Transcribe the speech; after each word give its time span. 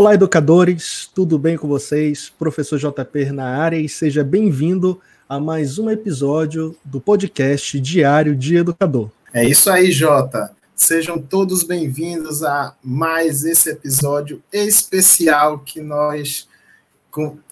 Olá, 0.00 0.14
educadores, 0.14 1.10
tudo 1.14 1.38
bem 1.38 1.58
com 1.58 1.68
vocês? 1.68 2.32
Professor 2.38 2.78
JP 2.78 3.32
na 3.32 3.58
área 3.58 3.76
e 3.76 3.86
seja 3.86 4.24
bem-vindo 4.24 4.98
a 5.28 5.38
mais 5.38 5.78
um 5.78 5.90
episódio 5.90 6.74
do 6.82 6.98
podcast 6.98 7.78
Diário 7.78 8.34
de 8.34 8.56
Educador. 8.56 9.10
É 9.30 9.44
isso 9.44 9.68
aí, 9.68 9.92
Jota. 9.92 10.52
Sejam 10.74 11.18
todos 11.18 11.62
bem-vindos 11.62 12.42
a 12.42 12.74
mais 12.82 13.44
esse 13.44 13.68
episódio 13.68 14.42
especial 14.50 15.58
que 15.58 15.82
nós 15.82 16.48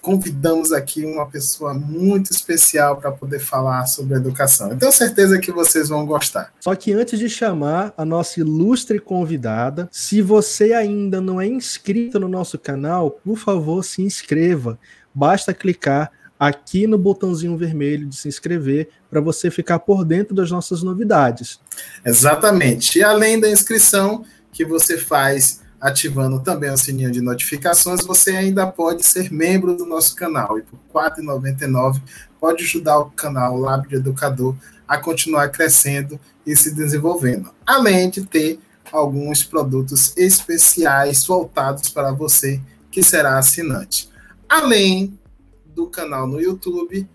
convidamos 0.01 0.71
aqui 0.71 1.05
uma 1.05 1.25
pessoa 1.25 1.73
muito 1.73 2.31
especial 2.31 2.97
para 2.97 3.11
poder 3.11 3.39
falar 3.39 3.85
sobre 3.85 4.15
educação. 4.15 4.69
Eu 4.69 4.77
tenho 4.77 4.91
certeza 4.91 5.39
que 5.39 5.51
vocês 5.51 5.89
vão 5.89 6.05
gostar. 6.05 6.53
Só 6.59 6.73
que 6.75 6.93
antes 6.93 7.19
de 7.19 7.29
chamar 7.29 7.93
a 7.97 8.05
nossa 8.05 8.39
ilustre 8.39 8.99
convidada, 8.99 9.89
se 9.91 10.21
você 10.21 10.73
ainda 10.73 11.19
não 11.19 11.39
é 11.39 11.45
inscrito 11.45 12.19
no 12.19 12.27
nosso 12.27 12.57
canal, 12.57 13.11
por 13.11 13.37
favor, 13.37 13.83
se 13.83 14.01
inscreva. 14.01 14.79
Basta 15.13 15.53
clicar 15.53 16.11
aqui 16.39 16.87
no 16.87 16.97
botãozinho 16.97 17.57
vermelho 17.57 18.07
de 18.07 18.15
se 18.15 18.29
inscrever 18.29 18.89
para 19.09 19.19
você 19.19 19.51
ficar 19.51 19.79
por 19.79 20.05
dentro 20.05 20.33
das 20.33 20.49
nossas 20.49 20.81
novidades. 20.81 21.59
Exatamente. 22.05 22.99
E 22.99 23.03
além 23.03 23.39
da 23.39 23.49
inscrição 23.49 24.23
que 24.51 24.63
você 24.63 24.97
faz 24.97 25.61
ativando 25.79 26.39
também 26.39 26.69
o 26.69 26.77
sininho 26.77 27.11
de 27.11 27.21
notificações, 27.21 28.05
você 28.05 28.31
ainda 28.31 28.67
pode 28.67 29.05
ser 29.05 29.31
membro 29.31 29.75
do 29.75 29.85
nosso 29.85 30.15
canal. 30.15 30.57
E 30.59 30.63
por 30.63 30.77
R$ 30.77 31.09
4,99 31.23 32.01
pode 32.39 32.63
ajudar 32.63 32.99
o 32.99 33.11
canal 33.11 33.57
Lab 33.57 33.87
de 33.87 33.95
Educador 33.95 34.55
a 34.87 34.97
continuar 34.97 35.49
crescendo 35.49 36.19
e 36.45 36.55
se 36.55 36.73
desenvolvendo. 36.73 37.51
Além 37.65 38.09
de 38.09 38.25
ter 38.25 38.59
alguns 38.91 39.43
produtos 39.43 40.15
especiais 40.17 41.25
voltados 41.25 41.89
para 41.89 42.11
você 42.11 42.59
que 42.91 43.03
será 43.03 43.37
assinante. 43.37 44.09
Além 44.47 45.17
do 45.65 45.87
canal 45.87 46.27
no 46.27 46.41
YouTube, 46.41 47.07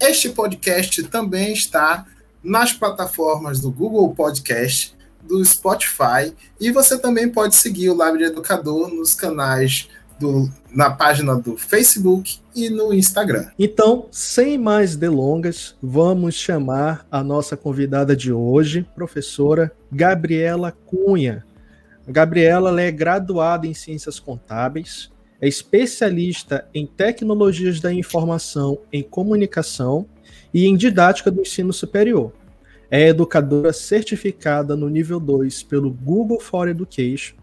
este 0.00 0.30
podcast 0.30 1.02
também 1.04 1.52
está 1.52 2.06
nas 2.42 2.72
plataformas 2.72 3.60
do 3.60 3.70
Google 3.70 4.14
Podcast, 4.14 4.96
do 5.22 5.44
Spotify 5.44 6.32
e 6.60 6.70
você 6.70 6.98
também 6.98 7.28
pode 7.28 7.54
seguir 7.54 7.90
o 7.90 7.96
Lab 7.96 8.18
de 8.18 8.24
Educador 8.24 8.88
nos 8.88 9.14
canais 9.14 9.88
do, 10.18 10.50
na 10.70 10.90
página 10.90 11.34
do 11.34 11.56
Facebook 11.56 12.38
e 12.54 12.68
no 12.68 12.92
Instagram. 12.92 13.48
Então, 13.58 14.06
sem 14.10 14.58
mais 14.58 14.94
delongas, 14.94 15.74
vamos 15.82 16.34
chamar 16.34 17.06
a 17.10 17.24
nossa 17.24 17.56
convidada 17.56 18.14
de 18.14 18.32
hoje, 18.32 18.86
professora 18.94 19.72
Gabriela 19.90 20.70
Cunha. 20.86 21.44
A 22.06 22.12
Gabriela 22.12 22.80
é 22.80 22.90
graduada 22.90 23.66
em 23.66 23.74
Ciências 23.74 24.20
Contábeis, 24.20 25.10
é 25.40 25.48
especialista 25.48 26.68
em 26.74 26.86
Tecnologias 26.86 27.80
da 27.80 27.92
Informação 27.92 28.78
em 28.92 29.02
Comunicação 29.02 30.06
e 30.52 30.66
em 30.66 30.76
Didática 30.76 31.30
do 31.30 31.40
Ensino 31.40 31.72
Superior. 31.72 32.32
É 32.90 33.08
educadora 33.08 33.72
certificada 33.72 34.76
no 34.76 34.88
nível 34.88 35.20
2 35.20 35.62
pelo 35.62 35.90
Google 35.90 36.40
for 36.40 36.68
Education 36.68 37.36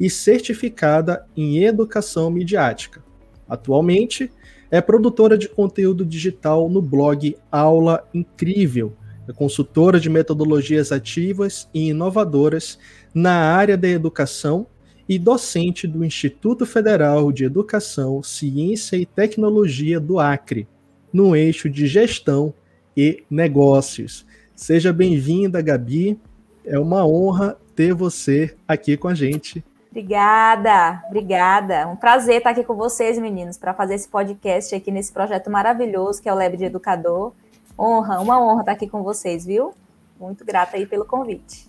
e 0.00 0.08
certificada 0.08 1.26
em 1.36 1.62
Educação 1.62 2.30
Midiática. 2.30 3.04
Atualmente, 3.48 4.30
é 4.70 4.80
produtora 4.80 5.36
de 5.36 5.48
conteúdo 5.48 6.04
digital 6.04 6.68
no 6.68 6.80
blog 6.80 7.36
Aula 7.52 8.08
Incrível, 8.14 8.96
é 9.28 9.32
consultora 9.32 9.98
de 9.98 10.10
metodologias 10.10 10.92
ativas 10.92 11.68
e 11.72 11.88
inovadoras 11.88 12.78
na 13.14 13.32
área 13.32 13.76
da 13.76 13.88
educação 13.88 14.66
e 15.08 15.18
docente 15.18 15.86
do 15.86 16.04
Instituto 16.04 16.66
Federal 16.66 17.30
de 17.30 17.44
Educação, 17.44 18.22
Ciência 18.22 18.96
e 18.96 19.06
Tecnologia 19.06 19.98
do 20.00 20.18
Acre, 20.18 20.66
no 21.12 21.34
eixo 21.34 21.70
de 21.70 21.86
gestão 21.86 22.52
e 22.96 23.22
negócios. 23.30 24.26
Seja 24.56 24.92
bem-vinda, 24.92 25.60
Gabi. 25.60 26.18
É 26.64 26.78
uma 26.78 27.04
honra 27.04 27.56
ter 27.74 27.92
você 27.92 28.56
aqui 28.68 28.96
com 28.96 29.08
a 29.08 29.14
gente. 29.14 29.64
Obrigada, 29.90 31.02
obrigada. 31.08 31.88
Um 31.88 31.96
prazer 31.96 32.38
estar 32.38 32.50
aqui 32.50 32.62
com 32.62 32.74
vocês, 32.74 33.18
meninos, 33.18 33.58
para 33.58 33.74
fazer 33.74 33.94
esse 33.94 34.08
podcast 34.08 34.74
aqui 34.74 34.90
nesse 34.90 35.12
projeto 35.12 35.50
maravilhoso 35.50 36.22
que 36.22 36.28
é 36.28 36.32
o 36.32 36.36
Lab 36.36 36.56
de 36.56 36.64
Educador. 36.64 37.32
Honra, 37.78 38.20
uma 38.20 38.40
honra 38.40 38.60
estar 38.60 38.72
aqui 38.72 38.88
com 38.88 39.02
vocês, 39.02 39.44
viu? 39.44 39.74
Muito 40.18 40.44
grata 40.44 40.76
aí 40.76 40.86
pelo 40.86 41.04
convite. 41.04 41.68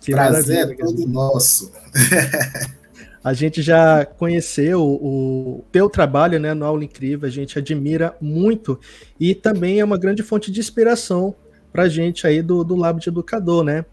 Que 0.00 0.12
prazer 0.12 0.70
é 0.70 0.74
todo 0.76 1.06
nosso. 1.06 1.72
A 3.24 3.32
gente 3.32 3.62
já 3.62 4.04
conheceu 4.04 4.82
o 4.82 5.64
teu 5.70 5.88
trabalho 5.88 6.40
né, 6.40 6.54
no 6.54 6.64
Aula 6.64 6.82
Incrível, 6.82 7.28
a 7.28 7.30
gente 7.30 7.56
admira 7.56 8.16
muito 8.20 8.80
e 9.18 9.32
também 9.32 9.78
é 9.78 9.84
uma 9.84 9.96
grande 9.96 10.24
fonte 10.24 10.50
de 10.50 10.58
inspiração 10.58 11.32
para 11.72 11.84
a 11.84 11.88
gente 11.88 12.26
aí 12.26 12.42
do, 12.42 12.62
do 12.62 12.76
Lab 12.76 13.00
de 13.00 13.08
Educador, 13.08 13.64
né? 13.64 13.84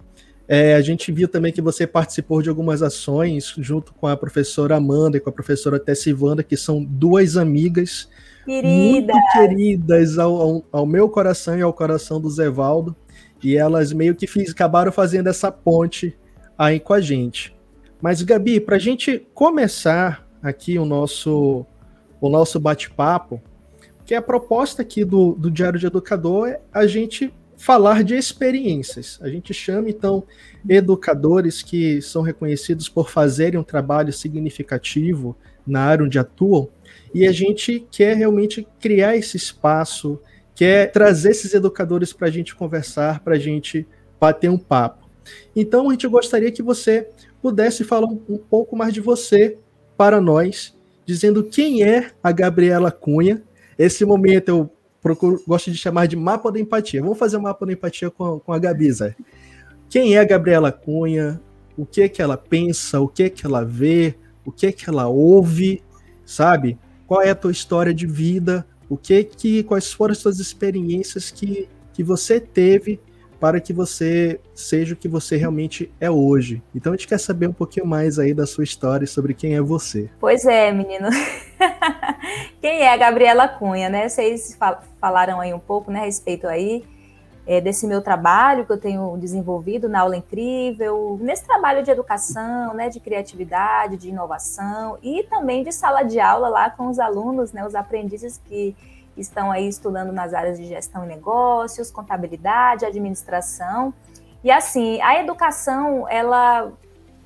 É, 0.51 0.73
a 0.73 0.81
gente 0.81 1.11
viu 1.11 1.27
também 1.27 1.53
que 1.53 1.61
você 1.61 1.85
participou 1.85 2.41
de 2.41 2.49
algumas 2.49 2.81
ações 2.81 3.53
junto 3.59 3.93
com 3.93 4.07
a 4.07 4.17
professora 4.17 4.77
Amanda 4.77 5.17
e 5.17 5.19
com 5.19 5.29
a 5.29 5.33
professora 5.33 5.79
Tessivanda, 5.79 6.41
que 6.41 6.57
são 6.57 6.83
duas 6.83 7.37
amigas 7.37 8.09
queridas. 8.43 8.71
muito 8.71 9.13
queridas 9.31 10.17
ao, 10.17 10.65
ao, 10.71 10.87
meu 10.87 11.07
coração 11.07 11.55
e 11.55 11.61
ao 11.61 11.71
coração 11.71 12.19
do 12.19 12.29
Zevaldo. 12.31 12.95
E 13.43 13.55
elas 13.55 13.93
meio 13.93 14.15
que 14.15 14.25
fiz, 14.25 14.49
acabaram 14.49 14.91
fazendo 14.91 15.27
essa 15.27 15.51
ponte 15.51 16.17
aí 16.57 16.79
com 16.79 16.93
a 16.93 16.99
gente. 16.99 17.55
Mas, 18.01 18.23
Gabi, 18.23 18.59
para 18.59 18.77
a 18.77 18.79
gente 18.79 19.27
começar 19.35 20.27
aqui 20.41 20.79
o 20.79 20.85
nosso, 20.85 21.63
o 22.19 22.27
nosso 22.27 22.59
bate-papo, 22.59 23.39
que 24.03 24.15
a 24.15 24.21
proposta 24.21 24.81
aqui 24.81 25.05
do, 25.05 25.33
do 25.35 25.51
Diário 25.51 25.79
de 25.79 25.85
Educador 25.85 26.47
é 26.47 26.59
a 26.73 26.87
gente 26.87 27.31
falar 27.59 28.05
de 28.05 28.15
experiências. 28.15 29.19
A 29.21 29.27
gente 29.27 29.53
chama, 29.53 29.89
então, 29.89 30.23
educadores 30.67 31.61
que 31.61 32.01
são 32.01 32.21
reconhecidos 32.21 32.87
por 32.87 33.09
fazerem 33.09 33.59
um 33.59 33.63
trabalho 33.63 34.13
significativo 34.13 35.35
na 35.67 35.81
área 35.81 36.05
onde 36.05 36.17
atuam, 36.17 36.69
e 37.13 37.27
a 37.27 37.31
gente 37.33 37.85
quer 37.91 38.15
realmente 38.15 38.65
criar 38.79 39.17
esse 39.17 39.35
espaço, 39.35 40.19
quer 40.55 40.91
trazer 40.91 41.31
esses 41.31 41.53
educadores 41.53 42.13
para 42.13 42.27
a 42.27 42.31
gente 42.31 42.55
conversar, 42.55 43.19
para 43.19 43.35
a 43.35 43.39
gente 43.39 43.85
bater 44.19 44.49
um 44.49 44.57
papo. 44.57 45.09
Então, 45.53 45.89
a 45.89 45.91
gente 45.91 46.07
gostaria 46.07 46.51
que 46.51 46.63
você 46.63 47.09
pudesse 47.41 47.83
falar 47.83 48.07
um, 48.07 48.37
pouco 48.37 48.75
mais 48.75 48.93
de 48.93 49.01
você 49.01 49.57
para 49.97 50.21
nós, 50.21 50.75
dizendo 51.05 51.43
quem 51.43 51.83
é 51.83 52.11
a 52.23 52.31
Gabriela 52.31 52.89
Cunha. 52.89 53.43
Esse 53.77 54.05
momento 54.05 54.49
eu 54.49 54.71
procuro, 55.01 55.41
gosto 55.47 55.71
de 55.71 55.77
chamar 55.77 56.07
de 56.07 56.15
mapa 56.15 56.51
da 56.51 56.59
empatia. 56.59 57.01
Vamos 57.01 57.17
fazer 57.17 57.37
um 57.37 57.41
mapa 57.41 57.65
da 57.65 57.73
empatia 57.73 58.09
com, 58.09 58.39
com 58.39 58.53
a 58.53 58.59
Gabi, 58.59 58.91
Zé. 58.91 59.15
Quem 59.89 60.15
é 60.15 60.19
a 60.19 60.23
Gabriela 60.23 60.71
Cunha? 60.71 61.41
O 61.77 61.85
que 61.85 62.01
é 62.01 62.09
que 62.09 62.21
ela 62.21 62.37
pensa? 62.37 62.99
O 62.99 63.07
que 63.07 63.23
é 63.23 63.29
que 63.29 63.45
ela 63.45 63.63
vê? 63.63 64.15
O 64.45 64.51
que 64.51 64.67
é 64.67 64.71
que 64.71 64.89
ela 64.89 65.07
ouve? 65.07 65.81
Sabe? 66.25 66.77
Qual 67.07 67.21
é 67.21 67.29
a 67.29 67.35
tua 67.35 67.51
história 67.51 67.93
de 67.93 68.05
vida? 68.05 68.65
O 68.89 68.97
que 68.97 69.13
é 69.13 69.23
que 69.23 69.63
quais 69.63 69.91
foram 69.91 70.11
as 70.11 70.17
suas 70.17 70.39
experiências 70.39 71.31
que, 71.31 71.67
que 71.93 72.03
você 72.03 72.39
teve 72.39 72.99
para 73.39 73.59
que 73.61 73.71
você 73.71 74.39
seja 74.53 74.93
o 74.93 74.97
que 74.97 75.07
você 75.07 75.37
realmente 75.37 75.91
é 75.99 76.09
hoje. 76.09 76.61
Então 76.75 76.91
a 76.91 76.95
gente 76.95 77.07
quer 77.07 77.19
saber 77.19 77.47
um 77.47 77.53
pouquinho 77.53 77.85
mais 77.85 78.19
aí 78.19 78.33
da 78.33 78.45
sua 78.45 78.63
história 78.63 79.07
sobre 79.07 79.33
quem 79.33 79.55
é 79.55 79.61
você. 79.61 80.09
Pois 80.19 80.45
é, 80.45 80.71
menino. 80.71 81.09
quem 82.61 82.81
é 82.81 82.93
a 82.93 82.97
Gabriela 82.97 83.47
Cunha, 83.47 83.89
né? 83.89 84.09
Vocês 84.09 84.57
falaram 84.99 85.39
aí 85.39 85.53
um 85.53 85.59
pouco, 85.59 85.89
né, 85.89 86.01
a 86.01 86.05
respeito 86.05 86.47
aí 86.47 86.83
é, 87.49 87.59
desse 87.59 87.87
meu 87.87 87.99
trabalho 87.99 88.63
que 88.63 88.71
eu 88.71 88.77
tenho 88.77 89.17
desenvolvido 89.17 89.89
na 89.89 90.01
aula 90.01 90.15
incrível, 90.15 91.17
nesse 91.19 91.43
trabalho 91.45 91.81
de 91.81 91.89
educação, 91.89 92.75
né, 92.75 92.89
de 92.89 92.99
criatividade, 92.99 93.97
de 93.97 94.09
inovação 94.09 94.99
e 95.01 95.23
também 95.23 95.63
de 95.63 95.71
sala 95.71 96.03
de 96.03 96.19
aula 96.19 96.47
lá 96.47 96.69
com 96.69 96.87
os 96.87 96.99
alunos, 96.99 97.51
né, 97.51 97.65
os 97.65 97.73
aprendizes 97.73 98.39
que 98.47 98.75
estão 99.19 99.51
aí 99.51 99.67
estudando 99.67 100.11
nas 100.11 100.33
áreas 100.33 100.57
de 100.57 100.65
gestão 100.65 101.03
e 101.03 101.07
negócios, 101.07 101.91
contabilidade, 101.91 102.85
administração. 102.85 103.93
E 104.43 104.51
assim, 104.51 105.01
a 105.01 105.19
educação, 105.19 106.07
ela 106.09 106.71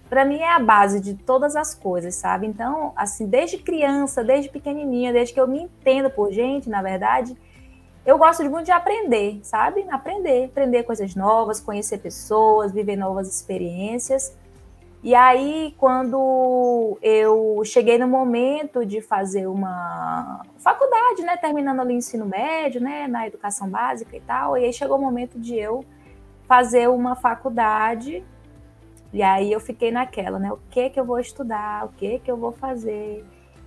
para 0.10 0.26
mim 0.26 0.38
é 0.38 0.54
a 0.54 0.60
base 0.60 1.00
de 1.00 1.16
todas 1.16 1.56
as 1.56 1.74
coisas, 1.74 2.14
sabe? 2.14 2.46
Então, 2.46 2.94
assim, 2.96 3.26
desde 3.26 3.58
criança, 3.58 4.24
desde 4.24 4.48
pequenininha, 4.48 5.12
desde 5.12 5.34
que 5.34 5.40
eu 5.40 5.48
me 5.48 5.64
entendo 5.64 6.08
por 6.08 6.32
gente, 6.32 6.70
na 6.70 6.84
verdade, 6.84 7.36
eu 8.06 8.18
gosto 8.18 8.44
muito 8.44 8.66
de 8.66 8.72
aprender, 8.72 9.40
sabe? 9.42 9.86
Aprender, 9.90 10.46
aprender 10.46 10.84
coisas 10.84 11.16
novas, 11.16 11.60
conhecer 11.60 11.98
pessoas, 11.98 12.72
viver 12.72 12.96
novas 12.96 13.28
experiências. 13.28 14.38
E 15.04 15.14
aí, 15.14 15.76
quando 15.78 16.98
eu 17.02 17.62
cheguei 17.66 17.98
no 17.98 18.08
momento 18.08 18.86
de 18.86 19.02
fazer 19.02 19.48
uma 19.48 20.42
faculdade, 20.60 21.24
né, 21.24 21.36
terminando 21.38 21.82
ali 21.82 21.94
o 21.96 21.98
ensino 21.98 22.26
médio, 22.26 22.80
né, 22.82 23.06
na 23.08 23.28
educação 23.28 23.70
básica 23.70 24.16
e 24.16 24.22
tal, 24.22 24.58
e 24.58 24.66
aí 24.66 24.72
chegou 24.74 24.98
o 24.98 25.02
momento 25.02 25.38
de 25.40 25.56
eu 25.56 25.84
fazer 26.48 26.90
uma 26.90 27.16
faculdade 27.16 28.24
E 29.14 29.22
aí 29.24 29.52
eu 29.52 29.60
fiquei 29.60 29.92
naquela, 29.92 30.40
né? 30.40 30.52
O 30.52 30.60
que 30.70 30.90
que 30.90 31.00
eu 31.00 31.06
vou 31.06 31.20
estudar? 31.20 31.86
O 31.86 31.90
que 31.90 32.20
que 32.20 32.32
eu 32.32 32.38
vou 32.38 32.52
fazer? 32.52 33.24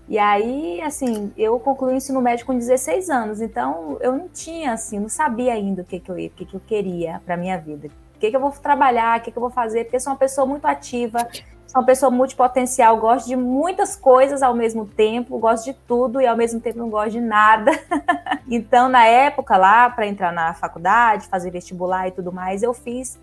E 0.08 0.18
aí, 0.18 0.80
assim, 0.82 1.32
eu 1.36 1.58
concluí 1.60 1.94
o 1.94 1.96
ensino 1.96 2.20
médio 2.20 2.46
com 2.46 2.56
16 2.56 3.10
anos, 3.10 3.40
então 3.40 3.96
eu 4.00 4.12
não 4.16 4.28
tinha, 4.28 4.72
assim, 4.72 4.98
não 5.00 5.08
sabia 5.08 5.52
ainda 5.54 5.82
o 5.82 5.84
que 5.84 6.00
que 6.00 6.10
eu, 6.10 6.16
o 6.16 6.30
que 6.30 6.44
que 6.46 6.54
eu 6.54 6.60
queria 6.60 7.20
para 7.24 7.36
minha 7.36 7.58
vida. 7.58 7.88
O 8.16 8.18
que 8.18 8.30
que 8.30 8.36
eu 8.36 8.40
vou 8.40 8.50
trabalhar, 8.50 9.18
o 9.18 9.22
que 9.22 9.30
que 9.30 9.36
eu 9.36 9.40
vou 9.42 9.50
fazer, 9.50 9.84
porque 9.84 10.00
sou 10.00 10.12
uma 10.12 10.18
pessoa 10.18 10.46
muito 10.46 10.64
ativa, 10.64 11.18
sou 11.66 11.80
uma 11.80 11.84
pessoa 11.84 12.10
multipotencial, 12.10 12.96
gosto 12.96 13.26
de 13.26 13.36
muitas 13.36 13.94
coisas 13.94 14.42
ao 14.42 14.54
mesmo 14.54 14.86
tempo, 14.86 15.38
gosto 15.38 15.66
de 15.66 15.74
tudo 15.74 16.18
e 16.18 16.26
ao 16.26 16.34
mesmo 16.34 16.58
tempo 16.58 16.78
não 16.78 16.88
gosto 16.88 17.10
de 17.10 17.20
nada. 17.20 17.70
então, 18.50 18.88
na 18.88 19.04
época 19.04 19.58
lá, 19.58 19.90
para 19.90 20.06
entrar 20.06 20.32
na 20.32 20.54
faculdade, 20.54 21.28
fazer 21.28 21.50
vestibular 21.50 22.08
e 22.08 22.12
tudo 22.12 22.32
mais, 22.32 22.62
eu 22.62 22.72
fiz 22.72 23.18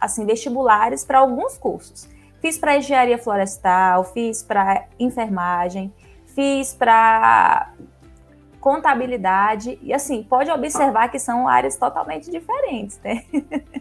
assim 0.00 0.24
vestibulares 0.24 1.04
para 1.04 1.18
alguns 1.18 1.58
cursos. 1.58 2.08
Fiz 2.40 2.56
para 2.56 2.76
engenharia 2.76 3.18
florestal, 3.18 4.04
fiz 4.04 4.44
para 4.44 4.86
enfermagem, 4.98 5.92
fiz 6.34 6.72
para 6.72 7.72
contabilidade 8.60 9.78
e 9.82 9.92
assim 9.92 10.22
pode 10.22 10.50
observar 10.50 11.08
que 11.08 11.18
são 11.18 11.48
áreas 11.48 11.76
totalmente 11.76 12.30
diferentes, 12.30 13.00
né? 13.02 13.24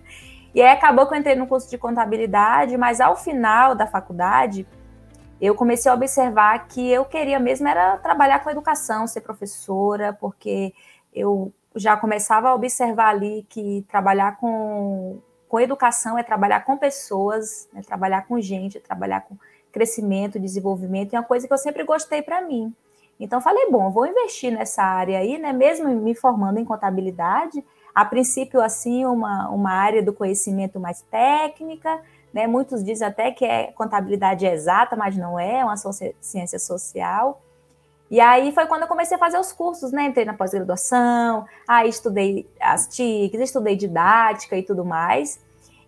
e 0.53 0.61
aí 0.61 0.69
acabou 0.69 1.07
que 1.07 1.13
eu 1.13 1.19
entrei 1.19 1.35
no 1.35 1.47
curso 1.47 1.69
de 1.69 1.77
contabilidade, 1.77 2.75
mas 2.77 2.99
ao 2.99 3.15
final 3.15 3.75
da 3.75 3.85
faculdade 3.85 4.67
eu 5.39 5.55
comecei 5.55 5.89
a 5.89 5.95
observar 5.95 6.67
que 6.67 6.89
eu 6.89 7.05
queria 7.05 7.39
mesmo 7.39 7.67
era 7.67 7.97
trabalhar 7.97 8.43
com 8.43 8.49
educação, 8.49 9.07
ser 9.07 9.21
professora, 9.21 10.11
porque 10.13 10.73
eu 11.13 11.53
já 11.75 11.95
começava 11.95 12.49
a 12.49 12.55
observar 12.55 13.09
ali 13.09 13.45
que 13.47 13.85
trabalhar 13.87 14.37
com, 14.37 15.19
com 15.47 15.59
educação 15.59 16.17
é 16.17 16.23
trabalhar 16.23 16.65
com 16.65 16.77
pessoas, 16.77 17.69
é 17.75 17.81
trabalhar 17.81 18.27
com 18.27 18.39
gente, 18.41 18.77
é 18.77 18.81
trabalhar 18.81 19.21
com 19.21 19.37
crescimento, 19.71 20.39
desenvolvimento, 20.39 21.13
é 21.13 21.19
uma 21.19 21.25
coisa 21.25 21.47
que 21.47 21.53
eu 21.53 21.57
sempre 21.57 21.83
gostei 21.83 22.21
para 22.21 22.41
mim. 22.41 22.73
Então 23.19 23.39
falei, 23.41 23.69
bom, 23.69 23.91
vou 23.91 24.05
investir 24.05 24.51
nessa 24.51 24.81
área 24.81 25.19
aí, 25.19 25.37
né? 25.37 25.53
Mesmo 25.53 25.89
me 25.89 26.15
formando 26.15 26.57
em 26.57 26.65
contabilidade, 26.65 27.63
a 27.99 28.05
princípio 28.05 28.61
assim 28.61 29.05
uma, 29.05 29.49
uma 29.49 29.71
área 29.71 30.01
do 30.01 30.13
conhecimento 30.13 30.79
mais 30.79 31.01
técnica, 31.01 31.99
né? 32.33 32.47
Muitos 32.47 32.81
dizem 32.83 33.05
até 33.05 33.31
que 33.31 33.43
é 33.43 33.73
contabilidade 33.73 34.45
exata, 34.45 34.95
mas 34.95 35.17
não 35.17 35.37
é, 35.37 35.59
é 35.59 35.65
uma 35.65 35.75
ciência 36.21 36.57
social. 36.57 37.41
E 38.09 38.21
aí 38.21 38.53
foi 38.53 38.65
quando 38.67 38.83
eu 38.83 38.87
comecei 38.87 39.17
a 39.17 39.19
fazer 39.19 39.37
os 39.37 39.51
cursos, 39.51 39.91
né? 39.91 40.05
Entrei 40.05 40.23
na 40.23 40.33
pós-graduação, 40.33 41.45
aí 41.67 41.89
estudei 41.89 42.49
as 42.59 42.87
TICs, 42.87 43.41
estudei 43.41 43.75
didática 43.75 44.55
e 44.55 44.63
tudo 44.63 44.85
mais. 44.85 45.39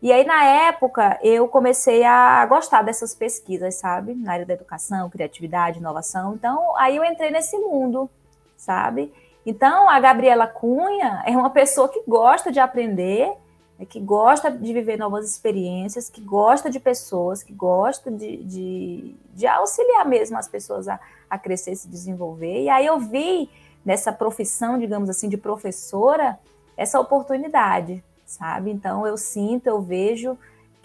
E 0.02 0.12
aí, 0.12 0.26
na 0.26 0.44
época, 0.44 1.20
eu 1.22 1.48
comecei 1.48 2.04
a 2.04 2.44
gostar 2.48 2.82
dessas 2.82 3.16
pesquisas, 3.16 3.76
sabe? 3.76 4.16
Na 4.16 4.34
área 4.34 4.46
da 4.46 4.56
educação, 4.56 5.10
criatividade, 5.10 5.80
inovação. 5.80 6.34
Então, 6.34 6.76
aí 6.76 6.98
eu 6.98 7.06
entrei 7.06 7.30
nesse 7.30 7.56
mundo, 7.58 8.10
sabe? 8.58 9.14
Então, 9.46 9.90
a 9.90 10.00
Gabriela 10.00 10.46
Cunha 10.46 11.24
é 11.26 11.32
uma 11.32 11.50
pessoa 11.50 11.90
que 11.90 12.04
gosta 12.08 12.52
de 12.52 12.60
aprender, 12.60 13.34
né? 13.80 13.86
que 13.86 14.00
gosta 14.00 14.52
de 14.52 14.74
viver 14.74 14.98
novas 14.98 15.30
experiências, 15.30 16.10
que 16.10 16.22
gosta 16.22 16.70
de 16.70 16.80
pessoas, 16.80 17.42
que 17.42 17.54
gosta 17.54 18.12
de, 18.12 18.38
de, 18.44 19.16
de 19.34 19.48
auxiliar 19.48 20.06
mesmo 20.06 20.38
as 20.38 20.48
pessoas 20.48 20.88
a, 20.88 21.00
a 21.30 21.38
crescer, 21.38 21.76
se 21.76 21.88
desenvolver. 21.88 22.64
E 22.64 22.70
aí 22.70 22.86
eu 22.86 23.00
vi 23.00 23.50
nessa 23.84 24.14
profissão, 24.14 24.78
digamos 24.78 25.10
assim, 25.10 25.28
de 25.28 25.38
professora, 25.38 26.38
essa 26.78 27.00
oportunidade, 27.00 28.04
sabe? 28.26 28.70
Então 28.70 29.08
eu 29.08 29.18
sinto, 29.18 29.68
eu 29.68 29.82
vejo 29.82 30.38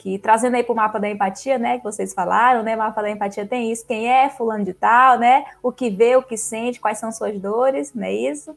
que 0.06 0.20
trazendo 0.20 0.54
aí 0.54 0.62
para 0.62 0.72
o 0.72 0.76
mapa 0.76 1.00
da 1.00 1.10
empatia, 1.10 1.58
né, 1.58 1.78
que 1.78 1.82
vocês 1.82 2.14
falaram, 2.14 2.62
né, 2.62 2.76
mapa 2.76 3.02
da 3.02 3.10
empatia 3.10 3.44
tem 3.44 3.72
isso, 3.72 3.84
quem 3.84 4.08
é 4.08 4.30
fulano 4.30 4.64
de 4.64 4.72
tal, 4.72 5.18
né, 5.18 5.44
o 5.60 5.72
que 5.72 5.90
vê, 5.90 6.14
o 6.14 6.22
que 6.22 6.36
sente, 6.36 6.78
quais 6.78 6.98
são 6.98 7.10
suas 7.10 7.36
dores, 7.40 7.92
não 7.92 8.04
é 8.04 8.12
isso? 8.12 8.56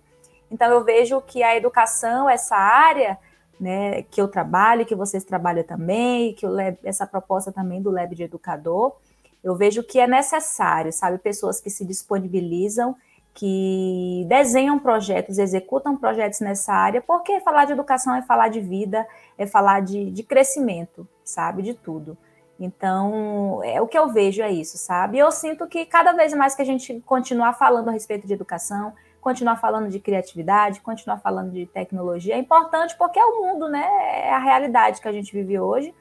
Então 0.52 0.72
eu 0.72 0.84
vejo 0.84 1.20
que 1.22 1.42
a 1.42 1.58
educação, 1.58 2.30
essa 2.30 2.56
área, 2.56 3.18
né, 3.60 4.04
que 4.04 4.22
eu 4.22 4.28
trabalho, 4.28 4.86
que 4.86 4.94
vocês 4.94 5.24
trabalham 5.24 5.64
também, 5.64 6.36
que 6.36 6.46
essa 6.84 7.08
proposta 7.08 7.52
também 7.52 7.82
do 7.82 7.90
Lab 7.90 8.14
de 8.14 8.22
Educador, 8.22 8.96
eu 9.44 9.56
vejo 9.56 9.82
que 9.82 10.00
é 10.00 10.06
necessário, 10.06 10.94
sabe, 10.94 11.18
pessoas 11.18 11.60
que 11.60 11.72
se 11.72 11.84
disponibilizam 11.84 12.96
que 13.40 14.26
desenham 14.28 14.78
projetos, 14.78 15.38
executam 15.38 15.96
projetos 15.96 16.42
nessa 16.42 16.74
área, 16.74 17.02
porque 17.02 17.40
falar 17.40 17.64
de 17.64 17.72
educação 17.72 18.14
é 18.14 18.22
falar 18.22 18.50
de 18.50 18.60
vida, 18.60 19.08
é 19.38 19.48
falar 19.48 19.82
de, 19.82 20.12
de 20.12 20.24
crescimento, 20.24 21.08
sabe, 21.24 21.62
de 21.62 21.74
tudo. 21.74 22.18
Então, 22.60 23.62
é 23.64 23.82
o 23.82 23.88
que 23.88 23.98
eu 23.98 24.10
vejo 24.10 24.42
é 24.42 24.52
isso, 24.52 24.78
sabe? 24.78 25.18
Eu 25.18 25.32
sinto 25.32 25.66
que 25.68 25.86
cada 25.86 26.12
vez 26.12 26.34
mais 26.34 26.54
que 26.54 26.62
a 26.62 26.66
gente 26.66 27.00
continuar 27.06 27.54
falando 27.54 27.88
a 27.88 27.94
respeito 27.94 28.28
de 28.28 28.34
educação, 28.34 28.92
continuar 29.22 29.56
falando 29.56 29.88
de 29.88 30.02
criatividade, 30.02 30.82
continuar 30.82 31.20
falando 31.20 31.54
de 31.54 31.66
tecnologia, 31.66 32.36
é 32.36 32.38
importante 32.38 32.94
porque 32.98 33.18
é 33.18 33.24
o 33.24 33.42
mundo, 33.42 33.70
né? 33.70 33.88
É 34.26 34.34
a 34.34 34.40
realidade 34.40 35.00
que 35.00 35.08
a 35.08 35.14
gente 35.14 35.32
vive 35.32 35.58
hoje 35.58 35.96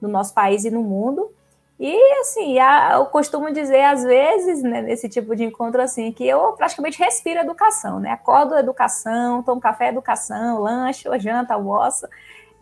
no 0.00 0.06
nosso 0.06 0.32
país 0.32 0.64
e 0.64 0.70
no 0.70 0.84
mundo. 0.84 1.32
E 1.78 2.12
assim, 2.20 2.56
eu 2.92 3.06
costumo 3.06 3.52
dizer 3.52 3.82
às 3.82 4.04
vezes, 4.04 4.62
né, 4.62 4.80
nesse 4.80 5.08
tipo 5.08 5.34
de 5.34 5.44
encontro 5.44 5.82
assim, 5.82 6.12
que 6.12 6.26
eu 6.26 6.52
praticamente 6.52 6.98
respiro 6.98 7.40
educação, 7.40 7.98
né? 7.98 8.10
Acordo 8.10 8.56
educação, 8.56 9.42
tomo 9.42 9.60
café 9.60 9.88
educação, 9.88 10.60
lanche, 10.60 11.08
janta, 11.18 11.54
almoço. 11.54 12.06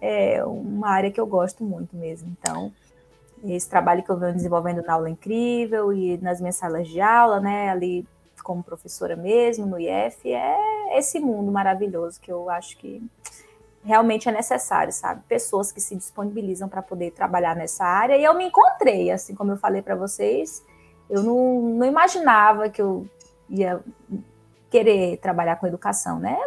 É 0.00 0.42
uma 0.44 0.88
área 0.88 1.10
que 1.10 1.20
eu 1.20 1.26
gosto 1.26 1.62
muito 1.62 1.94
mesmo. 1.94 2.34
Então, 2.40 2.72
esse 3.44 3.68
trabalho 3.68 4.02
que 4.02 4.10
eu 4.10 4.16
venho 4.16 4.34
desenvolvendo 4.34 4.82
na 4.82 4.94
aula 4.94 5.10
incrível 5.10 5.92
e 5.92 6.16
nas 6.18 6.40
minhas 6.40 6.56
salas 6.56 6.88
de 6.88 7.00
aula, 7.00 7.38
né, 7.38 7.68
ali 7.68 8.06
como 8.42 8.62
professora 8.62 9.14
mesmo, 9.14 9.66
no 9.66 9.78
IF, 9.78 10.32
é 10.32 10.98
esse 10.98 11.20
mundo 11.20 11.52
maravilhoso 11.52 12.20
que 12.20 12.32
eu 12.32 12.50
acho 12.50 12.76
que 12.78 13.02
realmente 13.84 14.28
é 14.28 14.32
necessário, 14.32 14.92
sabe? 14.92 15.22
Pessoas 15.28 15.72
que 15.72 15.80
se 15.80 15.96
disponibilizam 15.96 16.68
para 16.68 16.82
poder 16.82 17.10
trabalhar 17.10 17.56
nessa 17.56 17.84
área. 17.84 18.16
E 18.16 18.24
eu 18.24 18.34
me 18.34 18.46
encontrei, 18.46 19.10
assim 19.10 19.34
como 19.34 19.52
eu 19.52 19.56
falei 19.56 19.82
para 19.82 19.96
vocês, 19.96 20.64
eu 21.10 21.22
não, 21.22 21.60
não, 21.60 21.86
imaginava 21.86 22.68
que 22.68 22.80
eu 22.80 23.06
ia 23.50 23.80
querer 24.70 25.18
trabalhar 25.18 25.56
com 25.56 25.66
educação, 25.66 26.18
né? 26.18 26.38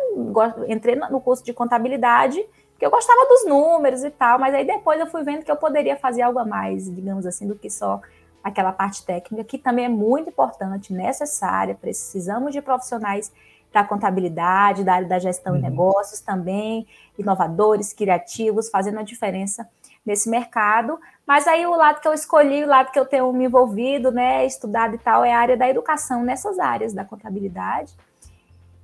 Entrei 0.67 0.95
no 0.95 1.21
curso 1.21 1.43
de 1.43 1.53
contabilidade, 1.53 2.43
porque 2.71 2.85
eu 2.85 2.89
gostava 2.89 3.27
dos 3.27 3.45
números 3.45 4.03
e 4.03 4.09
tal, 4.09 4.39
mas 4.39 4.53
aí 4.55 4.65
depois 4.65 4.99
eu 4.99 5.07
fui 5.07 5.23
vendo 5.23 5.43
que 5.43 5.51
eu 5.51 5.55
poderia 5.55 5.95
fazer 5.95 6.23
algo 6.23 6.39
a 6.39 6.45
mais, 6.45 6.93
digamos 6.93 7.25
assim, 7.25 7.47
do 7.47 7.55
que 7.55 7.69
só 7.69 8.01
aquela 8.43 8.71
parte 8.71 9.05
técnica, 9.05 9.43
que 9.43 9.57
também 9.57 9.85
é 9.85 9.89
muito 9.89 10.29
importante, 10.29 10.93
necessária. 10.93 11.75
Precisamos 11.75 12.53
de 12.53 12.61
profissionais 12.61 13.31
da 13.75 13.83
contabilidade, 13.83 14.85
da 14.85 14.93
área 14.93 15.07
da 15.07 15.19
gestão 15.19 15.51
uhum. 15.51 15.59
e 15.59 15.61
negócios 15.61 16.21
também, 16.21 16.87
inovadores, 17.19 17.91
criativos, 17.91 18.69
fazendo 18.69 18.99
a 18.99 19.03
diferença 19.03 19.67
nesse 20.05 20.29
mercado. 20.29 20.97
Mas 21.27 21.45
aí 21.45 21.65
o 21.65 21.75
lado 21.75 21.99
que 21.99 22.07
eu 22.07 22.13
escolhi, 22.13 22.63
o 22.63 22.67
lado 22.67 22.89
que 22.89 22.97
eu 22.97 23.05
tenho 23.05 23.33
me 23.33 23.43
envolvido, 23.43 24.13
né, 24.13 24.45
estudado 24.45 24.95
e 24.95 24.97
tal, 24.97 25.25
é 25.25 25.33
a 25.33 25.39
área 25.39 25.57
da 25.57 25.67
educação 25.67 26.23
nessas 26.23 26.57
áreas 26.57 26.93
da 26.93 27.03
contabilidade. 27.03 27.93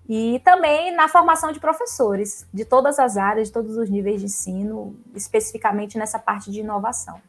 E 0.10 0.42
também 0.44 0.94
na 0.94 1.08
formação 1.08 1.54
de 1.54 1.60
professores, 1.62 2.46
de 2.54 2.66
todas 2.66 3.00
as 3.00 3.16
áreas, 3.16 3.48
de 3.48 3.54
todos 3.54 3.78
os 3.78 3.90
níveis 3.90 4.20
de 4.20 4.26
ensino, 4.26 4.94
especificamente 5.16 5.98
nessa 5.98 6.20
parte 6.20 6.52
de 6.52 6.60
inovação. 6.60 7.22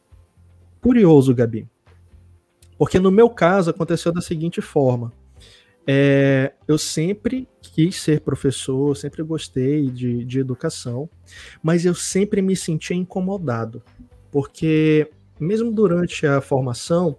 Curioso, 0.81 1.33
Gabi. 1.33 1.65
Porque 2.77 2.99
no 2.99 3.09
meu 3.09 3.29
caso 3.29 3.69
aconteceu 3.69 4.11
da 4.11 4.19
seguinte 4.19 4.59
forma. 4.59 5.13
É, 5.85 6.53
eu 6.67 6.77
sempre 6.77 7.47
quis 7.61 8.01
ser 8.01 8.21
professor, 8.21 8.95
sempre 8.95 9.21
gostei 9.21 9.89
de, 9.89 10.23
de 10.23 10.39
educação, 10.39 11.09
mas 11.61 11.85
eu 11.85 11.93
sempre 11.93 12.41
me 12.41 12.55
sentia 12.55 12.95
incomodado, 12.95 13.81
porque 14.31 15.09
mesmo 15.39 15.71
durante 15.71 16.25
a 16.25 16.39
formação, 16.39 17.17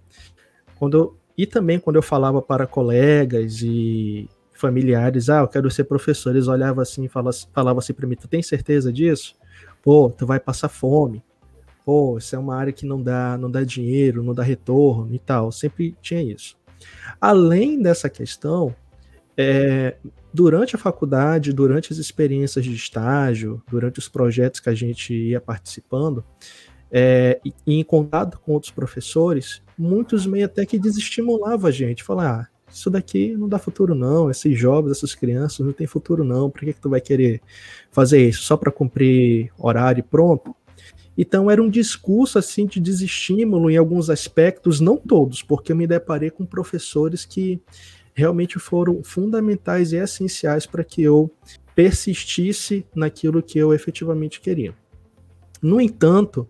quando 0.79 0.97
eu, 0.97 1.19
e 1.37 1.47
também 1.47 1.79
quando 1.79 1.97
eu 1.97 2.03
falava 2.03 2.41
para 2.41 2.67
colegas 2.67 3.61
e 3.61 4.29
familiares, 4.55 5.29
ah, 5.29 5.41
eu 5.41 5.49
quero 5.49 5.71
ser 5.71 5.85
professor, 5.85 6.31
eles 6.31 6.49
olhavam 6.49 6.81
assim 6.81 7.05
e 7.05 7.09
falavam, 7.09 7.79
assim 7.79 7.93
para 7.93 8.07
mim, 8.07 8.17
tu 8.17 8.29
tem 8.29 8.43
certeza 8.43 8.93
disso? 8.93 9.37
Pô, 9.83 10.11
tu 10.11 10.27
vai 10.27 10.41
passar 10.41 10.69
fome. 10.69 11.23
Pô, 11.85 12.17
isso 12.17 12.35
é 12.35 12.39
uma 12.39 12.57
área 12.57 12.73
que 12.73 12.87
não 12.87 13.03
dá, 13.03 13.37
não 13.37 13.51
dá 13.51 13.63
dinheiro, 13.63 14.23
não 14.23 14.33
dá 14.33 14.43
retorno 14.43 15.15
e 15.15 15.19
tal. 15.19 15.53
Sempre 15.53 15.95
tinha 16.01 16.23
isso. 16.23 16.57
Além 17.21 17.81
dessa 17.81 18.09
questão, 18.09 18.75
é, 19.37 19.97
durante 20.33 20.75
a 20.75 20.79
faculdade, 20.79 21.53
durante 21.53 21.93
as 21.93 21.99
experiências 21.99 22.65
de 22.65 22.75
estágio, 22.75 23.63
durante 23.71 23.99
os 23.99 24.09
projetos 24.09 24.61
que 24.61 24.69
a 24.69 24.75
gente 24.75 25.15
ia 25.15 25.41
participando, 25.41 26.25
é, 26.91 27.41
e, 27.45 27.53
e, 27.67 27.75
em 27.81 27.85
contato 27.85 28.39
com 28.41 28.53
outros 28.53 28.73
professores, 28.73 29.63
muitos 29.77 30.27
meio 30.27 30.47
até 30.47 30.65
que 30.65 30.79
desestimulavam 30.79 31.69
a 31.69 31.73
gente, 31.73 32.05
falar, 32.05 32.41
ah, 32.41 32.55
isso 32.69 32.91
daqui 32.91 33.37
não 33.37 33.49
dá 33.49 33.59
futuro 33.59 33.95
não, 33.95 34.31
esses 34.31 34.59
jovens, 34.59 34.93
essas 34.93 35.15
crianças 35.15 35.65
não 35.65 35.73
tem 35.73 35.87
futuro 35.87 36.25
não, 36.25 36.51
por 36.51 36.61
que, 36.61 36.73
que 36.73 36.81
tu 36.81 36.91
vai 36.91 37.01
querer 37.01 37.41
fazer 37.91 38.29
isso? 38.29 38.43
Só 38.43 38.57
para 38.57 38.73
cumprir 38.73 39.53
horário 39.59 40.03
pronto? 40.03 40.55
Então 41.17 41.51
era 41.51 41.63
um 41.63 41.71
discurso 41.71 42.39
assim 42.39 42.67
de 42.67 42.81
desestímulo 42.81 43.71
em 43.71 43.77
alguns 43.77 44.11
aspectos, 44.11 44.81
não 44.81 44.97
todos, 44.97 45.43
porque 45.43 45.73
eu 45.73 45.77
me 45.77 45.87
deparei 45.87 46.31
com 46.31 46.45
professores 46.45 47.25
que 47.25 47.61
realmente 48.15 48.59
foram 48.59 49.03
fundamentais 49.03 49.93
e 49.93 49.97
essenciais 49.97 50.67
para 50.67 50.85
que 50.85 51.03
eu 51.03 51.31
persistisse 51.75 52.87
naquilo 52.95 53.43
que 53.43 53.59
eu 53.59 53.75
efetivamente 53.75 54.41
queria. 54.41 54.75
No 55.61 55.81
entanto, 55.81 56.49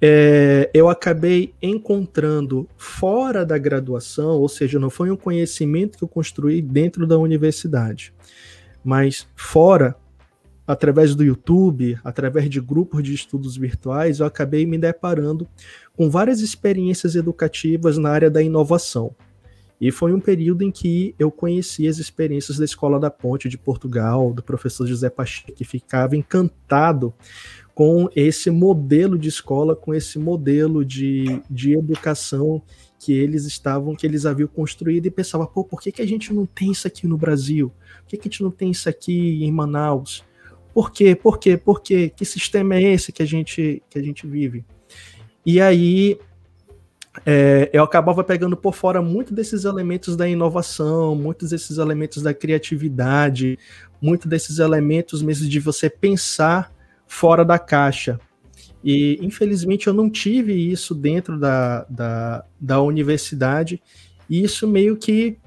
é, 0.00 0.70
eu 0.74 0.88
acabei 0.88 1.54
encontrando 1.62 2.68
fora 2.76 3.46
da 3.46 3.56
graduação, 3.56 4.32
ou 4.32 4.48
seja, 4.48 4.78
não 4.78 4.90
foi 4.90 5.10
um 5.10 5.16
conhecimento 5.16 5.96
que 5.96 6.04
eu 6.04 6.08
construí 6.08 6.60
dentro 6.60 7.06
da 7.06 7.18
universidade, 7.18 8.12
mas 8.84 9.28
fora, 9.34 9.96
através 10.66 11.14
do 11.14 11.24
YouTube, 11.24 11.98
através 12.02 12.50
de 12.50 12.60
grupos 12.60 13.02
de 13.02 13.14
estudos 13.14 13.56
virtuais, 13.56 14.18
eu 14.18 14.26
acabei 14.26 14.66
me 14.66 14.76
deparando 14.76 15.46
com 15.96 16.10
várias 16.10 16.40
experiências 16.40 17.14
educativas 17.14 17.96
na 17.96 18.10
área 18.10 18.30
da 18.30 18.42
inovação. 18.42 19.14
E 19.80 19.90
foi 19.90 20.12
um 20.12 20.20
período 20.20 20.62
em 20.62 20.70
que 20.70 21.14
eu 21.18 21.30
conheci 21.30 21.86
as 21.86 21.98
experiências 21.98 22.56
da 22.56 22.64
Escola 22.64 22.98
da 22.98 23.10
Ponte 23.10 23.48
de 23.48 23.58
Portugal, 23.58 24.32
do 24.32 24.42
professor 24.42 24.86
José 24.86 25.10
Pacheco, 25.10 25.52
que 25.52 25.64
ficava 25.64 26.16
encantado 26.16 27.12
com 27.74 28.08
esse 28.16 28.50
modelo 28.50 29.18
de 29.18 29.28
escola, 29.28 29.76
com 29.76 29.92
esse 29.92 30.18
modelo 30.18 30.82
de, 30.82 31.42
de 31.50 31.74
educação 31.74 32.62
que 32.98 33.12
eles 33.12 33.44
estavam, 33.44 33.94
que 33.94 34.06
eles 34.06 34.24
haviam 34.24 34.48
construído 34.48 35.04
e 35.04 35.10
pensava, 35.10 35.46
pô, 35.46 35.62
por 35.62 35.82
que, 35.82 35.92
que 35.92 36.00
a 36.00 36.06
gente 36.06 36.32
não 36.32 36.46
tem 36.46 36.72
isso 36.72 36.86
aqui 36.86 37.06
no 37.06 37.18
Brasil? 37.18 37.70
Por 38.00 38.08
que, 38.08 38.16
que 38.16 38.28
a 38.28 38.30
gente 38.30 38.42
não 38.42 38.50
tem 38.50 38.70
isso 38.70 38.88
aqui 38.88 39.44
em 39.44 39.52
Manaus? 39.52 40.24
Por 40.76 40.92
quê? 40.92 41.16
Por 41.16 41.38
quê? 41.38 41.56
Por 41.56 41.80
quê? 41.80 42.12
Que 42.14 42.22
sistema 42.26 42.74
é 42.74 42.82
esse 42.82 43.10
que 43.10 43.22
a 43.22 43.26
gente, 43.26 43.82
que 43.88 43.98
a 43.98 44.02
gente 44.02 44.26
vive? 44.26 44.62
E 45.46 45.58
aí 45.58 46.18
é, 47.24 47.70
eu 47.72 47.82
acabava 47.82 48.22
pegando 48.22 48.58
por 48.58 48.74
fora 48.74 49.00
muito 49.00 49.32
desses 49.32 49.64
elementos 49.64 50.18
da 50.18 50.28
inovação, 50.28 51.14
muitos 51.16 51.48
desses 51.48 51.78
elementos 51.78 52.22
da 52.22 52.34
criatividade, 52.34 53.58
muitos 54.02 54.26
desses 54.26 54.58
elementos 54.58 55.22
mesmo 55.22 55.48
de 55.48 55.58
você 55.58 55.88
pensar 55.88 56.70
fora 57.06 57.42
da 57.42 57.58
caixa. 57.58 58.20
E 58.84 59.18
infelizmente 59.22 59.86
eu 59.86 59.94
não 59.94 60.10
tive 60.10 60.52
isso 60.52 60.94
dentro 60.94 61.40
da, 61.40 61.86
da, 61.88 62.44
da 62.60 62.82
universidade, 62.82 63.82
e 64.28 64.44
isso 64.44 64.68
meio 64.68 64.94
que 64.98 65.38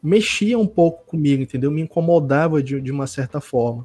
mexia 0.00 0.56
um 0.56 0.68
pouco 0.68 1.04
comigo, 1.06 1.42
entendeu? 1.42 1.72
Me 1.72 1.82
incomodava 1.82 2.62
de, 2.62 2.80
de 2.80 2.92
uma 2.92 3.08
certa 3.08 3.40
forma. 3.40 3.84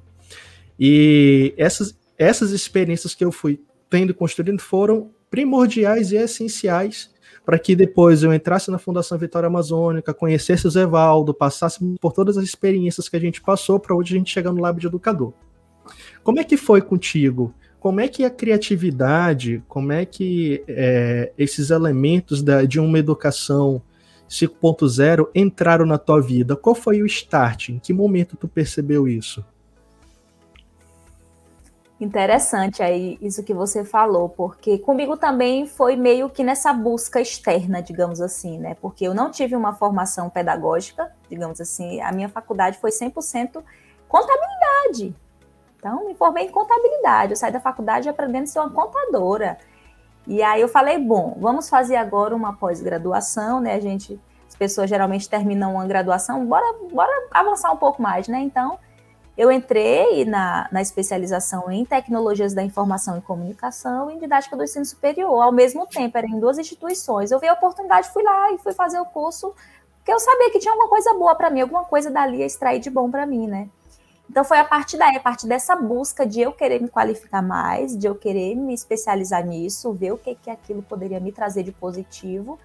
E 0.84 1.54
essas, 1.58 1.96
essas 2.18 2.50
experiências 2.50 3.14
que 3.14 3.24
eu 3.24 3.32
fui 3.32 3.62
tendo 3.88 4.16
construindo 4.16 4.60
foram 4.60 5.12
primordiais 5.30 6.12
e 6.12 6.16
essenciais 6.16 7.12
para 7.46 7.60
que 7.60 7.76
depois 7.76 8.24
eu 8.24 8.34
entrasse 8.34 8.72
na 8.72 8.80
Fundação 8.80 9.16
Vitória 9.16 9.46
Amazônica, 9.46 10.12
conhecesse 10.12 10.66
o 10.66 10.72
Zevaldo, 10.72 11.36
passasse 11.36 11.80
por 12.00 12.14
todas 12.14 12.36
as 12.36 12.44
experiências 12.44 13.08
que 13.08 13.16
a 13.16 13.20
gente 13.20 13.42
passou 13.42 13.80
para 13.80 13.96
hoje 13.96 14.16
a 14.16 14.18
gente 14.18 14.32
chegar 14.32 14.52
no 14.52 14.60
Lab 14.60 14.80
de 14.80 14.88
Educador. 14.88 15.34
Como 16.24 16.40
é 16.40 16.44
que 16.44 16.58
foi 16.58 16.82
contigo? 16.82 17.54
Como 17.80 18.00
é 18.00 18.08
que 18.08 18.24
a 18.24 18.30
criatividade, 18.30 19.64
como 19.68 19.92
é 19.92 20.04
que 20.04 20.64
é, 20.68 21.32
esses 21.38 21.70
elementos 21.70 22.42
da, 22.42 22.64
de 22.64 22.80
uma 22.80 22.98
educação 22.98 23.84
5.0 24.28 25.28
entraram 25.36 25.86
na 25.86 26.00
tua 26.00 26.22
vida? 26.22 26.56
Qual 26.56 26.74
foi 26.74 27.04
o 27.04 27.06
start? 27.06 27.70
Em 27.70 27.80
que 27.80 27.94
momento 27.94 28.36
tu 28.36 28.48
percebeu 28.48 29.08
isso? 29.08 29.44
Interessante 32.02 32.82
aí 32.82 33.16
isso 33.22 33.44
que 33.44 33.54
você 33.54 33.86
falou, 33.86 34.28
porque 34.28 34.80
comigo 34.80 35.16
também 35.16 35.68
foi 35.68 35.96
meio 35.96 36.32
que 36.32 36.44
nessa 36.44 36.74
busca 36.74 37.22
externa, 37.22 37.80
digamos 37.80 38.20
assim, 38.20 38.58
né? 38.58 38.76
Porque 38.82 39.06
eu 39.06 39.14
não 39.14 39.30
tive 39.30 39.56
uma 39.56 39.72
formação 39.76 40.28
pedagógica, 40.28 41.12
digamos 41.30 41.62
assim, 41.62 42.02
a 42.02 42.12
minha 42.12 42.28
faculdade 42.28 42.80
foi 42.80 42.90
100% 42.90 43.64
contabilidade. 44.08 45.16
Então, 45.78 46.08
me 46.08 46.16
formei 46.16 46.46
em 46.46 46.50
contabilidade, 46.50 47.34
eu 47.34 47.38
saí 47.38 47.52
da 47.52 47.60
faculdade 47.60 48.10
aprendendo 48.10 48.46
a 48.46 48.48
ser 48.48 48.60
uma 48.60 48.72
contadora. 48.72 49.60
E 50.26 50.42
aí 50.42 50.60
eu 50.60 50.68
falei, 50.68 50.98
bom, 50.98 51.38
vamos 51.40 51.70
fazer 51.70 51.98
agora 51.98 52.36
uma 52.36 52.54
pós-graduação, 52.54 53.60
né? 53.60 53.76
A 53.76 53.80
gente, 53.80 54.20
as 54.50 54.56
pessoas 54.56 54.90
geralmente 54.90 55.30
terminam 55.30 55.76
uma 55.76 55.86
graduação, 55.86 56.44
bora, 56.48 56.66
bora 56.92 57.28
avançar 57.30 57.72
um 57.72 57.78
pouco 57.78 58.02
mais, 58.02 58.28
né? 58.28 58.40
Então, 58.40 58.80
eu 59.38 59.52
entrei 59.52 60.26
na, 60.26 60.68
na 60.72 60.82
especialização 60.82 61.72
em 61.72 61.86
tecnologias 61.86 62.54
da 62.54 62.62
informação 62.62 63.18
e 63.18 63.22
comunicação 63.22 64.12
e 64.12 64.16
em 64.16 64.20
didática 64.20 64.56
do 64.58 64.64
ensino 64.64 64.86
superior. 64.86 65.42
Ao 65.42 65.52
mesmo 65.52 65.88
tempo, 65.88 66.18
era 66.18 66.28
em 66.28 66.40
duas 66.40 66.58
instituições. 66.58 67.32
Eu 67.32 67.40
vi 67.40 67.48
a 67.48 67.54
oportunidade, 67.54 68.10
fui 68.10 68.24
lá 68.24 68.52
e 68.52 68.58
fui 68.58 68.74
fazer 68.74 69.00
o 69.00 69.06
curso, 69.06 69.54
porque 69.98 70.12
eu 70.12 70.20
sabia 70.20 70.52
que 70.52 70.60
tinha 70.60 70.74
alguma 70.74 70.90
coisa 70.90 71.14
boa 71.14 71.34
para 71.34 71.50
mim, 71.50 71.62
alguma 71.62 71.86
coisa 71.86 72.12
dali 72.12 72.44
a 72.44 72.46
extrair 72.46 72.80
de 72.80 72.90
bom 72.90 73.10
para 73.10 73.26
mim, 73.26 73.48
né? 73.48 73.70
Então 74.30 74.44
foi 74.44 74.60
a 74.60 74.64
partir 74.64 74.98
daí, 74.98 75.18
a 75.18 75.20
partir 75.20 75.48
dessa 75.48 75.76
busca 75.76 76.26
de 76.26 76.42
eu 76.42 76.54
querer 76.54 76.82
me 76.82 76.88
qualificar 76.88 77.42
mais, 77.42 77.98
de 77.98 78.08
eu 78.08 78.16
querer 78.16 78.56
me 78.56 78.74
especializar 78.74 79.46
nisso, 79.46 79.92
ver 79.94 80.14
o 80.14 80.18
que 80.18 80.36
que 80.36 80.50
aquilo 80.50 80.82
poderia 80.82 81.20
me 81.20 81.32
trazer 81.32 81.64
de 81.64 81.72
positivo. 81.72 82.58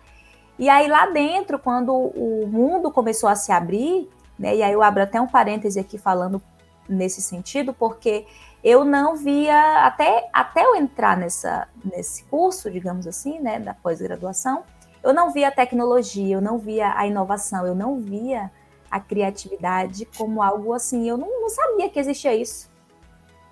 E 0.59 0.69
aí 0.69 0.89
lá 0.89 1.07
dentro, 1.07 1.59
quando 1.59 1.93
o 1.93 2.47
mundo 2.47 2.91
começou 2.91 3.29
a 3.29 3.35
se 3.35 3.51
abrir, 3.51 4.09
né, 4.39 4.57
e 4.57 4.63
aí 4.63 4.73
eu 4.73 4.83
abro 4.83 5.03
até 5.03 5.21
um 5.21 5.27
parêntese 5.27 5.79
aqui 5.79 5.99
falando 5.99 6.41
nesse 6.89 7.21
sentido, 7.23 7.73
porque 7.75 8.27
eu 8.63 8.85
não 8.85 9.17
via, 9.17 9.87
até, 9.87 10.29
até 10.33 10.65
eu 10.65 10.75
entrar 10.75 11.17
nessa, 11.17 11.69
nesse 11.85 12.25
curso, 12.25 12.71
digamos 12.71 13.07
assim, 13.07 13.39
né, 13.39 13.59
da 13.59 13.75
pós-graduação, 13.75 14.65
eu 15.03 15.15
não 15.15 15.31
via 15.31 15.49
a 15.49 15.53
tecnologia, 15.53 16.35
eu 16.35 16.41
não 16.41 16.59
via 16.59 16.93
a 16.97 17.07
inovação, 17.07 17.65
eu 17.65 17.75
não 17.75 18.01
via 18.01 18.51
a 18.91 18.99
criatividade 18.99 20.05
como 20.17 20.43
algo 20.43 20.73
assim, 20.73 21.09
eu 21.09 21.17
não, 21.17 21.43
não 21.43 21.49
sabia 21.49 21.89
que 21.89 21.99
existia 21.99 22.35
isso, 22.35 22.69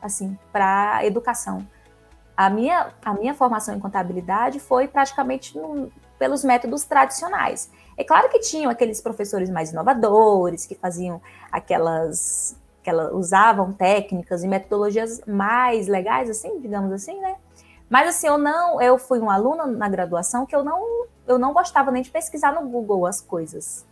assim, 0.02 0.36
para 0.52 1.04
educação. 1.04 1.64
A 2.36 2.50
minha, 2.50 2.92
a 3.04 3.14
minha 3.14 3.34
formação 3.34 3.74
em 3.74 3.78
contabilidade 3.78 4.58
foi 4.58 4.88
praticamente 4.88 5.56
no, 5.56 5.92
pelos 6.18 6.42
métodos 6.42 6.84
tradicionais. 6.84 7.70
É 7.96 8.02
claro 8.02 8.28
que 8.28 8.40
tinham 8.40 8.70
aqueles 8.70 9.00
professores 9.00 9.48
mais 9.48 9.70
inovadores, 9.70 10.66
que 10.66 10.74
faziam 10.74 11.22
aquelas 11.52 12.56
que 12.84 12.90
ela 12.90 13.14
usavam 13.14 13.72
técnicas 13.72 14.44
e 14.44 14.48
metodologias 14.48 15.22
mais 15.26 15.88
legais, 15.88 16.28
assim, 16.28 16.60
digamos 16.60 16.92
assim, 16.92 17.18
né? 17.18 17.36
Mas 17.88 18.08
assim, 18.08 18.26
eu 18.26 18.36
não, 18.36 18.80
eu 18.80 18.98
fui 18.98 19.18
uma 19.18 19.34
aluna 19.34 19.66
na 19.66 19.88
graduação 19.88 20.44
que 20.44 20.54
eu 20.54 20.62
não, 20.62 21.06
eu 21.26 21.38
não 21.38 21.54
gostava 21.54 21.90
nem 21.90 22.02
de 22.02 22.10
pesquisar 22.10 22.52
no 22.52 22.68
Google 22.68 23.06
as 23.06 23.22
coisas. 23.22 23.86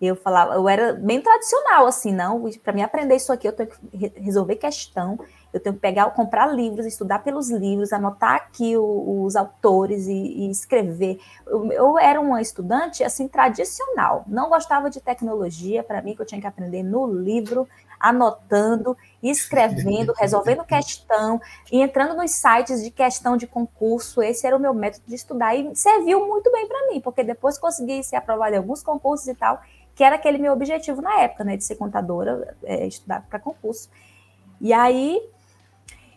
Eu 0.00 0.14
falava, 0.14 0.54
eu 0.54 0.68
era 0.68 0.92
bem 0.92 1.20
tradicional, 1.20 1.86
assim, 1.86 2.12
não, 2.12 2.48
para 2.62 2.72
mim 2.72 2.82
aprender 2.82 3.16
isso 3.16 3.32
aqui 3.32 3.48
eu 3.48 3.52
tenho 3.52 3.68
que 3.68 4.12
resolver 4.20 4.54
questão, 4.54 5.18
eu 5.52 5.58
tenho 5.58 5.74
que 5.74 5.80
pegar, 5.80 6.08
comprar 6.10 6.46
livros, 6.46 6.86
estudar 6.86 7.24
pelos 7.24 7.50
livros, 7.50 7.92
anotar 7.92 8.36
aqui 8.36 8.76
o, 8.76 9.24
os 9.24 9.34
autores 9.34 10.06
e, 10.06 10.12
e 10.12 10.50
escrever. 10.50 11.18
Eu, 11.44 11.72
eu, 11.72 11.98
era 11.98 12.20
uma 12.20 12.40
estudante, 12.40 13.02
assim, 13.02 13.26
tradicional, 13.26 14.24
não 14.28 14.48
gostava 14.48 14.88
de 14.88 15.00
tecnologia, 15.00 15.82
para 15.82 16.00
mim 16.00 16.14
que 16.14 16.22
eu 16.22 16.26
tinha 16.26 16.40
que 16.40 16.46
aprender 16.46 16.84
no 16.84 17.04
livro, 17.04 17.66
anotando, 17.98 18.96
escrevendo, 19.22 20.12
resolvendo 20.18 20.64
questão 20.64 21.40
e 21.70 21.80
entrando 21.80 22.16
nos 22.16 22.30
sites 22.32 22.82
de 22.82 22.90
questão 22.90 23.36
de 23.36 23.46
concurso. 23.46 24.22
Esse 24.22 24.46
era 24.46 24.56
o 24.56 24.60
meu 24.60 24.74
método 24.74 25.04
de 25.06 25.14
estudar 25.14 25.54
e 25.54 25.74
serviu 25.74 26.26
muito 26.26 26.50
bem 26.52 26.66
para 26.66 26.88
mim, 26.88 27.00
porque 27.00 27.22
depois 27.22 27.58
consegui 27.58 28.02
ser 28.02 28.16
aprovada 28.16 28.56
em 28.56 28.58
alguns 28.58 28.82
concursos 28.82 29.26
e 29.28 29.34
tal, 29.34 29.60
que 29.94 30.04
era 30.04 30.16
aquele 30.16 30.38
meu 30.38 30.52
objetivo 30.52 31.02
na 31.02 31.20
época, 31.20 31.44
né, 31.44 31.56
de 31.56 31.64
ser 31.64 31.76
contadora, 31.76 32.56
é, 32.62 32.86
estudar 32.86 33.26
para 33.28 33.38
concurso. 33.38 33.90
E 34.60 34.72
aí 34.72 35.20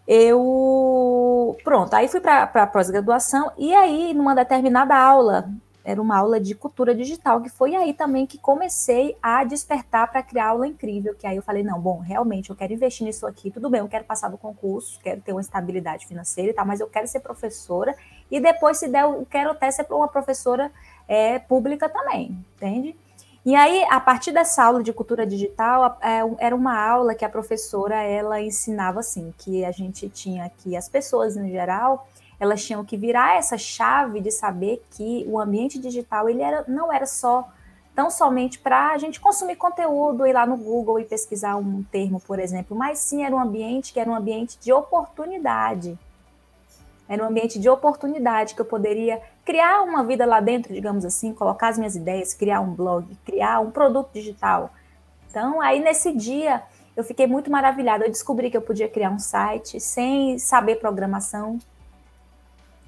eu 0.07 1.57
pronto, 1.63 1.93
aí 1.93 2.07
fui 2.07 2.19
para 2.19 2.43
a 2.43 2.67
pós-graduação 2.67 3.51
e 3.57 3.73
aí 3.73 4.13
numa 4.13 4.35
determinada 4.35 4.95
aula 4.95 5.50
era 5.83 6.01
uma 6.01 6.17
aula 6.17 6.39
de 6.39 6.53
cultura 6.53 6.93
digital, 6.93 7.41
que 7.41 7.50
foi 7.50 7.75
aí 7.75 7.93
também 7.93 8.25
que 8.25 8.38
comecei 8.38 9.17
a 9.21 9.43
despertar 9.43 10.11
para 10.11 10.21
criar 10.21 10.50
aula 10.50 10.67
incrível, 10.67 11.15
que 11.15 11.25
aí 11.25 11.35
eu 11.35 11.41
falei, 11.41 11.63
não, 11.63 11.79
bom, 11.79 12.00
realmente 12.00 12.50
eu 12.50 12.55
quero 12.55 12.73
investir 12.73 13.05
nisso 13.05 13.25
aqui, 13.25 13.50
tudo 13.50 13.69
bem, 13.69 13.79
eu 13.81 13.88
quero 13.88 14.05
passar 14.05 14.29
do 14.29 14.38
concurso, 14.38 15.00
quero 15.01 15.21
ter 15.21 15.31
uma 15.31 15.41
estabilidade 15.41 16.05
financeira 16.05 16.51
e 16.51 16.53
tal, 16.53 16.65
mas 16.65 16.79
eu 16.79 16.88
quero 16.88 17.07
ser 17.07 17.19
professora, 17.19 17.95
e 18.29 18.39
depois, 18.39 18.77
se 18.77 18.88
der, 18.88 19.03
eu 19.03 19.25
quero 19.29 19.51
até 19.51 19.69
ser 19.71 19.85
uma 19.89 20.07
professora 20.07 20.71
é, 21.07 21.39
pública 21.39 21.89
também, 21.89 22.38
entende? 22.55 22.95
E 23.43 23.55
aí, 23.55 23.83
a 23.89 24.00
partir 24.00 24.31
dessa 24.31 24.63
aula 24.63 24.83
de 24.83 24.93
cultura 24.93 25.25
digital, 25.25 25.97
é, 26.00 26.45
era 26.45 26.55
uma 26.55 26.79
aula 26.79 27.15
que 27.15 27.25
a 27.25 27.29
professora, 27.29 27.95
ela 27.95 28.39
ensinava 28.39 29.00
assim, 29.00 29.33
que 29.35 29.65
a 29.65 29.71
gente 29.71 30.07
tinha 30.09 30.50
que, 30.59 30.77
as 30.77 30.88
pessoas 30.88 31.35
em 31.35 31.50
geral, 31.50 32.07
elas 32.41 32.65
tinham 32.65 32.83
que 32.83 32.98
virar 32.98 33.38
essa 33.38 33.55
chave 33.55 34.19
de 34.19 34.31
saber 34.31 34.83
que 34.89 35.24
o 35.27 35.39
ambiente 35.39 35.77
digital 35.77 36.27
ele 36.27 36.41
era, 36.41 36.65
não 36.67 36.91
era 36.91 37.05
só 37.05 37.48
tão 37.93 38.10
somente 38.10 38.57
para 38.57 38.93
a 38.93 38.98
gente 38.98 39.21
consumir 39.21 39.57
conteúdo, 39.57 40.25
ir 40.25 40.33
lá 40.33 40.43
no 40.43 40.57
Google 40.57 41.00
e 41.00 41.05
pesquisar 41.05 41.55
um 41.55 41.83
termo, 41.83 42.19
por 42.19 42.39
exemplo, 42.39 42.75
mas 42.75 42.98
sim 42.98 43.24
era 43.24 43.36
um 43.36 43.39
ambiente 43.39 43.93
que 43.93 44.00
era 44.00 44.10
um 44.10 44.15
ambiente 44.15 44.57
de 44.60 44.74
oportunidade. 44.74 46.00
era 47.07 47.24
um 47.24 47.27
ambiente 47.27 47.60
de 47.60 47.69
oportunidade 47.69 48.55
que 48.55 48.62
eu 48.62 48.65
poderia 48.65 49.21
criar 49.45 49.83
uma 49.83 50.03
vida 50.03 50.25
lá 50.25 50.39
dentro, 50.39 50.74
digamos 50.74 51.05
assim, 51.05 51.36
colocar 51.36 51.67
as 51.67 51.77
minhas 51.77 51.95
ideias, 51.95 52.33
criar 52.33 52.62
um 52.62 52.74
blog, 52.74 53.05
criar 53.24 53.60
um 53.60 53.69
produto 53.69 54.10
digital. 54.13 54.71
Então, 55.29 55.62
aí 55.62 55.79
nesse 55.79 56.12
dia, 56.15 56.63
eu 56.95 57.03
fiquei 57.03 57.27
muito 57.27 57.51
maravilhada. 57.51 58.05
Eu 58.05 58.10
descobri 58.10 58.50
que 58.50 58.57
eu 58.57 58.62
podia 58.62 58.88
criar 58.88 59.12
um 59.12 59.19
site 59.19 59.79
sem 59.79 60.39
saber 60.39 60.77
programação. 60.77 61.60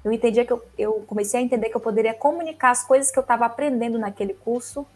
Eu 0.04 0.12
entendi 0.12 0.44
que 0.44 0.52
eu, 0.52 0.62
eu 0.76 1.04
comecei 1.06 1.40
a 1.40 1.42
entender 1.42 1.70
que 1.70 1.76
eu 1.76 1.80
poderia 1.80 2.12
comunicar 2.12 2.70
as 2.70 2.84
coisas 2.84 3.10
que 3.10 3.18
eu 3.18 3.22
estava 3.22 3.46
aprendendo 3.46 3.98
naquele 3.98 4.34
curso. 4.34 4.86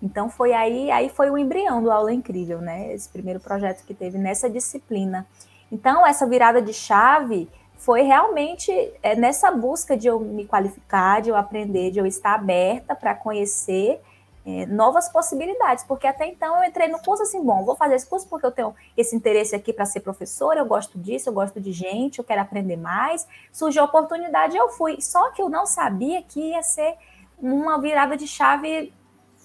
Então 0.00 0.30
foi 0.30 0.52
aí, 0.52 0.90
aí 0.90 1.08
foi 1.08 1.28
o 1.28 1.36
embrião 1.36 1.82
do 1.82 1.90
aula 1.90 2.12
incrível, 2.12 2.60
né? 2.60 2.92
Esse 2.94 3.08
primeiro 3.08 3.40
projeto 3.40 3.84
que 3.84 3.92
teve 3.92 4.16
nessa 4.16 4.48
disciplina. 4.48 5.26
Então 5.72 6.06
essa 6.06 6.24
virada 6.26 6.62
de 6.62 6.72
chave 6.72 7.48
foi 7.76 8.02
realmente 8.02 8.70
é, 9.02 9.16
nessa 9.16 9.50
busca 9.50 9.96
de 9.96 10.06
eu 10.06 10.20
me 10.20 10.46
qualificar, 10.46 11.20
de 11.20 11.30
eu 11.30 11.36
aprender, 11.36 11.90
de 11.90 11.98
eu 11.98 12.06
estar 12.06 12.34
aberta 12.34 12.94
para 12.94 13.14
conhecer 13.14 14.00
é, 14.46 14.66
novas 14.66 15.08
possibilidades, 15.08 15.84
porque 15.84 16.06
até 16.06 16.26
então 16.26 16.56
eu 16.62 16.68
entrei 16.68 16.88
no 16.88 16.98
curso 17.00 17.22
assim, 17.22 17.42
bom, 17.44 17.64
vou 17.64 17.76
fazer 17.76 17.94
esse 17.94 18.06
curso 18.06 18.26
porque 18.28 18.46
eu 18.46 18.50
tenho 18.50 18.74
esse 18.96 19.14
interesse 19.14 19.54
aqui 19.54 19.72
para 19.72 19.84
ser 19.84 20.00
professora, 20.00 20.60
eu 20.60 20.66
gosto 20.66 20.98
disso, 20.98 21.28
eu 21.28 21.32
gosto 21.32 21.60
de 21.60 21.72
gente, 21.72 22.18
eu 22.18 22.24
quero 22.24 22.40
aprender 22.40 22.76
mais. 22.76 23.26
Surgiu 23.52 23.82
a 23.82 23.84
oportunidade, 23.84 24.56
eu 24.56 24.68
fui. 24.70 25.00
Só 25.00 25.30
que 25.30 25.42
eu 25.42 25.48
não 25.48 25.66
sabia 25.66 26.22
que 26.22 26.40
ia 26.40 26.62
ser 26.62 26.96
uma 27.40 27.80
virada 27.80 28.16
de 28.16 28.26
chave 28.26 28.92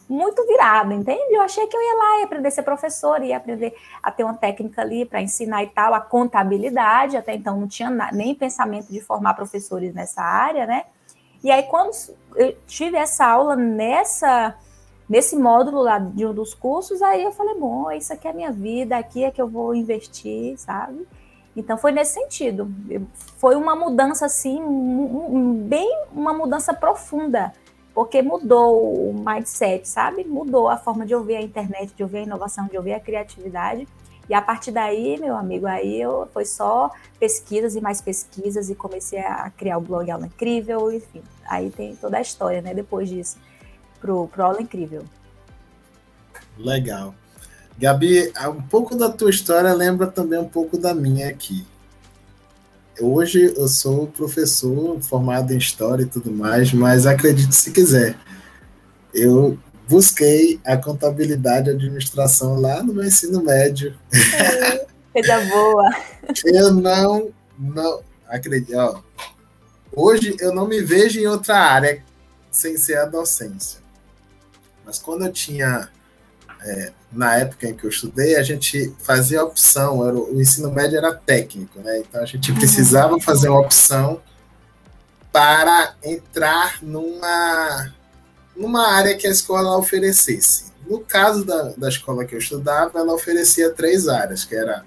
muito 0.07 0.45
virada, 0.45 0.93
entende? 0.93 1.33
Eu 1.33 1.41
achei 1.41 1.65
que 1.67 1.75
eu 1.75 1.81
ia 1.81 1.97
lá 1.97 2.19
e 2.19 2.23
aprender 2.23 2.47
a 2.47 2.51
ser 2.51 2.63
professora, 2.63 3.25
ia 3.25 3.37
aprender 3.37 3.73
a 4.01 4.11
ter 4.11 4.23
uma 4.23 4.33
técnica 4.33 4.81
ali 4.81 5.05
para 5.05 5.21
ensinar 5.21 5.63
e 5.63 5.67
tal, 5.67 5.93
a 5.93 6.01
contabilidade, 6.01 7.17
até 7.17 7.33
então 7.33 7.59
não 7.59 7.67
tinha 7.67 7.89
nem 8.11 8.35
pensamento 8.35 8.91
de 8.91 9.01
formar 9.01 9.33
professores 9.33 9.93
nessa 9.93 10.21
área, 10.21 10.65
né? 10.65 10.85
E 11.43 11.51
aí, 11.51 11.63
quando 11.63 11.91
eu 12.35 12.55
tive 12.65 12.97
essa 12.97 13.25
aula 13.25 13.55
nessa 13.55 14.55
nesse 15.09 15.35
módulo 15.35 15.81
lá 15.81 15.99
de 15.99 16.25
um 16.25 16.33
dos 16.33 16.53
cursos, 16.53 17.01
aí 17.01 17.23
eu 17.23 17.31
falei, 17.31 17.55
bom, 17.55 17.91
isso 17.91 18.13
aqui 18.13 18.27
é 18.27 18.31
a 18.31 18.33
minha 18.33 18.51
vida, 18.51 18.97
aqui 18.97 19.23
é 19.23 19.31
que 19.31 19.41
eu 19.41 19.47
vou 19.47 19.75
investir, 19.75 20.57
sabe? 20.57 21.07
Então 21.55 21.77
foi 21.77 21.91
nesse 21.91 22.13
sentido. 22.13 22.71
Foi 23.37 23.55
uma 23.55 23.75
mudança 23.75 24.25
assim, 24.25 24.59
bem 25.67 26.05
uma 26.11 26.33
mudança 26.33 26.73
profunda 26.73 27.53
porque 27.93 28.21
mudou 28.21 29.09
o 29.09 29.13
mindset, 29.13 29.87
sabe? 29.87 30.23
Mudou 30.23 30.67
a 30.67 30.77
forma 30.77 31.05
de 31.05 31.13
ouvir 31.13 31.35
a 31.35 31.41
internet, 31.41 31.93
de 31.93 32.01
ouvir 32.01 32.19
a 32.19 32.21
inovação, 32.23 32.65
de 32.65 32.75
ouvir 32.75 32.93
a 32.93 32.99
criatividade. 32.99 33.87
E 34.27 34.33
a 34.33 34.41
partir 34.41 34.71
daí, 34.71 35.19
meu 35.19 35.35
amigo, 35.35 35.67
aí 35.67 36.01
eu, 36.01 36.27
foi 36.33 36.45
só 36.45 36.89
pesquisas 37.19 37.75
e 37.75 37.81
mais 37.81 38.01
pesquisas 38.01 38.69
e 38.69 38.75
comecei 38.75 39.19
a 39.19 39.51
criar 39.51 39.77
o 39.77 39.81
blog 39.81 40.09
Aula 40.09 40.25
Incrível, 40.25 40.91
enfim. 40.91 41.21
Aí 41.45 41.69
tem 41.69 41.95
toda 41.95 42.17
a 42.17 42.21
história, 42.21 42.61
né, 42.61 42.73
depois 42.73 43.09
disso, 43.09 43.37
pro, 44.03 44.27
pro 44.27 44.43
Aula 44.43 44.61
Incrível. 44.61 45.05
Legal. 46.57 47.15
Gabi, 47.79 48.31
um 48.49 48.61
pouco 48.61 48.95
da 48.95 49.09
tua 49.09 49.31
história 49.31 49.73
lembra 49.73 50.05
também 50.07 50.37
um 50.37 50.47
pouco 50.47 50.77
da 50.77 50.93
minha 50.93 51.29
aqui 51.29 51.65
hoje 52.99 53.53
eu 53.57 53.67
sou 53.67 54.07
professor 54.07 54.99
formado 55.01 55.53
em 55.53 55.57
história 55.57 56.03
e 56.03 56.07
tudo 56.07 56.31
mais, 56.31 56.71
mas 56.73 57.05
acredite 57.05 57.55
se 57.55 57.71
quiser, 57.71 58.15
eu 59.13 59.57
busquei 59.87 60.59
a 60.65 60.77
contabilidade 60.77 61.69
e 61.69 61.73
administração 61.73 62.59
lá 62.59 62.83
no 62.83 62.93
meu 62.93 63.05
ensino 63.05 63.43
médio. 63.43 63.95
É, 64.13 64.85
coisa 65.13 65.41
boa. 65.45 65.89
eu 66.45 66.73
não, 66.73 67.29
não 67.57 68.01
acredito. 68.27 68.75
Ó, 68.75 69.01
hoje 69.95 70.35
eu 70.39 70.53
não 70.53 70.67
me 70.67 70.81
vejo 70.81 71.19
em 71.19 71.27
outra 71.27 71.57
área 71.57 72.03
sem 72.51 72.77
ser 72.77 72.97
a 72.97 73.05
docência. 73.05 73.82
Mas 74.85 74.99
quando 74.99 75.25
eu 75.25 75.31
tinha 75.31 75.89
é, 76.61 76.91
na 77.11 77.35
época 77.35 77.67
em 77.67 77.73
que 77.73 77.85
eu 77.85 77.89
estudei, 77.89 78.35
a 78.35 78.43
gente 78.43 78.93
fazia 78.99 79.43
opção, 79.43 80.07
era, 80.07 80.15
o 80.15 80.41
ensino 80.41 80.71
médio 80.71 80.97
era 80.97 81.13
técnico, 81.13 81.79
né? 81.79 81.99
Então 81.99 82.21
a 82.21 82.25
gente 82.25 82.51
precisava 82.53 83.19
fazer 83.19 83.49
uma 83.49 83.59
opção 83.59 84.21
para 85.31 85.95
entrar 86.03 86.77
numa, 86.81 87.91
numa 88.55 88.87
área 88.87 89.17
que 89.17 89.27
a 89.27 89.31
escola 89.31 89.77
oferecesse. 89.77 90.71
No 90.87 90.99
caso 90.99 91.43
da, 91.43 91.73
da 91.75 91.89
escola 91.89 92.25
que 92.25 92.35
eu 92.35 92.39
estudava, 92.39 92.99
ela 92.99 93.13
oferecia 93.13 93.71
três 93.71 94.07
áreas, 94.07 94.43
que 94.43 94.55
era 94.55 94.83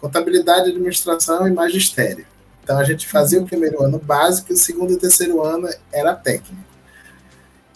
contabilidade, 0.00 0.70
administração 0.70 1.48
e 1.48 1.50
magistério. 1.50 2.26
Então 2.62 2.78
a 2.78 2.84
gente 2.84 3.08
fazia 3.08 3.40
o 3.40 3.46
primeiro 3.46 3.82
ano 3.82 3.98
básico 3.98 4.52
e 4.52 4.54
o 4.54 4.56
segundo 4.56 4.92
e 4.92 4.98
terceiro 4.98 5.42
ano 5.42 5.68
era 5.92 6.14
técnico. 6.14 6.67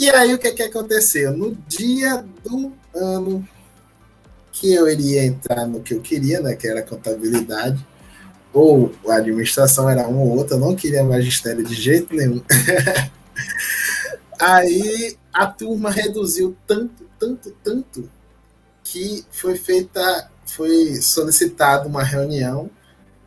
E 0.02 0.10
aí 0.10 0.34
o 0.34 0.38
que, 0.38 0.50
que 0.50 0.64
aconteceu? 0.64 1.30
No 1.30 1.54
dia 1.68 2.24
do 2.42 2.72
ano 2.92 3.48
que 4.50 4.74
eu 4.74 4.90
iria 4.90 5.24
entrar 5.24 5.64
no 5.64 5.80
que 5.80 5.94
eu 5.94 6.00
queria, 6.00 6.40
né, 6.40 6.56
que 6.56 6.66
era 6.66 6.82
contabilidade, 6.82 7.86
ou 8.52 8.92
a 9.06 9.14
administração 9.18 9.88
era 9.88 10.08
uma 10.08 10.22
ou 10.22 10.38
outra, 10.38 10.56
eu 10.56 10.60
não 10.60 10.74
queria 10.74 11.04
magistério 11.04 11.64
de 11.64 11.76
jeito 11.76 12.16
nenhum. 12.16 12.42
Aí 14.40 15.16
a 15.32 15.46
turma 15.46 15.88
reduziu 15.88 16.56
tanto, 16.66 17.08
tanto, 17.16 17.54
tanto, 17.62 18.10
que 18.82 19.24
foi 19.30 19.54
feita, 19.54 20.28
foi 20.46 20.96
solicitada 20.96 21.86
uma 21.86 22.02
reunião 22.02 22.68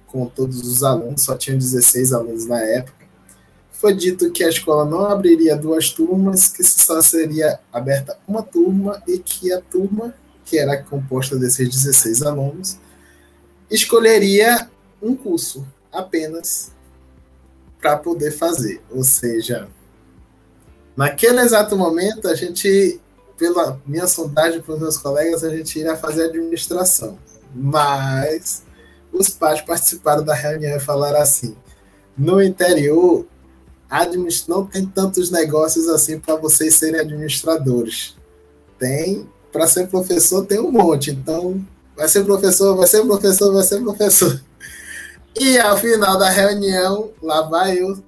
com 0.08 0.26
todos 0.26 0.60
os 0.68 0.84
alunos, 0.84 1.24
só 1.24 1.38
tinham 1.38 1.58
16 1.58 2.12
alunos 2.12 2.46
na 2.46 2.60
época. 2.60 3.05
Foi 3.80 3.94
dito 3.94 4.32
que 4.32 4.44
a 4.44 4.50
escola 4.50 4.86
não 4.86 5.06
abriria 5.06 5.56
duas 5.56 5.90
turmas, 5.90 6.48
que 6.48 6.64
só 6.64 7.02
seria 7.02 7.60
aberta 7.72 8.18
uma 8.28 8.42
turma 8.42 9.02
e 9.08 9.18
que 9.20 9.52
a 9.52 9.62
turma 9.62 10.14
que 10.46 10.58
era 10.58 10.82
composta 10.82 11.36
desses 11.36 11.68
16 11.68 12.22
alunos, 12.22 12.78
escolheria 13.70 14.70
um 15.02 15.16
curso 15.16 15.68
apenas 15.92 16.72
para 17.82 17.98
poder 17.98 18.32
fazer. 18.32 18.82
Ou 18.92 19.04
seja, 19.04 19.68
naquele 20.96 21.42
exato 21.42 21.76
momento, 21.76 22.28
a 22.28 22.36
gente, 22.36 23.02
pela 23.38 23.82
minha 23.86 24.08
sondagem 24.08 24.62
para 24.62 24.76
os 24.76 24.80
meus 24.80 24.98
colegas, 24.98 25.44
a 25.44 25.50
gente 25.50 25.80
iria 25.80 25.98
fazer 25.98 26.26
administração. 26.26 27.18
Mas 27.54 28.64
os 29.12 29.30
pais 29.30 29.62
participaram 29.62 30.24
da 30.24 30.36
reunião 30.36 30.78
e 30.78 30.80
falaram 30.80 31.20
assim: 31.20 31.56
no 32.16 32.42
interior, 32.42 33.26
não 34.48 34.66
tem 34.66 34.86
tantos 34.86 35.30
negócios 35.30 35.88
assim 35.88 36.20
para 36.20 36.36
vocês 36.36 36.76
serem 36.76 37.00
administradores. 37.00 38.16
Tem 38.80 39.28
para 39.52 39.68
ser 39.68 39.88
professor 39.88 40.46
tem 40.46 40.60
um 40.60 40.72
monte, 40.72 41.12
então 41.12 41.66
vai 41.96 42.10
ser 42.10 42.26
professor, 42.26 42.76
vai 42.76 42.88
ser 42.88 43.06
professor, 43.06 43.54
vai 43.54 43.64
ser 43.64 43.82
professor. 43.82 44.42
E 45.38 45.60
ao 45.60 45.78
final 45.78 46.18
da 46.18 46.30
reunião, 46.30 47.12
lá 47.22 47.42
vai 47.42 47.78
eu 47.78 48.02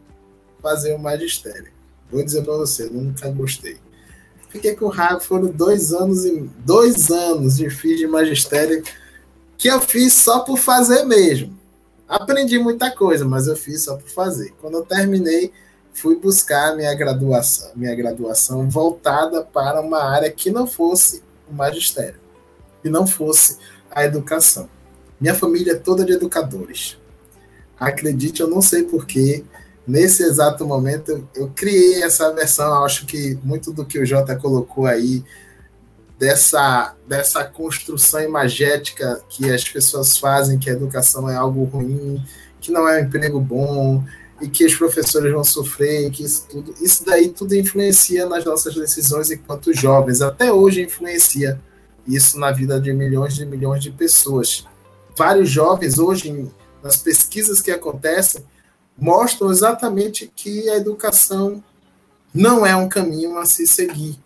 fazer 0.61 0.95
o 0.95 0.99
magistério. 0.99 1.67
Vou 2.09 2.23
dizer 2.23 2.41
para 2.41 2.53
você, 2.53 2.85
nunca 2.85 3.29
gostei. 3.29 3.77
Fiquei 4.47 4.73
com 4.75 4.87
raiva, 4.87 5.19
foram 5.19 5.49
dois 5.49 5.91
anos 5.91 6.23
e 6.23 6.49
dois 6.59 7.11
anos 7.11 7.57
de 7.57 7.69
fiz 7.69 7.99
de 7.99 8.07
magistério 8.07 8.81
que 9.57 9.67
eu 9.67 9.81
fiz 9.81 10.13
só 10.13 10.39
por 10.39 10.57
fazer 10.57 11.03
mesmo. 11.03 11.57
Aprendi 12.07 12.57
muita 12.57 12.89
coisa, 12.91 13.25
mas 13.25 13.47
eu 13.47 13.57
fiz 13.57 13.83
só 13.83 13.97
por 13.97 14.09
fazer. 14.09 14.53
Quando 14.61 14.75
eu 14.75 14.85
terminei, 14.85 15.51
fui 15.97 16.15
buscar 16.15 16.75
minha 16.75 16.93
graduação, 16.93 17.71
minha 17.75 17.95
graduação 17.95 18.69
voltada 18.69 19.43
para 19.43 19.81
uma 19.81 20.03
área 20.03 20.31
que 20.31 20.51
não 20.51 20.67
fosse 20.67 21.23
o 21.49 21.53
magistério 21.53 22.19
e 22.83 22.89
não 22.89 23.07
fosse 23.07 23.57
a 23.89 24.05
educação. 24.05 24.69
Minha 25.19 25.33
família 25.33 25.71
é 25.71 25.75
toda 25.75 26.05
de 26.05 26.13
educadores. 26.13 26.99
Acredite, 27.79 28.41
eu 28.41 28.47
não 28.47 28.61
sei 28.61 28.83
porquê, 28.83 29.43
nesse 29.87 30.21
exato 30.21 30.67
momento 30.67 31.09
eu, 31.09 31.27
eu 31.33 31.51
criei 31.55 32.03
essa 32.03 32.31
versão, 32.31 32.85
acho 32.85 33.07
que 33.07 33.39
muito 33.43 33.73
do 33.73 33.83
que 33.83 33.97
o 33.97 34.05
Jota 34.05 34.35
colocou 34.35 34.85
aí, 34.85 35.23
dessa, 36.19 36.95
dessa 37.07 37.43
construção 37.43 38.21
imagética 38.21 39.19
que 39.29 39.49
as 39.49 39.67
pessoas 39.67 40.15
fazem, 40.19 40.59
que 40.59 40.69
a 40.69 40.73
educação 40.73 41.27
é 41.27 41.35
algo 41.35 41.63
ruim, 41.63 42.23
que 42.61 42.71
não 42.71 42.87
é 42.87 43.01
um 43.01 43.05
emprego 43.05 43.39
bom, 43.39 44.03
e 44.41 44.47
que 44.47 44.65
os 44.65 44.75
professores 44.75 45.31
vão 45.33 45.43
sofrer, 45.43 46.11
que 46.11 46.23
isso 46.23 46.45
tudo, 46.49 46.73
isso 46.79 47.03
daí 47.05 47.29
tudo 47.29 47.55
influencia 47.55 48.27
nas 48.27 48.45
nossas 48.45 48.75
decisões 48.75 49.31
enquanto 49.31 49.73
jovens. 49.73 50.21
Até 50.21 50.51
hoje 50.51 50.83
influencia 50.83 51.59
isso 52.07 52.39
na 52.39 52.51
vida 52.51 52.79
de 52.79 52.93
milhões 52.93 53.35
de 53.35 53.45
milhões 53.45 53.83
de 53.83 53.91
pessoas. 53.91 54.65
Vários 55.17 55.49
jovens 55.49 55.97
hoje, 55.97 56.47
nas 56.83 56.97
pesquisas 56.97 57.59
que 57.59 57.71
acontecem, 57.71 58.43
mostram 58.97 59.51
exatamente 59.51 60.31
que 60.35 60.69
a 60.69 60.77
educação 60.77 61.63
não 62.33 62.65
é 62.65 62.75
um 62.75 62.87
caminho 62.87 63.37
a 63.37 63.45
se 63.45 63.65
seguir, 63.65 64.17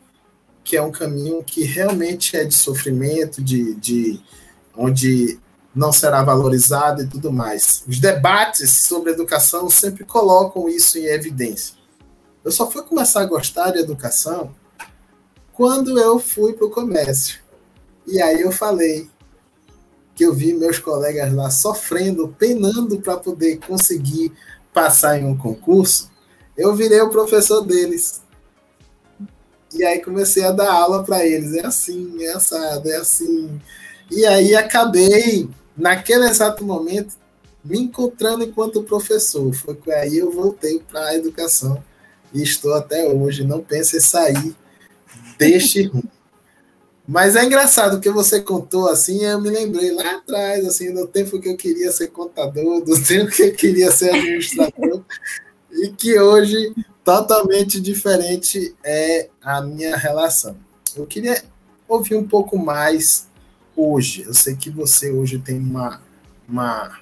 que 0.64 0.76
é 0.76 0.82
um 0.82 0.92
caminho 0.92 1.44
que 1.44 1.64
realmente 1.64 2.36
é 2.36 2.44
de 2.44 2.54
sofrimento, 2.54 3.42
de, 3.42 3.74
de 3.76 4.20
onde 4.76 5.40
não 5.74 5.92
será 5.92 6.22
valorizado 6.22 7.02
e 7.02 7.08
tudo 7.08 7.32
mais. 7.32 7.84
Os 7.88 8.00
debates 8.00 8.86
sobre 8.86 9.12
educação 9.12 9.70
sempre 9.70 10.04
colocam 10.04 10.68
isso 10.68 10.98
em 10.98 11.06
evidência. 11.06 11.76
Eu 12.44 12.52
só 12.52 12.70
fui 12.70 12.82
começar 12.84 13.22
a 13.22 13.26
gostar 13.26 13.72
de 13.72 13.80
educação 13.80 14.54
quando 15.54 16.00
eu 16.00 16.20
fui 16.20 16.54
para 16.54 16.66
o 16.66 16.72
comércio. 16.72 17.40
E 18.06 18.22
aí 18.22 18.42
eu 18.42 18.52
falei 18.52 19.10
que 20.16 20.26
eu 20.26 20.34
vi 20.34 20.54
meus 20.54 20.80
colegas 20.80 21.34
lá 21.34 21.50
sofrendo, 21.50 22.36
penando 22.38 23.00
para 23.00 23.18
poder 23.18 23.60
conseguir 23.60 24.34
passar 24.74 25.20
em 25.20 25.26
um 25.26 25.38
concurso. 25.38 26.12
Eu 26.58 26.76
virei 26.76 27.00
o 27.02 27.10
professor 27.10 27.62
deles. 27.62 28.22
E 29.74 29.86
aí 29.86 30.02
comecei 30.02 30.44
a 30.44 30.52
dar 30.52 30.72
aula 30.72 31.04
para 31.04 31.26
eles. 31.26 31.54
É 31.54 31.66
assim, 31.66 32.24
é 32.24 32.34
assado, 32.34 32.90
é 32.90 32.98
assim. 32.98 33.62
E 34.10 34.26
aí 34.26 34.56
acabei 34.56 35.50
naquele 35.82 36.26
exato 36.28 36.64
momento, 36.64 37.16
me 37.66 37.80
encontrando 37.80 38.44
enquanto 38.44 38.84
professor. 38.84 39.52
Foi 39.54 39.76
que 39.76 39.92
aí 39.92 40.18
eu 40.18 40.32
voltei 40.32 40.80
para 40.80 41.08
a 41.08 41.16
educação 41.16 41.84
e 42.34 42.42
estou 42.44 42.74
até 42.74 43.08
hoje. 43.08 43.44
Não 43.44 43.62
pense 43.62 43.98
em 43.98 44.00
sair 44.00 44.56
deste 45.38 45.84
rumo. 45.90 46.10
Mas 47.08 47.36
é 47.36 47.44
engraçado 47.44 48.00
que 48.00 48.10
você 48.12 48.40
contou 48.40 48.88
assim, 48.88 49.26
eu 49.26 49.42
me 49.42 49.50
lembrei 49.50 49.92
lá 49.92 50.18
atrás, 50.18 50.66
assim, 50.66 50.94
do 50.94 51.08
tempo 51.08 51.42
que 51.42 51.50
eu 51.50 51.58
queria 51.58 51.92
ser 51.92 52.08
contador, 52.08 52.86
do 52.86 52.94
tempo 53.04 53.32
que 53.32 53.42
eu 53.42 53.54
queria 53.54 53.92
ser 53.92 54.12
administrador, 54.12 55.04
e 55.74 55.90
que 55.90 56.18
hoje 56.20 56.74
totalmente 57.04 57.82
diferente 57.82 58.76
é 58.84 59.30
a 59.42 59.62
minha 59.62 59.98
relação. 59.98 60.56
Eu 60.96 61.08
queria 61.08 61.44
ouvir 61.88 62.16
um 62.16 62.28
pouco 62.28 62.58
mais 62.58 63.28
hoje? 63.82 64.24
Eu 64.24 64.34
sei 64.34 64.56
que 64.56 64.70
você 64.70 65.12
hoje 65.12 65.40
tem 65.40 65.58
uma, 65.60 66.02
uma, 66.48 67.00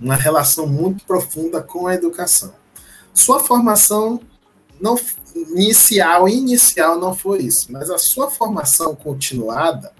uma 0.00 0.14
relação 0.14 0.66
muito 0.66 1.04
profunda 1.04 1.62
com 1.62 1.86
a 1.86 1.94
educação. 1.94 2.54
Sua 3.12 3.40
formação 3.40 4.20
não 4.80 4.98
inicial, 5.34 6.28
inicial 6.28 6.98
não 6.98 7.14
foi 7.14 7.42
isso, 7.42 7.72
mas 7.72 7.90
a 7.90 7.98
sua 7.98 8.30
formação 8.30 8.94
continuada, 8.94 9.92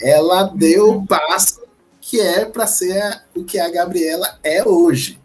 ela 0.00 0.44
deu 0.44 0.90
o 0.90 1.06
passo 1.06 1.60
que 2.00 2.20
é 2.20 2.44
para 2.44 2.66
ser 2.66 3.22
o 3.34 3.44
que 3.44 3.58
a 3.58 3.70
Gabriela 3.70 4.38
é 4.42 4.66
hoje. 4.66 5.20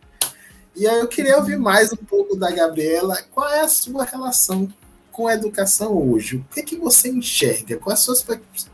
E 0.76 0.88
aí 0.88 1.00
eu 1.00 1.08
queria 1.08 1.38
ouvir 1.38 1.58
mais 1.58 1.94
um 1.94 1.98
pouco 1.98 2.36
da 2.36 2.52
Gabriela. 2.52 3.22
Qual 3.32 3.48
é 3.48 3.62
a 3.62 3.68
sua 3.68 4.04
relação 4.04 4.68
com 5.14 5.28
a 5.28 5.36
educação 5.36 5.96
hoje? 5.96 6.38
O 6.38 6.46
que, 6.54 6.60
é 6.60 6.64
que 6.64 6.76
você 6.76 7.08
enxerga? 7.08 7.78
Quais 7.78 8.10
as 8.10 8.26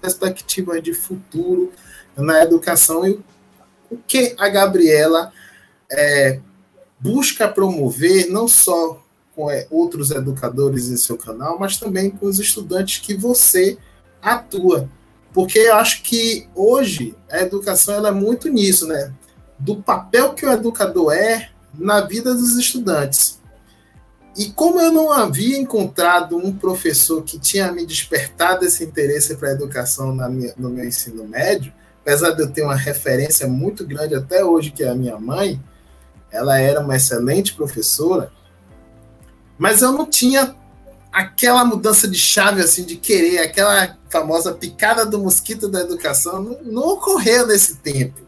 perspectivas 0.02 0.82
de 0.82 0.93
futuro 0.93 1.71
na 2.17 2.41
educação 2.41 3.06
e 3.06 3.19
o 3.91 3.97
que 4.08 4.36
a 4.39 4.47
Gabriela 4.47 5.32
é, 5.91 6.39
busca 6.99 7.47
promover, 7.47 8.30
não 8.30 8.47
só 8.47 9.04
com 9.36 9.52
é, 9.52 9.67
outros 9.69 10.12
educadores 10.12 10.88
em 10.88 10.97
seu 10.97 11.17
canal, 11.17 11.60
mas 11.60 11.78
também 11.78 12.10
com 12.10 12.25
os 12.25 12.39
estudantes 12.39 12.99
que 12.99 13.13
você 13.13 13.78
atua? 14.21 14.89
Porque 15.34 15.60
eu 15.60 15.75
acho 15.75 16.02
que 16.04 16.47
hoje 16.56 17.15
a 17.30 17.41
educação 17.41 17.93
ela 17.93 18.10
é 18.10 18.13
muito 18.13 18.49
nisso, 18.49 18.88
né? 18.88 19.13
Do 19.60 19.75
papel 19.84 20.34
que 20.34 20.45
o 20.45 20.52
educador 20.52 21.13
é 21.13 21.49
na 21.78 22.02
vida 22.02 22.34
dos 22.34 22.58
estudantes. 22.58 23.38
E 24.39 24.49
como 24.52 24.80
eu 24.80 24.89
não 24.89 25.12
havia 25.12 25.58
encontrado 25.58 26.38
um 26.38 26.56
professor 26.56 27.21
que 27.21 27.38
tinha 27.38 27.73
me 27.73 27.86
despertado 27.86 28.63
esse 28.63 28.86
interesse 28.86 29.36
para 29.36 29.49
a 29.49 29.52
educação 29.52 30.15
minha, 30.15 30.54
no 30.56 30.69
meu 30.69 30.86
ensino 30.86 31.28
médio, 31.28 31.73
apesar 32.02 32.30
de 32.32 32.43
eu 32.43 32.49
ter 32.49 32.63
uma 32.63 32.78
referência 32.78 33.45
muito 33.49 33.86
grande 33.86 34.15
até 34.15 34.45
hoje, 34.45 34.71
que 34.71 34.82
é 34.82 34.88
a 34.88 34.95
minha 34.95 35.19
mãe, 35.19 35.62
ela 36.32 36.58
era 36.58 36.80
uma 36.80 36.95
excelente 36.95 37.54
professora, 37.54 38.32
mas 39.58 39.82
eu 39.82 39.91
não 39.91 40.06
tinha 40.06 40.56
aquela 41.12 41.65
mudança 41.65 42.08
de 42.08 42.17
chave, 42.17 42.62
assim, 42.62 42.86
de 42.86 42.95
querer, 42.95 43.39
aquela 43.39 43.97
famosa 44.10 44.54
picada 44.54 45.06
do 45.06 45.19
mosquito 45.19 45.67
da 45.67 45.82
educação, 45.82 46.41
não, 46.41 46.58
não 46.63 46.88
ocorreu 46.93 47.45
nesse 47.45 47.75
tempo. 47.80 48.21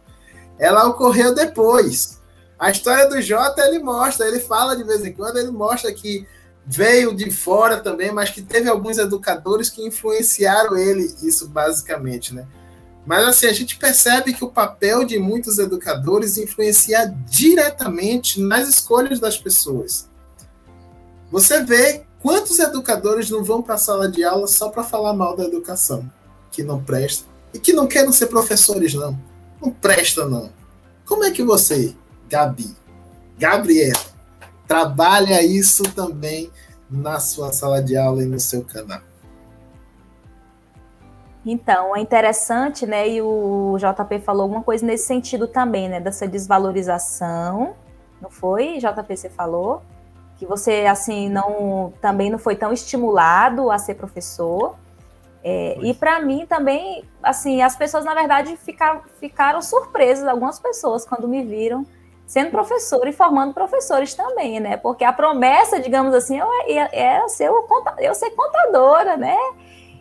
Ela 0.59 0.89
ocorreu 0.89 1.33
depois. 1.33 2.19
A 2.61 2.69
história 2.69 3.09
do 3.09 3.19
Jota 3.19 3.59
ele 3.63 3.79
mostra, 3.79 4.27
ele 4.27 4.39
fala 4.39 4.77
de 4.77 4.83
vez 4.83 5.03
em 5.03 5.11
quando, 5.11 5.37
ele 5.37 5.49
mostra 5.49 5.91
que 5.91 6.27
veio 6.63 7.11
de 7.11 7.31
fora 7.31 7.79
também, 7.79 8.11
mas 8.11 8.29
que 8.29 8.39
teve 8.39 8.69
alguns 8.69 8.99
educadores 8.99 9.67
que 9.67 9.83
influenciaram 9.83 10.77
ele, 10.77 11.11
isso 11.23 11.47
basicamente, 11.47 12.35
né? 12.35 12.45
Mas 13.03 13.27
assim, 13.27 13.47
a 13.47 13.51
gente 13.51 13.79
percebe 13.79 14.31
que 14.31 14.45
o 14.45 14.51
papel 14.51 15.03
de 15.03 15.17
muitos 15.17 15.57
educadores 15.57 16.37
influencia 16.37 17.11
diretamente 17.27 18.39
nas 18.39 18.69
escolhas 18.69 19.19
das 19.19 19.39
pessoas. 19.39 20.07
Você 21.31 21.63
vê 21.63 22.05
quantos 22.21 22.59
educadores 22.59 23.31
não 23.31 23.43
vão 23.43 23.63
para 23.63 23.73
a 23.73 23.79
sala 23.79 24.07
de 24.07 24.23
aula 24.23 24.45
só 24.45 24.69
para 24.69 24.83
falar 24.83 25.15
mal 25.15 25.35
da 25.35 25.45
educação, 25.45 26.07
que 26.51 26.61
não 26.61 26.83
presta, 26.83 27.25
e 27.55 27.57
que 27.57 27.73
não 27.73 27.87
querem 27.87 28.11
ser 28.11 28.27
professores, 28.27 28.93
não. 28.93 29.19
Não 29.59 29.71
presta, 29.71 30.27
não. 30.27 30.51
Como 31.07 31.23
é 31.23 31.31
que 31.31 31.41
você 31.41 31.95
Gabi. 32.31 32.73
Gabriela, 33.37 33.99
trabalha 34.65 35.43
isso 35.43 35.83
também 35.93 36.49
na 36.89 37.19
sua 37.19 37.51
sala 37.51 37.83
de 37.83 37.97
aula 37.97 38.23
e 38.23 38.25
no 38.25 38.39
seu 38.39 38.63
canal. 38.63 39.01
Então, 41.45 41.93
é 41.95 41.99
interessante, 41.99 42.85
né? 42.85 43.09
E 43.09 43.21
o 43.21 43.75
JP 43.77 44.19
falou 44.19 44.43
alguma 44.43 44.63
coisa 44.63 44.85
nesse 44.85 45.07
sentido 45.07 45.47
também, 45.47 45.89
né? 45.89 45.99
Dessa 45.99 46.25
desvalorização, 46.25 47.75
não 48.21 48.29
foi? 48.29 48.77
JP, 48.77 49.17
você 49.17 49.29
falou 49.29 49.81
que 50.37 50.45
você 50.45 50.85
assim 50.89 51.29
não 51.29 51.93
também 52.01 52.29
não 52.29 52.39
foi 52.39 52.55
tão 52.55 52.71
estimulado 52.71 53.69
a 53.69 53.77
ser 53.77 53.95
professor. 53.95 54.75
É, 55.43 55.77
e 55.81 55.93
para 55.93 56.21
mim 56.21 56.45
também, 56.45 57.03
assim, 57.21 57.61
as 57.61 57.75
pessoas 57.75 58.05
na 58.05 58.13
verdade 58.13 58.55
ficaram, 58.57 59.01
ficaram 59.19 59.61
surpresas, 59.61 60.27
algumas 60.27 60.59
pessoas 60.59 61.03
quando 61.03 61.27
me 61.27 61.43
viram 61.43 61.85
sendo 62.31 62.49
professor 62.49 63.05
e 63.09 63.11
formando 63.11 63.53
professores 63.53 64.13
também, 64.13 64.57
né? 64.57 64.77
Porque 64.77 65.03
a 65.03 65.11
promessa, 65.11 65.81
digamos 65.81 66.13
assim, 66.13 66.39
é 66.69 67.27
ser 67.27 67.49
eu 67.99 68.15
ser 68.15 68.29
contadora, 68.29 69.17
né? 69.17 69.35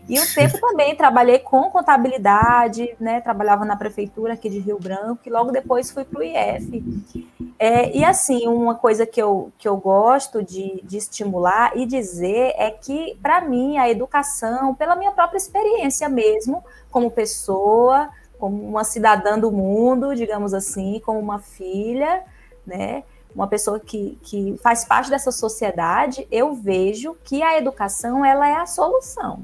E 0.08 0.16
o 0.16 0.22
tempo 0.32 0.56
também 0.62 0.94
trabalhei 0.94 1.40
com 1.40 1.68
contabilidade, 1.70 2.94
né? 3.00 3.20
Trabalhava 3.20 3.64
na 3.64 3.74
prefeitura 3.74 4.34
aqui 4.34 4.48
de 4.48 4.60
Rio 4.60 4.78
Branco 4.78 5.22
e 5.26 5.28
logo 5.28 5.50
depois 5.50 5.90
fui 5.90 6.04
para 6.04 6.20
o 6.20 6.22
IF. 6.22 7.26
É, 7.58 7.90
e 7.96 8.04
assim, 8.04 8.46
uma 8.46 8.76
coisa 8.76 9.04
que 9.04 9.20
eu, 9.20 9.50
que 9.58 9.66
eu 9.66 9.76
gosto 9.76 10.40
de, 10.40 10.80
de 10.84 10.98
estimular 10.98 11.76
e 11.76 11.84
dizer 11.84 12.54
é 12.56 12.70
que, 12.70 13.18
para 13.20 13.40
mim, 13.40 13.76
a 13.76 13.90
educação, 13.90 14.72
pela 14.72 14.94
minha 14.94 15.10
própria 15.10 15.36
experiência 15.36 16.08
mesmo, 16.08 16.62
como 16.92 17.10
pessoa, 17.10 18.08
como 18.40 18.66
uma 18.66 18.82
cidadã 18.82 19.38
do 19.38 19.52
mundo, 19.52 20.16
digamos 20.16 20.54
assim, 20.54 21.00
como 21.04 21.20
uma 21.20 21.38
filha, 21.38 22.24
né? 22.66 23.04
Uma 23.34 23.46
pessoa 23.46 23.78
que, 23.78 24.18
que 24.22 24.56
faz 24.62 24.84
parte 24.84 25.10
dessa 25.10 25.30
sociedade, 25.30 26.26
eu 26.32 26.54
vejo 26.54 27.14
que 27.22 27.42
a 27.42 27.56
educação 27.56 28.24
ela 28.24 28.48
é 28.48 28.56
a 28.56 28.66
solução. 28.66 29.42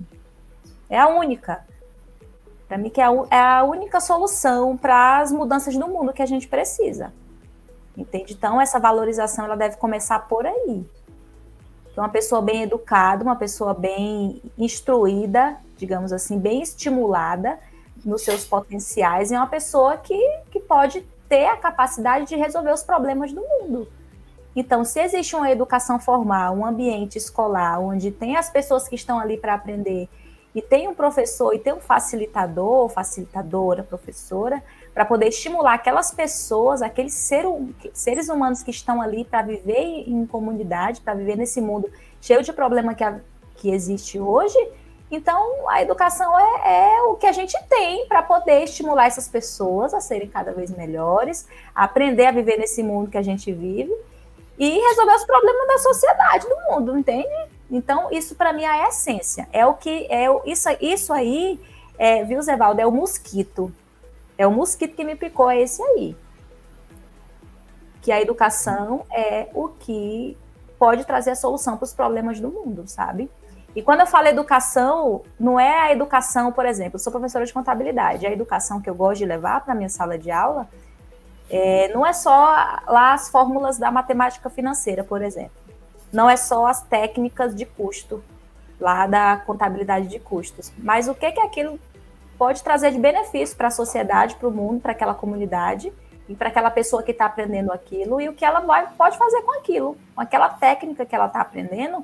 É 0.88 0.98
a 0.98 1.06
única. 1.09 1.64
Para 2.66 2.78
mim, 2.78 2.90
que 2.90 3.00
é 3.00 3.04
a, 3.04 3.61
é 3.61 3.62
única 3.62 4.00
solução 4.00 4.76
para 4.76 5.20
as 5.20 5.30
mudanças 5.30 5.76
do 5.76 5.87
mundo 5.87 6.12
que 6.12 6.22
a 6.22 6.26
gente 6.26 6.48
precisa. 6.48 7.12
Entende? 7.96 8.32
Então, 8.32 8.61
essa 8.61 8.80
valorização 8.80 9.44
ela 9.44 9.56
deve 9.56 9.76
começar 9.76 10.18
por 10.20 10.46
aí. 10.46 10.85
Então, 11.92 12.04
uma 12.04 12.11
pessoa 12.11 12.42
bem 12.42 12.62
educada, 12.62 13.22
uma 13.22 13.37
pessoa 13.37 13.72
bem 13.72 14.42
instruída, 14.59 15.56
digamos 15.76 16.12
assim, 16.12 16.38
bem 16.38 16.61
estimulada, 16.61 17.59
nos 18.07 18.23
seus 18.23 18.45
potenciais 18.45 19.31
e 19.31 19.35
é 19.35 19.38
uma 19.38 19.49
pessoa 19.49 19.97
que, 19.97 20.16
que 20.51 20.61
pode 20.61 21.05
ter 21.29 21.47
a 21.47 21.57
capacidade 21.57 22.27
de 22.27 22.37
resolver 22.37 22.73
os 22.73 22.85
problemas 22.85 23.33
do 23.33 23.42
mundo. 23.42 23.88
Então, 24.55 24.85
se 24.85 25.01
existe 25.01 25.35
uma 25.37 25.51
educação 25.51 25.99
formal, 25.99 26.55
um 26.55 26.64
ambiente 26.64 27.19
escolar, 27.19 27.79
onde 27.81 28.11
tem 28.11 28.37
as 28.37 28.49
pessoas 28.49 28.88
que 28.88 28.95
estão 28.95 29.19
ali 29.19 29.37
para 29.37 29.53
aprender, 29.53 30.09
e 30.55 30.62
tem 30.62 30.88
um 30.88 30.95
professor 30.95 31.53
e 31.53 31.59
tem 31.59 31.75
um 31.75 31.81
facilitador, 31.81 32.88
facilitadora, 32.88 33.83
professora, 33.83 34.62
para 34.95 35.05
poder 35.05 35.29
estimular 35.29 35.75
aquelas 35.75 36.11
pessoas, 36.11 36.81
aqueles 36.81 37.12
ser, 37.12 37.45
seres 37.92 38.31
humanos 38.31 38.62
que 38.62 38.71
estão 38.71 39.03
ali 39.03 39.23
para 39.23 39.42
viver 39.42 40.09
em 40.09 40.25
comunidade, 40.25 41.03
para 41.03 41.12
viver 41.12 41.37
nesse 41.37 41.61
mundo 41.61 41.90
cheio 42.23 42.42
de 42.42 42.55
problema 42.55 42.95
que, 42.95 43.05
a, 43.05 43.21
que 43.57 43.71
existe 43.71 44.19
hoje, 44.19 44.57
então, 45.11 45.69
a 45.69 45.81
educação 45.83 46.37
é, 46.38 46.97
é 46.97 47.03
o 47.03 47.14
que 47.14 47.27
a 47.27 47.33
gente 47.33 47.57
tem 47.69 48.07
para 48.09 48.23
poder 48.23 48.64
estimular 48.64 49.07
essas 49.07 49.29
pessoas 49.29 49.95
a 49.95 50.01
serem 50.01 50.29
cada 50.29 50.53
vez 50.53 50.71
melhores, 50.71 51.47
a 51.75 51.85
aprender 51.85 52.27
a 52.27 52.33
viver 52.33 52.59
nesse 52.59 52.83
mundo 52.83 53.11
que 53.11 53.19
a 53.19 53.23
gente 53.23 53.53
vive 53.53 53.95
e 54.59 54.79
resolver 54.81 55.14
os 55.14 55.25
problemas 55.25 55.69
da 55.69 55.79
sociedade, 55.79 56.49
do 56.49 56.57
mundo, 56.71 56.99
entende? 56.99 57.29
Então, 57.71 58.09
isso 58.11 58.35
para 58.35 58.53
mim 58.53 58.64
é 58.64 58.69
a 58.69 58.88
essência. 58.88 59.49
É 59.53 59.64
o 59.64 59.75
que 59.75 60.07
é 60.11 60.27
isso, 60.45 60.69
isso 60.81 61.12
aí, 61.12 61.61
é, 61.99 62.25
viu, 62.25 62.42
Zevaldo? 62.42 62.81
É 62.81 62.87
o 62.87 62.92
mosquito. 62.92 63.73
É 64.37 64.47
o 64.47 64.51
mosquito 64.51 64.97
que 64.97 65.05
me 65.05 65.14
picou, 65.14 65.49
é 65.49 65.61
esse 65.61 65.81
aí. 65.83 66.16
Que 68.03 68.11
a 68.11 68.21
educação 68.21 69.05
é 69.11 69.49
o 69.55 69.69
que 69.69 70.37
pode 70.79 71.05
trazer 71.05 71.31
a 71.31 71.37
solução 71.37 71.77
para 71.77 71.85
os 71.85 71.95
problemas 71.95 72.40
do 72.40 72.51
mundo, 72.51 72.85
sabe? 72.87 73.31
E 73.76 73.82
quando 73.82 74.00
eu 74.00 74.06
falo 74.06 74.26
educação, 74.26 75.22
não 75.38 75.60
é 75.60 75.80
a 75.80 75.92
educação, 75.92 76.50
por 76.50 76.64
exemplo, 76.64 76.94
eu 76.94 76.98
sou 76.98 77.12
professora 77.12 77.44
de 77.44 77.52
contabilidade, 77.52 78.26
a 78.26 78.32
educação 78.32 78.80
que 78.80 78.88
eu 78.88 78.94
gosto 78.94 79.18
de 79.18 79.26
levar 79.26 79.60
para 79.60 79.74
minha 79.74 79.90
sala 79.90 80.16
de 80.16 80.30
aula 80.30 80.66
é, 81.50 81.88
não 81.92 82.04
é 82.04 82.14
só 82.14 82.32
lá 82.86 83.12
as 83.12 83.28
fórmulas 83.28 83.76
da 83.76 83.90
matemática 83.90 84.48
financeira, 84.48 85.04
por 85.04 85.20
exemplo. 85.20 85.52
Não 86.10 86.28
é 86.28 86.38
só 86.38 86.66
as 86.66 86.80
técnicas 86.80 87.54
de 87.54 87.66
custo, 87.66 88.24
lá 88.80 89.06
da 89.06 89.36
contabilidade 89.44 90.08
de 90.08 90.18
custos. 90.18 90.72
Mas 90.78 91.06
o 91.06 91.14
que, 91.14 91.30
que 91.32 91.40
aquilo 91.40 91.78
pode 92.38 92.62
trazer 92.62 92.92
de 92.92 92.98
benefício 92.98 93.54
para 93.58 93.68
a 93.68 93.70
sociedade, 93.70 94.36
para 94.36 94.48
o 94.48 94.50
mundo, 94.50 94.80
para 94.80 94.92
aquela 94.92 95.12
comunidade 95.12 95.92
e 96.26 96.34
para 96.34 96.48
aquela 96.48 96.70
pessoa 96.70 97.02
que 97.02 97.10
está 97.10 97.26
aprendendo 97.26 97.70
aquilo 97.70 98.22
e 98.22 98.28
o 98.30 98.32
que 98.32 98.44
ela 98.44 98.60
vai, 98.60 98.88
pode 98.96 99.18
fazer 99.18 99.42
com 99.42 99.52
aquilo, 99.58 99.98
com 100.14 100.22
aquela 100.22 100.48
técnica 100.48 101.04
que 101.04 101.14
ela 101.14 101.26
está 101.26 101.42
aprendendo 101.42 102.02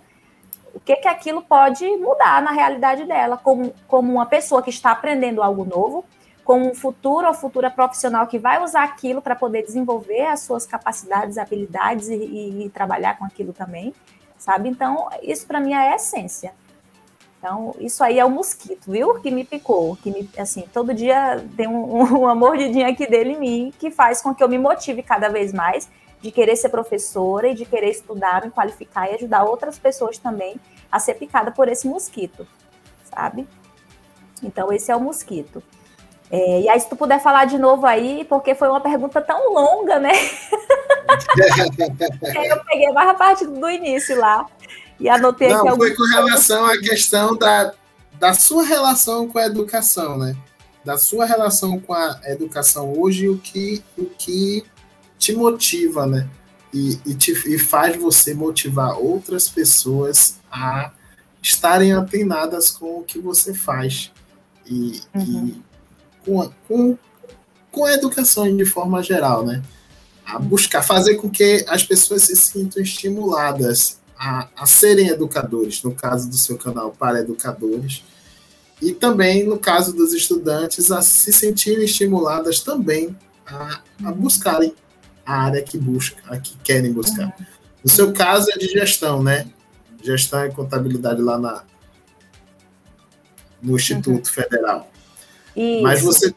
o 0.74 0.80
que 0.80 0.96
que 0.96 1.08
aquilo 1.08 1.42
pode 1.42 1.86
mudar 1.96 2.42
na 2.42 2.50
realidade 2.50 3.04
dela, 3.04 3.36
como, 3.36 3.72
como 3.86 4.12
uma 4.12 4.26
pessoa 4.26 4.62
que 4.62 4.70
está 4.70 4.92
aprendendo 4.92 5.42
algo 5.42 5.64
novo, 5.64 6.04
como 6.44 6.70
um 6.70 6.74
futuro 6.74 7.28
ou 7.28 7.34
futura 7.34 7.70
profissional 7.70 8.26
que 8.26 8.38
vai 8.38 8.62
usar 8.62 8.84
aquilo 8.84 9.22
para 9.22 9.36
poder 9.36 9.62
desenvolver 9.62 10.26
as 10.26 10.40
suas 10.40 10.66
capacidades, 10.66 11.38
habilidades 11.38 12.08
e, 12.08 12.14
e, 12.14 12.64
e 12.66 12.70
trabalhar 12.70 13.18
com 13.18 13.24
aquilo 13.24 13.52
também, 13.52 13.94
sabe? 14.38 14.68
Então, 14.68 15.08
isso 15.22 15.46
para 15.46 15.60
mim 15.60 15.72
é 15.72 15.92
a 15.92 15.96
essência. 15.96 16.52
Então, 17.38 17.74
isso 17.80 18.04
aí 18.04 18.20
é 18.20 18.24
o 18.24 18.30
mosquito, 18.30 18.90
viu? 18.90 19.20
Que 19.20 19.30
me 19.30 19.44
picou, 19.44 19.96
que 19.96 20.10
me, 20.10 20.30
assim, 20.38 20.64
todo 20.72 20.94
dia 20.94 21.44
tem 21.56 21.66
um, 21.66 22.02
uma 22.22 22.34
mordidinha 22.34 22.88
aqui 22.88 23.06
dele 23.06 23.32
em 23.32 23.38
mim 23.38 23.74
que 23.78 23.90
faz 23.90 24.22
com 24.22 24.34
que 24.34 24.42
eu 24.42 24.48
me 24.48 24.58
motive 24.58 25.02
cada 25.02 25.28
vez 25.28 25.52
mais 25.52 25.88
de 26.22 26.30
querer 26.30 26.56
ser 26.56 26.68
professora 26.68 27.48
e 27.48 27.54
de 27.54 27.64
querer 27.64 27.90
estudar, 27.90 28.44
me 28.44 28.50
qualificar 28.50 29.10
e 29.10 29.16
ajudar 29.16 29.42
outras 29.42 29.76
pessoas 29.76 30.16
também 30.16 30.54
a 30.90 31.00
ser 31.00 31.14
picada 31.14 31.50
por 31.50 31.68
esse 31.68 31.88
mosquito, 31.88 32.46
sabe? 33.12 33.46
Então, 34.40 34.72
esse 34.72 34.90
é 34.90 34.96
o 34.96 35.00
mosquito. 35.00 35.62
É, 36.30 36.62
e 36.62 36.68
aí, 36.68 36.80
se 36.80 36.88
tu 36.88 36.96
puder 36.96 37.20
falar 37.20 37.46
de 37.46 37.58
novo 37.58 37.84
aí, 37.84 38.24
porque 38.28 38.54
foi 38.54 38.68
uma 38.68 38.80
pergunta 38.80 39.20
tão 39.20 39.52
longa, 39.52 39.98
né? 39.98 40.12
eu 42.48 42.64
peguei 42.64 42.92
mais 42.92 43.10
a 43.10 43.14
parte 43.14 43.44
do 43.44 43.68
início 43.68 44.18
lá 44.18 44.46
e 44.98 45.08
anotei 45.08 45.48
Não, 45.48 45.68
aqui. 45.68 45.76
Foi 45.76 45.94
com 45.94 46.04
relação 46.04 46.64
à 46.64 46.78
questão 46.78 47.36
da, 47.36 47.74
da 48.14 48.32
sua 48.32 48.64
relação 48.64 49.28
com 49.28 49.38
a 49.38 49.46
educação, 49.46 50.16
né? 50.16 50.36
Da 50.84 50.96
sua 50.96 51.26
relação 51.26 51.78
com 51.80 51.92
a 51.92 52.18
educação 52.24 52.94
hoje, 52.96 53.28
o 53.28 53.38
que, 53.38 53.84
o 53.98 54.06
que 54.06 54.64
te 55.22 55.32
motiva, 55.32 56.04
né? 56.04 56.28
E, 56.74 56.98
e, 57.06 57.14
te, 57.14 57.30
e 57.46 57.58
faz 57.58 57.96
você 57.96 58.34
motivar 58.34 58.98
outras 58.98 59.48
pessoas 59.48 60.38
a 60.50 60.90
estarem 61.40 61.92
atenadas 61.92 62.70
com 62.70 62.98
o 62.98 63.04
que 63.04 63.20
você 63.20 63.54
faz. 63.54 64.10
E, 64.66 65.00
uhum. 65.14 65.46
e 65.46 65.62
com, 66.24 66.52
com, 66.66 66.98
com 67.70 67.84
a 67.84 67.92
educação 67.92 68.56
de 68.56 68.64
forma 68.64 69.00
geral, 69.00 69.46
né? 69.46 69.62
A 70.26 70.40
buscar 70.40 70.82
fazer 70.82 71.14
com 71.16 71.30
que 71.30 71.64
as 71.68 71.84
pessoas 71.84 72.22
se 72.22 72.34
sintam 72.34 72.82
estimuladas 72.82 74.00
a, 74.18 74.48
a 74.56 74.66
serem 74.66 75.08
educadores, 75.08 75.84
no 75.84 75.94
caso 75.94 76.28
do 76.28 76.36
seu 76.36 76.58
canal 76.58 76.90
para 76.90 77.20
educadores, 77.20 78.02
e 78.80 78.92
também 78.92 79.44
no 79.44 79.58
caso 79.58 79.92
dos 79.92 80.12
estudantes 80.12 80.90
a 80.90 81.00
se 81.00 81.32
sentirem 81.32 81.84
estimuladas 81.84 82.58
também 82.58 83.16
a, 83.46 83.80
a 84.04 84.12
buscarem 84.12 84.74
a 85.24 85.42
área 85.42 85.62
que 85.62 85.78
busca, 85.78 86.22
a 86.28 86.38
que 86.38 86.56
querem 86.58 86.92
buscar. 86.92 87.34
No 87.82 87.90
seu 87.90 88.12
caso 88.12 88.50
é 88.50 88.58
de 88.58 88.68
gestão, 88.68 89.22
né? 89.22 89.46
Gestão 90.02 90.44
e 90.46 90.52
contabilidade 90.52 91.20
lá 91.20 91.38
na, 91.38 91.64
no 93.62 93.76
Instituto 93.76 94.26
uhum. 94.26 94.32
Federal. 94.32 94.90
Isso. 95.54 95.82
Mas 95.82 96.02
você, 96.02 96.34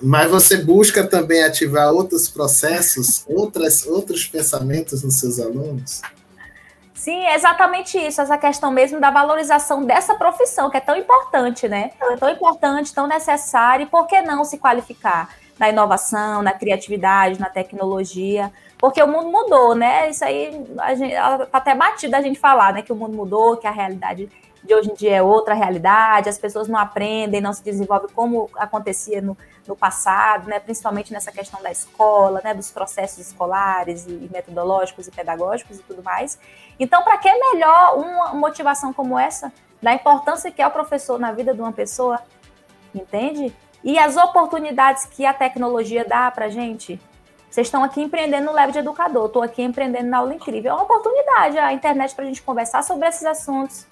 mas 0.00 0.30
você 0.30 0.58
busca 0.58 1.06
também 1.06 1.42
ativar 1.42 1.92
outros 1.92 2.28
processos, 2.28 3.24
outras, 3.26 3.86
outros 3.86 4.26
pensamentos 4.26 5.02
nos 5.02 5.18
seus 5.18 5.38
alunos? 5.38 6.02
Sim, 6.94 7.24
é 7.24 7.34
exatamente 7.36 7.96
isso, 7.96 8.20
essa 8.20 8.36
questão 8.36 8.70
mesmo 8.70 8.98
da 8.98 9.10
valorização 9.10 9.84
dessa 9.84 10.14
profissão, 10.16 10.68
que 10.70 10.76
é 10.76 10.80
tão 10.80 10.96
importante, 10.96 11.68
né? 11.68 11.92
É 12.00 12.16
tão 12.16 12.28
importante, 12.28 12.92
tão 12.92 13.06
necessária, 13.06 13.84
e 13.84 13.86
por 13.86 14.06
que 14.06 14.20
não 14.22 14.44
se 14.44 14.58
qualificar? 14.58 15.36
Na 15.58 15.68
inovação, 15.68 16.42
na 16.42 16.52
criatividade, 16.52 17.40
na 17.40 17.48
tecnologia, 17.48 18.52
porque 18.78 19.02
o 19.02 19.08
mundo 19.08 19.30
mudou, 19.30 19.74
né? 19.74 20.10
Isso 20.10 20.24
aí 20.24 20.66
a 20.78 20.94
gente, 20.94 21.14
tá 21.14 21.48
até 21.52 21.74
batido 21.74 22.14
a 22.14 22.20
gente 22.20 22.38
falar, 22.38 22.72
né? 22.74 22.82
Que 22.82 22.92
o 22.92 22.96
mundo 22.96 23.16
mudou, 23.16 23.56
que 23.56 23.66
a 23.66 23.70
realidade 23.70 24.28
de 24.62 24.74
hoje 24.74 24.90
em 24.90 24.94
dia 24.94 25.16
é 25.16 25.22
outra 25.22 25.54
realidade, 25.54 26.28
as 26.28 26.38
pessoas 26.38 26.66
não 26.68 26.78
aprendem, 26.78 27.40
não 27.40 27.52
se 27.52 27.62
desenvolvem 27.62 28.10
como 28.12 28.50
acontecia 28.56 29.22
no, 29.22 29.36
no 29.66 29.76
passado, 29.76 30.48
né? 30.48 30.60
Principalmente 30.60 31.12
nessa 31.12 31.32
questão 31.32 31.62
da 31.62 31.70
escola, 31.70 32.40
né? 32.44 32.52
Dos 32.52 32.70
processos 32.70 33.18
escolares 33.18 34.06
e 34.06 34.28
metodológicos 34.30 35.06
e 35.06 35.10
pedagógicos 35.10 35.78
e 35.78 35.82
tudo 35.82 36.02
mais. 36.02 36.38
Então, 36.78 37.02
para 37.02 37.16
que 37.16 37.32
melhor 37.32 37.96
uma 37.96 38.34
motivação 38.34 38.92
como 38.92 39.18
essa, 39.18 39.50
da 39.80 39.94
importância 39.94 40.50
que 40.50 40.60
é 40.60 40.66
o 40.66 40.70
professor 40.70 41.18
na 41.18 41.32
vida 41.32 41.54
de 41.54 41.60
uma 41.60 41.72
pessoa, 41.72 42.20
entende? 42.94 43.54
E 43.82 43.98
as 43.98 44.16
oportunidades 44.16 45.04
que 45.04 45.24
a 45.24 45.32
tecnologia 45.32 46.04
dá 46.04 46.30
para 46.30 46.48
gente. 46.48 47.00
Vocês 47.48 47.68
estão 47.68 47.82
aqui 47.82 48.02
empreendendo 48.02 48.46
no 48.46 48.52
Leve 48.52 48.72
de 48.72 48.80
Educador, 48.80 49.26
estou 49.26 49.42
aqui 49.42 49.62
empreendendo 49.62 50.08
na 50.08 50.18
Aula 50.18 50.34
Incrível. 50.34 50.72
É 50.72 50.74
uma 50.74 50.82
oportunidade 50.82 51.58
a 51.58 51.72
internet 51.72 52.14
para 52.14 52.24
a 52.24 52.26
gente 52.26 52.42
conversar 52.42 52.82
sobre 52.82 53.08
esses 53.08 53.24
assuntos, 53.24 53.86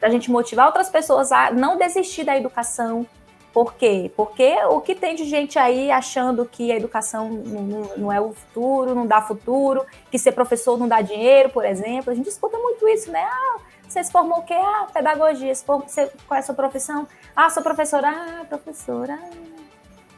para 0.00 0.08
a 0.08 0.10
gente 0.10 0.30
motivar 0.30 0.66
outras 0.66 0.88
pessoas 0.88 1.30
a 1.30 1.52
não 1.52 1.76
desistir 1.76 2.24
da 2.24 2.36
educação. 2.36 3.06
Por 3.52 3.74
quê? 3.74 4.10
Porque 4.16 4.56
o 4.68 4.80
que 4.80 4.96
tem 4.96 5.14
de 5.14 5.24
gente 5.24 5.60
aí 5.60 5.92
achando 5.92 6.44
que 6.44 6.72
a 6.72 6.76
educação 6.76 7.30
não, 7.30 7.82
não 7.96 8.12
é 8.12 8.20
o 8.20 8.32
futuro, 8.32 8.96
não 8.96 9.06
dá 9.06 9.22
futuro, 9.22 9.86
que 10.10 10.18
ser 10.18 10.32
professor 10.32 10.76
não 10.76 10.88
dá 10.88 11.00
dinheiro, 11.00 11.50
por 11.50 11.64
exemplo. 11.64 12.10
A 12.10 12.16
gente 12.16 12.28
escuta 12.28 12.58
muito 12.58 12.88
isso, 12.88 13.12
né? 13.12 13.22
Ah, 13.22 13.56
você 13.94 14.04
se 14.04 14.12
formou 14.12 14.38
o 14.38 14.42
quê? 14.42 14.54
Ah, 14.54 14.88
pedagogia. 14.92 15.54
Você, 15.54 16.10
qual 16.26 16.36
é 16.36 16.40
a 16.40 16.42
sua 16.42 16.54
profissão? 16.54 17.06
Ah, 17.34 17.48
sou 17.48 17.62
professora. 17.62 18.10
Ah, 18.10 18.44
professora. 18.44 19.18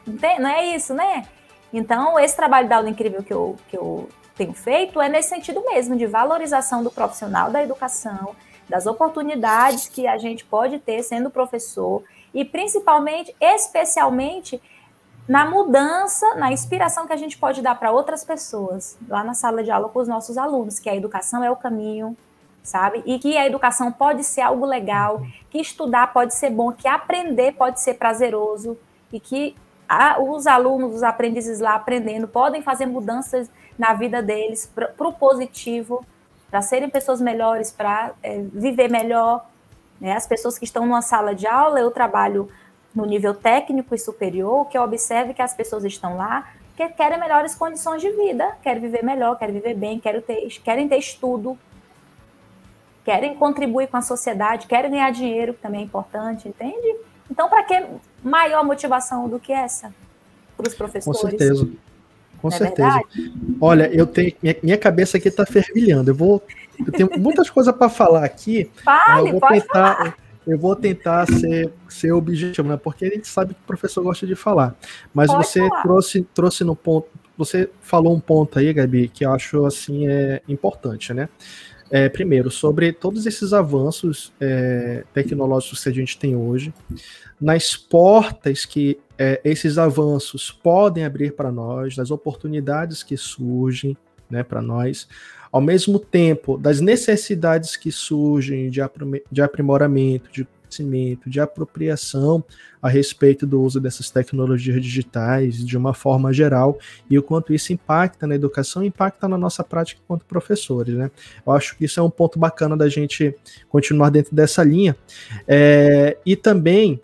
Não 0.05 0.49
é 0.49 0.75
isso, 0.75 0.93
né? 0.93 1.27
Então, 1.71 2.17
esse 2.19 2.35
trabalho 2.35 2.67
da 2.67 2.77
aula 2.77 2.89
incrível 2.89 3.23
que 3.23 3.33
eu, 3.33 3.55
que 3.69 3.77
eu 3.77 4.09
tenho 4.35 4.53
feito 4.53 4.99
é 4.99 5.07
nesse 5.07 5.29
sentido 5.29 5.63
mesmo, 5.63 5.95
de 5.95 6.07
valorização 6.07 6.83
do 6.83 6.89
profissional 6.89 7.51
da 7.51 7.61
educação, 7.61 8.35
das 8.67 8.87
oportunidades 8.87 9.87
que 9.87 10.07
a 10.07 10.17
gente 10.17 10.43
pode 10.43 10.79
ter 10.79 11.03
sendo 11.03 11.29
professor 11.29 12.03
e 12.33 12.43
principalmente, 12.43 13.35
especialmente, 13.39 14.61
na 15.27 15.45
mudança, 15.45 16.35
na 16.35 16.51
inspiração 16.51 17.05
que 17.05 17.13
a 17.13 17.17
gente 17.17 17.37
pode 17.37 17.61
dar 17.61 17.75
para 17.75 17.91
outras 17.91 18.23
pessoas 18.23 18.97
lá 19.07 19.23
na 19.23 19.33
sala 19.33 19.61
de 19.61 19.69
aula 19.69 19.89
com 19.89 19.99
os 19.99 20.07
nossos 20.07 20.37
alunos, 20.37 20.79
que 20.79 20.89
a 20.89 20.95
educação 20.95 21.43
é 21.43 21.51
o 21.51 21.55
caminho, 21.55 22.15
sabe? 22.67 23.01
E 23.05 23.17
que 23.17 23.37
a 23.37 23.45
educação 23.45 23.91
pode 23.91 24.25
ser 24.25 24.41
algo 24.41 24.65
legal, 24.65 25.21
que 25.49 25.57
estudar 25.57 26.11
pode 26.11 26.35
ser 26.35 26.49
bom, 26.49 26.73
que 26.73 26.85
aprender 26.85 27.53
pode 27.53 27.79
ser 27.79 27.93
prazeroso 27.93 28.77
e 29.11 29.21
que 29.21 29.55
a, 29.87 30.21
os 30.21 30.45
alunos, 30.45 30.95
os 30.95 31.03
aprendizes 31.03 31.61
lá 31.61 31.75
aprendendo, 31.75 32.27
podem 32.27 32.61
fazer 32.61 32.85
mudanças 32.85 33.49
na 33.79 33.93
vida 33.93 34.21
deles 34.21 34.69
para 34.75 35.07
o 35.07 35.13
positivo, 35.13 36.05
para 36.51 36.61
serem 36.61 36.89
pessoas 36.89 37.21
melhores, 37.21 37.71
para 37.71 38.11
é, 38.21 38.41
viver 38.41 38.89
melhor. 38.89 39.45
Né? 40.01 40.11
As 40.11 40.27
pessoas 40.27 40.59
que 40.59 40.65
estão 40.65 40.85
numa 40.85 41.01
sala 41.01 41.33
de 41.33 41.47
aula, 41.47 41.79
eu 41.79 41.89
trabalho 41.89 42.51
no 42.93 43.05
nível 43.05 43.33
técnico 43.33 43.95
e 43.95 43.97
superior, 43.97 44.67
que 44.67 44.77
eu 44.77 44.81
observe 44.81 45.33
que 45.33 45.41
as 45.41 45.53
pessoas 45.53 45.85
estão 45.85 46.17
lá 46.17 46.49
que 46.77 46.87
querem 46.89 47.19
melhores 47.19 47.55
condições 47.55 48.01
de 48.01 48.11
vida, 48.11 48.55
querem 48.61 48.79
viver 48.79 49.03
melhor, 49.03 49.35
querem 49.39 49.55
viver 49.55 49.73
bem, 49.73 49.99
querem 49.99 50.21
ter, 50.21 50.47
querem 50.63 50.87
ter 50.87 50.97
estudo, 50.97 51.57
querem 53.07 53.35
contribuir 53.35 53.87
com 53.87 53.95
a 53.95 54.01
sociedade, 54.01 54.67
querem 54.67 54.91
ganhar 54.91 55.09
dinheiro, 55.11 55.53
que 55.53 55.61
também 55.61 55.79
é 55.79 55.83
importante, 55.85 56.49
entende? 56.49 56.93
Então, 57.31 57.47
para 57.47 57.63
que 57.63 57.85
maior 58.21 58.65
motivação 58.65 59.29
do 59.29 59.39
que 59.39 59.53
essa 59.53 59.93
para 60.57 60.67
os 60.67 60.75
professores? 60.75 61.21
Com 61.21 61.29
certeza. 61.29 61.69
Com 62.41 62.49
é 62.49 62.51
certeza. 62.51 62.89
Verdade? 62.89 63.33
Olha, 63.61 63.89
eu 63.93 64.05
tenho 64.05 64.33
minha, 64.43 64.57
minha 64.61 64.77
cabeça 64.77 65.15
aqui 65.15 65.29
está 65.29 65.45
fervilhando. 65.45 66.11
Eu 66.11 66.15
vou, 66.15 66.43
eu 66.85 66.91
tenho 66.91 67.09
muitas 67.17 67.49
coisas 67.49 67.73
para 67.73 67.87
falar 67.87 68.25
aqui. 68.25 68.69
Fale, 68.83 69.29
eu 69.29 69.39
vou 69.39 69.49
tentar, 69.49 69.95
falar. 69.95 70.17
Eu 70.45 70.59
vou 70.59 70.75
tentar 70.75 71.25
ser, 71.27 71.71
ser 71.87 72.11
objetivo, 72.11 72.67
né? 72.67 72.75
Porque 72.75 73.05
a 73.05 73.09
gente 73.09 73.29
sabe 73.29 73.53
que 73.53 73.61
o 73.61 73.67
professor 73.67 74.03
gosta 74.03 74.27
de 74.27 74.35
falar. 74.35 74.75
Mas 75.13 75.31
pode 75.31 75.47
você 75.47 75.65
falar. 75.65 75.81
trouxe 75.81 76.27
trouxe 76.33 76.63
no 76.65 76.75
ponto, 76.75 77.07
você 77.37 77.69
falou 77.79 78.13
um 78.13 78.19
ponto 78.19 78.59
aí, 78.59 78.73
Gabi, 78.73 79.07
que 79.07 79.25
eu 79.25 79.31
acho 79.31 79.65
assim 79.65 80.09
é 80.09 80.41
importante, 80.49 81.13
né? 81.13 81.29
É, 81.89 82.09
primeiro, 82.09 82.51
sobre 82.51 82.91
todos 82.91 83.25
esses 83.25 83.53
avanços 83.53 84.33
é, 84.41 85.03
tecnológicos 85.13 85.83
que 85.83 85.89
a 85.89 85.93
gente 85.93 86.17
tem 86.17 86.35
hoje, 86.35 86.73
nas 87.39 87.75
portas 87.75 88.65
que 88.65 88.99
é, 89.17 89.39
esses 89.43 89.77
avanços 89.77 90.51
podem 90.51 91.05
abrir 91.05 91.33
para 91.33 91.51
nós, 91.51 91.95
das 91.95 92.11
oportunidades 92.11 93.03
que 93.03 93.15
surgem 93.15 93.95
né, 94.29 94.43
para 94.43 94.61
nós, 94.61 95.07
ao 95.51 95.61
mesmo 95.61 95.97
tempo 95.97 96.57
das 96.57 96.81
necessidades 96.81 97.77
que 97.77 97.91
surgem 97.91 98.69
de, 98.69 98.81
de 99.31 99.41
aprimoramento, 99.41 100.29
de 100.31 100.47
conhecimento, 100.67 101.29
de 101.29 101.39
apropriação 101.39 102.43
a 102.81 102.89
respeito 102.89 103.47
do 103.47 103.61
uso 103.61 103.79
dessas 103.79 104.11
tecnologias 104.11 104.81
digitais 104.81 105.65
de 105.65 105.77
uma 105.77 105.93
forma 105.93 106.31
geral 106.31 106.77
e 107.09 107.17
o 107.17 107.23
quanto 107.23 107.53
isso 107.53 107.73
impacta 107.73 108.27
na 108.27 108.35
educação, 108.35 108.83
impacta 108.83 109.27
na 109.27 109.37
nossa 109.37 109.63
prática 109.63 109.99
enquanto 110.03 110.25
professores, 110.25 110.93
né? 110.93 111.09
Eu 111.45 111.53
acho 111.53 111.75
que 111.75 111.85
isso 111.85 111.99
é 111.99 112.03
um 112.03 112.09
ponto 112.09 112.37
bacana 112.37 112.77
da 112.77 112.87
gente 112.87 113.33
continuar 113.69 114.09
dentro 114.09 114.35
dessa 114.35 114.63
linha 114.63 114.95
é, 115.47 116.17
e 116.25 116.35
também 116.35 117.01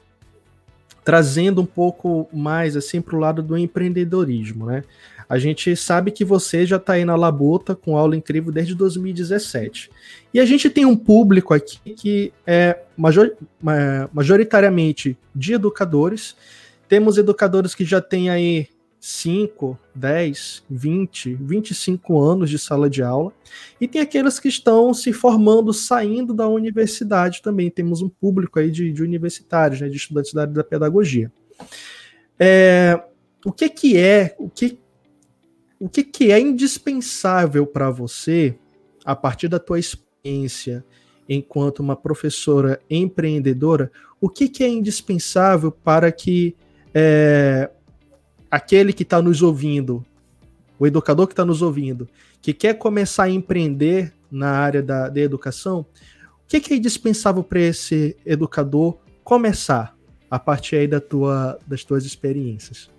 trazendo 1.03 1.61
um 1.61 1.65
pouco 1.65 2.29
mais 2.31 2.77
assim 2.77 3.01
para 3.01 3.15
o 3.15 3.19
lado 3.19 3.41
do 3.41 3.57
empreendedorismo, 3.57 4.65
né? 4.65 4.83
A 5.33 5.39
gente 5.39 5.75
sabe 5.75 6.11
que 6.11 6.23
você 6.23 6.63
já 6.63 6.75
está 6.75 6.93
aí 6.93 7.03
na 7.03 7.15
labuta 7.15 7.75
com 7.75 7.97
aula 7.97 8.15
incrível 8.15 8.51
desde 8.51 8.75
2017. 8.75 9.89
E 10.31 10.39
a 10.39 10.45
gente 10.45 10.69
tem 10.69 10.85
um 10.85 10.95
público 10.95 11.55
aqui 11.55 11.79
que 11.95 12.31
é 12.45 12.83
major, 12.95 13.35
majoritariamente 14.13 15.17
de 15.33 15.53
educadores. 15.53 16.35
Temos 16.87 17.17
educadores 17.17 17.73
que 17.73 17.83
já 17.83 17.99
têm 17.99 18.29
aí 18.29 18.67
5, 18.99 19.75
10, 19.95 20.65
20, 20.69 21.33
25 21.33 22.21
anos 22.21 22.47
de 22.47 22.59
sala 22.59 22.87
de 22.87 23.01
aula. 23.01 23.33
E 23.81 23.87
tem 23.87 24.01
aqueles 24.01 24.39
que 24.39 24.47
estão 24.47 24.93
se 24.93 25.11
formando, 25.11 25.73
saindo 25.73 26.31
da 26.31 26.47
universidade 26.47 27.41
também. 27.41 27.71
Temos 27.71 28.03
um 28.03 28.09
público 28.09 28.59
aí 28.59 28.69
de, 28.69 28.93
de 28.93 29.01
universitários, 29.01 29.81
né, 29.81 29.89
de 29.89 29.97
estudantes 29.97 30.31
da 30.31 30.41
área 30.41 30.53
da 30.53 30.63
pedagogia. 30.63 31.31
É, 32.37 33.01
o 33.43 33.51
que, 33.51 33.67
que 33.67 33.97
é, 33.97 34.35
o 34.37 34.47
que 34.47 34.82
o 35.83 35.89
que, 35.89 36.01
que 36.01 36.31
é 36.31 36.39
indispensável 36.39 37.67
para 37.67 37.89
você, 37.89 38.55
a 39.03 39.13
partir 39.13 39.49
da 39.49 39.59
tua 39.59 39.77
experiência 39.77 40.81
enquanto 41.27 41.79
uma 41.79 41.93
professora 41.93 42.79
empreendedora, 42.89 43.91
o 44.21 44.29
que, 44.29 44.47
que 44.47 44.63
é 44.63 44.69
indispensável 44.69 45.73
para 45.73 46.09
que 46.09 46.55
é, 46.93 47.69
aquele 48.49 48.93
que 48.93 49.03
está 49.03 49.21
nos 49.21 49.41
ouvindo, 49.41 50.05
o 50.79 50.87
educador 50.87 51.27
que 51.27 51.33
está 51.33 51.43
nos 51.43 51.61
ouvindo, 51.61 52.07
que 52.41 52.53
quer 52.53 52.75
começar 52.75 53.23
a 53.23 53.29
empreender 53.29 54.13
na 54.31 54.51
área 54.51 54.81
da, 54.81 55.09
da 55.09 55.19
educação, 55.19 55.85
o 56.45 56.47
que, 56.47 56.61
que 56.61 56.73
é 56.73 56.77
indispensável 56.77 57.43
para 57.43 57.59
esse 57.59 58.15
educador 58.25 58.99
começar 59.21 59.93
a 60.31 60.39
partir 60.39 60.77
aí 60.77 60.87
da 60.87 61.01
tua, 61.01 61.59
das 61.67 61.83
tuas 61.83 62.05
experiências? 62.05 62.89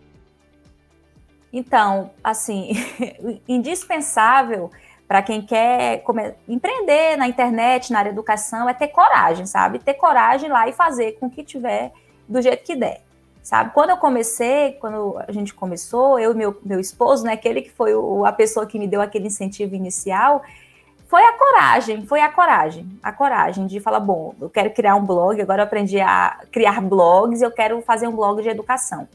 Então, 1.54 2.10
assim, 2.22 2.72
indispensável 3.46 4.72
para 5.06 5.22
quem 5.22 5.40
quer 5.40 6.02
empreender 6.48 7.16
na 7.16 7.28
internet, 7.28 7.92
na 7.92 8.00
área 8.00 8.10
da 8.10 8.16
educação, 8.16 8.68
é 8.68 8.74
ter 8.74 8.88
coragem, 8.88 9.46
sabe? 9.46 9.78
Ter 9.78 9.94
coragem 9.94 10.50
lá 10.50 10.68
e 10.68 10.72
fazer 10.72 11.12
com 11.12 11.30
que 11.30 11.44
tiver 11.44 11.92
do 12.28 12.42
jeito 12.42 12.64
que 12.64 12.74
der, 12.74 13.02
sabe? 13.40 13.70
Quando 13.72 13.90
eu 13.90 13.96
comecei, 13.98 14.72
quando 14.80 15.16
a 15.28 15.30
gente 15.30 15.54
começou, 15.54 16.18
eu 16.18 16.32
e 16.32 16.34
meu, 16.34 16.58
meu 16.64 16.80
esposo, 16.80 17.24
né, 17.24 17.34
aquele 17.34 17.62
que 17.62 17.70
foi 17.70 17.94
o, 17.94 18.26
a 18.26 18.32
pessoa 18.32 18.66
que 18.66 18.76
me 18.76 18.88
deu 18.88 19.00
aquele 19.00 19.28
incentivo 19.28 19.76
inicial, 19.76 20.42
foi 21.06 21.22
a 21.22 21.38
coragem, 21.38 22.04
foi 22.04 22.20
a 22.20 22.32
coragem, 22.32 22.88
a 23.00 23.12
coragem 23.12 23.68
de 23.68 23.78
falar, 23.78 24.00
bom, 24.00 24.34
eu 24.40 24.50
quero 24.50 24.70
criar 24.70 24.96
um 24.96 25.04
blog, 25.04 25.40
agora 25.40 25.62
eu 25.62 25.66
aprendi 25.66 26.00
a 26.00 26.40
criar 26.50 26.80
blogs, 26.80 27.42
eu 27.42 27.52
quero 27.52 27.80
fazer 27.82 28.08
um 28.08 28.16
blog 28.16 28.42
de 28.42 28.48
educação. 28.48 29.06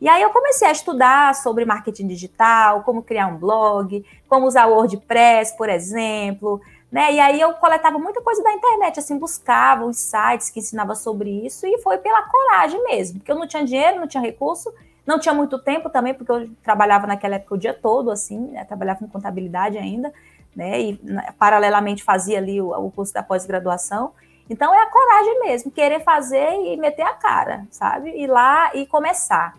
E 0.00 0.08
aí 0.08 0.20
eu 0.20 0.30
comecei 0.30 0.68
a 0.68 0.72
estudar 0.72 1.34
sobre 1.34 1.64
marketing 1.64 2.06
digital, 2.06 2.82
como 2.82 3.02
criar 3.02 3.28
um 3.28 3.38
blog, 3.38 4.04
como 4.28 4.46
usar 4.46 4.66
o 4.66 4.74
WordPress, 4.74 5.56
por 5.56 5.70
exemplo, 5.70 6.60
né? 6.92 7.14
E 7.14 7.20
aí 7.20 7.40
eu 7.40 7.54
coletava 7.54 7.98
muita 7.98 8.20
coisa 8.20 8.42
da 8.42 8.52
internet, 8.52 8.98
assim, 8.98 9.18
buscava 9.18 9.84
os 9.84 9.96
sites 9.96 10.50
que 10.50 10.60
ensinavam 10.60 10.94
sobre 10.94 11.30
isso 11.46 11.66
e 11.66 11.78
foi 11.78 11.96
pela 11.98 12.22
coragem 12.22 12.82
mesmo, 12.84 13.18
porque 13.18 13.32
eu 13.32 13.38
não 13.38 13.46
tinha 13.46 13.64
dinheiro, 13.64 13.98
não 13.98 14.06
tinha 14.06 14.22
recurso, 14.22 14.72
não 15.06 15.18
tinha 15.18 15.34
muito 15.34 15.58
tempo 15.58 15.88
também, 15.88 16.12
porque 16.12 16.30
eu 16.30 16.50
trabalhava 16.62 17.06
naquela 17.06 17.36
época 17.36 17.54
o 17.54 17.58
dia 17.58 17.72
todo, 17.72 18.10
assim, 18.10 18.38
né? 18.38 18.64
trabalhava 18.64 18.98
com 18.98 19.08
contabilidade 19.08 19.78
ainda, 19.78 20.12
né? 20.54 20.80
E 20.80 21.00
né, 21.02 21.26
paralelamente 21.38 22.04
fazia 22.04 22.36
ali 22.36 22.60
o, 22.60 22.70
o 22.70 22.90
curso 22.90 23.14
da 23.14 23.22
pós-graduação. 23.22 24.12
Então 24.48 24.74
é 24.74 24.82
a 24.82 24.90
coragem 24.90 25.40
mesmo, 25.40 25.70
querer 25.70 26.00
fazer 26.00 26.50
e 26.50 26.76
meter 26.76 27.02
a 27.02 27.14
cara, 27.14 27.66
sabe? 27.70 28.10
Ir 28.10 28.26
lá 28.26 28.70
e 28.74 28.86
começar 28.86 29.54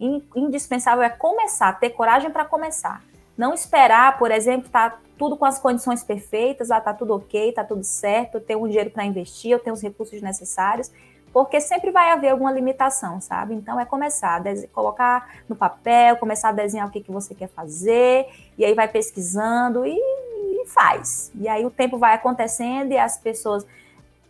indispensável 0.00 1.02
é 1.02 1.10
começar, 1.10 1.72
ter 1.78 1.90
coragem 1.90 2.30
para 2.30 2.44
começar. 2.44 3.02
Não 3.36 3.54
esperar, 3.54 4.18
por 4.18 4.30
exemplo, 4.30 4.68
tá 4.68 4.98
tudo 5.16 5.36
com 5.36 5.44
as 5.44 5.58
condições 5.58 6.02
perfeitas, 6.02 6.70
ah, 6.70 6.80
tá 6.80 6.94
tudo 6.94 7.14
ok, 7.14 7.52
tá 7.52 7.64
tudo 7.64 7.84
certo, 7.84 8.36
eu 8.36 8.40
tenho 8.40 8.62
um 8.62 8.68
dinheiro 8.68 8.90
para 8.90 9.04
investir, 9.04 9.50
eu 9.50 9.58
tenho 9.58 9.74
os 9.74 9.82
recursos 9.82 10.22
necessários, 10.22 10.90
porque 11.32 11.60
sempre 11.60 11.90
vai 11.90 12.10
haver 12.10 12.30
alguma 12.30 12.50
limitação, 12.50 13.20
sabe? 13.20 13.54
Então 13.54 13.78
é 13.78 13.84
começar, 13.84 14.42
colocar 14.72 15.36
no 15.48 15.56
papel, 15.56 16.16
começar 16.16 16.50
a 16.50 16.52
desenhar 16.52 16.88
o 16.88 16.90
que, 16.90 17.00
que 17.00 17.10
você 17.10 17.34
quer 17.34 17.48
fazer, 17.48 18.26
e 18.56 18.64
aí 18.64 18.74
vai 18.74 18.88
pesquisando 18.88 19.84
e, 19.84 19.96
e 19.96 20.66
faz. 20.66 21.30
E 21.34 21.48
aí 21.48 21.66
o 21.66 21.70
tempo 21.70 21.98
vai 21.98 22.14
acontecendo 22.14 22.92
e 22.92 22.98
as 22.98 23.18
pessoas, 23.18 23.66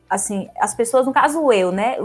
assim, 0.09 0.51
as 0.59 0.75
pessoas, 0.75 1.07
no 1.07 1.13
caso 1.13 1.53
eu, 1.53 1.71
né, 1.71 1.97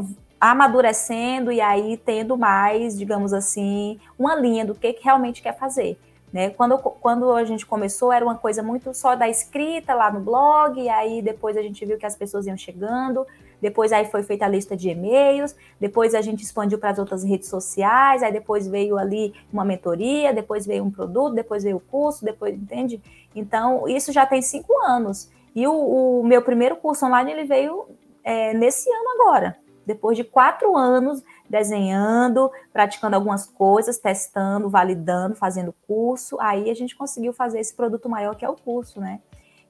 amadurecendo 0.52 1.54
e 1.54 1.62
aí 1.62 1.96
tendo 1.96 2.38
mais, 2.38 2.98
digamos 2.98 3.32
assim, 3.32 3.98
uma 4.20 4.36
linha 4.36 4.66
do 4.66 4.76
que, 4.76 4.92
que 4.92 5.04
realmente 5.04 5.42
quer 5.42 5.58
fazer. 5.58 5.98
Né? 6.34 6.50
Quando, 6.50 6.78
quando 6.78 7.32
a 7.32 7.46
gente 7.46 7.66
começou, 7.66 8.12
era 8.12 8.26
uma 8.26 8.36
coisa 8.36 8.62
muito 8.62 8.94
só 8.94 9.16
da 9.16 9.30
escrita 9.30 9.94
lá 9.94 10.12
no 10.12 10.20
blog, 10.20 10.82
e 10.82 10.90
aí 10.90 11.22
depois 11.22 11.56
a 11.56 11.62
gente 11.62 11.86
viu 11.86 11.98
que 11.98 12.06
as 12.06 12.16
pessoas 12.16 12.46
iam 12.46 12.58
chegando, 12.58 13.26
depois 13.62 13.94
aí 13.94 14.04
foi 14.06 14.22
feita 14.22 14.44
a 14.44 14.50
lista 14.50 14.76
de 14.76 14.90
e-mails, 14.90 15.56
depois 15.80 16.14
a 16.14 16.20
gente 16.20 16.44
expandiu 16.44 16.78
para 16.78 16.90
as 16.90 17.00
outras 17.00 17.24
redes 17.24 17.48
sociais, 17.48 18.22
aí 18.22 18.34
depois 18.34 18.68
veio 18.68 18.98
ali 18.98 19.34
uma 19.52 19.64
mentoria, 19.64 20.34
depois 20.34 20.66
veio 20.66 20.84
um 20.84 20.92
produto, 20.92 21.36
depois 21.36 21.64
veio 21.64 21.78
o 21.78 21.80
curso, 21.80 22.26
depois, 22.26 22.54
entende? 22.54 23.02
Então, 23.34 23.88
isso 23.88 24.12
já 24.12 24.26
tem 24.26 24.42
cinco 24.42 24.74
anos. 24.86 25.32
E 25.56 25.66
o, 25.66 26.20
o 26.20 26.24
meu 26.26 26.42
primeiro 26.42 26.76
curso 26.76 27.06
online, 27.06 27.32
ele 27.32 27.46
veio 27.46 27.86
é, 28.24 28.54
nesse 28.54 28.90
ano 28.90 29.22
agora, 29.22 29.63
depois 29.86 30.18
de 30.18 30.24
quatro 30.24 30.76
anos 30.78 31.24
desenhando, 31.50 32.52
praticando 32.72 33.16
algumas 33.16 33.46
coisas, 33.46 33.98
testando, 33.98 34.70
validando, 34.70 35.36
fazendo 35.36 35.74
curso, 35.88 36.38
aí 36.40 36.70
a 36.70 36.74
gente 36.74 36.96
conseguiu 36.96 37.34
fazer 37.34 37.60
esse 37.60 37.74
produto 37.74 38.10
maior 38.10 38.36
que 38.36 38.46
é 38.46 38.50
o 38.50 38.56
curso, 38.56 39.00
né? 39.00 39.20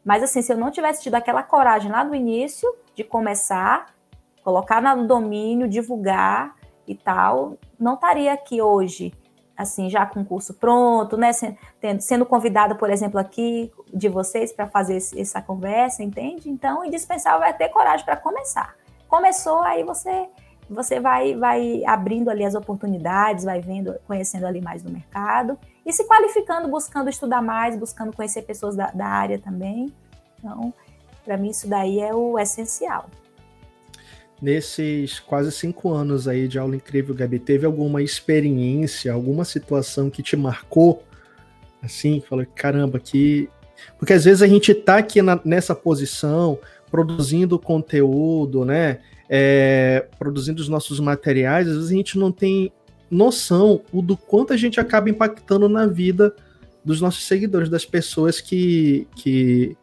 Mas 0.06 0.22
assim, 0.22 0.42
se 0.42 0.52
eu 0.52 0.58
não 0.58 0.72
tivesse 0.72 1.02
tido 1.02 1.16
aquela 1.16 1.44
coragem 1.44 1.92
lá 1.92 2.04
no 2.04 2.14
início 2.14 2.74
de 2.96 3.04
começar, 3.04 3.94
colocar 4.44 4.82
no 4.82 5.08
domínio, 5.08 5.68
divulgar 5.68 6.56
e 6.88 6.94
tal, 6.94 7.58
não 7.80 7.94
estaria 7.96 8.34
aqui 8.34 8.62
hoje, 8.62 9.14
assim, 9.56 9.90
já 9.90 10.06
com 10.06 10.22
o 10.22 10.26
curso 10.26 10.54
pronto, 10.56 11.16
né? 11.16 11.32
Sendo, 12.00 12.26
convidada, 12.26 12.76
por 12.76 12.90
exemplo, 12.90 13.20
aqui 13.20 13.72
de 13.94 14.10
vocês 14.10 14.52
para 14.52 14.68
fazer 14.68 14.98
essa 14.98 15.42
conversa, 15.42 16.04
entende? 16.04 16.50
Então, 16.50 16.84
indispensável 16.84 17.44
é 17.44 17.54
ter 17.54 17.70
coragem 17.70 18.06
para 18.06 18.18
começar 18.18 18.76
começou, 19.14 19.60
aí 19.60 19.84
você 19.84 20.28
você 20.68 21.00
vai, 21.00 21.36
vai 21.36 21.86
abrindo 21.86 22.30
ali 22.30 22.44
as 22.44 22.56
oportunidades, 22.56 23.46
vai 23.46 23.62
vendo, 23.62 23.94
conhecendo 24.08 24.48
ali 24.48 24.60
mais 24.60 24.82
do 24.82 24.92
mercado 24.92 25.56
e 25.86 25.94
se 25.94 26.08
qualificando, 26.08 26.68
buscando 26.68 27.10
estudar 27.10 27.42
mais, 27.42 27.78
buscando 27.78 28.12
conhecer 28.12 28.42
pessoas 28.42 28.76
da, 28.76 28.90
da 28.90 29.06
área 29.06 29.38
também. 29.38 29.94
Então, 30.40 30.74
para 31.24 31.38
mim, 31.38 31.50
isso 31.50 31.68
daí 31.68 32.00
é 32.00 32.16
o 32.16 32.40
essencial. 32.40 33.08
Nesses 34.42 35.20
quase 35.20 35.52
cinco 35.52 35.92
anos 35.92 36.28
aí 36.28 36.48
de 36.48 36.58
aula 36.58 36.76
incrível, 36.76 37.14
Gabi, 37.14 37.38
teve 37.38 37.68
alguma 37.68 38.02
experiência, 38.02 39.14
alguma 39.14 39.46
situação 39.46 40.10
que 40.10 40.24
te 40.24 40.36
marcou? 40.36 41.04
Assim, 41.84 42.20
falou, 42.20 42.48
caramba, 42.56 43.00
que. 43.00 43.48
Porque 44.00 44.14
às 44.14 44.24
vezes 44.24 44.42
a 44.42 44.48
gente 44.48 44.74
tá 44.74 44.98
aqui 44.98 45.22
na, 45.22 45.40
nessa 45.46 45.76
posição, 45.76 46.58
produzindo 46.94 47.58
conteúdo, 47.58 48.64
né? 48.64 49.00
É, 49.28 50.06
produzindo 50.20 50.62
os 50.62 50.70
nossos 50.70 51.00
materiais, 51.00 51.68
às 51.68 51.74
vezes 51.74 51.90
a 51.90 51.96
gente 51.96 52.20
não 52.20 52.32
tem 52.32 52.72
noção 53.10 53.82
do 53.92 54.16
quanto 54.16 54.54
a 54.54 54.58
gente 54.58 54.80
acaba 54.80 55.10
impactando 55.10 55.68
na 55.68 55.88
vida 55.88 56.36
dos 56.86 57.02
nossos 57.02 57.26
seguidores, 57.26 57.68
das 57.68 57.84
pessoas 57.84 58.40
que, 58.40 59.08
que, 59.16 59.76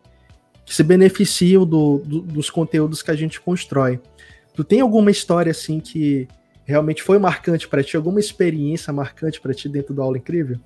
que 0.65 0.73
se 0.73 0.85
beneficiam 0.85 1.67
do, 1.67 1.99
do, 1.99 2.21
dos 2.21 2.49
conteúdos 2.49 3.03
que 3.03 3.11
a 3.11 3.17
gente 3.17 3.41
constrói. 3.41 3.99
Tu 4.55 4.63
tem 4.63 4.81
alguma 4.81 5.11
história 5.11 5.51
assim 5.51 5.81
que 5.81 6.29
realmente 6.65 7.03
foi 7.03 7.19
marcante 7.19 7.67
para 7.67 7.83
ti? 7.83 7.97
Alguma 7.97 8.21
experiência 8.21 8.93
marcante 8.93 9.41
para 9.41 9.53
ti 9.53 9.69
dentro 9.69 9.93
do 9.93 10.01
Aula 10.01 10.17
Incrível? 10.17 10.61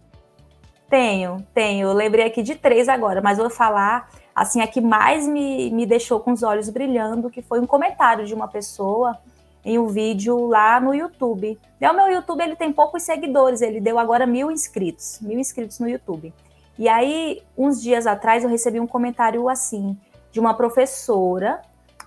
Tenho, 0.91 1.39
tenho. 1.55 1.89
Eu 1.89 1.95
lembrei 1.95 2.27
aqui 2.27 2.43
de 2.43 2.55
três 2.55 2.87
agora, 2.87 3.23
mas 3.23 3.39
vou 3.39 3.49
falar 3.49 4.11
assim, 4.35 4.61
a 4.61 4.67
que 4.67 4.81
mais 4.81 5.29
me, 5.29 5.71
me 5.71 5.87
deixou 5.87 6.19
com 6.21 6.33
os 6.33 6.43
olhos 6.43 6.69
brilhando, 6.69 7.31
que 7.31 7.41
foi 7.41 7.61
um 7.61 7.67
comentário 7.67 8.27
de 8.27 8.35
uma 8.35 8.49
pessoa 8.49 9.17
em 9.65 9.79
um 9.79 9.87
vídeo 9.87 10.47
lá 10.47 10.81
no 10.81 10.95
YouTube. 10.95 11.59
E 11.81 11.87
o 11.87 11.95
meu 11.95 12.09
YouTube 12.09 12.43
ele 12.43 12.57
tem 12.57 12.73
poucos 12.73 13.03
seguidores, 13.03 13.63
ele 13.63 13.81
deu 13.81 13.99
agora 13.99 14.27
mil 14.27 14.51
inscritos, 14.51 15.19
mil 15.21 15.39
inscritos 15.39 15.79
no 15.79 15.89
YouTube. 15.89 16.35
E 16.79 16.89
aí, 16.89 17.43
uns 17.57 17.81
dias 17.81 18.07
atrás, 18.07 18.43
eu 18.43 18.51
recebi 18.51 18.81
um 18.81 18.87
comentário 18.87 19.49
assim, 19.49 19.97
de 20.33 20.41
uma 20.41 20.55
professora, 20.55 21.63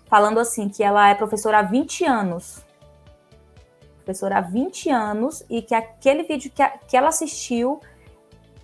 falando 0.07 0.39
assim, 0.39 0.67
que 0.67 0.83
ela 0.83 1.09
é 1.09 1.15
professora 1.15 1.59
há 1.59 1.61
20 1.61 2.05
anos. 2.05 2.65
Professora 4.03 4.37
há 4.37 4.41
20 4.41 4.89
anos, 4.89 5.43
e 5.49 5.61
que 5.61 5.73
aquele 5.73 6.23
vídeo 6.23 6.51
que, 6.53 6.61
a, 6.61 6.69
que 6.69 6.97
ela 6.97 7.07
assistiu, 7.07 7.79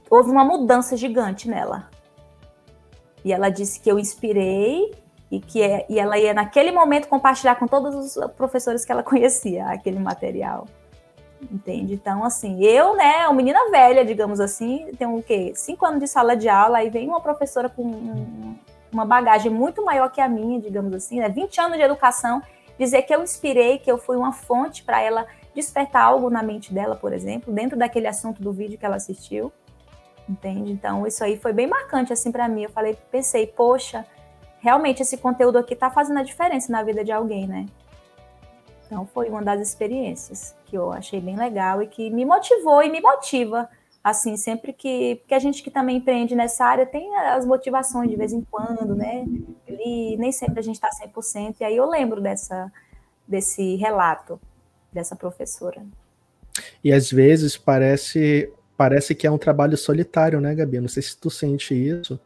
houve 0.09 0.29
uma 0.29 0.43
mudança 0.43 0.97
gigante 0.97 1.49
nela. 1.49 1.89
E 3.23 3.31
ela 3.31 3.49
disse 3.49 3.79
que 3.79 3.89
eu 3.89 3.97
inspirei 3.97 4.91
e 5.31 5.39
que 5.39 5.61
é, 5.61 5.85
e 5.89 5.99
ela 5.99 6.17
ia 6.17 6.33
naquele 6.33 6.71
momento 6.71 7.07
compartilhar 7.07 7.55
com 7.55 7.67
todos 7.67 8.15
os 8.15 8.31
professores 8.33 8.85
que 8.85 8.91
ela 8.91 9.01
conhecia 9.03 9.67
aquele 9.67 9.99
material. 9.99 10.67
Entende? 11.51 11.93
Então, 11.93 12.23
assim, 12.23 12.63
eu, 12.63 12.95
né, 12.95 13.27
uma 13.27 13.33
menina 13.33 13.69
velha, 13.69 14.05
digamos 14.05 14.39
assim, 14.39 14.87
tenho 14.97 15.17
o 15.17 15.23
quê? 15.23 15.51
Cinco 15.55 15.85
anos 15.85 15.99
de 15.99 16.07
sala 16.07 16.37
de 16.37 16.47
aula, 16.47 16.77
aí 16.77 16.89
vem 16.89 17.07
uma 17.07 17.19
professora 17.19 17.67
com 17.67 17.83
um, 17.83 18.55
uma 18.91 19.05
bagagem 19.05 19.51
muito 19.51 19.83
maior 19.83 20.09
que 20.09 20.21
a 20.21 20.27
minha, 20.27 20.61
digamos 20.61 20.93
assim, 20.93 21.19
né? 21.19 21.27
20 21.27 21.59
anos 21.59 21.77
de 21.77 21.83
educação, 21.83 22.41
dizer 22.77 23.01
que 23.01 23.13
eu 23.13 23.21
inspirei, 23.21 23.77
que 23.77 23.91
eu 23.91 23.97
fui 23.97 24.15
uma 24.15 24.31
fonte 24.31 24.83
para 24.83 25.01
ela 25.01 25.25
despertar 25.53 26.03
algo 26.03 26.29
na 26.29 26.41
mente 26.41 26.73
dela, 26.73 26.95
por 26.95 27.11
exemplo, 27.11 27.53
dentro 27.53 27.77
daquele 27.77 28.07
assunto 28.07 28.41
do 28.41 28.53
vídeo 28.53 28.77
que 28.77 28.85
ela 28.85 28.95
assistiu. 28.95 29.51
Entende? 30.27 30.71
Então, 30.71 31.05
isso 31.05 31.23
aí 31.23 31.37
foi 31.37 31.51
bem 31.51 31.67
marcante 31.67 32.13
assim 32.13 32.31
para 32.31 32.47
mim. 32.47 32.63
Eu 32.63 32.69
falei, 32.69 32.97
pensei, 33.11 33.45
poxa, 33.47 34.05
realmente 34.59 35.01
esse 35.01 35.17
conteúdo 35.17 35.57
aqui 35.57 35.73
está 35.73 35.89
fazendo 35.89 36.19
a 36.19 36.23
diferença 36.23 36.71
na 36.71 36.81
vida 36.81 37.03
de 37.03 37.11
alguém, 37.11 37.45
né? 37.45 37.65
Então 38.85 39.05
foi 39.07 39.29
uma 39.29 39.41
das 39.41 39.59
experiências 39.59 40.55
que 40.65 40.77
eu 40.77 40.91
achei 40.91 41.19
bem 41.19 41.35
legal 41.35 41.81
e 41.81 41.87
que 41.87 42.09
me 42.09 42.23
motivou 42.23 42.81
e 42.81 42.89
me 42.89 43.01
motiva. 43.01 43.69
Assim, 44.03 44.35
sempre 44.37 44.71
que. 44.73 45.15
Porque 45.15 45.33
a 45.33 45.39
gente 45.39 45.63
que 45.63 45.71
também 45.71 45.97
empreende 45.97 46.35
nessa 46.35 46.65
área 46.65 46.85
tem 46.85 47.15
as 47.15 47.45
motivações 47.45 48.09
de 48.09 48.15
vez 48.15 48.33
em 48.33 48.41
quando, 48.41 48.95
né? 48.95 49.25
E 49.67 50.15
nem 50.17 50.31
sempre 50.31 50.59
a 50.59 50.63
gente 50.63 50.75
está 50.75 50.89
100%. 50.89 51.55
E 51.61 51.63
aí 51.63 51.75
eu 51.75 51.89
lembro 51.89 52.21
dessa, 52.21 52.71
desse 53.27 53.75
relato 53.77 54.39
dessa 54.91 55.15
professora. 55.15 55.81
E 56.83 56.93
às 56.93 57.09
vezes 57.09 57.57
parece 57.57 58.51
parece 58.77 59.13
que 59.15 59.27
é 59.27 59.31
um 59.31 59.37
trabalho 59.37 59.77
solitário, 59.77 60.39
né, 60.41 60.53
Gabi? 60.55 60.79
Não 60.79 60.87
sei 60.87 61.03
se 61.03 61.17
tu 61.17 61.29
sente 61.29 61.73
isso, 61.73 62.19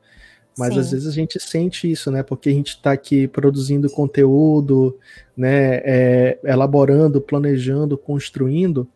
mas 0.58 0.74
Sim. 0.74 0.80
às 0.80 0.92
vezes 0.92 1.08
a 1.08 1.12
gente 1.12 1.40
sente 1.40 1.90
isso, 1.92 2.10
né? 2.10 2.24
Porque 2.24 2.50
a 2.50 2.54
gente 2.54 2.70
está 2.70 2.92
aqui 2.92 3.28
produzindo 3.28 3.90
conteúdo, 3.90 4.98
né? 5.36 5.82
É, 5.84 6.40
elaborando, 6.44 7.22
planejando, 7.22 7.98
construindo. 7.98 8.88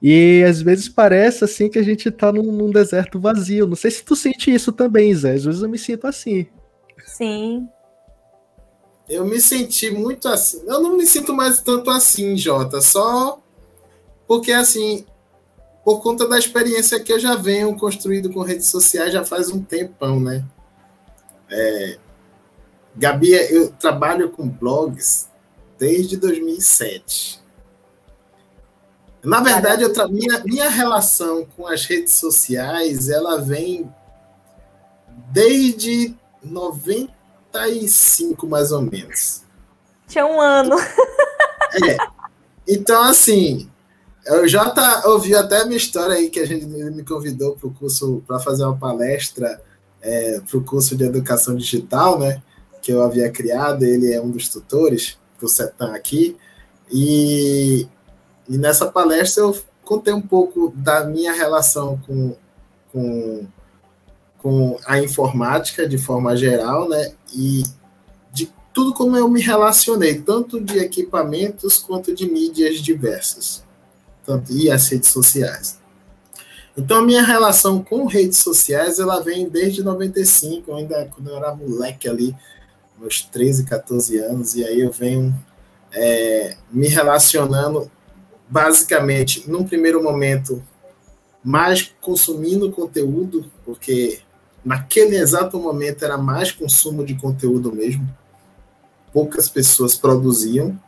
E 0.00 0.44
às 0.48 0.62
vezes 0.62 0.88
parece 0.88 1.44
assim 1.44 1.68
que 1.68 1.78
a 1.78 1.82
gente 1.82 2.08
está 2.08 2.32
num, 2.32 2.52
num, 2.52 2.70
deserto 2.70 3.18
vazio. 3.18 3.66
Não 3.66 3.76
sei 3.76 3.90
se 3.90 4.04
tu 4.04 4.14
sente 4.14 4.52
isso 4.52 4.72
também, 4.72 5.14
Zé. 5.14 5.34
Às 5.34 5.44
vezes 5.44 5.62
eu 5.62 5.68
me 5.68 5.78
sinto 5.78 6.06
assim. 6.06 6.46
Sim. 7.04 7.68
Eu 9.08 9.24
me 9.24 9.40
senti 9.40 9.90
muito 9.90 10.28
assim. 10.28 10.62
Eu 10.66 10.80
não 10.80 10.96
me 10.96 11.06
sinto 11.06 11.34
mais 11.34 11.60
tanto 11.60 11.90
assim, 11.90 12.36
Jota. 12.36 12.80
Só 12.80 13.40
porque 14.26 14.52
assim, 14.52 15.04
por 15.88 16.02
conta 16.02 16.28
da 16.28 16.38
experiência 16.38 17.00
que 17.00 17.10
eu 17.10 17.18
já 17.18 17.34
venho 17.34 17.74
construindo 17.74 18.30
com 18.30 18.42
redes 18.42 18.68
sociais 18.68 19.10
já 19.10 19.24
faz 19.24 19.48
um 19.48 19.62
tempão, 19.62 20.20
né? 20.20 20.44
É, 21.50 21.98
Gabi, 22.94 23.32
eu 23.32 23.70
trabalho 23.70 24.28
com 24.28 24.46
blogs 24.46 25.30
desde 25.78 26.18
2007. 26.18 27.42
Na 29.24 29.40
verdade, 29.40 29.82
eu 29.82 29.90
tra... 29.90 30.06
minha, 30.06 30.42
minha 30.44 30.68
relação 30.68 31.46
com 31.56 31.66
as 31.66 31.86
redes 31.86 32.16
sociais, 32.16 33.08
ela 33.08 33.40
vem 33.40 33.90
desde 35.32 36.14
95, 36.42 38.46
mais 38.46 38.72
ou 38.72 38.82
menos. 38.82 39.42
Tinha 40.06 40.26
um 40.26 40.38
ano. 40.38 40.76
É. 40.78 41.96
Então, 42.66 43.04
assim, 43.04 43.70
eu 44.28 44.48
já 44.48 44.68
tá, 44.70 45.02
ouviu 45.06 45.38
até 45.38 45.62
a 45.62 45.64
minha 45.64 45.76
história 45.76 46.14
aí, 46.14 46.28
que 46.30 46.40
a 46.40 46.46
gente 46.46 46.66
me 46.66 47.04
convidou 47.04 47.56
para 47.56 47.68
o 47.68 47.72
curso, 47.72 48.22
para 48.26 48.38
fazer 48.38 48.64
uma 48.64 48.76
palestra 48.76 49.60
é, 50.00 50.40
para 50.40 50.58
o 50.58 50.64
curso 50.64 50.96
de 50.96 51.04
educação 51.04 51.56
digital, 51.56 52.18
né? 52.18 52.42
Que 52.80 52.92
eu 52.92 53.02
havia 53.02 53.30
criado, 53.30 53.84
ele 53.84 54.12
é 54.12 54.20
um 54.20 54.30
dos 54.30 54.48
tutores 54.48 55.18
do 55.40 55.48
CETAM 55.48 55.94
aqui. 55.94 56.36
E, 56.90 57.86
e 58.48 58.58
nessa 58.58 58.86
palestra 58.86 59.42
eu 59.42 59.58
contei 59.84 60.12
um 60.12 60.22
pouco 60.22 60.72
da 60.76 61.04
minha 61.04 61.32
relação 61.32 62.00
com, 62.06 62.36
com, 62.92 63.46
com 64.38 64.78
a 64.86 64.98
informática 65.00 65.88
de 65.88 65.98
forma 65.98 66.36
geral, 66.36 66.88
né? 66.88 67.12
E 67.34 67.62
de 68.32 68.52
tudo 68.72 68.92
como 68.92 69.16
eu 69.16 69.28
me 69.28 69.40
relacionei, 69.40 70.20
tanto 70.20 70.60
de 70.60 70.78
equipamentos 70.78 71.78
quanto 71.78 72.14
de 72.14 72.30
mídias 72.30 72.76
diversas, 72.76 73.64
tanto, 74.28 74.52
e 74.52 74.70
as 74.70 74.86
redes 74.88 75.08
sociais. 75.08 75.78
Então, 76.76 76.98
a 76.98 77.02
minha 77.02 77.22
relação 77.22 77.82
com 77.82 78.04
redes 78.04 78.38
sociais, 78.38 78.98
ela 78.98 79.20
vem 79.20 79.48
desde 79.48 79.82
95, 79.82 80.74
ainda 80.74 81.06
quando 81.06 81.30
eu 81.30 81.36
era 81.36 81.54
moleque 81.54 82.06
ali, 82.06 82.36
meus 82.98 83.22
13, 83.22 83.64
14 83.64 84.18
anos, 84.18 84.54
e 84.54 84.62
aí 84.62 84.80
eu 84.80 84.92
venho 84.92 85.34
é, 85.90 86.56
me 86.70 86.88
relacionando, 86.88 87.90
basicamente, 88.48 89.48
num 89.48 89.64
primeiro 89.64 90.02
momento, 90.02 90.62
mais 91.42 91.90
consumindo 92.00 92.70
conteúdo, 92.70 93.50
porque 93.64 94.20
naquele 94.62 95.16
exato 95.16 95.58
momento 95.58 96.04
era 96.04 96.18
mais 96.18 96.52
consumo 96.52 97.02
de 97.04 97.14
conteúdo 97.14 97.72
mesmo, 97.72 98.06
poucas 99.10 99.48
pessoas 99.48 99.94
produziam, 99.96 100.78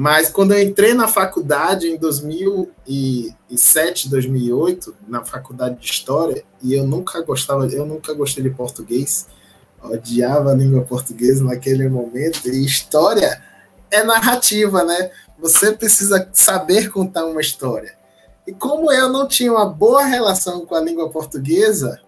mas 0.00 0.30
quando 0.30 0.54
eu 0.54 0.62
entrei 0.62 0.94
na 0.94 1.08
faculdade 1.08 1.88
em 1.88 1.96
2007, 1.96 4.08
2008, 4.08 4.94
na 5.08 5.24
faculdade 5.24 5.80
de 5.80 5.86
história, 5.86 6.44
e 6.62 6.72
eu 6.72 6.86
nunca 6.86 7.20
gostava, 7.22 7.66
eu 7.66 7.84
nunca 7.84 8.14
gostei 8.14 8.44
de 8.44 8.50
português, 8.50 9.26
odiava 9.82 10.52
a 10.52 10.54
língua 10.54 10.82
portuguesa 10.82 11.42
naquele 11.42 11.88
momento, 11.88 12.48
e 12.48 12.64
história 12.64 13.42
é 13.90 14.04
narrativa, 14.04 14.84
né? 14.84 15.10
Você 15.36 15.72
precisa 15.72 16.30
saber 16.32 16.92
contar 16.92 17.26
uma 17.26 17.40
história. 17.40 17.98
E 18.46 18.52
como 18.52 18.92
eu 18.92 19.08
não 19.08 19.26
tinha 19.26 19.50
uma 19.50 19.66
boa 19.66 20.04
relação 20.04 20.64
com 20.64 20.76
a 20.76 20.80
língua 20.80 21.10
portuguesa, 21.10 22.00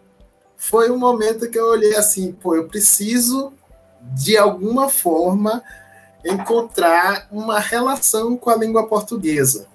foi 0.56 0.92
um 0.92 0.96
momento 0.96 1.50
que 1.50 1.58
eu 1.58 1.66
olhei 1.66 1.96
assim, 1.96 2.30
pô, 2.30 2.54
eu 2.54 2.68
preciso 2.68 3.52
de 4.14 4.38
alguma 4.38 4.88
forma 4.88 5.60
encontrar 6.24 7.28
uma 7.30 7.58
relação 7.58 8.36
com 8.36 8.50
a 8.50 8.56
língua 8.56 8.86
portuguesa. 8.86 9.66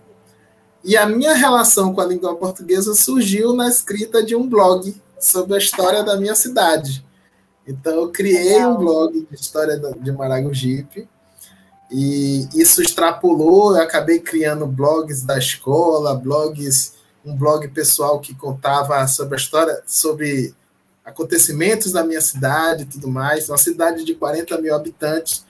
E 0.83 0.95
a 0.95 1.05
minha 1.05 1.33
relação 1.33 1.93
com 1.93 2.01
a 2.01 2.05
língua 2.05 2.35
portuguesa 2.35 2.93
surgiu 2.93 3.53
na 3.53 3.67
escrita 3.67 4.23
de 4.23 4.35
um 4.35 4.47
blog 4.47 4.95
sobre 5.19 5.55
a 5.55 5.57
história 5.57 6.03
da 6.03 6.17
minha 6.17 6.35
cidade. 6.35 7.03
Então, 7.67 7.93
eu 7.93 8.11
criei 8.11 8.63
um 8.63 8.75
blog 8.75 9.27
de 9.29 9.35
história 9.35 9.79
de 9.99 10.11
Maragogipe, 10.11 11.09
e 11.91 12.47
isso 12.53 12.81
extrapolou, 12.81 13.75
eu 13.75 13.81
acabei 13.81 14.19
criando 14.19 14.65
blogs 14.65 15.23
da 15.23 15.37
escola, 15.37 16.15
blogs, 16.15 16.93
um 17.23 17.35
blog 17.35 17.67
pessoal 17.69 18.19
que 18.19 18.35
contava 18.35 19.07
sobre 19.07 19.35
a 19.35 19.37
história, 19.37 19.83
sobre 19.85 20.53
acontecimentos 21.03 21.91
da 21.91 22.03
minha 22.03 22.21
cidade 22.21 22.83
e 22.83 22.85
tudo 22.85 23.07
mais. 23.07 23.49
Uma 23.49 23.57
cidade 23.57 24.03
de 24.03 24.15
40 24.15 24.59
mil 24.59 24.75
habitantes, 24.75 25.45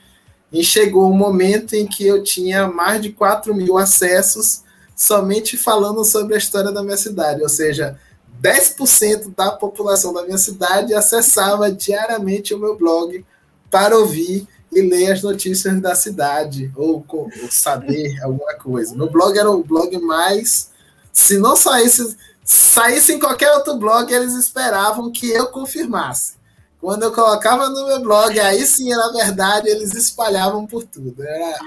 e 0.52 0.64
chegou 0.64 1.10
um 1.10 1.16
momento 1.16 1.74
em 1.74 1.86
que 1.86 2.06
eu 2.06 2.24
tinha 2.24 2.68
mais 2.68 3.02
de 3.02 3.12
4 3.12 3.54
mil 3.54 3.78
acessos 3.78 4.64
somente 4.96 5.58
falando 5.58 6.04
sobre 6.06 6.36
a 6.36 6.38
história 6.38 6.72
da 6.72 6.82
minha 6.82 6.98
cidade, 6.98 7.42
ou 7.44 7.50
seja, 7.50 8.00
10% 8.42 9.34
da 9.36 9.52
população 9.52 10.14
da 10.14 10.24
minha 10.24 10.38
cidade 10.38 10.94
acessava 10.94 11.72
diariamente 11.72 12.54
o 12.54 12.60
meu 12.60 12.78
blog 12.78 13.26
para 13.70 13.98
ouvir 13.98 14.48
e 14.72 14.82
ler 14.82 15.14
as 15.14 15.22
notícias 15.22 15.82
da 15.82 15.96
cidade 15.96 16.72
ou, 16.76 17.04
ou 17.10 17.32
saber 17.50 18.16
alguma 18.24 18.54
coisa. 18.56 18.96
Meu 18.96 19.10
blog 19.10 19.38
era 19.38 19.50
o 19.50 19.64
blog 19.64 19.98
mais. 20.00 20.70
Se 21.12 21.38
não 21.38 21.56
saísse, 21.56 22.16
saísse 22.44 23.14
em 23.14 23.20
qualquer 23.20 23.52
outro 23.54 23.76
blog, 23.78 24.14
eles 24.14 24.34
esperavam 24.34 25.12
que 25.12 25.30
eu 25.30 25.48
confirmasse. 25.48 26.36
Quando 26.80 27.04
eu 27.04 27.12
colocava 27.12 27.70
no 27.70 27.86
meu 27.88 28.00
blog, 28.02 28.40
aí 28.40 28.66
sim 28.66 28.92
era 28.92 29.12
verdade, 29.12 29.70
eles 29.70 29.94
espalhavam 29.94 30.68
por 30.68 30.84
tudo. 30.84 31.24
Era 31.24 31.60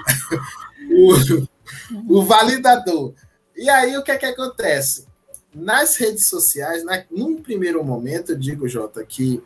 o, 0.91 2.19
o 2.19 2.23
validador. 2.23 3.13
E 3.55 3.69
aí 3.69 3.97
o 3.97 4.03
que 4.03 4.11
é 4.11 4.17
que 4.17 4.25
acontece? 4.25 5.07
Nas 5.53 5.97
redes 5.97 6.27
sociais, 6.27 6.83
na, 6.85 7.03
num 7.11 7.41
primeiro 7.41 7.83
momento, 7.83 8.31
eu 8.31 8.37
digo, 8.37 8.67
Jota, 8.67 9.03
que 9.03 9.43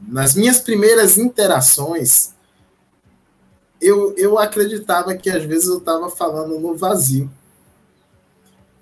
nas 0.00 0.34
minhas 0.34 0.60
primeiras 0.60 1.16
interações, 1.16 2.34
eu, 3.80 4.14
eu 4.16 4.38
acreditava 4.38 5.14
que 5.16 5.30
às 5.30 5.44
vezes 5.44 5.68
eu 5.68 5.78
estava 5.78 6.08
falando 6.10 6.58
no 6.60 6.76
vazio. 6.76 7.30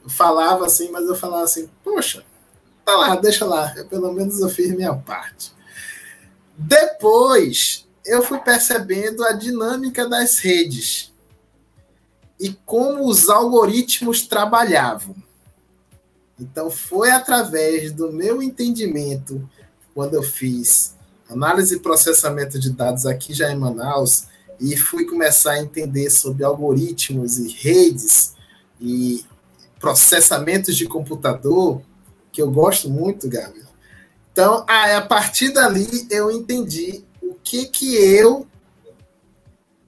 Eu 0.02 0.10
falava 0.10 0.66
assim, 0.66 0.90
mas 0.90 1.06
eu 1.06 1.14
falava 1.14 1.44
assim, 1.44 1.68
poxa, 1.82 2.24
tá 2.84 2.94
lá, 2.96 3.16
deixa 3.16 3.44
lá, 3.44 3.72
eu, 3.76 3.86
pelo 3.86 4.12
menos 4.12 4.40
eu 4.40 4.48
fiz 4.48 4.70
minha 4.74 4.94
parte. 4.94 5.53
Depois, 6.56 7.86
eu 8.04 8.22
fui 8.22 8.38
percebendo 8.38 9.24
a 9.24 9.32
dinâmica 9.32 10.08
das 10.08 10.38
redes 10.38 11.12
e 12.38 12.52
como 12.64 13.08
os 13.08 13.28
algoritmos 13.28 14.26
trabalhavam. 14.26 15.14
Então, 16.38 16.70
foi 16.70 17.10
através 17.10 17.92
do 17.92 18.12
meu 18.12 18.42
entendimento, 18.42 19.48
quando 19.94 20.14
eu 20.14 20.22
fiz 20.22 20.94
análise 21.28 21.76
e 21.76 21.80
processamento 21.80 22.58
de 22.58 22.70
dados 22.70 23.06
aqui 23.06 23.32
já 23.32 23.50
em 23.50 23.56
Manaus, 23.56 24.26
e 24.60 24.76
fui 24.76 25.04
começar 25.04 25.52
a 25.52 25.60
entender 25.60 26.10
sobre 26.10 26.44
algoritmos 26.44 27.38
e 27.38 27.48
redes 27.48 28.34
e 28.80 29.24
processamentos 29.80 30.76
de 30.76 30.86
computador, 30.86 31.82
que 32.32 32.42
eu 32.42 32.50
gosto 32.50 32.88
muito, 32.88 33.28
Gabi. 33.28 33.63
Então, 34.34 34.66
a 34.66 35.00
partir 35.00 35.50
dali, 35.50 36.08
eu 36.10 36.28
entendi 36.28 37.04
o 37.22 37.34
que, 37.34 37.66
que 37.66 37.94
eu, 37.94 38.48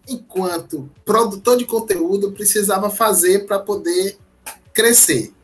enquanto 0.07 0.89
produtor 1.05 1.57
de 1.59 1.65
conteúdo, 1.65 2.31
precisava 2.31 2.89
fazer 2.89 3.45
para 3.45 3.59
poder 3.59 4.17
crescer. 4.73 5.35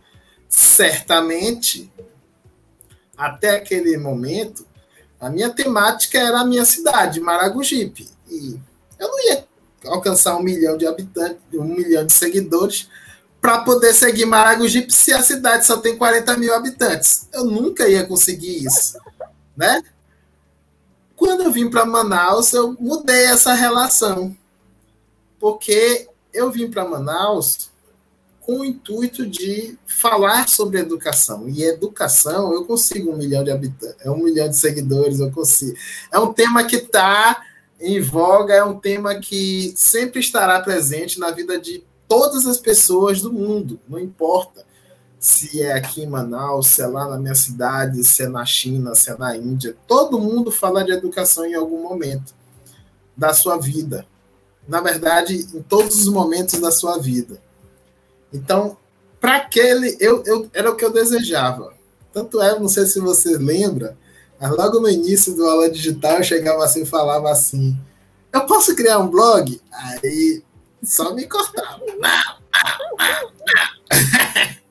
Certamente, 0.48 1.92
até 3.18 3.56
aquele 3.56 3.96
momento, 3.96 4.64
a 5.18 5.28
minha 5.28 5.50
temática 5.50 6.16
era 6.20 6.38
a 6.38 6.46
minha 6.46 6.64
cidade, 6.64 7.18
Maragogipe. 7.18 8.08
E 8.30 8.56
eu 9.00 9.08
não 9.08 9.20
ia 9.24 9.44
alcançar 9.84 10.36
um 10.36 10.42
milhão 10.44 10.76
de 10.76 10.86
habitantes, 10.86 11.40
um 11.52 11.64
milhão 11.64 12.06
de 12.06 12.12
seguidores 12.12 12.88
para 13.42 13.58
poder 13.62 13.92
seguir 13.92 14.24
Maragogipe 14.24 14.92
se 14.94 15.12
a 15.12 15.20
cidade 15.20 15.66
só 15.66 15.76
tem 15.76 15.98
40 15.98 16.36
mil 16.36 16.54
habitantes. 16.54 17.28
Eu 17.32 17.44
nunca 17.44 17.88
ia 17.88 18.06
conseguir 18.06 18.64
isso, 18.64 18.96
né? 19.56 19.82
Quando 21.16 21.42
eu 21.42 21.50
vim 21.50 21.68
para 21.68 21.84
Manaus, 21.84 22.52
eu 22.52 22.76
mudei 22.78 23.24
essa 23.24 23.52
relação, 23.52 24.36
porque 25.40 26.08
eu 26.32 26.52
vim 26.52 26.70
para 26.70 26.88
Manaus 26.88 27.72
com 28.40 28.60
o 28.60 28.64
intuito 28.64 29.26
de 29.26 29.76
falar 29.86 30.48
sobre 30.48 30.78
educação. 30.78 31.48
E 31.48 31.64
educação, 31.64 32.52
eu 32.54 32.64
consigo 32.64 33.10
um 33.10 33.16
milhão 33.16 33.42
de 33.42 33.50
habitantes, 33.50 33.96
é 34.00 34.10
um 34.10 34.22
milhão 34.22 34.48
de 34.48 34.56
seguidores, 34.56 35.18
eu 35.18 35.32
consigo. 35.32 35.76
É 36.12 36.18
um 36.18 36.32
tema 36.32 36.62
que 36.62 36.76
está 36.76 37.42
em 37.80 38.00
voga, 38.00 38.54
é 38.54 38.62
um 38.62 38.78
tema 38.78 39.16
que 39.16 39.72
sempre 39.76 40.20
estará 40.20 40.60
presente 40.60 41.18
na 41.18 41.32
vida 41.32 41.58
de 41.58 41.84
todas 42.12 42.46
as 42.46 42.58
pessoas 42.58 43.22
do 43.22 43.32
mundo, 43.32 43.80
não 43.88 43.98
importa 43.98 44.66
se 45.18 45.62
é 45.62 45.72
aqui 45.72 46.02
em 46.02 46.06
Manaus, 46.06 46.66
se 46.66 46.82
é 46.82 46.86
lá 46.86 47.08
na 47.08 47.16
minha 47.16 47.34
cidade, 47.34 48.04
se 48.04 48.24
é 48.24 48.28
na 48.28 48.44
China, 48.44 48.94
se 48.94 49.10
é 49.10 49.16
na 49.16 49.34
Índia, 49.34 49.74
todo 49.86 50.20
mundo 50.20 50.52
fala 50.52 50.84
de 50.84 50.92
educação 50.92 51.46
em 51.46 51.54
algum 51.54 51.82
momento 51.82 52.34
da 53.16 53.32
sua 53.32 53.56
vida. 53.56 54.04
Na 54.68 54.82
verdade, 54.82 55.48
em 55.54 55.62
todos 55.62 56.00
os 56.00 56.08
momentos 56.08 56.60
da 56.60 56.70
sua 56.70 56.98
vida. 56.98 57.40
Então, 58.30 58.76
para 59.18 59.36
aquele, 59.36 59.96
eu, 59.98 60.22
eu, 60.26 60.50
era 60.52 60.70
o 60.70 60.76
que 60.76 60.84
eu 60.84 60.92
desejava. 60.92 61.72
Tanto 62.12 62.42
é, 62.42 62.58
não 62.60 62.68
sei 62.68 62.84
se 62.84 63.00
você 63.00 63.38
lembra, 63.38 63.96
mas 64.38 64.50
logo 64.50 64.80
no 64.80 64.88
início 64.90 65.34
do 65.34 65.46
aula 65.46 65.70
digital 65.70 66.18
eu 66.18 66.24
chegava 66.24 66.62
assim 66.62 66.82
e 66.82 66.86
falava 66.86 67.30
assim: 67.30 67.74
Eu 68.30 68.44
posso 68.44 68.76
criar 68.76 68.98
um 68.98 69.08
blog? 69.08 69.58
Aí 69.72 70.42
só 70.82 71.14
me 71.14 71.26
cortava. 71.26 71.80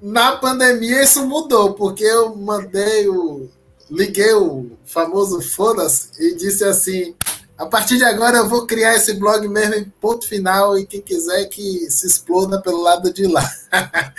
Na 0.00 0.36
pandemia 0.36 1.02
isso 1.02 1.26
mudou, 1.26 1.74
porque 1.74 2.04
eu 2.04 2.34
mandei 2.36 3.08
o. 3.08 3.48
Liguei 3.88 4.34
o 4.34 4.72
famoso 4.84 5.40
foda-se 5.40 6.10
e 6.18 6.34
disse 6.34 6.64
assim: 6.64 7.14
a 7.56 7.66
partir 7.66 7.98
de 7.98 8.04
agora 8.04 8.38
eu 8.38 8.48
vou 8.48 8.66
criar 8.66 8.96
esse 8.96 9.14
blog 9.14 9.46
mesmo 9.48 9.74
em 9.74 9.84
ponto 9.84 10.26
final 10.26 10.76
e 10.76 10.84
quem 10.84 11.00
quiser 11.00 11.44
que 11.46 11.88
se 11.88 12.06
exploda 12.06 12.60
pelo 12.60 12.82
lado 12.82 13.12
de 13.12 13.26
lá. 13.26 13.48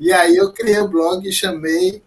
e 0.00 0.12
aí 0.12 0.36
eu 0.36 0.52
criei 0.52 0.78
o 0.78 0.88
blog 0.88 1.28
e 1.28 1.32
chamei 1.32 2.02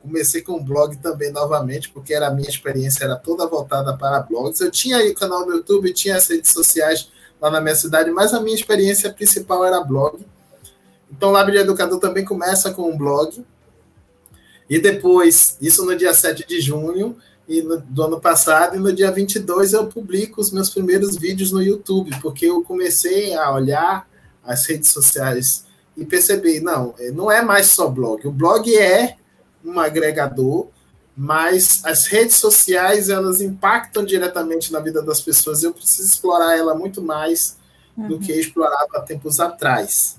comecei 0.00 0.40
com 0.40 0.54
o 0.54 0.64
blog 0.64 0.96
também 0.98 1.30
novamente, 1.30 1.90
porque 1.90 2.14
era 2.14 2.28
a 2.28 2.30
minha 2.30 2.48
experiência 2.48 3.04
era 3.04 3.16
toda 3.16 3.46
voltada 3.46 3.94
para 3.96 4.20
blogs. 4.20 4.60
Eu 4.60 4.70
tinha 4.70 4.98
aí 4.98 5.10
o 5.10 5.14
canal 5.14 5.44
no 5.44 5.56
YouTube, 5.56 5.92
tinha 5.92 6.16
as 6.16 6.28
redes 6.28 6.50
sociais 6.50 7.10
lá 7.40 7.50
na 7.50 7.60
minha 7.60 7.74
cidade, 7.74 8.10
mas 8.10 8.32
a 8.32 8.40
minha 8.40 8.54
experiência 8.54 9.12
principal 9.12 9.64
era 9.64 9.80
blog. 9.80 10.24
Então, 11.10 11.30
o 11.30 11.32
Lab 11.32 11.50
de 11.50 11.58
Educador 11.58 12.00
também 12.00 12.24
começa 12.24 12.72
com 12.72 12.90
um 12.90 12.96
blog. 12.96 13.44
E 14.68 14.78
depois, 14.78 15.56
isso 15.60 15.84
no 15.84 15.96
dia 15.96 16.12
7 16.12 16.46
de 16.46 16.60
junho 16.60 17.16
e 17.48 17.62
no, 17.62 17.78
do 17.78 18.02
ano 18.02 18.20
passado, 18.20 18.76
e 18.76 18.78
no 18.78 18.92
dia 18.92 19.10
22 19.10 19.72
eu 19.72 19.86
publico 19.86 20.40
os 20.40 20.50
meus 20.50 20.70
primeiros 20.70 21.16
vídeos 21.16 21.52
no 21.52 21.62
YouTube, 21.62 22.10
porque 22.20 22.46
eu 22.46 22.62
comecei 22.62 23.34
a 23.34 23.52
olhar 23.52 24.08
as 24.44 24.66
redes 24.66 24.90
sociais 24.90 25.64
e 25.96 26.04
percebi, 26.04 26.60
não, 26.60 26.94
não 27.14 27.30
é 27.30 27.42
mais 27.42 27.68
só 27.68 27.88
blog. 27.88 28.26
O 28.26 28.32
blog 28.32 28.74
é 28.76 29.16
um 29.64 29.78
agregador, 29.78 30.68
mas 31.16 31.80
as 31.84 32.06
redes 32.06 32.36
sociais 32.36 33.08
elas 33.08 33.40
impactam 33.40 34.04
diretamente 34.04 34.70
na 34.70 34.80
vida 34.80 35.02
das 35.02 35.20
pessoas. 35.20 35.62
Eu 35.62 35.72
preciso 35.72 36.06
explorar 36.06 36.58
ela 36.58 36.74
muito 36.74 37.00
mais 37.00 37.56
uhum. 37.96 38.08
do 38.08 38.18
que 38.18 38.32
explorava 38.32 39.00
tempos 39.00 39.40
atrás. 39.40 40.18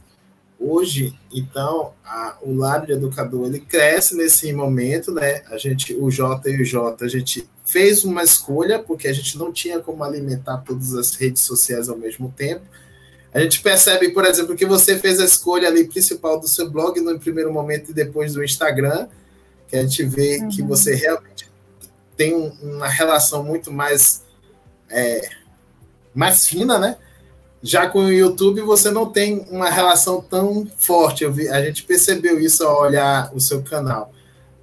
Hoje, 0.59 1.13
então, 1.31 1.93
a, 2.03 2.35
o 2.41 2.55
Lab 2.55 2.87
de 2.87 2.93
Educador 2.93 3.45
ele 3.45 3.59
cresce 3.59 4.15
nesse 4.15 4.51
momento, 4.51 5.11
né? 5.11 5.43
A 5.51 5.57
gente, 5.59 5.93
o 5.93 6.09
J 6.09 6.49
e 6.49 6.59
o 6.59 6.65
J, 6.65 7.05
a 7.05 7.07
gente 7.07 7.47
fez 7.63 8.03
uma 8.03 8.23
escolha 8.23 8.79
porque 8.79 9.07
a 9.07 9.13
gente 9.13 9.37
não 9.37 9.53
tinha 9.53 9.79
como 9.79 10.03
alimentar 10.03 10.57
todas 10.65 10.95
as 10.95 11.13
redes 11.13 11.43
sociais 11.43 11.89
ao 11.89 11.97
mesmo 11.97 12.33
tempo. 12.35 12.65
A 13.31 13.39
gente 13.39 13.61
percebe, 13.61 14.09
por 14.09 14.25
exemplo, 14.25 14.55
que 14.55 14.65
você 14.65 14.97
fez 14.97 15.19
a 15.19 15.25
escolha 15.25 15.67
ali 15.67 15.87
principal 15.87 16.39
do 16.39 16.47
seu 16.47 16.71
blog 16.71 16.99
no 17.01 17.19
primeiro 17.19 17.53
momento 17.53 17.91
e 17.91 17.93
depois 17.93 18.33
do 18.33 18.43
Instagram 18.43 19.07
que 19.67 19.75
a 19.75 19.83
gente 19.83 20.03
vê 20.03 20.39
uhum. 20.39 20.49
que 20.49 20.61
você 20.61 20.95
realmente 20.95 21.49
tem 22.15 22.35
um, 22.35 22.49
uma 22.61 22.87
relação 22.87 23.43
muito 23.43 23.71
mais 23.71 24.23
é, 24.89 25.29
mais 26.13 26.47
fina, 26.47 26.79
né? 26.79 26.97
Já 27.61 27.89
com 27.89 28.05
o 28.05 28.11
YouTube 28.11 28.61
você 28.61 28.89
não 28.89 29.07
tem 29.07 29.45
uma 29.49 29.69
relação 29.69 30.21
tão 30.21 30.67
forte. 30.77 31.27
Vi, 31.27 31.47
a 31.49 31.61
gente 31.61 31.83
percebeu 31.83 32.39
isso 32.39 32.63
ao 32.63 32.81
olhar 32.81 33.31
o 33.35 33.39
seu 33.39 33.61
canal. 33.61 34.13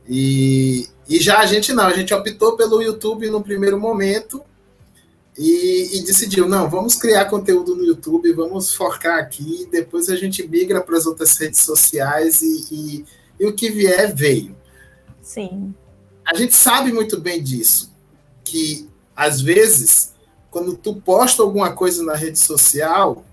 E, 0.08 0.88
e 1.08 1.20
já 1.20 1.38
a 1.38 1.46
gente 1.46 1.72
não, 1.72 1.84
a 1.84 1.92
gente 1.92 2.12
optou 2.12 2.56
pelo 2.56 2.82
YouTube 2.82 3.28
no 3.30 3.42
primeiro 3.42 3.78
momento 3.78 4.42
e, 5.36 5.98
e, 5.98 6.04
decidiu, 6.04 6.48
não, 6.48 6.70
vamos 6.70 6.94
criar 6.94 7.24
conteúdo 7.24 7.74
no 7.74 7.84
YouTube, 7.84 8.32
vamos 8.32 8.72
focar 8.72 9.18
aqui, 9.18 9.66
depois 9.70 10.08
a 10.08 10.14
gente 10.14 10.46
migra 10.46 10.80
para 10.80 10.96
as 10.96 11.06
outras 11.06 11.36
redes 11.36 11.60
sociais 11.60 12.40
e, 12.40 12.66
e, 12.70 13.04
e 13.40 13.46
o 13.46 13.52
que 13.52 13.68
vier 13.70 14.14
veio. 14.14 14.54
Sim. 15.24 15.74
A 16.24 16.36
gente 16.36 16.54
sabe 16.54 16.92
muito 16.92 17.18
bem 17.20 17.42
disso, 17.42 17.90
que 18.44 18.88
às 19.16 19.40
vezes, 19.40 20.12
quando 20.50 20.76
tu 20.76 20.94
posta 20.96 21.42
alguma 21.42 21.72
coisa 21.72 22.04
na 22.04 22.14
rede 22.14 22.38
social, 22.38 23.24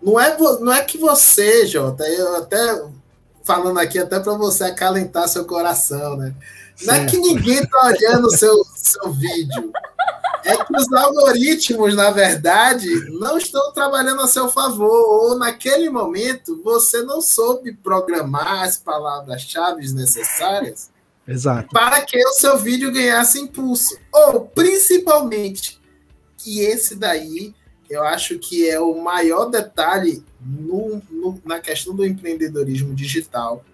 não 0.00 0.18
é, 0.18 0.36
não 0.38 0.72
é 0.72 0.82
que 0.84 0.96
você, 0.96 1.66
Jota, 1.66 2.04
eu 2.04 2.36
até 2.36 2.82
falando 3.42 3.78
aqui 3.78 3.98
até 3.98 4.18
para 4.18 4.34
você 4.34 4.64
acalentar 4.64 5.28
seu 5.28 5.44
coração, 5.44 6.16
né? 6.16 6.34
Não 6.82 6.94
é 6.94 7.06
que 7.06 7.18
ninguém 7.18 7.58
está 7.58 7.86
olhando 7.86 8.26
o 8.26 8.36
seu, 8.36 8.64
seu 8.74 9.12
vídeo. 9.12 9.72
É 10.42 10.56
que 10.56 10.76
os 10.76 10.92
algoritmos, 10.92 11.94
na 11.94 12.10
verdade, 12.10 12.88
não 13.18 13.38
estão 13.38 13.72
trabalhando 13.72 14.22
a 14.22 14.26
seu 14.26 14.48
favor. 14.48 14.90
Ou 14.90 15.38
naquele 15.38 15.88
momento 15.90 16.60
você 16.62 17.02
não 17.02 17.20
soube 17.20 17.74
programar 17.74 18.62
as 18.62 18.78
palavras-chave 18.78 19.92
necessárias 19.92 20.90
Exato. 21.26 21.68
para 21.72 22.00
que 22.02 22.18
o 22.18 22.32
seu 22.32 22.58
vídeo 22.58 22.92
ganhasse 22.92 23.38
impulso. 23.38 23.98
Ou, 24.12 24.40
principalmente, 24.46 25.80
que 26.36 26.60
esse 26.60 26.94
daí 26.94 27.54
eu 27.88 28.02
acho 28.02 28.38
que 28.38 28.68
é 28.68 28.80
o 28.80 29.00
maior 29.00 29.46
detalhe 29.46 30.24
no, 30.40 31.02
no, 31.10 31.40
na 31.44 31.60
questão 31.60 31.94
do 31.94 32.04
empreendedorismo 32.04 32.94
digital. 32.94 33.64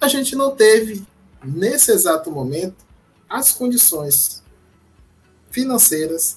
A 0.00 0.08
gente 0.08 0.36
não 0.36 0.54
teve, 0.54 1.04
nesse 1.42 1.90
exato 1.90 2.30
momento, 2.30 2.84
as 3.28 3.52
condições 3.52 4.42
financeiras 5.56 6.36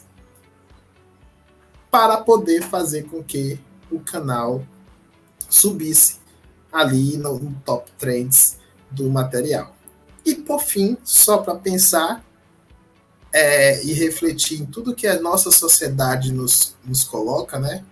para 1.91 2.21
poder 2.21 2.63
fazer 2.63 3.03
com 3.03 3.21
que 3.21 3.59
o 3.91 3.99
canal 3.99 4.65
subisse 5.49 6.19
ali 6.71 7.17
no, 7.17 7.37
no 7.37 7.53
top 7.65 7.91
trends 7.97 8.57
do 8.89 9.09
material. 9.09 9.75
E 10.25 10.35
por 10.35 10.63
fim, 10.63 10.97
só 11.03 11.39
para 11.39 11.55
pensar, 11.55 12.23
é, 13.33 13.83
e 13.83 13.91
refletir 13.91 14.61
em 14.61 14.65
tudo 14.65 14.95
que 14.95 15.05
a 15.05 15.19
nossa 15.19 15.51
sociedade 15.51 16.31
nos, 16.31 16.77
nos 16.85 17.03
coloca, 17.03 17.59
né? 17.59 17.83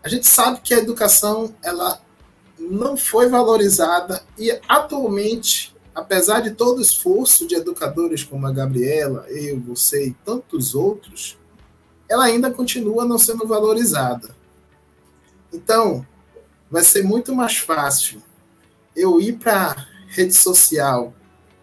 A 0.00 0.08
gente 0.08 0.28
sabe 0.28 0.60
que 0.60 0.74
a 0.74 0.78
educação 0.78 1.52
ela 1.60 2.00
não 2.56 2.96
foi 2.96 3.28
valorizada 3.28 4.22
e 4.38 4.56
atualmente, 4.68 5.71
apesar 5.94 6.40
de 6.40 6.52
todo 6.52 6.78
o 6.78 6.82
esforço 6.82 7.46
de 7.46 7.54
educadores 7.54 8.24
como 8.24 8.46
a 8.46 8.52
Gabriela, 8.52 9.26
eu, 9.28 9.60
você 9.60 10.08
e 10.08 10.14
tantos 10.24 10.74
outros, 10.74 11.38
ela 12.08 12.24
ainda 12.24 12.50
continua 12.50 13.04
não 13.04 13.18
sendo 13.18 13.46
valorizada. 13.46 14.34
Então, 15.52 16.06
vai 16.70 16.82
ser 16.82 17.02
muito 17.02 17.34
mais 17.34 17.58
fácil 17.58 18.22
eu 18.96 19.20
ir 19.20 19.34
para 19.34 19.86
rede 20.08 20.34
social 20.34 21.14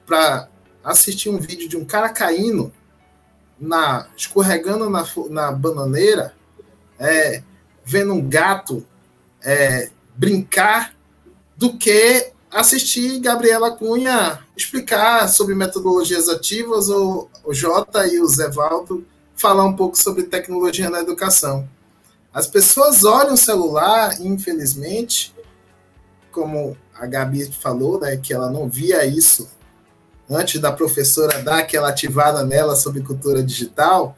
para 0.06 0.50
assistir 0.84 1.30
um 1.30 1.38
vídeo 1.38 1.70
de 1.70 1.78
um 1.78 1.86
cara 1.86 2.10
caindo 2.10 2.72
na 3.60 4.08
escorregando 4.16 4.90
na, 4.90 5.06
na 5.30 5.52
bananeira, 5.52 6.34
é, 6.98 7.44
vendo 7.84 8.14
um 8.14 8.28
gato 8.28 8.86
é, 9.44 9.90
brincar, 10.16 10.96
do 11.58 11.78
que 11.78 12.32
assistir 12.52 13.20
Gabriela 13.20 13.72
Cunha 13.72 14.40
explicar 14.56 15.28
sobre 15.28 15.54
metodologias 15.54 16.28
ativas 16.28 16.90
ou 16.90 17.30
o 17.44 17.54
Jota 17.54 18.08
e 18.08 18.20
o 18.20 18.28
Zé 18.28 18.50
Valdo 18.50 19.06
falar 19.36 19.66
um 19.66 19.76
pouco 19.76 19.98
sobre 19.98 20.24
tecnologia 20.24 20.90
na 20.90 21.00
educação. 21.00 21.68
As 22.34 22.48
pessoas 22.48 23.04
olham 23.04 23.34
o 23.34 23.38
celular, 23.38 24.20
infelizmente, 24.22 25.34
como 26.32 26.78
a 26.94 27.06
Gabi 27.06 27.46
falou, 27.52 28.00
né, 28.00 28.18
que 28.18 28.34
ela 28.34 28.50
não 28.50 28.70
via 28.70 29.06
isso 29.06 29.50
antes 30.30 30.60
da 30.62 30.72
professora 30.72 31.42
dar 31.42 31.60
aquela 31.60 31.90
ativada 31.90 32.44
nela 32.44 32.76
sobre 32.76 33.02
cultura 33.02 33.42
digital, 33.42 34.16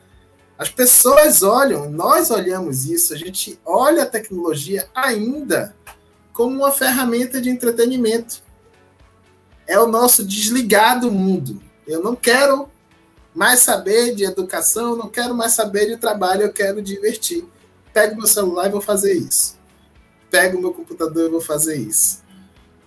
as 0.57 0.69
pessoas 0.69 1.41
olham, 1.41 1.89
nós 1.89 2.29
olhamos 2.29 2.85
isso, 2.85 3.13
a 3.13 3.17
gente 3.17 3.59
olha 3.65 4.03
a 4.03 4.05
tecnologia 4.05 4.87
ainda 4.93 5.73
como 6.33 6.57
uma 6.57 6.71
ferramenta 6.71 7.41
de 7.41 7.49
entretenimento. 7.49 8.41
É 9.67 9.79
o 9.79 9.87
nosso 9.87 10.25
desligar 10.25 10.99
do 10.99 11.11
mundo. 11.11 11.61
Eu 11.87 12.03
não 12.03 12.15
quero 12.15 12.69
mais 13.33 13.59
saber 13.59 14.13
de 14.13 14.23
educação, 14.23 14.95
não 14.95 15.09
quero 15.09 15.33
mais 15.33 15.53
saber 15.53 15.87
de 15.87 15.97
trabalho, 15.97 16.43
eu 16.43 16.53
quero 16.53 16.81
divertir. 16.81 17.45
Pego 17.93 18.17
meu 18.17 18.27
celular 18.27 18.67
e 18.67 18.71
vou 18.71 18.81
fazer 18.81 19.13
isso. 19.13 19.57
Pego 20.29 20.59
meu 20.59 20.73
computador 20.73 21.27
e 21.27 21.31
vou 21.31 21.41
fazer 21.41 21.75
isso. 21.77 22.21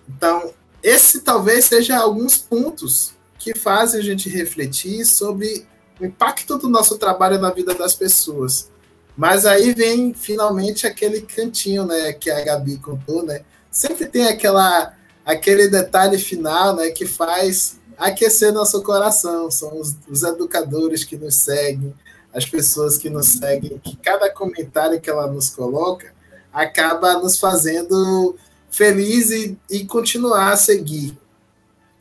Então, 0.07 0.53
esse 0.81 1.21
talvez 1.21 1.65
seja 1.65 1.97
alguns 1.97 2.37
pontos 2.37 3.13
que 3.39 3.55
fazem 3.55 3.99
a 3.99 4.03
gente 4.03 4.29
refletir 4.29 5.05
sobre 5.05 5.67
o 5.99 6.05
impacto 6.05 6.57
do 6.57 6.69
nosso 6.69 6.97
trabalho 6.97 7.39
na 7.39 7.51
vida 7.51 7.73
das 7.73 7.95
pessoas. 7.95 8.71
Mas 9.15 9.45
aí 9.45 9.73
vem 9.73 10.13
finalmente 10.13 10.85
aquele 10.85 11.21
cantinho, 11.21 11.85
né, 11.85 12.11
que 12.13 12.29
a 12.29 12.43
Gabi 12.43 12.77
contou, 12.77 13.23
né? 13.23 13.41
Sempre 13.71 14.07
tem 14.07 14.27
aquela 14.27 14.93
aquele 15.25 15.67
detalhe 15.67 16.19
final, 16.19 16.75
né, 16.75 16.91
que 16.91 17.05
faz 17.05 17.79
aquecer 17.97 18.53
nosso 18.53 18.83
coração. 18.83 19.49
São 19.49 19.79
os, 19.79 19.95
os 20.07 20.23
educadores 20.23 21.03
que 21.03 21.17
nos 21.17 21.35
seguem, 21.35 21.93
as 22.33 22.45
pessoas 22.45 22.97
que 22.97 23.09
nos 23.09 23.27
seguem, 23.27 23.79
que 23.79 23.95
cada 23.95 24.29
comentário 24.29 24.99
que 24.99 25.09
ela 25.09 25.27
nos 25.27 25.49
coloca 25.49 26.13
acaba 26.53 27.13
nos 27.13 27.39
fazendo 27.39 28.35
feliz 28.69 29.31
e, 29.31 29.57
e 29.69 29.85
continuar 29.85 30.51
a 30.51 30.57
seguir. 30.57 31.17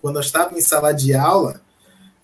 Quando 0.02 0.16
eu 0.16 0.20
estava 0.20 0.56
em 0.56 0.60
sala 0.60 0.92
de 0.92 1.14
aula, 1.14 1.62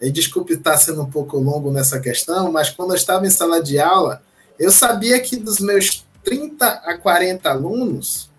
e 0.01 0.11
desculpe 0.11 0.55
estar 0.55 0.77
sendo 0.79 1.03
um 1.03 1.11
pouco 1.11 1.39
longo 1.39 1.71
nessa 1.71 2.01
questão, 2.01 2.51
mas 2.51 2.71
quando 2.71 2.91
eu 2.91 2.97
estava 2.97 3.27
em 3.27 3.31
sala 3.31 3.63
de 3.63 3.79
aula, 3.79 4.23
eu 4.61 4.71
sabia 4.71 5.19
que 5.19 5.37
dos 5.37 5.59
meus 5.59 6.05
30 6.23 6.67
a 6.67 6.99
40 6.99 7.49
alunos, 7.49 8.31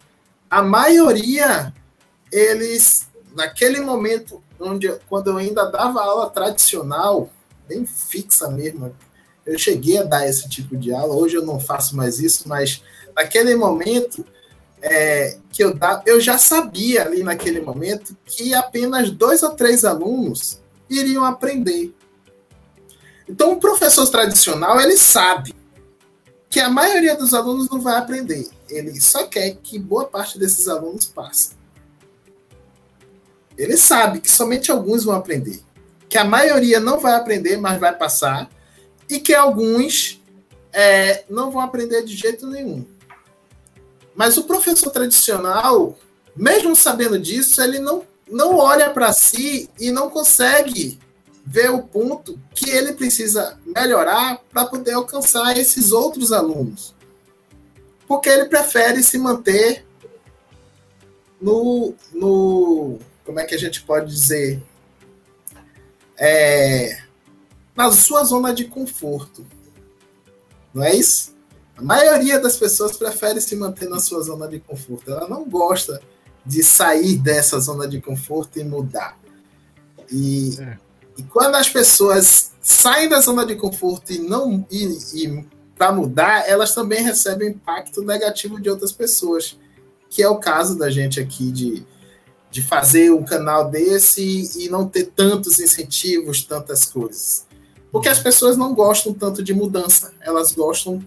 a 0.47 0.61
maioria, 0.61 1.73
eles, 2.31 3.07
naquele 3.35 3.81
momento, 3.81 4.39
onde 4.59 4.87
quando 5.09 5.31
eu 5.31 5.37
ainda 5.37 5.65
dava 5.65 5.99
aula 5.99 6.29
tradicional, 6.29 7.27
bem 7.67 7.87
fixa 7.87 8.47
mesmo, 8.49 8.95
eu 9.43 9.57
cheguei 9.57 9.97
a 9.97 10.03
dar 10.03 10.27
esse 10.27 10.47
tipo 10.47 10.77
de 10.77 10.93
aula, 10.93 11.15
hoje 11.15 11.37
eu 11.37 11.45
não 11.45 11.59
faço 11.59 11.97
mais 11.97 12.19
isso, 12.19 12.47
mas 12.47 12.83
naquele 13.15 13.55
momento 13.55 14.23
é, 14.79 15.39
que 15.51 15.63
eu 15.63 15.73
dava, 15.73 16.03
eu 16.05 16.21
já 16.21 16.37
sabia 16.37 17.01
ali 17.01 17.23
naquele 17.23 17.61
momento 17.61 18.15
que 18.25 18.53
apenas 18.53 19.09
dois 19.09 19.41
ou 19.41 19.55
três 19.55 19.83
alunos 19.83 20.61
iriam 20.87 21.25
aprender. 21.25 21.91
Então, 23.27 23.53
o 23.53 23.59
professor 23.59 24.07
tradicional, 24.07 24.79
ele 24.79 24.97
sabe 24.97 25.50
que 26.51 26.59
a 26.59 26.69
maioria 26.69 27.15
dos 27.15 27.33
alunos 27.33 27.69
não 27.69 27.79
vai 27.79 27.95
aprender. 27.95 28.45
Ele 28.69 28.99
só 28.99 29.25
quer 29.25 29.55
que 29.63 29.79
boa 29.79 30.05
parte 30.05 30.37
desses 30.37 30.67
alunos 30.67 31.05
passe. 31.05 31.51
Ele 33.57 33.77
sabe 33.77 34.19
que 34.19 34.29
somente 34.29 34.69
alguns 34.69 35.05
vão 35.05 35.15
aprender. 35.15 35.61
Que 36.09 36.17
a 36.17 36.25
maioria 36.25 36.77
não 36.77 36.99
vai 36.99 37.13
aprender, 37.13 37.55
mas 37.55 37.79
vai 37.79 37.97
passar. 37.97 38.49
E 39.09 39.17
que 39.17 39.33
alguns 39.33 40.21
é, 40.73 41.23
não 41.29 41.51
vão 41.51 41.61
aprender 41.61 42.03
de 42.03 42.17
jeito 42.17 42.45
nenhum. 42.45 42.85
Mas 44.13 44.35
o 44.35 44.43
professor 44.43 44.89
tradicional, 44.91 45.97
mesmo 46.35 46.75
sabendo 46.75 47.17
disso, 47.17 47.61
ele 47.61 47.79
não, 47.79 48.03
não 48.29 48.57
olha 48.57 48.89
para 48.89 49.13
si 49.13 49.69
e 49.79 49.89
não 49.89 50.09
consegue 50.09 50.99
ver 51.45 51.71
o 51.71 51.83
ponto 51.83 52.39
que 52.53 52.69
ele 52.69 52.93
precisa 52.93 53.59
melhorar 53.65 54.39
para 54.51 54.65
poder 54.65 54.93
alcançar 54.93 55.57
esses 55.57 55.91
outros 55.91 56.31
alunos. 56.31 56.95
Porque 58.07 58.29
ele 58.29 58.45
prefere 58.45 59.01
se 59.01 59.17
manter 59.17 59.85
no, 61.41 61.93
no 62.13 62.99
como 63.25 63.39
é 63.39 63.45
que 63.45 63.55
a 63.55 63.57
gente 63.57 63.81
pode 63.83 64.11
dizer? 64.11 64.61
É, 66.17 67.01
na 67.75 67.91
sua 67.91 68.23
zona 68.23 68.53
de 68.53 68.65
conforto. 68.65 69.45
Não 70.73 70.83
é 70.83 70.95
isso? 70.95 71.35
A 71.75 71.81
maioria 71.81 72.39
das 72.39 72.57
pessoas 72.57 72.95
prefere 72.95 73.41
se 73.41 73.55
manter 73.55 73.89
na 73.89 73.99
sua 73.99 74.21
zona 74.21 74.47
de 74.47 74.59
conforto. 74.59 75.11
Ela 75.11 75.27
não 75.27 75.43
gosta 75.45 76.01
de 76.45 76.63
sair 76.63 77.17
dessa 77.17 77.59
zona 77.59 77.87
de 77.87 77.99
conforto 77.99 78.59
e 78.59 78.63
mudar. 78.63 79.17
E 80.11 80.55
é. 80.59 80.90
E 81.21 81.23
quando 81.25 81.53
as 81.53 81.69
pessoas 81.69 82.51
saem 82.59 83.07
da 83.07 83.21
zona 83.21 83.45
de 83.45 83.55
conforto 83.55 84.11
e 84.11 84.17
não 84.17 84.65
e, 84.71 84.85
e 85.13 85.45
para 85.77 85.91
mudar, 85.91 86.49
elas 86.49 86.73
também 86.73 87.03
recebem 87.03 87.49
impacto 87.49 88.01
negativo 88.01 88.59
de 88.59 88.69
outras 88.69 88.91
pessoas, 88.91 89.55
que 90.09 90.23
é 90.23 90.27
o 90.27 90.39
caso 90.39 90.77
da 90.77 90.89
gente 90.89 91.19
aqui 91.19 91.51
de, 91.51 91.85
de 92.49 92.63
fazer 92.63 93.11
um 93.11 93.23
canal 93.23 93.69
desse 93.69 94.49
e 94.57 94.67
não 94.67 94.87
ter 94.87 95.11
tantos 95.15 95.59
incentivos, 95.59 96.43
tantas 96.43 96.85
coisas. 96.85 97.45
Porque 97.91 98.09
as 98.09 98.19
pessoas 98.19 98.57
não 98.57 98.73
gostam 98.73 99.13
tanto 99.13 99.43
de 99.43 99.53
mudança, 99.53 100.13
elas 100.21 100.51
gostam 100.51 101.05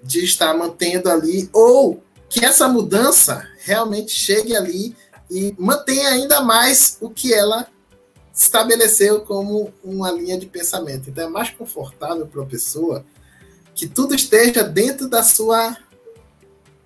de 0.00 0.24
estar 0.24 0.54
mantendo 0.54 1.10
ali, 1.10 1.50
ou 1.52 2.00
que 2.28 2.44
essa 2.44 2.68
mudança 2.68 3.48
realmente 3.58 4.12
chegue 4.12 4.54
ali 4.54 4.94
e 5.28 5.54
mantenha 5.58 6.10
ainda 6.10 6.40
mais 6.40 6.98
o 7.00 7.10
que 7.10 7.34
ela 7.34 7.66
estabeleceu 8.36 9.22
como 9.22 9.72
uma 9.82 10.12
linha 10.12 10.38
de 10.38 10.46
pensamento. 10.46 11.08
Então 11.08 11.26
é 11.26 11.30
mais 11.30 11.48
confortável 11.50 12.26
para 12.26 12.42
a 12.42 12.46
pessoa 12.46 13.04
que 13.74 13.88
tudo 13.88 14.14
esteja 14.14 14.62
dentro 14.62 15.08
da 15.08 15.22
sua 15.22 15.74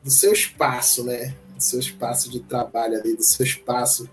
do 0.03 0.11
seu 0.11 0.33
espaço, 0.33 1.05
né? 1.05 1.35
Do 1.55 1.63
seu 1.63 1.81
espaço 1.81 2.31
de 2.31 2.41
trabalho 2.41 2.99
ali, 2.99 3.17
do 3.17 3.25
seu 3.25 3.45
espaço, 3.45 4.09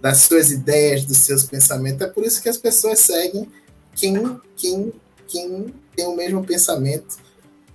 das 0.00 0.18
suas 0.18 0.50
ideias, 0.50 1.04
dos 1.04 1.18
seus 1.18 1.44
pensamentos. 1.44 2.00
É 2.00 2.10
por 2.10 2.24
isso 2.24 2.42
que 2.42 2.48
as 2.48 2.56
pessoas 2.56 3.00
seguem 3.00 3.46
quem 3.94 4.40
quem 4.56 4.92
quem 5.26 5.74
tem 5.94 6.06
o 6.06 6.16
mesmo 6.16 6.42
pensamento, 6.42 7.18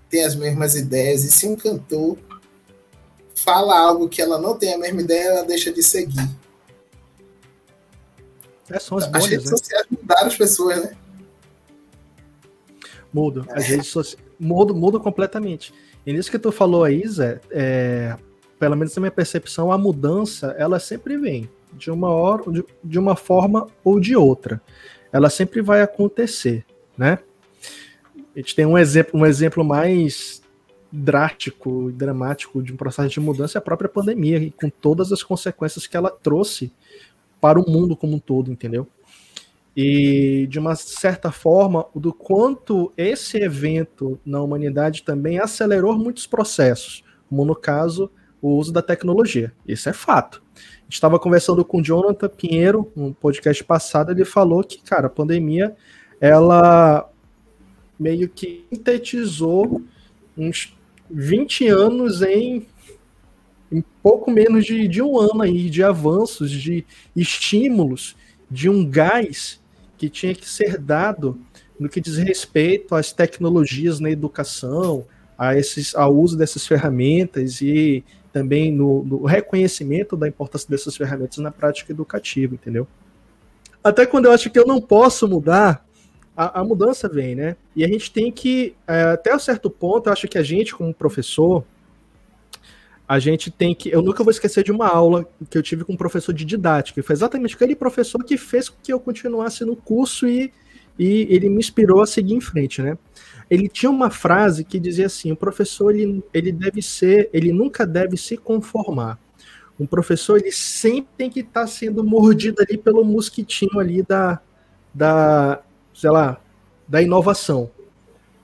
tem 0.10 0.24
as 0.24 0.36
mesmas 0.36 0.74
ideias. 0.74 1.24
E 1.24 1.32
se 1.32 1.48
um 1.48 1.56
cantor 1.56 2.18
fala 3.36 3.78
algo 3.78 4.10
que 4.10 4.22
ela 4.22 4.40
não 4.40 4.58
tem 4.58 4.74
a 4.74 4.78
mesma 4.78 5.02
ideia, 5.02 5.28
ela 5.28 5.46
deixa 5.46 5.72
de 5.72 5.84
seguir. 5.84 6.28
É, 8.70 8.80
são 8.80 8.98
as 8.98 9.08
bolhas, 9.08 9.26
as 9.26 9.30
redes 9.30 9.52
né? 9.52 9.58
sociais 9.58 9.86
mudaram 9.90 10.28
as 10.28 10.38
pessoas, 10.38 10.84
né? 10.84 10.96
Muda. 13.14 13.46
As 13.52 13.66
redes 13.66 13.88
sociais 13.88 14.24
mudam, 14.40 14.76
mudam 14.76 15.00
completamente. 15.00 15.74
E 16.06 16.12
nisso 16.12 16.32
que 16.32 16.40
tu 16.40 16.52
falou 16.52 16.84
aí, 16.84 17.08
Zé, 17.08 17.40
é, 17.52 18.16
pelo 18.60 18.76
menos 18.76 18.96
na 18.96 19.02
minha 19.02 19.12
percepção, 19.12 19.72
a 19.72 19.78
mudança, 19.78 20.56
ela 20.58 20.80
sempre 20.80 21.18
vem. 21.18 21.50
De 21.74 21.90
uma 21.90 22.10
hora, 22.10 22.52
de, 22.52 22.64
de 22.84 23.00
uma 23.00 23.16
forma 23.16 23.68
ou 23.84 24.00
de 24.00 24.16
outra. 24.16 24.62
Ela 25.12 25.30
sempre 25.30 25.62
vai 25.62 25.82
acontecer, 25.82 26.66
né? 26.98 27.20
A 28.36 28.40
gente 28.40 28.56
tem 28.56 28.66
um 28.66 28.78
exemplo, 28.78 29.20
um 29.20 29.26
exemplo 29.26 29.64
mais 29.64 30.42
drástico 30.92 31.90
e 31.90 31.94
dramático 31.94 32.62
de 32.62 32.72
um 32.72 32.78
processo 32.78 33.10
de 33.10 33.20
mudança 33.20 33.58
é 33.58 33.60
a 33.60 33.62
própria 33.62 33.90
pandemia, 33.90 34.38
e 34.38 34.52
com 34.52 34.70
todas 34.70 35.12
as 35.12 35.24
consequências 35.24 35.88
que 35.88 35.98
ela 35.98 36.12
trouxe 36.12 36.72
para 37.44 37.60
o 37.60 37.70
mundo 37.70 37.94
como 37.94 38.16
um 38.16 38.20
todo, 38.20 38.50
entendeu? 38.50 38.88
e 39.76 40.46
de 40.50 40.60
uma 40.60 40.76
certa 40.76 41.32
forma 41.32 41.86
do 41.96 42.14
quanto 42.14 42.94
esse 42.96 43.38
evento 43.38 44.20
na 44.24 44.42
humanidade 44.42 45.04
também 45.04 45.40
acelerou 45.40 45.98
muitos 45.98 46.28
processos, 46.28 47.04
como 47.28 47.44
no 47.44 47.56
caso 47.56 48.10
o 48.42 48.56
uso 48.58 48.72
da 48.72 48.82
tecnologia. 48.82 49.52
Isso 49.68 49.90
é 49.90 49.94
fato. 49.94 50.44
Estava 50.88 51.18
conversando 51.18 51.66
com 51.66 51.80
o 51.80 51.84
Jonathan 51.84 52.30
Pinheiro, 52.30 52.92
um 52.96 53.12
podcast 53.12 53.64
passado, 53.64 54.12
ele 54.12 54.26
falou 54.26 54.64
que, 54.64 54.80
cara, 54.84 55.08
a 55.08 55.10
pandemia 55.10 55.76
ela 56.22 57.10
meio 58.00 58.30
que 58.30 58.66
sintetizou 58.72 59.82
uns 60.38 60.78
20 61.10 61.68
anos 61.68 62.22
em, 62.22 62.68
em 63.74 63.84
pouco 64.02 64.30
menos 64.30 64.66
de, 64.66 64.88
de 64.88 65.02
um 65.02 65.20
ano 65.20 65.42
aí 65.42 65.70
de 65.70 65.84
avanços, 65.84 66.52
de 66.52 66.86
estímulos, 67.16 68.16
de 68.50 68.70
um 68.70 68.88
gás 68.88 69.60
que 69.98 70.08
tinha 70.10 70.36
que 70.36 70.48
ser 70.48 70.78
dado 70.78 71.40
no 71.80 71.90
que 71.90 72.00
diz 72.00 72.18
respeito 72.18 72.94
às 72.94 73.12
tecnologias 73.12 74.00
na 74.00 74.12
educação, 74.12 75.06
a 75.38 75.58
esses, 75.58 75.96
ao 75.96 76.16
uso 76.16 76.38
dessas 76.38 76.68
ferramentas 76.68 77.62
e 77.62 78.04
também 78.32 78.72
no, 78.72 79.04
no, 79.04 79.26
reconhecimento 79.26 80.16
da 80.16 80.28
importância 80.28 80.70
dessas 80.70 80.96
ferramentas 80.96 81.38
na 81.40 81.52
prática 81.52 81.92
educativa, 81.92 82.54
entendeu? 82.54 82.88
Até 83.84 84.06
quando 84.06 84.26
eu 84.26 84.32
acho 84.32 84.50
que 84.50 84.58
eu 84.58 84.66
não 84.66 84.80
posso 84.80 85.28
mudar, 85.28 85.86
a, 86.36 86.62
a 86.62 86.64
mudança 86.64 87.08
vem, 87.08 87.36
né? 87.36 87.56
E 87.76 87.84
a 87.84 87.88
gente 87.88 88.12
tem 88.12 88.32
que, 88.32 88.76
é, 88.88 89.04
até 89.04 89.36
um 89.36 89.40
certo 89.40 89.70
ponto, 89.70 90.08
eu 90.08 90.14
acho 90.14 90.28
que 90.28 90.38
a 90.38 90.44
gente, 90.44 90.74
como 90.74 90.94
professor, 90.94 91.64
a 93.08 93.20
gente 93.20 93.52
tem 93.52 93.76
que. 93.76 93.90
Eu 93.90 94.02
nunca 94.02 94.24
vou 94.24 94.32
esquecer 94.32 94.64
de 94.64 94.72
uma 94.72 94.88
aula 94.88 95.28
que 95.50 95.58
eu 95.58 95.64
tive 95.64 95.84
com 95.84 95.94
um 95.94 95.98
professor 95.98 96.34
de 96.34 96.46
didática. 96.46 97.04
Foi 97.04 97.14
exatamente 97.14 97.56
aquele 97.56 97.76
professor 97.76 98.24
que 98.24 98.38
fez 98.38 98.70
com 98.70 98.78
que 98.82 98.94
eu 98.94 99.00
continuasse 99.00 99.66
no 99.66 99.76
curso 99.76 100.28
e, 100.28 100.52
e 100.98 101.28
ele 101.30 101.50
me 101.50 101.60
inspirou 101.60 102.02
a 102.02 102.08
seguir 102.08 102.34
em 102.34 102.42
frente, 102.42 102.82
né? 102.82 102.98
Ele 103.50 103.68
tinha 103.68 103.90
uma 103.90 104.10
frase 104.10 104.64
que 104.64 104.80
dizia 104.80 105.08
assim: 105.08 105.32
o 105.32 105.36
professor 105.36 105.94
ele, 105.94 106.24
ele 106.34 106.52
deve 106.52 106.82
ser, 106.82 107.30
ele 107.34 107.52
nunca 107.52 107.86
deve 107.86 108.16
se 108.16 108.38
conformar. 108.38 109.20
Um 109.80 109.86
professor 109.86 110.40
ele 110.40 110.52
sempre 110.52 111.12
tem 111.18 111.30
que 111.30 111.42
estar 111.42 111.62
tá 111.62 111.68
sendo 111.68 112.04
mordido 112.04 112.62
ali 112.62 112.78
pelo 112.78 113.04
mosquitinho 113.04 113.80
ali 113.80 114.04
da, 114.04 114.40
da, 114.94 115.62
sei 115.94 116.12
lá, 116.12 116.40
da 116.88 117.02
inovação, 117.02 117.70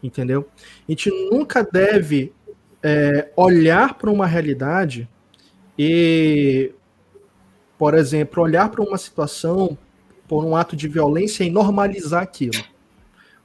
entendeu? 0.01 0.49
A 0.87 0.91
gente 0.91 1.09
nunca 1.31 1.63
deve 1.63 2.33
é, 2.83 3.29
olhar 3.35 3.95
para 3.95 4.09
uma 4.09 4.25
realidade 4.25 5.09
e, 5.77 6.71
por 7.77 7.93
exemplo, 7.93 8.43
olhar 8.43 8.69
para 8.69 8.83
uma 8.83 8.97
situação 8.97 9.77
por 10.27 10.45
um 10.45 10.55
ato 10.55 10.75
de 10.75 10.87
violência 10.87 11.43
e 11.43 11.49
normalizar 11.49 12.21
aquilo. 12.21 12.63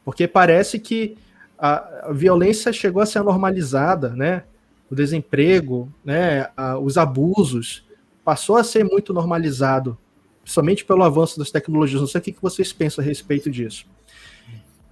Porque 0.04 0.28
parece 0.28 0.78
que 0.78 1.16
a, 1.58 2.10
violência 2.12 2.72
chegou 2.72 3.02
a 3.02 3.06
ser 3.06 3.22
normalizada, 3.22 4.10
né? 4.10 4.44
O 4.90 4.94
desemprego, 4.94 5.92
né? 6.04 6.48
Os 6.82 6.98
abusos 6.98 7.86
passou 8.24 8.56
a 8.56 8.64
ser 8.64 8.84
muito 8.84 9.12
normalizado, 9.12 9.96
somente 10.44 10.84
pelo 10.84 11.02
avanço 11.02 11.38
das 11.38 11.50
tecnologias. 11.50 12.00
Não 12.00 12.08
sei 12.08 12.20
o 12.20 12.24
que 12.24 12.36
vocês 12.40 12.72
pensam 12.72 13.02
a 13.02 13.06
respeito 13.06 13.50
disso. 13.50 13.86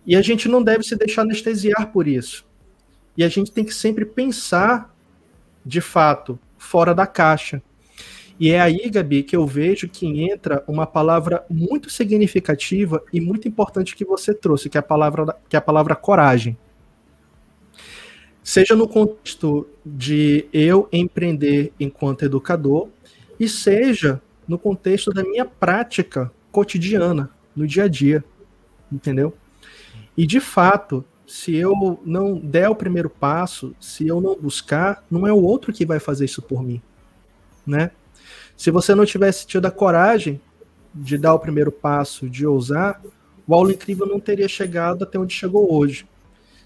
E 0.07 0.17
a 0.17 0.23
gente 0.23 0.49
não 0.49 0.63
deve 0.63 0.83
se 0.83 0.97
deixar 0.97 1.23
anestesiar 1.23 1.93
por 1.93 2.09
isso. 2.09 2.45
E 3.17 3.25
a 3.25 3.29
gente 3.29 3.53
tem 3.53 3.65
que 3.65 3.75
sempre 3.75 4.05
pensar, 4.05 4.95
de 5.65 5.81
fato, 5.81 6.39
fora 6.57 6.95
da 6.95 7.07
caixa. 7.07 7.63
E 8.41 8.51
é 8.51 8.61
aí, 8.61 8.89
Gabi, 8.91 9.23
que 9.23 9.37
eu 9.37 9.47
vejo 9.47 9.89
que 9.89 10.07
entra 10.23 10.65
uma 10.67 10.87
palavra 10.87 11.45
muito 11.49 11.91
significativa 11.91 13.03
e 13.13 13.21
muito 13.21 13.47
importante 13.47 13.95
que 13.95 14.05
você 14.05 14.35
trouxe, 14.35 14.69
que 14.69 14.79
é 14.79 14.81
a 14.81 14.83
palavra, 14.83 15.37
que 15.49 15.55
é 15.55 15.59
a 15.59 15.63
palavra 15.63 15.95
coragem. 15.95 16.57
Seja 18.43 18.75
no 18.75 18.89
contexto 18.89 19.69
de 19.87 20.49
eu 20.53 20.89
empreender 20.91 21.73
enquanto 21.79 22.25
educador, 22.25 22.89
e 23.39 23.49
seja 23.49 24.21
no 24.49 24.59
contexto 24.59 25.13
da 25.13 25.23
minha 25.23 25.45
prática 25.45 26.33
cotidiana, 26.51 27.31
no 27.55 27.67
dia 27.67 27.85
a 27.85 27.89
dia. 27.89 28.25
Entendeu? 28.91 29.35
E 30.17 30.27
de 30.27 30.41
fato, 30.41 31.05
se 31.27 31.55
eu 31.55 32.01
não 32.05 32.39
der 32.39 32.69
o 32.69 32.75
primeiro 32.75 33.09
passo, 33.09 33.75
se 33.81 34.07
eu 34.07 34.21
não 34.21 34.37
buscar, 34.37 35.05
não 35.11 35.27
é 35.27 35.33
o 35.33 35.43
outro 35.43 35.73
que 35.73 35.87
vai 35.87 35.99
fazer 35.99 36.25
isso 36.25 36.43
por 36.43 36.63
mim, 36.63 36.83
né? 37.67 37.91
Se 38.57 38.71
você 38.71 38.95
não 38.95 39.05
tivesse 39.05 39.47
tido 39.47 39.67
a 39.67 39.71
coragem 39.71 40.41
de 40.95 41.17
dar 41.17 41.35
o 41.35 41.39
primeiro 41.39 41.73
passo, 41.73 42.29
de 42.29 42.47
ousar, 42.47 43.01
o 43.47 43.55
aula 43.55 43.73
incrível 43.73 44.07
não 44.07 44.21
teria 44.21 44.49
chegado 44.49 45.05
até 45.05 45.19
onde 45.19 45.35
chegou 45.35 45.73
hoje. 45.73 46.07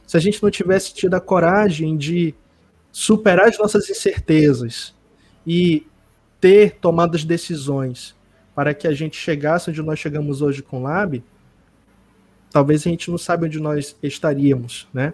Se 0.07 0.17
a 0.17 0.21
gente 0.21 0.43
não 0.43 0.51
tivesse 0.51 0.93
tido 0.93 1.15
a 1.15 1.21
coragem 1.21 1.97
de 1.97 2.35
superar 2.93 3.49
as 3.49 3.59
nossas 3.59 3.89
incertezas 3.89 4.95
e 5.47 5.87
ter 6.41 6.77
tomado 6.77 7.15
as 7.15 7.25
decisões 7.25 8.15
para 8.55 8.73
que 8.73 8.87
a 8.87 8.93
gente 8.93 9.17
chegasse 9.17 9.71
onde 9.71 9.83
nós 9.83 9.99
chegamos 9.99 10.43
hoje 10.43 10.63
com 10.63 10.81
o 10.81 10.83
Lab, 10.83 11.23
talvez 12.51 12.87
a 12.87 12.91
gente 12.91 13.11
não 13.11 13.19
saiba 13.19 13.47
onde 13.47 13.61
nós 13.61 13.97
estaríamos, 14.03 14.89
né? 14.93 15.13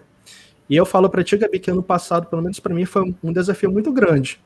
E 0.69 0.75
eu 0.75 0.85
falo 0.85 1.09
para 1.09 1.23
ti, 1.23 1.35
Gabi, 1.35 1.59
que 1.59 1.69
ano 1.69 1.83
passado, 1.83 2.27
pelo 2.27 2.41
menos 2.41 2.59
para 2.59 2.73
mim, 2.73 2.85
foi 2.85 3.13
um 3.21 3.33
desafio 3.33 3.71
muito 3.71 3.91
grande. 3.91 4.39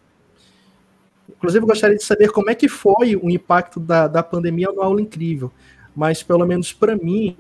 Inclusive, 1.30 1.64
eu 1.64 1.68
gostaria 1.68 1.96
de 1.96 2.04
saber 2.04 2.32
como 2.32 2.50
é 2.50 2.56
que 2.56 2.68
foi 2.68 3.16
o 3.16 3.30
impacto 3.30 3.80
da, 3.80 4.08
da 4.08 4.24
pandemia 4.24 4.72
no 4.72 4.82
Aula 4.82 5.02
Incrível. 5.02 5.52
Mas, 5.96 6.24
pelo 6.24 6.46
menos 6.46 6.74
para 6.74 6.96
mim, 6.96 7.38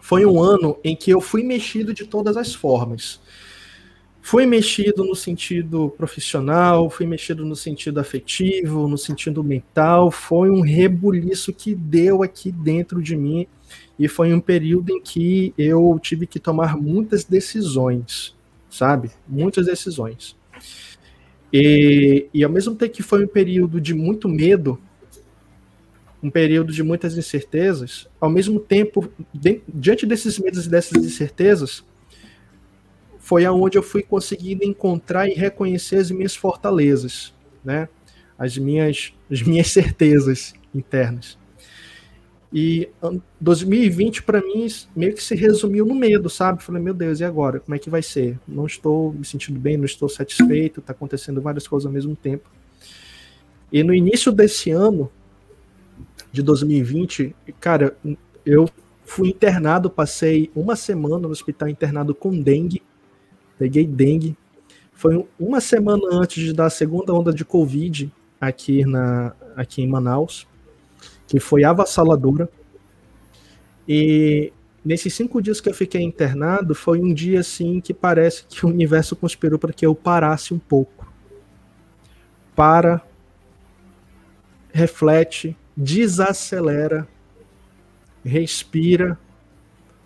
foi 0.00 0.26
um 0.26 0.42
ano 0.42 0.76
em 0.82 0.96
que 0.96 1.10
eu 1.10 1.20
fui 1.20 1.42
mexido 1.42 1.94
de 1.94 2.04
todas 2.04 2.36
as 2.36 2.54
formas. 2.54 3.20
Fui 4.22 4.44
mexido 4.44 5.04
no 5.04 5.14
sentido 5.14 5.90
profissional, 5.96 6.90
fui 6.90 7.06
mexido 7.06 7.44
no 7.44 7.56
sentido 7.56 8.00
afetivo, 8.00 8.86
no 8.88 8.98
sentido 8.98 9.42
mental. 9.42 10.10
Foi 10.10 10.50
um 10.50 10.60
rebuliço 10.60 11.52
que 11.52 11.74
deu 11.74 12.22
aqui 12.22 12.50
dentro 12.50 13.00
de 13.02 13.16
mim 13.16 13.46
e 13.98 14.08
foi 14.08 14.32
um 14.32 14.40
período 14.40 14.90
em 14.90 15.00
que 15.00 15.54
eu 15.58 15.98
tive 16.02 16.26
que 16.26 16.38
tomar 16.38 16.76
muitas 16.76 17.24
decisões, 17.24 18.34
sabe? 18.68 19.10
Muitas 19.28 19.66
decisões. 19.66 20.36
E, 21.52 22.28
e 22.32 22.44
ao 22.44 22.50
mesmo 22.50 22.74
tempo 22.74 22.94
que 22.94 23.02
foi 23.02 23.24
um 23.24 23.28
período 23.28 23.80
de 23.80 23.92
muito 23.92 24.28
medo, 24.28 24.80
um 26.22 26.30
período 26.30 26.72
de 26.72 26.82
muitas 26.82 27.16
incertezas, 27.16 28.06
ao 28.20 28.30
mesmo 28.30 28.60
tempo, 28.60 29.10
de, 29.32 29.62
diante 29.68 30.06
desses 30.06 30.38
medos 30.38 30.66
e 30.66 30.68
dessas 30.68 31.02
incertezas, 31.02 31.84
foi 33.18 33.44
aonde 33.44 33.78
eu 33.78 33.82
fui 33.82 34.02
conseguindo 34.02 34.64
encontrar 34.64 35.28
e 35.28 35.34
reconhecer 35.34 35.96
as 35.96 36.10
minhas 36.10 36.34
fortalezas, 36.34 37.32
né? 37.64 37.88
As 38.38 38.56
minhas, 38.56 39.12
as 39.30 39.42
minhas 39.42 39.68
certezas 39.68 40.54
internas. 40.74 41.38
E 42.52 42.88
2020 43.40 44.24
para 44.24 44.40
mim 44.40 44.66
meio 44.94 45.14
que 45.14 45.22
se 45.22 45.36
resumiu 45.36 45.86
no 45.86 45.94
medo, 45.94 46.28
sabe? 46.28 46.62
Falei, 46.62 46.82
meu 46.82 46.92
Deus, 46.92 47.20
e 47.20 47.24
agora? 47.24 47.60
Como 47.60 47.74
é 47.76 47.78
que 47.78 47.88
vai 47.88 48.02
ser? 48.02 48.40
Não 48.46 48.66
estou 48.66 49.12
me 49.12 49.24
sentindo 49.24 49.58
bem, 49.58 49.76
não 49.76 49.84
estou 49.84 50.08
satisfeito, 50.08 50.80
está 50.80 50.92
acontecendo 50.92 51.40
várias 51.40 51.68
coisas 51.68 51.86
ao 51.86 51.92
mesmo 51.92 52.16
tempo. 52.16 52.50
E 53.72 53.84
no 53.84 53.94
início 53.94 54.32
desse 54.32 54.70
ano, 54.70 55.10
de 56.32 56.42
2020, 56.42 57.34
cara, 57.60 57.96
eu 58.44 58.68
fui 59.04 59.28
internado, 59.28 59.88
passei 59.88 60.50
uma 60.54 60.74
semana 60.74 61.18
no 61.18 61.28
hospital 61.28 61.68
internado 61.68 62.14
com 62.16 62.36
dengue, 62.40 62.82
peguei 63.58 63.86
dengue. 63.86 64.36
Foi 64.92 65.24
uma 65.38 65.60
semana 65.60 66.02
antes 66.10 66.52
da 66.52 66.68
segunda 66.68 67.14
onda 67.14 67.32
de 67.32 67.44
Covid 67.44 68.12
aqui, 68.40 68.84
na, 68.84 69.34
aqui 69.54 69.82
em 69.82 69.86
Manaus 69.86 70.49
que 71.30 71.38
foi 71.38 71.62
avassaladora. 71.62 72.50
E 73.88 74.52
nesses 74.84 75.14
cinco 75.14 75.40
dias 75.40 75.60
que 75.60 75.68
eu 75.68 75.74
fiquei 75.74 76.02
internado, 76.02 76.74
foi 76.74 77.00
um 77.00 77.14
dia 77.14 77.38
assim 77.38 77.80
que 77.80 77.94
parece 77.94 78.44
que 78.48 78.66
o 78.66 78.68
universo 78.68 79.14
conspirou 79.14 79.56
para 79.56 79.72
que 79.72 79.86
eu 79.86 79.94
parasse 79.94 80.52
um 80.52 80.58
pouco. 80.58 81.08
Para, 82.56 83.00
reflete, 84.72 85.56
desacelera, 85.76 87.06
respira, 88.24 89.16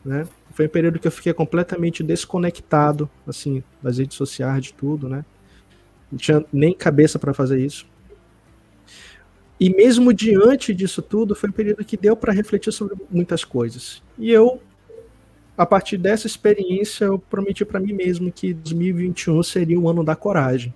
né? 0.04 0.28
Foi 0.50 0.66
um 0.66 0.68
período 0.68 0.98
que 0.98 1.08
eu 1.08 1.12
fiquei 1.12 1.32
completamente 1.32 2.02
desconectado, 2.02 3.08
assim, 3.26 3.64
das 3.82 3.96
redes 3.96 4.18
sociais, 4.18 4.64
de 4.64 4.74
tudo, 4.74 5.08
né? 5.08 5.24
Não 6.12 6.18
tinha 6.18 6.44
nem 6.52 6.74
cabeça 6.74 7.18
para 7.18 7.32
fazer 7.32 7.58
isso. 7.58 7.86
E 9.58 9.70
mesmo 9.70 10.12
diante 10.12 10.74
disso 10.74 11.00
tudo, 11.00 11.34
foi 11.34 11.48
um 11.48 11.52
período 11.52 11.84
que 11.84 11.96
deu 11.96 12.16
para 12.16 12.32
refletir 12.32 12.72
sobre 12.72 12.96
muitas 13.10 13.44
coisas. 13.44 14.02
E 14.18 14.30
eu, 14.30 14.60
a 15.56 15.64
partir 15.64 15.96
dessa 15.96 16.26
experiência, 16.26 17.04
eu 17.04 17.18
prometi 17.18 17.64
para 17.64 17.80
mim 17.80 17.92
mesmo 17.92 18.32
que 18.32 18.52
2021 18.52 19.42
seria 19.42 19.78
o 19.78 19.88
ano 19.88 20.02
da 20.02 20.16
coragem. 20.16 20.74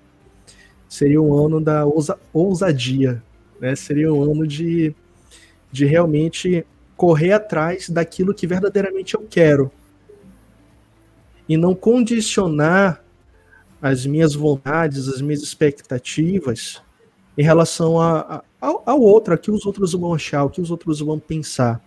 Seria 0.88 1.20
o 1.20 1.46
ano 1.46 1.60
da 1.60 1.84
ousa 1.84 2.18
ousadia, 2.32 3.22
né? 3.60 3.74
Seria 3.74 4.12
um 4.12 4.22
ano 4.22 4.46
de, 4.46 4.94
de 5.70 5.84
realmente 5.84 6.64
correr 6.96 7.32
atrás 7.32 7.88
daquilo 7.90 8.32
que 8.34 8.46
verdadeiramente 8.46 9.14
eu 9.14 9.26
quero 9.28 9.70
e 11.48 11.56
não 11.56 11.74
condicionar 11.74 13.02
as 13.80 14.04
minhas 14.04 14.34
vontades, 14.34 15.08
as 15.08 15.20
minhas 15.20 15.42
expectativas 15.42 16.82
em 17.36 17.42
relação 17.42 18.00
a, 18.00 18.18
a, 18.20 18.44
ao, 18.60 18.82
ao 18.84 19.00
outro, 19.00 19.34
a 19.34 19.38
que 19.38 19.50
os 19.50 19.64
outros 19.66 19.92
vão 19.92 20.14
achar, 20.14 20.44
o 20.44 20.50
que 20.50 20.60
os 20.60 20.70
outros 20.70 21.00
vão 21.00 21.18
pensar. 21.18 21.82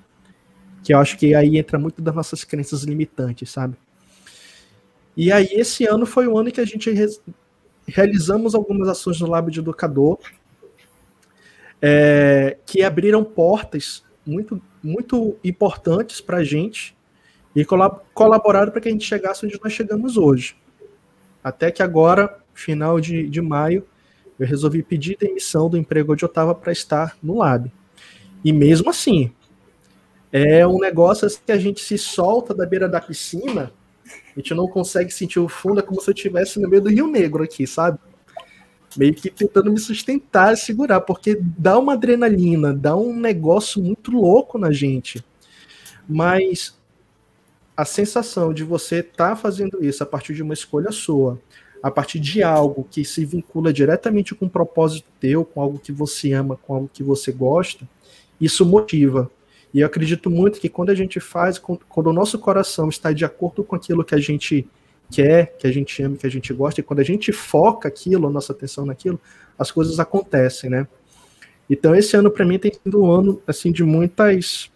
Que 0.84 0.94
eu 0.94 1.00
acho 1.00 1.18
que 1.18 1.36
aí 1.36 1.58
entra 1.58 1.78
muito 1.78 2.02
das 2.02 2.16
nossas 2.16 2.44
crenças 2.44 2.84
limitantes, 2.84 3.50
sabe? 3.50 3.76
E 5.16 5.32
aí, 5.32 5.48
esse 5.52 5.86
ano 5.86 6.06
foi 6.06 6.28
o 6.28 6.38
ano 6.38 6.52
que 6.52 6.62
a 6.62 6.66
gente 6.66 6.90
re 6.90 7.08
realizamos 7.88 8.56
algumas 8.56 8.88
ações 8.88 9.20
no 9.20 9.28
Lab 9.28 9.52
de 9.52 9.60
Educador, 9.60 10.20
é, 11.82 12.58
que 12.66 12.84
abriram 12.84 13.24
portas 13.24 14.06
muito, 14.26 14.62
muito 14.82 15.36
importantes 15.44 16.22
para 16.22 16.38
a 16.38 16.44
gente 16.44 16.96
e 17.56 17.66
colaboraram 18.14 18.72
para 18.72 18.80
que 18.80 18.88
a 18.88 18.92
gente 18.92 19.06
chegasse 19.06 19.46
onde 19.46 19.60
nós 19.62 19.74
chegamos 19.74 20.16
hoje. 20.16 20.56
Até 21.44 21.72
que 21.72 21.84
agora, 21.84 22.40
final 22.54 23.02
de, 23.02 23.28
de 23.28 23.42
maio, 23.42 23.86
eu 24.42 24.48
resolvi 24.48 24.82
pedir 24.82 25.16
demissão 25.20 25.70
do 25.70 25.78
emprego 25.78 26.14
onde 26.14 26.26
eu 26.26 26.28
estava 26.28 26.56
para 26.56 26.72
estar 26.72 27.16
no 27.22 27.38
Lab. 27.38 27.72
E 28.44 28.52
mesmo 28.52 28.90
assim, 28.90 29.32
é 30.32 30.66
um 30.66 30.80
negócio 30.80 31.28
assim 31.28 31.38
que 31.46 31.52
a 31.52 31.60
gente 31.60 31.80
se 31.80 31.96
solta 31.96 32.52
da 32.52 32.66
beira 32.66 32.90
da 32.90 33.00
piscina, 33.00 33.72
a 34.04 34.40
gente 34.40 34.56
não 34.56 34.68
consegue 34.68 35.12
sentir 35.12 35.40
o 35.40 35.48
fundo, 35.48 35.80
é 35.80 35.84
como 35.84 36.02
se 36.02 36.10
eu 36.10 36.14
estivesse 36.16 36.60
no 36.60 36.68
meio 36.68 36.82
do 36.82 36.90
Rio 36.90 37.06
Negro 37.06 37.44
aqui, 37.44 37.68
sabe? 37.68 38.00
Meio 38.98 39.14
que 39.14 39.30
tentando 39.30 39.72
me 39.72 39.80
sustentar, 39.80 40.58
segurar, 40.58 41.02
porque 41.02 41.38
dá 41.40 41.78
uma 41.78 41.94
adrenalina, 41.94 42.74
dá 42.74 42.96
um 42.96 43.16
negócio 43.16 43.80
muito 43.80 44.10
louco 44.10 44.58
na 44.58 44.72
gente. 44.72 45.24
Mas 46.10 46.76
a 47.78 47.86
sensação 47.86 48.52
de 48.52 48.64
você 48.64 49.02
estar 49.02 49.30
tá 49.30 49.36
fazendo 49.36 49.86
isso 49.86 50.02
a 50.02 50.06
partir 50.08 50.34
de 50.34 50.42
uma 50.42 50.56
escolha 50.56 50.92
sua, 50.92 51.40
a 51.82 51.90
partir 51.90 52.20
de 52.20 52.44
algo 52.44 52.88
que 52.90 53.04
se 53.04 53.26
vincula 53.26 53.74
diretamente 53.74 54.36
com 54.36 54.46
um 54.46 54.50
propósito 54.50 55.08
teu, 55.20 55.44
com 55.44 55.62
algo 55.62 55.80
que 55.80 55.92
você 55.92 56.34
ama, 56.34 56.58
com 56.58 56.76
algo 56.76 56.90
que 56.92 57.04
você 57.04 57.32
gosta, 57.32 57.88
isso 58.40 58.66
motiva. 58.66 59.30
E 59.74 59.80
eu 59.80 59.88
acredito 59.88 60.30
muito 60.30 60.60
que 60.60 60.70
quando 60.70 60.90
a 60.90 60.96
gente 60.96 61.20
faz, 61.20 61.58
quando 61.58 62.08
o 62.08 62.14
nosso 62.14 62.38
coração 62.38 62.90
está 62.90 63.12
de 63.12 63.24
acordo 63.24 63.64
com 63.64 63.76
aquilo 63.76 64.04
que 64.04 64.14
a 64.14 64.20
gente 64.20 64.68
quer, 65.10 65.56
que 65.58 65.66
a 65.66 65.72
gente 65.72 66.02
ama, 66.04 66.18
que 66.18 66.28
a 66.28 66.32
gente 66.32 66.54
gosta, 66.54 66.82
e 66.82 66.84
quando 66.84 67.00
a 67.00 67.04
gente 67.04 67.32
foca 67.32 67.88
aquilo, 67.88 68.28
a 68.28 68.30
nossa 68.30 68.54
atenção 68.54 68.86
naquilo, 68.86 69.20
as 69.58 69.72
coisas 69.72 70.00
acontecem, 70.00 70.70
né? 70.70 70.88
Então 71.70 71.96
esse 71.96 72.16
ano 72.18 72.30
para 72.30 72.46
mim 72.46 72.60
tem 72.60 72.74
sido 72.74 73.02
um 73.02 73.12
ano 73.12 73.42
assim 73.48 73.72
de 73.72 73.84
muitas 73.84 74.70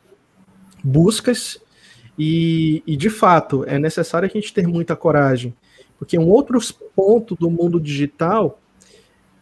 buscas 0.84 1.60
e, 2.18 2.82
e, 2.88 2.96
de 2.96 3.10
fato, 3.10 3.66
é 3.68 3.78
necessário 3.78 4.30
a 4.30 4.32
gente 4.32 4.54
ter 4.54 4.68
muita 4.68 4.96
coragem. 4.96 5.54
Porque 5.98 6.18
um 6.18 6.30
outro 6.30 6.60
ponto 6.96 7.36
do 7.36 7.50
mundo 7.50 7.80
digital 7.80 8.60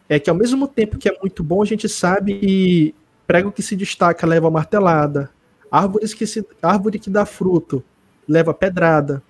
é 0.08 0.20
que, 0.20 0.30
ao 0.30 0.36
mesmo 0.36 0.68
tempo 0.68 0.98
que 0.98 1.10
é 1.10 1.18
muito 1.20 1.44
bom, 1.44 1.62
a 1.62 1.66
gente 1.66 1.90
sabe 1.90 2.40
que 2.40 2.96
prego 3.26 3.52
que 3.52 3.64
se 3.64 3.76
destaca 3.76 4.28
leva 4.28 4.52
martelada, 4.52 5.30
árvores 5.72 6.14
que 6.14 6.28
se, 6.28 6.46
árvore 6.62 7.00
que 7.00 7.10
dá 7.10 7.26
fruto 7.26 7.84
leva 8.28 8.54
pedrada. 8.54 9.24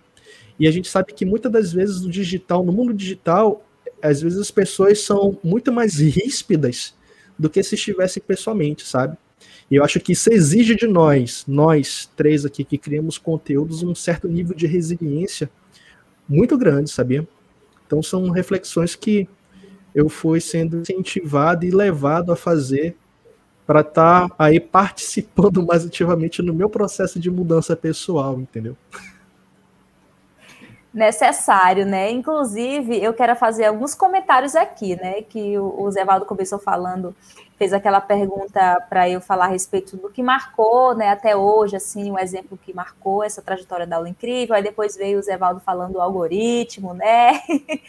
E 0.60 0.68
a 0.68 0.72
gente 0.72 0.88
sabe 0.88 1.14
que 1.14 1.26
muitas 1.26 1.52
das 1.52 1.74
vezes 1.74 2.02
no 2.02 2.12
digital, 2.12 2.64
no 2.64 2.72
mundo 2.72 2.94
digital, 2.94 3.66
às 4.02 4.22
vezes 4.22 4.40
as 4.40 4.52
pessoas 4.52 5.00
são 5.00 5.38
muito 5.44 5.72
mais 5.72 5.98
ríspidas 6.00 6.94
do 7.38 7.50
que 7.50 7.64
se 7.64 7.76
estivessem 7.76 8.22
pessoalmente, 8.26 8.86
sabe? 8.86 9.18
E 9.72 9.76
eu 9.76 9.84
acho 9.84 10.00
que 10.00 10.12
isso 10.12 10.32
exige 10.32 10.76
de 10.76 10.86
nós, 10.86 11.44
nós 11.48 12.10
três 12.16 12.46
aqui 12.46 12.64
que 12.64 12.78
criamos 12.78 13.18
conteúdos, 13.18 13.82
um 13.82 13.96
certo 13.96 14.28
nível 14.28 14.56
de 14.56 14.68
resiliência 14.68 15.50
muito 16.28 16.58
grande, 16.58 16.90
sabia? 16.90 17.28
Então 17.86 18.02
são 18.02 18.30
reflexões 18.30 18.96
que 18.96 19.28
eu 19.94 20.10
fui 20.10 20.42
sendo 20.42 20.80
incentivado 20.80 21.66
e 21.66 21.72
levado 21.72 22.32
a 22.32 22.36
fazer 22.36 22.96
para 23.66 23.82
estar 23.82 24.30
tá 24.30 24.36
aí 24.38 24.60
participando 24.60 25.64
mais 25.66 25.86
ativamente 25.86 26.42
no 26.42 26.54
meu 26.54 26.70
processo 26.70 27.20
de 27.20 27.30
mudança 27.30 27.76
pessoal, 27.76 28.40
entendeu? 28.40 28.76
Necessário, 30.94 31.86
né? 31.86 32.12
Inclusive, 32.12 33.02
eu 33.02 33.14
quero 33.14 33.36
fazer 33.36 33.66
alguns 33.66 33.96
comentários 33.96 34.56
aqui, 34.56 34.96
né? 34.96 35.24
Que 35.24 35.58
o, 35.58 35.89
Zé 35.89 36.06
Valdo 36.06 36.26
começou 36.26 36.60
falando, 36.60 37.16
fez 37.58 37.74
aquela 37.74 38.00
pergunta 38.00 38.80
para 38.89 39.10
eu 39.10 39.20
falar 39.20 39.46
a 39.46 39.50
respeito 39.50 39.98
do 39.98 40.10
que 40.10 40.22
marcou, 40.22 40.94
né? 40.94 41.10
Até 41.10 41.36
hoje, 41.36 41.76
assim, 41.76 42.12
um 42.12 42.20
exemplo 42.20 42.60
que 42.64 42.74
marcou 42.74 43.24
essa 43.24 43.41
trajetória 43.41 43.88
da 43.88 43.96
aula 43.96 44.08
incrível. 44.08 44.56
Aí 44.56 44.62
depois 44.62 44.96
veio 44.96 45.18
o 45.18 45.22
Zé 45.24 45.36
Valdo 45.36 45.60
falando 45.62 45.94
do 45.94 46.02
algoritmo, 46.02 46.94
né? 46.94 47.41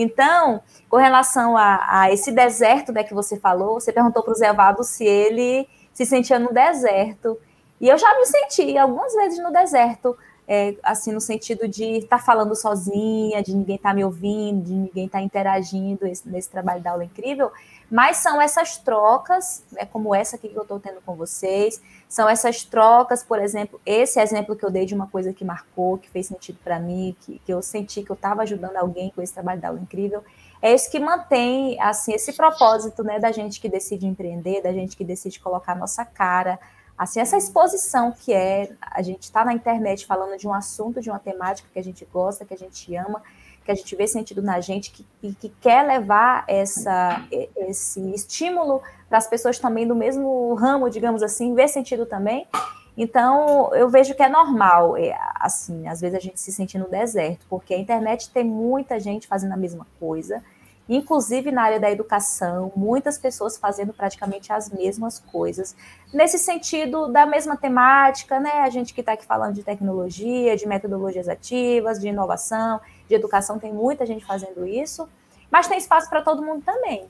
Então, 0.00 0.62
com 0.88 0.96
relação 0.96 1.56
a, 1.56 2.02
a, 2.02 2.12
esse 2.12 2.30
deserto 2.30 2.92
né, 2.92 3.02
que 3.02 3.12
você 3.12 3.36
falou, 3.36 3.80
você 3.80 3.92
perguntou 3.92 4.22
para 4.22 4.30
o 4.30 4.36
Zé 4.36 4.52
Valdo 4.52 4.84
se 4.84 5.04
ele 5.04 5.68
se 5.92 6.06
sentia 6.06 6.38
no 6.38 6.52
deserto. 6.52 7.36
E 7.80 7.88
eu 7.88 7.98
já 7.98 8.16
me 8.16 8.24
senti 8.24 8.78
algumas 8.78 9.12
vezes 9.12 9.42
no 9.42 9.50
deserto, 9.50 10.16
é, 10.50 10.74
assim, 10.82 11.12
no 11.12 11.20
sentido 11.20 11.68
de 11.68 11.98
estar 11.98 12.16
tá 12.16 12.24
falando 12.24 12.56
sozinha, 12.56 13.42
de 13.42 13.54
ninguém 13.54 13.76
estar 13.76 13.90
tá 13.90 13.94
me 13.94 14.02
ouvindo, 14.02 14.64
de 14.64 14.72
ninguém 14.72 15.04
estar 15.04 15.18
tá 15.18 15.24
interagindo 15.24 16.06
esse, 16.06 16.26
nesse 16.26 16.48
trabalho 16.48 16.80
da 16.80 16.92
aula 16.92 17.04
incrível, 17.04 17.52
mas 17.90 18.16
são 18.16 18.40
essas 18.40 18.78
trocas, 18.78 19.62
né, 19.70 19.84
como 19.84 20.14
essa 20.14 20.36
aqui 20.36 20.48
que 20.48 20.56
eu 20.56 20.62
estou 20.62 20.80
tendo 20.80 21.02
com 21.04 21.14
vocês, 21.14 21.82
são 22.08 22.26
essas 22.26 22.64
trocas, 22.64 23.22
por 23.22 23.38
exemplo, 23.38 23.78
esse 23.84 24.18
exemplo 24.18 24.56
que 24.56 24.64
eu 24.64 24.70
dei 24.70 24.86
de 24.86 24.94
uma 24.94 25.06
coisa 25.06 25.34
que 25.34 25.44
marcou, 25.44 25.98
que 25.98 26.08
fez 26.08 26.26
sentido 26.26 26.58
para 26.64 26.80
mim, 26.80 27.14
que, 27.20 27.38
que 27.44 27.52
eu 27.52 27.60
senti 27.60 28.02
que 28.02 28.10
eu 28.10 28.14
estava 28.14 28.40
ajudando 28.40 28.76
alguém 28.76 29.12
com 29.14 29.20
esse 29.20 29.34
trabalho 29.34 29.60
da 29.60 29.68
aula 29.68 29.80
incrível, 29.80 30.24
é 30.62 30.74
isso 30.74 30.90
que 30.90 30.98
mantém, 30.98 31.78
assim, 31.80 32.14
esse 32.14 32.32
propósito, 32.32 33.04
né, 33.04 33.18
da 33.18 33.30
gente 33.30 33.60
que 33.60 33.68
decide 33.68 34.06
empreender, 34.06 34.62
da 34.62 34.72
gente 34.72 34.96
que 34.96 35.04
decide 35.04 35.38
colocar 35.40 35.72
a 35.72 35.76
nossa 35.76 36.06
cara, 36.06 36.58
Assim, 36.98 37.20
essa 37.20 37.36
exposição 37.36 38.10
que 38.12 38.32
é 38.32 38.72
a 38.80 39.00
gente 39.02 39.22
está 39.22 39.44
na 39.44 39.52
internet 39.52 40.04
falando 40.04 40.36
de 40.36 40.48
um 40.48 40.52
assunto, 40.52 41.00
de 41.00 41.08
uma 41.08 41.18
temática 41.18 41.68
que 41.72 41.78
a 41.78 41.84
gente 41.84 42.04
gosta, 42.04 42.44
que 42.44 42.52
a 42.52 42.56
gente 42.58 42.94
ama, 42.96 43.22
que 43.64 43.70
a 43.70 43.74
gente 43.74 43.94
vê 43.94 44.06
sentido 44.06 44.42
na 44.42 44.60
gente 44.60 44.90
que, 44.90 45.06
e 45.22 45.32
que 45.32 45.50
quer 45.60 45.86
levar 45.86 46.44
essa, 46.48 47.24
esse 47.56 48.00
estímulo 48.14 48.82
para 49.08 49.18
as 49.18 49.28
pessoas 49.28 49.58
também 49.58 49.86
do 49.86 49.94
mesmo 49.94 50.54
ramo, 50.54 50.90
digamos 50.90 51.22
assim, 51.22 51.54
ver 51.54 51.68
sentido 51.68 52.04
também. 52.04 52.48
Então, 52.96 53.72
eu 53.74 53.88
vejo 53.88 54.14
que 54.16 54.22
é 54.24 54.28
normal, 54.28 54.96
é, 54.96 55.16
assim, 55.36 55.86
às 55.86 56.00
vezes 56.00 56.16
a 56.16 56.20
gente 56.20 56.40
se 56.40 56.50
sentir 56.50 56.78
no 56.78 56.88
deserto, 56.88 57.46
porque 57.48 57.72
a 57.72 57.78
internet 57.78 58.28
tem 58.30 58.42
muita 58.42 58.98
gente 58.98 59.28
fazendo 59.28 59.52
a 59.52 59.56
mesma 59.56 59.86
coisa, 60.00 60.42
inclusive 60.88 61.52
na 61.52 61.62
área 61.62 61.78
da 61.78 61.90
educação, 61.90 62.72
muitas 62.74 63.18
pessoas 63.18 63.58
fazendo 63.58 63.92
praticamente 63.92 64.52
as 64.52 64.70
mesmas 64.70 65.18
coisas. 65.18 65.76
Nesse 66.12 66.38
sentido, 66.38 67.08
da 67.08 67.26
mesma 67.26 67.56
temática, 67.56 68.40
né? 68.40 68.60
A 68.60 68.70
gente 68.70 68.94
que 68.94 69.00
está 69.00 69.12
aqui 69.12 69.26
falando 69.26 69.54
de 69.54 69.62
tecnologia, 69.62 70.56
de 70.56 70.66
metodologias 70.66 71.28
ativas, 71.28 72.00
de 72.00 72.08
inovação, 72.08 72.80
de 73.06 73.14
educação, 73.14 73.58
tem 73.58 73.72
muita 73.72 74.06
gente 74.06 74.24
fazendo 74.24 74.66
isso, 74.66 75.08
mas 75.50 75.68
tem 75.68 75.76
espaço 75.76 76.08
para 76.08 76.22
todo 76.22 76.42
mundo 76.42 76.62
também. 76.64 77.06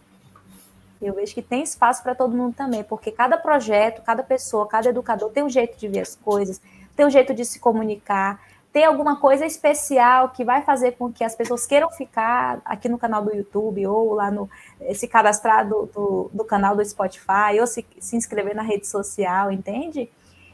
Eu 1.00 1.14
vejo 1.14 1.32
que 1.32 1.42
tem 1.42 1.62
espaço 1.62 2.02
para 2.02 2.14
todo 2.14 2.36
mundo 2.36 2.54
também, 2.56 2.82
porque 2.82 3.12
cada 3.12 3.38
projeto, 3.38 4.02
cada 4.02 4.24
pessoa, 4.24 4.66
cada 4.66 4.88
educador 4.88 5.30
tem 5.30 5.44
um 5.44 5.48
jeito 5.48 5.78
de 5.78 5.86
ver 5.86 6.00
as 6.00 6.16
coisas, 6.16 6.60
tem 6.96 7.06
um 7.06 7.10
jeito 7.10 7.32
de 7.32 7.44
se 7.44 7.60
comunicar, 7.60 8.40
tem 8.72 8.84
alguma 8.84 9.16
coisa 9.16 9.46
especial 9.46 10.28
que 10.30 10.44
vai 10.44 10.62
fazer 10.62 10.92
com 10.92 11.12
que 11.12 11.24
as 11.24 11.34
pessoas 11.34 11.66
queiram 11.66 11.90
ficar 11.90 12.60
aqui 12.64 12.88
no 12.88 12.98
canal 12.98 13.24
do 13.24 13.34
YouTube 13.34 13.86
ou 13.86 14.14
lá 14.14 14.30
no 14.30 14.48
se 14.94 15.08
cadastrar 15.08 15.66
do, 15.66 15.86
do, 15.86 16.30
do 16.32 16.44
canal 16.44 16.76
do 16.76 16.84
Spotify 16.84 17.58
ou 17.60 17.66
se, 17.66 17.84
se 17.98 18.16
inscrever 18.16 18.54
na 18.54 18.62
rede 18.62 18.86
social, 18.86 19.50
entende? 19.50 20.10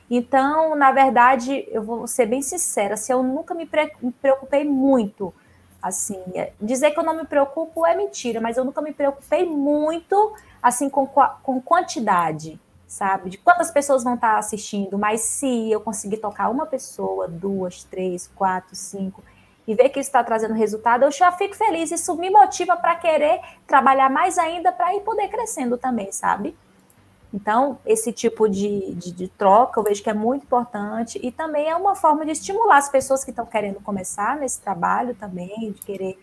Então, 0.08 0.74
na 0.76 0.92
verdade, 0.92 1.66
eu 1.68 1.82
vou 1.82 2.06
ser 2.06 2.26
bem 2.26 2.42
sincera, 2.42 2.96
se 2.96 3.12
eu 3.12 3.22
nunca 3.22 3.54
me, 3.54 3.66
pre, 3.66 3.90
me 4.00 4.12
preocupei 4.12 4.64
muito, 4.64 5.34
assim, 5.82 6.22
é, 6.34 6.52
dizer 6.60 6.92
que 6.92 7.00
eu 7.00 7.04
não 7.04 7.16
me 7.16 7.24
preocupo 7.24 7.84
é 7.84 7.96
mentira, 7.96 8.40
mas 8.40 8.56
eu 8.56 8.64
nunca 8.64 8.80
me 8.80 8.92
preocupei 8.92 9.44
muito, 9.46 10.34
assim, 10.62 10.88
com, 10.88 11.06
com 11.06 11.60
quantidade 11.60 12.60
sabe? 12.94 13.28
De 13.28 13.38
quantas 13.38 13.72
pessoas 13.72 14.04
vão 14.04 14.14
estar 14.14 14.38
assistindo, 14.38 14.96
mas 14.96 15.20
se 15.20 15.70
eu 15.70 15.80
conseguir 15.80 16.18
tocar 16.18 16.48
uma 16.48 16.64
pessoa, 16.64 17.26
duas, 17.26 17.82
três, 17.82 18.30
quatro, 18.36 18.76
cinco, 18.76 19.22
e 19.66 19.74
ver 19.74 19.88
que 19.88 19.98
isso 19.98 20.08
está 20.08 20.22
trazendo 20.22 20.54
resultado, 20.54 21.04
eu 21.04 21.10
já 21.10 21.32
fico 21.32 21.56
feliz. 21.56 21.90
Isso 21.90 22.14
me 22.16 22.30
motiva 22.30 22.76
para 22.76 22.94
querer 22.94 23.40
trabalhar 23.66 24.10
mais 24.10 24.38
ainda 24.38 24.70
para 24.70 24.94
ir 24.94 25.00
poder 25.00 25.28
crescendo 25.28 25.76
também, 25.76 26.12
sabe? 26.12 26.56
Então, 27.32 27.78
esse 27.84 28.12
tipo 28.12 28.48
de, 28.48 28.94
de, 28.94 29.10
de, 29.10 29.26
troca 29.26 29.80
eu 29.80 29.84
vejo 29.84 30.00
que 30.00 30.10
é 30.10 30.14
muito 30.14 30.44
importante 30.44 31.18
e 31.20 31.32
também 31.32 31.68
é 31.68 31.74
uma 31.74 31.96
forma 31.96 32.24
de 32.24 32.30
estimular 32.30 32.76
as 32.76 32.88
pessoas 32.88 33.24
que 33.24 33.30
estão 33.30 33.44
querendo 33.44 33.80
começar 33.80 34.36
nesse 34.36 34.60
trabalho 34.60 35.16
também, 35.16 35.72
de 35.72 35.80
querer 35.80 36.16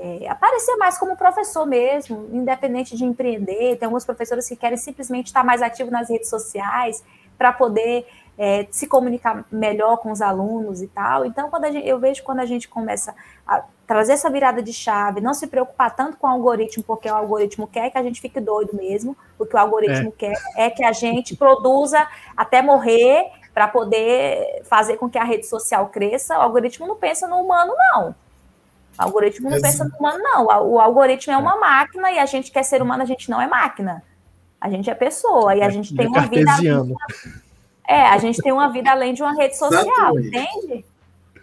é, 0.00 0.28
aparecer 0.28 0.76
mais 0.76 0.98
como 0.98 1.16
professor 1.16 1.66
mesmo, 1.66 2.28
independente 2.32 2.96
de 2.96 3.04
empreender. 3.04 3.76
Tem 3.76 3.86
alguns 3.86 4.04
professores 4.04 4.48
que 4.48 4.56
querem 4.56 4.76
simplesmente 4.76 5.26
estar 5.26 5.44
mais 5.44 5.62
ativo 5.62 5.90
nas 5.90 6.08
redes 6.08 6.28
sociais 6.28 7.02
para 7.36 7.52
poder 7.52 8.06
é, 8.38 8.66
se 8.70 8.86
comunicar 8.86 9.44
melhor 9.50 9.98
com 9.98 10.12
os 10.12 10.22
alunos 10.22 10.80
e 10.80 10.86
tal. 10.86 11.24
Então, 11.24 11.50
quando 11.50 11.70
gente, 11.72 11.86
eu 11.86 11.98
vejo 11.98 12.22
quando 12.22 12.38
a 12.38 12.46
gente 12.46 12.68
começa 12.68 13.14
a 13.46 13.64
trazer 13.86 14.12
essa 14.12 14.30
virada 14.30 14.62
de 14.62 14.72
chave, 14.72 15.20
não 15.20 15.34
se 15.34 15.46
preocupar 15.46 15.94
tanto 15.94 16.16
com 16.18 16.26
o 16.26 16.30
algoritmo, 16.30 16.84
porque 16.84 17.10
o 17.10 17.14
algoritmo 17.14 17.66
quer 17.66 17.90
que 17.90 17.98
a 17.98 18.02
gente 18.02 18.20
fique 18.20 18.38
doido 18.38 18.76
mesmo, 18.76 19.16
o 19.38 19.44
que 19.44 19.56
o 19.56 19.58
algoritmo 19.58 20.08
é. 20.08 20.12
quer 20.12 20.34
é 20.56 20.70
que 20.70 20.84
a 20.84 20.92
gente 20.92 21.36
produza 21.36 22.06
até 22.36 22.62
morrer 22.62 23.30
para 23.52 23.66
poder 23.66 24.62
fazer 24.64 24.98
com 24.98 25.10
que 25.10 25.18
a 25.18 25.24
rede 25.24 25.46
social 25.46 25.88
cresça. 25.88 26.38
O 26.38 26.42
algoritmo 26.42 26.86
não 26.86 26.96
pensa 26.96 27.26
no 27.26 27.36
humano, 27.36 27.74
não. 27.92 28.14
O 28.98 29.02
algoritmo 29.02 29.48
não 29.48 29.60
pensa 29.60 29.84
no 29.84 29.94
humano, 29.96 30.18
não. 30.18 30.46
O 30.66 30.80
algoritmo 30.80 31.32
é 31.32 31.36
uma 31.36 31.54
é. 31.54 31.60
máquina 31.60 32.10
e 32.10 32.18
a 32.18 32.26
gente 32.26 32.50
quer 32.50 32.64
ser 32.64 32.82
humano, 32.82 33.02
a 33.02 33.06
gente 33.06 33.30
não 33.30 33.40
é 33.40 33.46
máquina. 33.46 34.02
A 34.60 34.68
gente 34.68 34.90
é 34.90 34.94
pessoa 34.94 35.54
e 35.54 35.62
a 35.62 35.66
é, 35.66 35.70
gente 35.70 35.94
tem 35.94 36.08
uma 36.08 36.22
vida. 36.22 36.50
É, 37.86 38.02
a 38.02 38.18
gente 38.18 38.42
tem 38.42 38.52
uma 38.52 38.68
vida 38.68 38.90
além 38.90 39.14
de 39.14 39.22
uma 39.22 39.32
rede 39.32 39.56
social, 39.56 40.18
entende? 40.18 40.84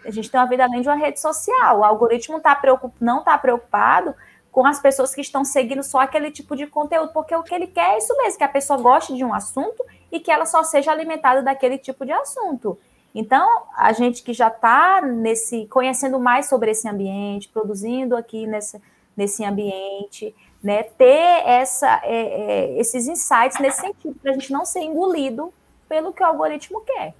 A 0.04 0.10
gente 0.10 0.30
tem 0.30 0.38
uma 0.38 0.46
vida 0.46 0.64
além 0.64 0.82
de 0.82 0.88
uma 0.88 0.94
rede 0.94 1.18
social. 1.18 1.80
O 1.80 1.84
algoritmo 1.84 2.38
tá 2.40 2.54
preocup... 2.54 2.94
não 3.00 3.20
está 3.20 3.36
preocupado 3.38 4.14
com 4.52 4.66
as 4.66 4.78
pessoas 4.78 5.14
que 5.14 5.20
estão 5.20 5.44
seguindo 5.44 5.82
só 5.82 6.00
aquele 6.00 6.30
tipo 6.30 6.54
de 6.56 6.66
conteúdo, 6.66 7.12
porque 7.12 7.34
o 7.34 7.42
que 7.42 7.54
ele 7.54 7.66
quer 7.66 7.94
é 7.94 7.98
isso 7.98 8.16
mesmo, 8.16 8.38
que 8.38 8.44
a 8.44 8.48
pessoa 8.48 8.80
goste 8.80 9.14
de 9.14 9.24
um 9.24 9.34
assunto 9.34 9.84
e 10.10 10.20
que 10.20 10.30
ela 10.30 10.46
só 10.46 10.62
seja 10.62 10.92
alimentada 10.92 11.42
daquele 11.42 11.76
tipo 11.76 12.06
de 12.06 12.12
assunto. 12.12 12.78
Então, 13.18 13.62
a 13.74 13.94
gente 13.94 14.22
que 14.22 14.34
já 14.34 14.48
está 14.48 15.00
nesse, 15.00 15.64
conhecendo 15.68 16.20
mais 16.20 16.50
sobre 16.50 16.72
esse 16.72 16.86
ambiente, 16.86 17.48
produzindo 17.48 18.14
aqui 18.14 18.46
nesse, 18.46 18.78
nesse 19.16 19.42
ambiente, 19.42 20.36
né, 20.62 20.82
ter 20.82 21.42
essa, 21.46 21.98
é, 22.04 22.74
é, 22.74 22.78
esses 22.78 23.08
insights 23.08 23.58
nesse 23.58 23.80
sentido, 23.80 24.14
para 24.20 24.32
a 24.32 24.34
gente 24.34 24.52
não 24.52 24.66
ser 24.66 24.80
engolido 24.80 25.50
pelo 25.88 26.12
que 26.12 26.22
o 26.22 26.26
algoritmo 26.26 26.82
quer. 26.82 27.14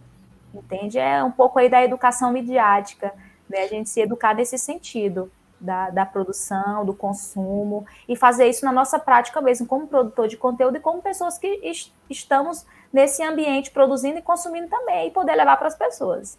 Entende? 0.53 0.99
É 0.99 1.24
um 1.24 1.30
pouco 1.30 1.59
aí 1.59 1.70
da 1.70 1.82
educação 1.82 2.30
midiática, 2.30 3.14
né? 3.49 3.61
A 3.61 3.66
gente 3.66 3.88
se 3.88 4.01
educar 4.01 4.34
nesse 4.34 4.59
sentido. 4.59 5.32
Da, 5.59 5.88
da, 5.88 6.05
produção, 6.05 6.84
do 6.84 6.92
consumo, 6.92 7.86
e 8.07 8.14
fazer 8.14 8.47
isso 8.47 8.62
na 8.62 8.70
nossa 8.70 8.99
prática 8.99 9.40
mesmo, 9.40 9.66
como 9.66 9.86
produtor 9.86 10.28
de 10.28 10.36
conteúdo 10.36 10.76
e 10.76 10.80
como 10.80 11.01
pessoas 11.01 11.38
que 11.38 11.47
est 11.62 11.90
estamos 12.11 12.66
nesse 12.97 13.22
ambiente 13.22 13.70
produzindo 13.70 14.18
e 14.18 14.22
consumindo 14.22 14.68
também, 14.68 15.09
e 15.09 15.11
poder 15.11 15.34
levar 15.34 15.59
para 15.59 15.68
as 15.68 15.74
pessoas. 15.74 16.38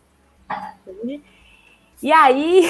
E 2.02 2.12
aí, 2.12 2.66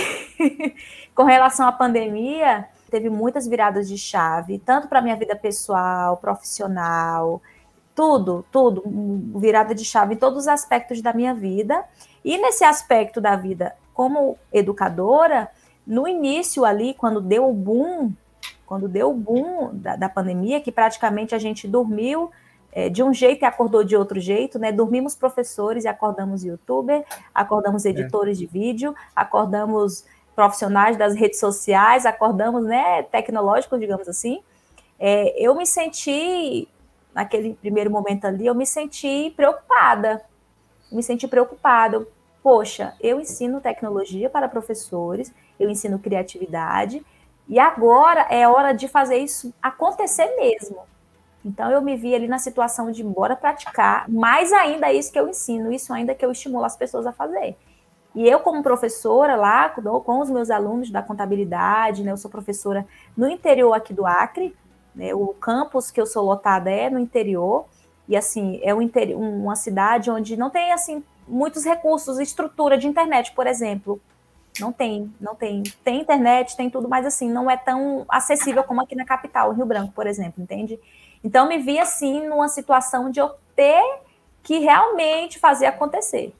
com 1.15 1.23
relação 1.23 1.65
à 1.65 1.71
pandemia, 1.71 2.67
teve 2.91 3.09
muitas 3.09 3.47
viradas 3.47 3.87
de 3.87 3.97
chave, 3.97 4.59
tanto 4.59 4.89
para 4.89 4.99
a 4.99 5.01
minha 5.01 5.15
vida 5.15 5.37
pessoal, 5.37 6.17
profissional, 6.17 7.41
tudo, 7.95 8.45
tudo, 8.51 8.83
virada 9.39 9.73
de 9.73 9.85
chave 9.85 10.15
em 10.15 10.17
todos 10.17 10.39
os 10.39 10.47
aspectos 10.49 11.01
da 11.01 11.13
minha 11.13 11.33
vida. 11.33 11.85
E 12.25 12.37
nesse 12.37 12.65
aspecto 12.65 13.21
da 13.21 13.37
vida 13.37 13.73
como 13.93 14.37
educadora, 14.51 15.49
no 15.85 16.05
início 16.09 16.65
ali, 16.65 16.93
quando 16.93 17.21
deu 17.21 17.49
o 17.49 17.53
boom, 17.53 18.11
quando 18.65 18.89
deu 18.89 19.11
o 19.11 19.13
boom 19.13 19.69
da, 19.71 19.95
da 19.95 20.09
pandemia, 20.09 20.59
que 20.59 20.73
praticamente 20.73 21.33
a 21.33 21.39
gente 21.39 21.69
dormiu 21.69 22.29
é, 22.71 22.89
de 22.89 23.03
um 23.03 23.13
jeito 23.13 23.43
e 23.43 23.45
acordou 23.45 23.83
de 23.83 23.95
outro 23.95 24.19
jeito, 24.19 24.59
né? 24.59 24.71
Dormimos 24.71 25.15
professores 25.15 25.85
e 25.85 25.87
acordamos 25.87 26.43
youtuber, 26.43 27.03
acordamos 27.33 27.85
é. 27.85 27.89
editores 27.89 28.37
é. 28.37 28.41
de 28.41 28.45
vídeo, 28.45 28.95
acordamos 29.15 30.05
profissionais 30.35 30.95
das 30.95 31.15
redes 31.15 31.39
sociais, 31.39 32.05
acordamos, 32.05 32.63
né, 32.63 33.01
tecnológicos, 33.03 33.79
digamos 33.79 34.07
assim. 34.07 34.39
É, 34.99 35.33
eu 35.43 35.55
me 35.55 35.65
senti 35.65 36.67
naquele 37.13 37.55
primeiro 37.55 37.89
momento 37.89 38.25
ali, 38.25 38.45
eu 38.45 38.53
me 38.53 38.65
senti 38.65 39.33
preocupada. 39.35 40.23
Me 40.91 41.01
senti 41.01 41.27
preocupada. 41.27 42.05
Poxa, 42.43 42.93
eu 43.01 43.19
ensino 43.19 43.59
tecnologia 43.59 44.29
para 44.29 44.47
professores, 44.47 45.33
eu 45.59 45.69
ensino 45.69 45.97
criatividade, 45.97 47.03
e 47.47 47.59
agora 47.59 48.27
é 48.29 48.47
hora 48.47 48.73
de 48.73 48.87
fazer 48.87 49.17
isso 49.17 49.51
acontecer 49.61 50.35
mesmo. 50.35 50.77
Então 51.47 51.71
eu 51.71 51.81
me 51.81 51.95
vi 51.95 52.13
ali 52.13 52.27
na 52.27 52.37
situação 52.37 52.91
de 52.91 53.03
embora 53.03 53.35
praticar, 53.35 54.09
mais 54.09 54.51
ainda 54.51 54.91
isso 54.91 55.11
que 55.11 55.19
eu 55.19 55.29
ensino, 55.29 55.71
isso 55.71 55.93
ainda 55.93 56.13
que 56.13 56.25
eu 56.25 56.31
estimulo 56.31 56.65
as 56.65 56.75
pessoas 56.75 57.07
a 57.07 57.11
fazer. 57.11 57.55
E 58.13 58.27
eu, 58.27 58.39
como 58.39 58.63
professora 58.63 59.35
lá, 59.35 59.69
com 59.69 60.19
os 60.19 60.29
meus 60.29 60.49
alunos 60.49 60.89
da 60.89 61.01
contabilidade, 61.01 62.03
né, 62.03 62.11
eu 62.11 62.17
sou 62.17 62.31
professora 62.31 62.85
no 63.15 63.29
interior 63.29 63.73
aqui 63.73 63.93
do 63.93 64.05
Acre, 64.05 64.55
né? 64.95 65.13
O 65.13 65.27
campus 65.27 65.91
que 65.91 66.01
eu 66.01 66.05
sou 66.07 66.25
lotada 66.25 66.71
é 66.71 66.89
no 66.89 66.97
interior, 66.97 67.65
e 68.07 68.17
assim, 68.17 68.59
é 68.63 68.73
um 68.73 68.81
interior, 68.81 69.19
uma 69.19 69.55
cidade 69.55 70.09
onde 70.09 70.35
não 70.35 70.49
tem 70.49 70.71
assim 70.71 71.03
muitos 71.27 71.63
recursos, 71.63 72.19
estrutura 72.19 72.77
de 72.77 72.87
internet, 72.87 73.33
por 73.33 73.45
exemplo. 73.45 74.01
Não 74.59 74.71
tem, 74.71 75.13
não 75.21 75.35
tem. 75.35 75.61
Tem 75.83 76.01
internet, 76.01 76.57
tem 76.57 76.69
tudo, 76.69 76.89
mas 76.89 77.05
assim, 77.05 77.29
não 77.29 77.51
é 77.51 77.55
tão 77.55 78.05
acessível 78.09 78.63
como 78.63 78.81
aqui 78.81 78.95
na 78.95 79.05
capital, 79.05 79.53
Rio 79.53 79.65
Branco, 79.65 79.93
por 79.93 80.07
exemplo, 80.07 80.41
entende? 80.41 80.79
Então, 81.23 81.47
me 81.47 81.57
vi 81.57 81.79
assim 81.79 82.27
numa 82.27 82.47
situação 82.47 83.09
de 83.09 83.19
eu 83.19 83.31
ter 83.55 83.83
que 84.43 84.59
realmente 84.59 85.39
fazer 85.39 85.65
acontecer 85.65 86.33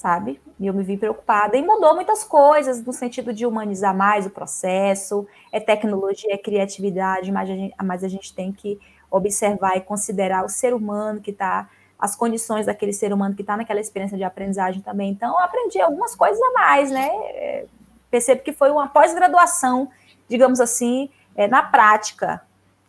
sabe? 0.00 0.40
E 0.58 0.66
eu 0.66 0.72
me 0.72 0.82
vi 0.82 0.96
preocupada 0.96 1.58
e 1.58 1.62
mudou 1.62 1.94
muitas 1.94 2.24
coisas 2.24 2.82
no 2.82 2.90
sentido 2.90 3.34
de 3.34 3.44
humanizar 3.44 3.94
mais 3.94 4.24
o 4.24 4.30
processo, 4.30 5.28
é 5.52 5.60
tecnologia, 5.60 6.32
é 6.32 6.38
criatividade, 6.38 7.30
mas 7.30 7.50
a 7.50 7.52
gente, 7.52 7.74
mas 7.84 8.02
a 8.02 8.08
gente 8.08 8.34
tem 8.34 8.50
que 8.50 8.80
observar 9.10 9.76
e 9.76 9.82
considerar 9.82 10.42
o 10.42 10.48
ser 10.48 10.72
humano 10.72 11.20
que 11.20 11.30
está, 11.30 11.68
as 11.98 12.16
condições 12.16 12.64
daquele 12.64 12.94
ser 12.94 13.12
humano 13.12 13.34
que 13.34 13.42
está 13.42 13.58
naquela 13.58 13.78
experiência 13.78 14.16
de 14.16 14.24
aprendizagem 14.24 14.80
também. 14.80 15.10
Então, 15.10 15.32
eu 15.32 15.44
aprendi 15.44 15.78
algumas 15.82 16.14
coisas 16.14 16.40
a 16.40 16.52
mais, 16.54 16.90
né? 16.90 17.06
É, 17.06 17.66
percebo 18.10 18.40
que 18.40 18.54
foi 18.54 18.70
uma 18.70 18.88
pós-graduação, 18.88 19.90
digamos 20.26 20.60
assim, 20.60 21.10
é, 21.36 21.46
na 21.46 21.62
prática, 21.62 22.40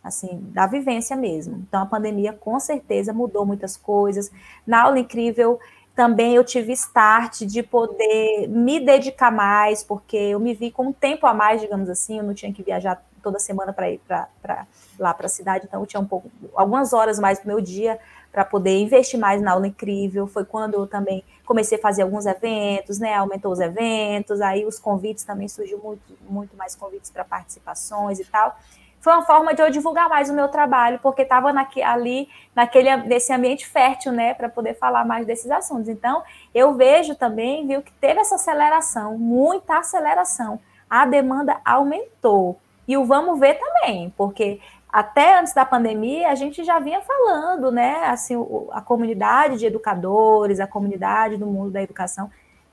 assim, 0.02 0.40
da 0.52 0.66
vivência 0.66 1.16
mesmo. 1.16 1.64
Então, 1.68 1.82
a 1.82 1.86
pandemia 1.86 2.32
com 2.32 2.58
certeza 2.58 3.12
mudou 3.12 3.46
muitas 3.46 3.76
coisas. 3.76 4.30
Na 4.66 4.82
aula 4.82 4.98
incrível, 4.98 5.60
também 5.94 6.34
eu 6.34 6.42
tive 6.42 6.72
start 6.72 7.42
de 7.42 7.62
poder 7.62 8.48
me 8.48 8.80
dedicar 8.80 9.30
mais, 9.30 9.84
porque 9.84 10.16
eu 10.16 10.40
me 10.40 10.54
vi 10.54 10.70
com 10.70 10.86
um 10.86 10.92
tempo 10.92 11.26
a 11.26 11.34
mais, 11.34 11.60
digamos 11.60 11.88
assim, 11.88 12.18
eu 12.18 12.24
não 12.24 12.34
tinha 12.34 12.52
que 12.52 12.62
viajar 12.62 13.02
toda 13.22 13.38
semana 13.38 13.72
para 13.72 13.90
ir 13.90 13.98
pra, 14.00 14.28
pra 14.40 14.66
lá 14.98 15.14
para 15.14 15.26
a 15.26 15.28
cidade, 15.28 15.66
então 15.68 15.80
eu 15.80 15.86
tinha 15.86 16.00
um 16.00 16.06
pouco, 16.06 16.28
algumas 16.56 16.92
horas 16.92 17.20
mais 17.20 17.38
do 17.38 17.46
meu 17.46 17.60
dia 17.60 17.98
para 18.32 18.44
poder 18.44 18.80
investir 18.80 19.20
mais 19.20 19.40
na 19.40 19.52
aula 19.52 19.66
incrível. 19.66 20.26
Foi 20.26 20.44
quando 20.44 20.74
eu 20.74 20.86
também 20.86 21.22
comecei 21.44 21.78
a 21.78 21.80
fazer 21.80 22.02
alguns 22.02 22.24
eventos, 22.24 22.98
né? 22.98 23.14
Aumentou 23.14 23.52
os 23.52 23.60
eventos, 23.60 24.40
aí 24.40 24.64
os 24.64 24.78
convites 24.78 25.22
também 25.22 25.46
surgiu 25.48 25.78
muito, 25.78 26.18
muito 26.28 26.56
mais 26.56 26.74
convites 26.74 27.10
para 27.10 27.24
participações 27.24 28.18
e 28.18 28.24
tal 28.24 28.56
foi 29.02 29.12
uma 29.12 29.22
forma 29.22 29.52
de 29.52 29.60
eu 29.60 29.68
divulgar 29.68 30.08
mais 30.08 30.30
o 30.30 30.32
meu 30.32 30.46
trabalho, 30.46 31.00
porque 31.02 31.22
estava 31.22 31.52
ali 31.84 32.28
naquele 32.54 32.96
nesse 32.98 33.32
ambiente 33.32 33.66
fértil, 33.66 34.12
né, 34.12 34.32
para 34.32 34.48
poder 34.48 34.74
falar 34.74 35.04
mais 35.04 35.26
desses 35.26 35.50
assuntos. 35.50 35.88
Então, 35.88 36.22
eu 36.54 36.74
vejo 36.74 37.16
também, 37.16 37.66
viu, 37.66 37.82
que 37.82 37.92
teve 37.94 38.20
essa 38.20 38.36
aceleração, 38.36 39.18
muita 39.18 39.78
aceleração. 39.78 40.60
A 40.88 41.04
demanda 41.04 41.60
aumentou. 41.64 42.60
E 42.86 42.96
o 42.96 43.04
vamos 43.04 43.40
ver 43.40 43.58
também, 43.58 44.14
porque 44.16 44.60
até 44.88 45.36
antes 45.36 45.52
da 45.52 45.64
pandemia 45.64 46.28
a 46.28 46.36
gente 46.36 46.62
já 46.62 46.78
vinha 46.78 47.00
falando, 47.00 47.72
né, 47.72 48.04
assim, 48.04 48.36
a 48.70 48.80
comunidade 48.80 49.58
de 49.58 49.66
educadores, 49.66 50.60
a 50.60 50.66
comunidade 50.66 51.36
do 51.36 51.46
mundo 51.46 51.72
da 51.72 51.82
educação 51.82 52.30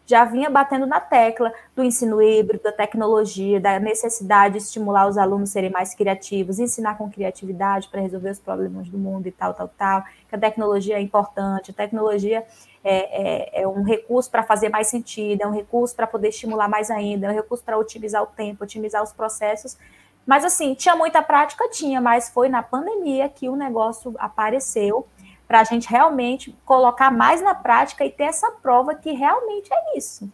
já 0.10 0.26
vinha 0.26 0.50
batendo 0.50 0.88
na 0.88 1.00
tecla 1.00 1.54
do 1.76 1.84
ensino 1.84 2.20
híbrido, 2.20 2.64
da 2.64 2.72
tecnologia, 2.72 3.60
da 3.60 3.80
necessidade 3.80 4.58
de 4.58 4.64
estimular 4.64 5.08
os 5.08 5.20
alunos 5.20 5.52
a 5.52 5.54
serem 5.54 5.70
mais 5.70 5.94
criativos, 5.94 6.58
ensinar 6.58 6.98
com 6.98 7.08
criatividade 7.12 7.88
para 7.90 8.02
resolver 8.02 8.32
os 8.32 8.40
problemas 8.40 8.90
do 8.90 8.98
mundo 8.98 9.28
e 9.28 9.32
tal, 9.32 9.54
tal, 9.54 9.68
tal, 9.68 10.04
que 10.28 10.36
a 10.36 10.40
tecnologia 10.40 10.98
é 10.98 11.00
importante, 11.00 11.70
a 11.70 11.74
tecnologia 11.76 12.44
é, 12.84 13.60
é, 13.60 13.62
é 13.62 13.68
um 13.68 13.84
recurso 13.84 14.32
para 14.32 14.42
fazer 14.42 14.70
mais 14.70 14.88
sentido, 14.88 15.44
é 15.44 15.48
um 15.48 15.54
recurso 15.54 15.96
para 15.96 16.08
poder 16.08 16.30
estimular 16.30 16.68
mais 16.68 16.90
ainda, 16.90 17.28
é 17.28 17.30
um 17.30 17.36
recurso 17.36 17.64
para 17.64 17.78
otimizar 17.78 18.24
o 18.24 18.28
tempo, 18.28 18.64
otimizar 18.64 19.04
os 19.04 19.14
processos, 19.14 19.78
mas 20.26 20.44
assim, 20.44 20.74
tinha 20.74 20.96
muita 20.96 21.22
prática? 21.22 21.70
Tinha, 21.70 22.02
mas 22.02 22.30
foi 22.30 22.50
na 22.50 22.64
pandemia 22.64 23.30
que 23.30 23.48
o 23.48 23.56
negócio 23.56 24.16
apareceu 24.18 25.08
para 25.50 25.62
a 25.62 25.64
gente 25.64 25.90
realmente 25.90 26.56
colocar 26.64 27.10
mais 27.10 27.42
na 27.42 27.56
prática 27.56 28.06
e 28.06 28.12
ter 28.12 28.26
essa 28.26 28.52
prova 28.52 28.94
que 28.94 29.14
realmente 29.14 29.68
é 29.74 29.98
isso. 29.98 30.32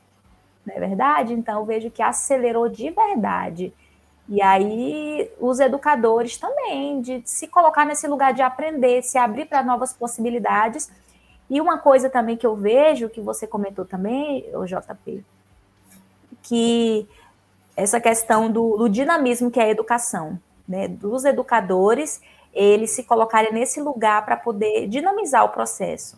Não 0.65 0.75
é 0.75 0.77
verdade? 0.77 1.33
Então, 1.33 1.61
eu 1.61 1.65
vejo 1.65 1.89
que 1.89 2.03
acelerou 2.03 2.67
de 2.67 2.89
verdade. 2.89 3.73
E 4.27 4.41
aí, 4.41 5.31
os 5.39 5.61
educadores 5.61 6.37
também, 6.37 6.99
de 6.99 7.21
se 7.23 7.47
colocar 7.47 7.85
nesse 7.85 8.05
lugar 8.09 8.33
de 8.33 8.41
aprender, 8.41 9.03
se 9.03 9.17
abrir 9.17 9.45
para 9.45 9.63
novas 9.63 9.93
possibilidades. 9.93 10.91
E 11.49 11.61
uma 11.61 11.77
coisa 11.77 12.09
também 12.09 12.35
que 12.35 12.45
eu 12.45 12.57
vejo, 12.57 13.07
que 13.07 13.21
você 13.21 13.47
comentou 13.47 13.85
também, 13.85 14.45
o 14.53 14.65
JP, 14.65 15.23
que 16.43 17.07
essa 17.73 18.01
questão 18.01 18.51
do, 18.51 18.75
do 18.75 18.89
dinamismo 18.89 19.49
que 19.49 19.61
é 19.61 19.63
a 19.63 19.69
educação, 19.69 20.37
né? 20.67 20.89
Dos 20.89 21.23
educadores 21.23 22.21
eles 22.55 22.91
se 22.91 23.03
colocarem 23.03 23.53
nesse 23.53 23.81
lugar 23.81 24.25
para 24.25 24.37
poder 24.37 24.87
dinamizar 24.87 25.43
o 25.43 25.49
processo. 25.49 26.17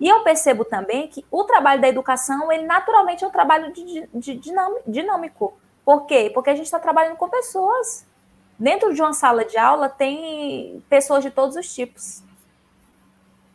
E 0.00 0.08
eu 0.08 0.24
percebo 0.24 0.64
também 0.64 1.06
que 1.08 1.24
o 1.30 1.44
trabalho 1.44 1.80
da 1.80 1.88
educação, 1.88 2.50
ele 2.50 2.64
naturalmente 2.64 3.22
é 3.22 3.26
um 3.26 3.30
trabalho 3.30 3.72
de, 3.72 4.08
de, 4.12 4.34
de 4.34 4.52
dinâmico. 4.86 5.54
Por 5.84 6.06
quê? 6.06 6.30
Porque 6.32 6.50
a 6.50 6.54
gente 6.54 6.64
está 6.64 6.80
trabalhando 6.80 7.16
com 7.16 7.28
pessoas. 7.28 8.06
Dentro 8.58 8.94
de 8.94 9.02
uma 9.02 9.12
sala 9.12 9.44
de 9.44 9.58
aula 9.58 9.88
tem 9.88 10.82
pessoas 10.88 11.22
de 11.22 11.30
todos 11.30 11.56
os 11.56 11.72
tipos, 11.74 12.22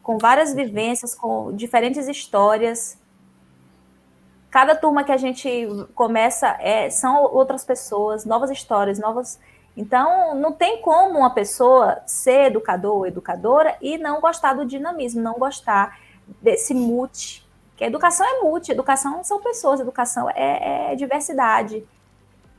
com 0.04 0.18
várias 0.18 0.54
vivências, 0.54 1.16
com 1.16 1.54
diferentes 1.54 2.08
histórias. 2.08 2.98
Cada 4.50 4.76
turma 4.76 5.04
que 5.04 5.12
a 5.12 5.18
gente 5.18 5.68
começa 5.96 6.58
é, 6.60 6.90
são 6.90 7.24
outras 7.24 7.64
pessoas, 7.64 8.26
novas 8.26 8.50
histórias, 8.50 9.00
novas. 9.00 9.40
Então, 9.80 10.36
não 10.36 10.52
tem 10.52 10.82
como 10.82 11.20
uma 11.20 11.30
pessoa 11.30 12.02
ser 12.06 12.48
educador 12.48 12.98
ou 12.98 13.08
educadora 13.08 13.78
e 13.82 13.98
não 13.98 14.20
gostar 14.20 14.52
do 14.52 14.66
dinamismo, 14.66 15.22
não 15.22 15.36
gostar 15.36 15.98
desse 16.42 16.74
multi. 16.74 17.48
Que 17.78 17.86
educação 17.86 18.28
é 18.28 18.42
multi, 18.42 18.74
educação 18.74 19.24
são 19.24 19.40
pessoas, 19.42 19.80
educação 19.80 20.30
é, 20.32 20.92
é 20.92 20.96
diversidade. 20.96 21.88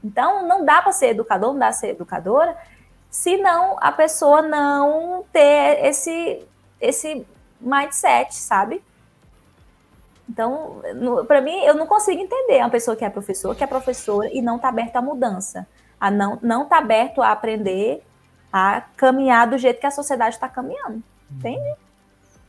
Então, 0.03 0.49
não 0.49 0.65
dá 0.65 0.81
para 0.81 0.93
ser 0.93 1.09
educador, 1.09 1.53
não 1.53 1.59
dá 1.59 1.67
para 1.67 1.75
ser 1.75 1.89
educadora, 1.89 2.57
se 3.11 3.37
não 3.37 3.77
a 3.79 3.93
pessoa 3.93 4.41
não 4.41 5.23
ter 5.31 5.85
esse, 5.85 6.43
esse 6.81 7.27
mindset, 7.61 8.35
sabe? 8.35 8.83
Então, 10.27 10.81
para 11.29 11.43
mim, 11.43 11.65
eu 11.65 11.75
não 11.75 11.87
consigo 11.87 12.19
entender 12.19 12.61
uma 12.61 12.71
pessoa 12.71 12.97
que 12.97 13.05
é 13.05 13.11
professor, 13.11 13.55
que 13.55 13.63
é 13.63 13.67
professora 13.67 14.31
e 14.33 14.41
não 14.41 14.57
está 14.57 14.71
aberta 14.71 15.01
à 15.01 15.03
mudança, 15.03 15.67
a 16.01 16.11
não 16.11 16.39
não 16.43 16.63
está 16.65 16.79
aberto 16.79 17.21
a 17.21 17.31
aprender, 17.31 18.03
a 18.53 18.81
caminhar 18.97 19.49
do 19.49 19.59
jeito 19.59 19.81
que 19.81 19.87
a 19.87 19.91
sociedade 19.91 20.35
está 20.35 20.49
caminhando, 20.49 21.03
entende? 21.31 21.75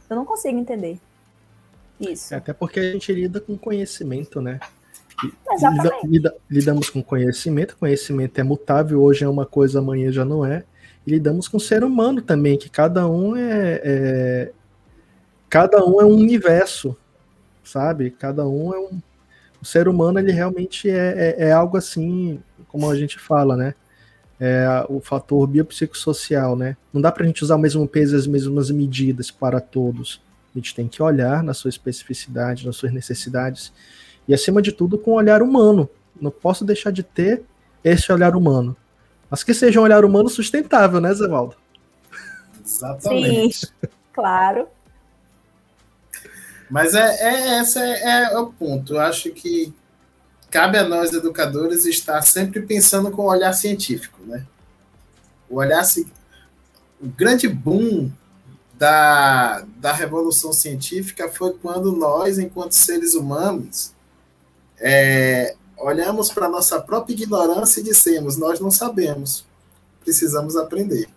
Eu 0.10 0.16
não 0.16 0.26
consigo 0.26 0.58
entender 0.58 1.00
isso. 2.00 2.34
É, 2.34 2.38
até 2.38 2.54
porque 2.54 2.80
a 2.80 2.92
gente 2.92 3.14
lida 3.14 3.40
com 3.40 3.58
conhecimento, 3.58 4.42
né? 4.42 4.60
Lida, 5.24 6.00
lida, 6.04 6.36
lidamos 6.50 6.90
com 6.90 7.04
conhecimento, 7.04 7.78
conhecimento 7.78 8.40
é 8.40 8.44
mutável, 8.44 9.02
hoje 9.02 9.24
é 9.24 9.30
uma 9.30 9.46
coisa, 9.46 9.80
amanhã 9.80 10.12
já 10.12 10.26
não 10.26 10.44
é. 10.44 10.64
E 11.06 11.12
lidamos 11.12 11.48
com 11.48 11.58
o 11.58 11.60
ser 11.60 11.84
humano 11.84 12.22
também, 12.22 12.58
que 12.58 12.70
cada 12.70 13.08
um 13.08 13.36
é, 13.36 13.82
é 13.84 14.52
cada 15.48 15.86
um 15.86 16.02
é 16.02 16.06
um 16.06 16.16
universo, 16.16 16.98
sabe? 17.64 18.10
Cada 18.12 18.48
um 18.48 18.74
é 18.74 18.80
um. 18.80 19.02
O 19.62 19.66
ser 19.66 19.88
humano, 19.88 20.18
ele 20.18 20.32
realmente 20.32 20.90
é, 20.90 21.36
é, 21.38 21.50
é 21.50 21.52
algo 21.52 21.78
assim, 21.78 22.42
como 22.72 22.90
a 22.90 22.96
gente 22.96 23.20
fala, 23.20 23.56
né? 23.58 23.74
É 24.40 24.86
o 24.90 25.00
fator 25.00 25.46
biopsicossocial, 25.46 26.56
né? 26.56 26.76
Não 26.92 27.00
dá 27.00 27.12
para 27.12 27.24
a 27.24 27.28
gente 27.28 27.44
usar 27.44 27.56
o 27.56 27.60
mesmo 27.60 27.88
peso 27.88 28.16
e 28.16 28.18
as 28.20 28.26
mesmas 28.26 28.72
medidas 28.72 29.30
para 29.30 29.60
todos. 29.60 30.22
A 30.56 30.58
gente 30.58 30.74
tem 30.74 30.88
que 30.88 31.04
olhar 31.04 31.44
na 31.44 31.54
sua 31.54 31.70
especificidade, 31.70 32.66
nas 32.66 32.76
suas 32.76 32.92
necessidades 32.92 33.72
e, 34.28 34.34
acima 34.34 34.62
de 34.62 34.72
tudo, 34.72 34.98
com 34.98 35.12
um 35.12 35.16
olhar 35.16 35.42
humano. 35.42 35.90
Não 36.20 36.32
posso 36.32 36.66
deixar 36.66 36.92
de 36.92 37.04
ter 37.04 37.44
esse 37.84 38.12
olhar 38.12 38.36
humano. 38.36 38.76
Mas 39.30 39.44
que 39.44 39.54
seja 39.54 39.80
um 39.80 39.84
olhar 39.84 40.04
humano 40.04 40.28
sustentável, 40.28 41.00
né, 41.00 41.14
Zé 41.14 41.28
Valdo? 41.28 41.56
Exatamente. 42.66 43.68
Sim, 43.68 43.88
claro. 44.14 44.68
Mas 46.70 46.96
é, 46.96 47.02
é 47.02 47.62
esse 47.62 47.80
é, 47.80 48.34
é, 48.34 48.40
o 48.40 48.48
ponto. 48.48 48.94
Eu 48.94 49.02
acho 49.02 49.32
que 49.32 49.74
cabe 50.52 50.78
a 50.78 50.84
nós, 50.84 51.14
educadores, 51.14 51.86
estar 51.86 52.22
sempre 52.22 52.62
pensando 52.62 53.10
com 53.10 53.22
o 53.22 53.30
olhar 53.30 53.54
científico, 53.54 54.20
né? 54.26 54.46
O 55.50 55.56
olhar 55.56 55.84
o 57.02 57.08
grande 57.08 57.48
boom 57.48 58.12
da, 58.76 59.66
da 59.78 59.94
revolução 59.94 60.52
científica 60.52 61.30
foi 61.30 61.54
quando 61.54 61.94
nós, 61.94 62.38
enquanto 62.38 62.74
seres 62.74 63.16
humanos, 63.16 63.94
é, 64.78 65.56
olhamos 65.78 66.30
para 66.30 66.50
nossa 66.50 66.82
própria 66.82 67.14
ignorância 67.14 67.80
e 67.80 67.84
dissemos: 67.84 68.38
nós 68.38 68.60
não 68.60 68.70
sabemos, 68.70 69.46
precisamos 70.04 70.58
aprender. 70.58 71.08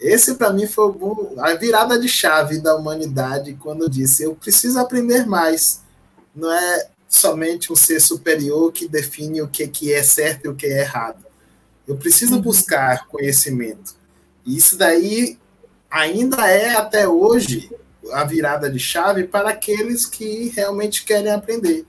Esse, 0.00 0.34
para 0.34 0.52
mim, 0.52 0.66
foi 0.66 0.94
a 1.38 1.54
virada 1.54 1.98
de 1.98 2.08
chave 2.08 2.60
da 2.60 2.76
humanidade 2.76 3.54
quando 3.54 3.82
eu 3.82 3.88
disse: 3.88 4.22
eu 4.22 4.36
preciso 4.36 4.78
aprender 4.78 5.26
mais. 5.26 5.80
Não 6.34 6.52
é 6.52 6.88
somente 7.08 7.72
um 7.72 7.76
ser 7.76 8.00
superior 8.00 8.70
que 8.70 8.86
define 8.86 9.40
o 9.40 9.48
que, 9.48 9.66
que 9.66 9.92
é 9.92 10.02
certo 10.02 10.44
e 10.44 10.48
o 10.48 10.54
que 10.54 10.66
é 10.66 10.80
errado. 10.80 11.24
Eu 11.86 11.96
preciso 11.96 12.36
uhum. 12.36 12.42
buscar 12.42 13.06
conhecimento. 13.06 13.96
E 14.44 14.56
isso 14.56 14.76
daí 14.76 15.38
ainda 15.90 16.46
é, 16.46 16.74
até 16.74 17.08
hoje, 17.08 17.70
a 18.12 18.24
virada 18.24 18.70
de 18.70 18.78
chave 18.78 19.24
para 19.24 19.50
aqueles 19.50 20.04
que 20.04 20.50
realmente 20.50 21.04
querem 21.04 21.32
aprender. 21.32 21.86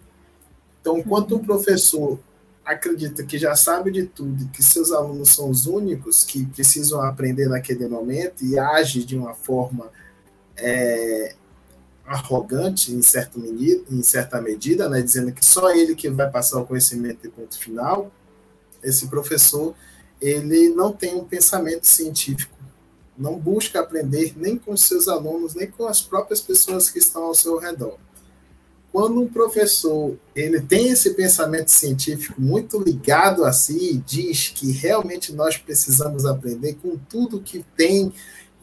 Então, 0.79 0.97
enquanto 0.97 1.35
um 1.35 1.43
professor 1.43 2.17
acredita 2.63 3.23
que 3.23 3.37
já 3.37 3.55
sabe 3.55 3.91
de 3.91 4.05
tudo, 4.05 4.47
que 4.49 4.63
seus 4.63 4.91
alunos 4.91 5.29
são 5.29 5.49
os 5.49 5.65
únicos 5.65 6.23
que 6.23 6.45
precisam 6.45 7.01
aprender 7.01 7.49
naquele 7.49 7.87
momento 7.87 8.45
e 8.45 8.57
age 8.57 9.03
de 9.03 9.17
uma 9.17 9.33
forma 9.33 9.91
é, 10.55 11.35
arrogante 12.09 12.91
em, 12.91 13.03
certo 13.03 13.39
medida, 13.39 13.83
em 13.91 14.01
certa 14.01 14.41
medida, 14.41 14.89
né, 14.89 14.99
dizendo 14.99 15.31
que 15.31 15.45
só 15.45 15.69
ele 15.69 15.93
que 15.93 16.09
vai 16.09 16.29
passar 16.29 16.59
o 16.59 16.65
conhecimento 16.65 17.21
de 17.21 17.29
ponto 17.29 17.57
final, 17.57 18.11
esse 18.83 19.07
professor 19.07 19.75
ele 20.19 20.69
não 20.69 20.91
tem 20.91 21.15
um 21.15 21.23
pensamento 21.23 21.85
científico, 21.85 22.57
não 23.15 23.37
busca 23.37 23.79
aprender 23.79 24.33
nem 24.35 24.57
com 24.57 24.75
seus 24.75 25.07
alunos, 25.07 25.53
nem 25.53 25.69
com 25.69 25.85
as 25.85 26.01
próprias 26.01 26.41
pessoas 26.41 26.89
que 26.89 26.97
estão 26.97 27.25
ao 27.25 27.35
seu 27.35 27.59
redor. 27.59 27.97
Quando 28.91 29.21
um 29.21 29.27
professor 29.27 30.17
ele 30.35 30.61
tem 30.61 30.89
esse 30.89 31.11
pensamento 31.11 31.69
científico 31.69 32.41
muito 32.41 32.81
ligado 32.81 33.45
a 33.45 33.53
si 33.53 33.93
e 33.93 33.97
diz 33.97 34.49
que 34.49 34.71
realmente 34.71 35.31
nós 35.31 35.57
precisamos 35.57 36.25
aprender 36.25 36.73
com 36.81 36.97
tudo 36.97 37.39
que 37.39 37.63
tem 37.77 38.11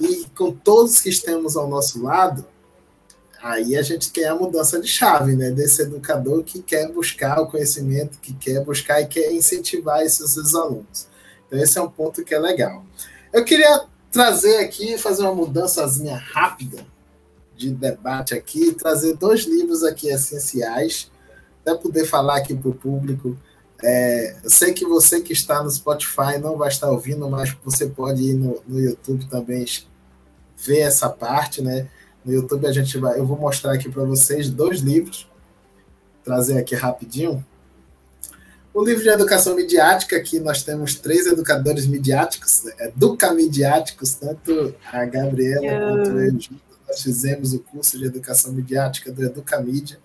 e 0.00 0.26
com 0.36 0.50
todos 0.50 1.00
que 1.00 1.08
estamos 1.08 1.56
ao 1.56 1.68
nosso 1.68 2.02
lado, 2.02 2.44
aí 3.42 3.76
a 3.76 3.82
gente 3.82 4.12
tem 4.12 4.24
a 4.24 4.34
mudança 4.34 4.80
de 4.80 4.88
chave, 4.88 5.36
né? 5.36 5.50
Desse 5.50 5.82
educador 5.82 6.42
que 6.42 6.62
quer 6.62 6.90
buscar 6.90 7.40
o 7.40 7.46
conhecimento, 7.46 8.18
que 8.20 8.34
quer 8.34 8.64
buscar 8.64 9.00
e 9.00 9.06
quer 9.06 9.32
incentivar 9.32 10.02
esses 10.02 10.30
seus 10.32 10.54
alunos. 10.54 11.06
Então 11.46 11.58
esse 11.58 11.78
é 11.78 11.82
um 11.82 11.90
ponto 11.90 12.24
que 12.24 12.34
é 12.34 12.38
legal. 12.38 12.84
Eu 13.32 13.44
queria 13.44 13.84
trazer 14.10 14.58
aqui, 14.58 14.96
fazer 14.98 15.22
uma 15.22 15.34
mudançazinha 15.34 16.16
rápida 16.16 16.86
de 17.56 17.70
debate 17.70 18.34
aqui, 18.34 18.72
trazer 18.72 19.16
dois 19.16 19.44
livros 19.44 19.82
aqui 19.82 20.08
essenciais, 20.08 21.10
para 21.64 21.76
poder 21.76 22.04
falar 22.04 22.36
aqui 22.36 22.54
para 22.54 22.70
o 22.70 22.74
público. 22.74 23.36
É, 23.82 24.36
eu 24.42 24.50
sei 24.50 24.72
que 24.72 24.86
você 24.86 25.20
que 25.20 25.32
está 25.32 25.62
no 25.62 25.70
Spotify 25.70 26.38
não 26.40 26.56
vai 26.56 26.68
estar 26.68 26.90
ouvindo, 26.90 27.28
mas 27.28 27.54
você 27.64 27.86
pode 27.86 28.22
ir 28.22 28.34
no, 28.34 28.62
no 28.66 28.80
YouTube 28.80 29.26
também 29.28 29.66
ver 30.56 30.80
essa 30.80 31.08
parte, 31.08 31.60
né? 31.60 31.88
No 32.26 32.32
YouTube 32.32 32.66
a 32.66 32.72
gente 32.72 32.98
vai, 32.98 33.20
eu 33.20 33.24
vou 33.24 33.38
mostrar 33.38 33.72
aqui 33.72 33.88
para 33.88 34.02
vocês 34.02 34.50
dois 34.50 34.80
livros, 34.80 35.30
trazer 36.24 36.58
aqui 36.58 36.74
rapidinho. 36.74 37.46
O 38.74 38.84
livro 38.84 39.00
de 39.00 39.08
educação 39.08 39.54
midiática, 39.54 40.16
aqui 40.16 40.40
nós 40.40 40.64
temos 40.64 40.96
três 40.96 41.24
educadores 41.28 41.86
midiáticos, 41.86 42.64
né? 42.64 42.74
educa 42.80 43.32
midiáticos, 43.32 44.14
tanto 44.14 44.74
a 44.92 45.04
Gabriela 45.04 45.92
quanto 45.92 46.10
eu 46.18 46.32
nós 46.88 47.00
fizemos 47.00 47.52
o 47.52 47.60
curso 47.60 47.96
de 47.96 48.06
educação 48.06 48.52
midiática 48.52 49.12
do 49.12 49.24
Educamídia, 49.24 49.98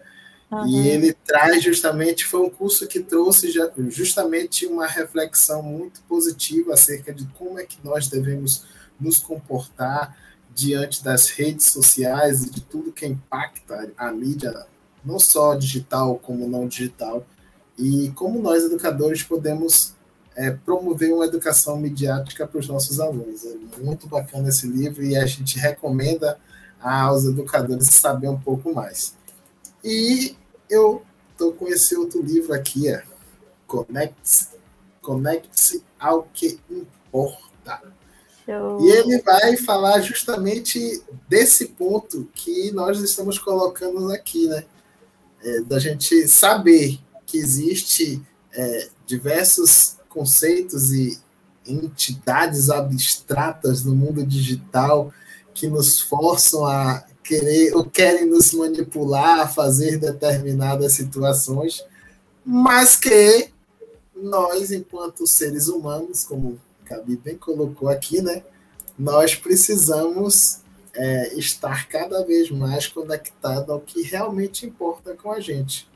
uhum. 0.52 0.68
e 0.68 0.88
ele 0.90 1.14
traz 1.26 1.64
justamente, 1.64 2.26
foi 2.26 2.42
um 2.42 2.50
curso 2.50 2.88
que 2.88 3.00
trouxe 3.00 3.52
justamente 3.90 4.66
uma 4.66 4.86
reflexão 4.86 5.62
muito 5.64 6.02
positiva 6.04 6.74
acerca 6.74 7.14
de 7.14 7.26
como 7.38 7.60
é 7.60 7.66
que 7.66 7.78
nós 7.84 8.08
devemos 8.08 8.66
nos 9.00 9.18
comportar 9.18 10.16
diante 10.54 11.04
das 11.04 11.30
redes 11.30 11.68
sociais 11.68 12.44
e 12.44 12.50
de 12.50 12.62
tudo 12.62 12.92
que 12.92 13.06
impacta 13.06 13.92
a 13.98 14.12
mídia, 14.12 14.66
não 15.04 15.20
só 15.20 15.56
digital 15.56 16.18
como 16.18 16.48
não 16.48 16.68
digital, 16.68 17.26
e 17.78 18.12
como 18.12 18.42
nós, 18.42 18.64
educadores, 18.64 19.24
podemos 19.24 19.94
é, 20.36 20.52
promover 20.52 21.14
uma 21.14 21.26
educação 21.26 21.78
midiática 21.78 22.46
para 22.46 22.60
os 22.60 22.68
nossos 22.68 23.00
alunos. 23.00 23.44
É 23.46 23.80
muito 23.80 24.08
bacana 24.08 24.50
esse 24.50 24.68
livro 24.68 25.04
e 25.04 25.16
a 25.16 25.26
gente 25.26 25.58
recomenda 25.58 26.38
aos 26.80 27.26
educadores 27.26 27.88
saber 27.88 28.30
um 28.30 28.40
pouco 28.40 28.74
mais. 28.74 29.16
E 29.84 30.36
eu 30.70 31.04
estou 31.32 31.54
com 31.54 31.68
esse 31.68 31.96
outro 31.96 32.22
livro 32.22 32.54
aqui, 32.54 32.88
é 32.88 33.04
Conecte-se 33.66 34.50
Conecte 35.02 35.84
ao 36.00 36.24
que 36.24 36.60
importa. 36.70 37.82
Show. 38.46 38.82
E 38.82 38.90
ele 38.90 39.22
vai 39.22 39.58
falar 39.58 40.02
justamente 40.02 41.02
desse 41.28 41.68
ponto 41.68 42.28
que 42.34 42.72
nós 42.72 43.00
estamos 43.00 43.38
colocando 43.38 44.12
aqui, 44.12 44.48
né? 44.48 44.66
É, 45.44 45.62
da 45.62 45.80
gente 45.80 46.28
saber 46.28 47.00
que 47.26 47.38
existe 47.38 48.22
é, 48.54 48.90
diversos 49.08 49.96
conceitos 50.08 50.92
e 50.92 51.20
entidades 51.66 52.70
abstratas 52.70 53.84
no 53.84 53.96
mundo 53.96 54.26
digital 54.26 55.12
que 55.54 55.68
nos 55.68 56.00
forçam 56.00 56.66
a 56.66 57.04
querer 57.24 57.76
ou 57.76 57.86
querem 57.86 58.26
nos 58.26 58.52
manipular, 58.54 59.54
fazer 59.54 59.98
determinadas 59.98 60.94
situações, 60.94 61.84
mas 62.46 62.96
que 62.96 63.50
nós, 64.16 64.72
enquanto 64.72 65.26
seres 65.26 65.68
humanos, 65.68 66.24
como 66.24 66.60
Gabi 66.92 67.18
bem 67.18 67.38
colocou 67.38 67.90
aqui, 67.90 68.22
né, 68.22 68.44
nós 68.98 69.36
precisamos 69.36 70.62
é, 70.94 71.34
estar 71.36 71.88
cada 71.88 72.24
vez 72.26 72.52
mais 72.52 72.88
conectado 72.88 73.72
ao 73.72 73.80
que 73.80 74.02
realmente 74.02 74.66
importa 74.66 75.16
com 75.16 75.32
a 75.32 75.40
gente, 75.40 75.88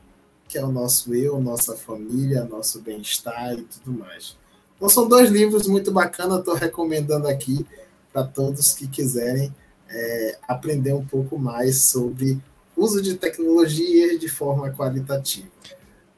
que 0.48 0.58
é 0.58 0.64
o 0.64 0.72
nosso 0.72 1.14
eu, 1.14 1.40
nossa 1.40 1.76
família, 1.76 2.46
nosso 2.46 2.82
bem-estar 2.82 3.54
e 3.54 3.64
tudo 3.64 4.00
mais. 4.00 4.38
Então 4.76 4.90
são 4.90 5.08
dois 5.08 5.30
livros 5.30 5.68
muito 5.68 5.92
bacanas, 5.92 6.40
estou 6.40 6.56
recomendando 6.56 7.28
aqui 7.28 7.66
para 8.12 8.24
todos 8.24 8.74
que 8.74 8.88
quiserem 8.88 9.54
é, 9.90 10.38
aprender 10.48 10.94
um 10.94 11.06
pouco 11.06 11.38
mais 11.38 11.82
sobre 11.82 12.42
uso 12.76 13.02
de 13.02 13.16
tecnologia 13.16 14.18
de 14.18 14.28
forma 14.28 14.72
qualitativa. 14.72 15.48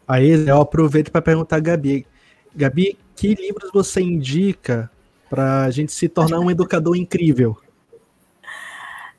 Aí 0.07 0.29
eu 0.47 0.61
aproveito 0.61 1.11
para 1.11 1.21
perguntar 1.21 1.57
a 1.57 1.59
Gabi. 1.59 2.07
Gabi, 2.55 2.97
que 3.17 3.33
livros 3.33 3.71
você 3.73 3.99
indica 3.99 4.89
para 5.27 5.63
a 5.63 5.71
gente 5.71 5.91
se 5.91 6.07
tornar 6.07 6.39
um 6.39 6.51
educador 6.51 6.95
incrível? 6.95 7.57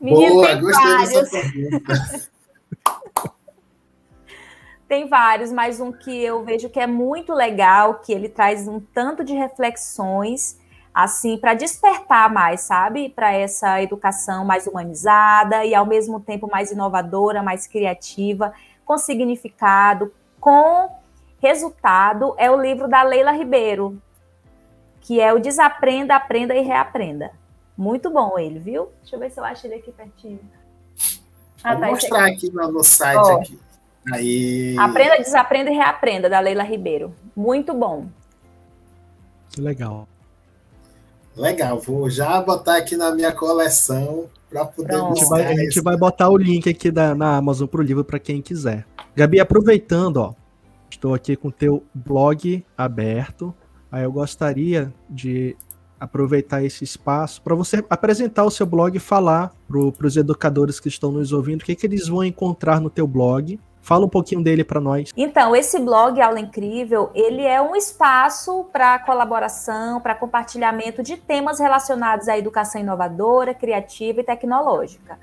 Menino, 0.01 0.35
Boa, 0.35 0.47
tem 0.47 0.61
gostei 0.61 0.89
vários. 0.89 1.13
dessa 1.13 1.53
pergunta. 1.53 2.31
tem 4.89 5.09
vários, 5.09 5.51
mas 5.51 5.81
um 5.81 5.91
que 5.91 6.17
eu 6.23 6.45
vejo 6.45 6.71
que 6.71 6.79
é 6.79 6.87
muito 6.87 7.35
legal, 7.35 7.99
que 7.99 8.13
ele 8.13 8.29
traz 8.29 8.69
um 8.69 8.79
tanto 8.79 9.25
de 9.25 9.35
reflexões, 9.35 10.57
assim, 10.95 11.37
para 11.37 11.55
despertar 11.55 12.33
mais, 12.33 12.61
sabe? 12.61 13.09
Para 13.09 13.33
essa 13.33 13.83
educação 13.83 14.45
mais 14.45 14.69
humanizada 14.69 15.65
e 15.65 15.75
ao 15.75 15.85
mesmo 15.85 16.21
tempo 16.21 16.49
mais 16.49 16.71
inovadora, 16.71 17.43
mais 17.43 17.67
criativa, 17.67 18.55
com 18.85 18.97
significado, 18.97 20.15
com 20.39 20.89
resultado, 21.41 22.35
é 22.37 22.51
o 22.51 22.61
livro 22.61 22.89
da 22.89 23.03
Leila 23.03 23.33
Ribeiro, 23.33 24.01
que 25.01 25.21
é 25.21 25.33
o 25.33 25.39
Desaprenda, 25.39 26.17
Aprenda 26.17 26.55
e 26.55 26.63
Reaprenda. 26.63 27.31
Muito 27.77 28.11
bom 28.11 28.39
ele, 28.39 28.59
viu? 28.59 28.91
Deixa 29.01 29.17
eu 29.17 29.21
ver 29.21 29.31
se 29.31 29.39
eu 29.39 29.45
acho 29.45 29.67
ele 29.67 29.77
aqui 29.77 29.93
pertinho. 29.93 30.41
Ah, 31.63 31.75
Vou 31.75 31.81
tá, 31.81 31.91
mostrar 31.91 32.27
aqui 32.27 32.51
no, 32.53 32.73
no 32.73 32.85
site 32.85 33.19
oh. 33.19 33.37
aqui. 33.37 33.59
Aí... 34.13 34.77
Aprenda, 34.79 35.19
Desaprenda 35.19 35.71
e 35.71 35.75
Reaprenda, 35.75 36.29
da 36.29 36.41
Leila 36.41 36.63
Ribeiro. 36.63 37.15
Muito 37.37 37.75
bom. 37.75 38.07
Que 39.51 39.61
legal. 39.61 40.09
Legal, 41.37 41.79
vou 41.79 42.11
já 42.11 42.41
botar 42.41 42.79
aqui 42.79 42.97
na 42.97 43.13
minha 43.13 43.33
coleção 43.33 44.29
para 44.51 44.65
poder 44.65 44.97
a 44.97 45.09
gente, 45.09 45.25
vai, 45.27 45.45
a 45.45 45.57
gente 45.57 45.81
vai 45.81 45.97
botar 45.97 46.29
o 46.31 46.37
link 46.37 46.69
aqui 46.69 46.91
da, 46.91 47.15
na 47.15 47.37
Amazon 47.37 47.69
para 47.69 47.81
o 47.81 47.85
livro 47.85 48.03
para 48.03 48.19
quem 48.19 48.43
quiser. 48.43 48.85
Gabi, 49.15 49.39
aproveitando, 49.39 50.17
ó, 50.17 50.35
estou 50.91 51.15
aqui 51.15 51.37
com 51.37 51.49
o 51.49 51.53
teu 51.53 51.85
blog 51.95 52.65
aberto. 52.77 53.55
Aí 53.91 54.05
eu 54.05 54.13
gostaria 54.13 54.93
de 55.09 55.57
aproveitar 55.99 56.63
esse 56.63 56.85
espaço 56.85 57.43
para 57.43 57.55
você 57.55 57.85
apresentar 57.91 58.45
o 58.45 58.51
seu 58.51 58.67
blog 58.67 58.97
e 58.97 59.01
falar 59.01 59.53
para 59.67 60.07
os 60.07 60.17
educadores 60.17 60.79
que 60.79 60.89
estão 60.89 61.11
nos 61.11 61.33
ouvindo 61.33 61.63
o 61.63 61.65
que, 61.65 61.75
que 61.75 61.87
eles 61.87 62.07
vão 62.07 62.23
encontrar 62.25 62.81
no 62.81 62.89
teu 62.89 63.07
blog. 63.07 63.59
Fala 63.81 64.05
um 64.05 64.09
pouquinho 64.09 64.43
dele 64.43 64.63
para 64.65 64.81
nós. 64.81 65.13
Então, 65.17 65.57
esse 65.57 65.79
blog 65.79 66.21
Aula 66.21 66.39
Incrível, 66.39 67.11
ele 67.15 67.43
é 67.43 67.61
um 67.61 67.75
espaço 67.75 68.65
para 68.71 68.99
colaboração, 68.99 70.01
para 70.01 70.15
compartilhamento 70.15 71.03
de 71.03 71.17
temas 71.17 71.59
relacionados 71.59 72.29
à 72.29 72.37
educação 72.37 72.81
inovadora, 72.81 73.55
criativa 73.55 74.21
e 74.21 74.25
tecnológica. 74.25 75.19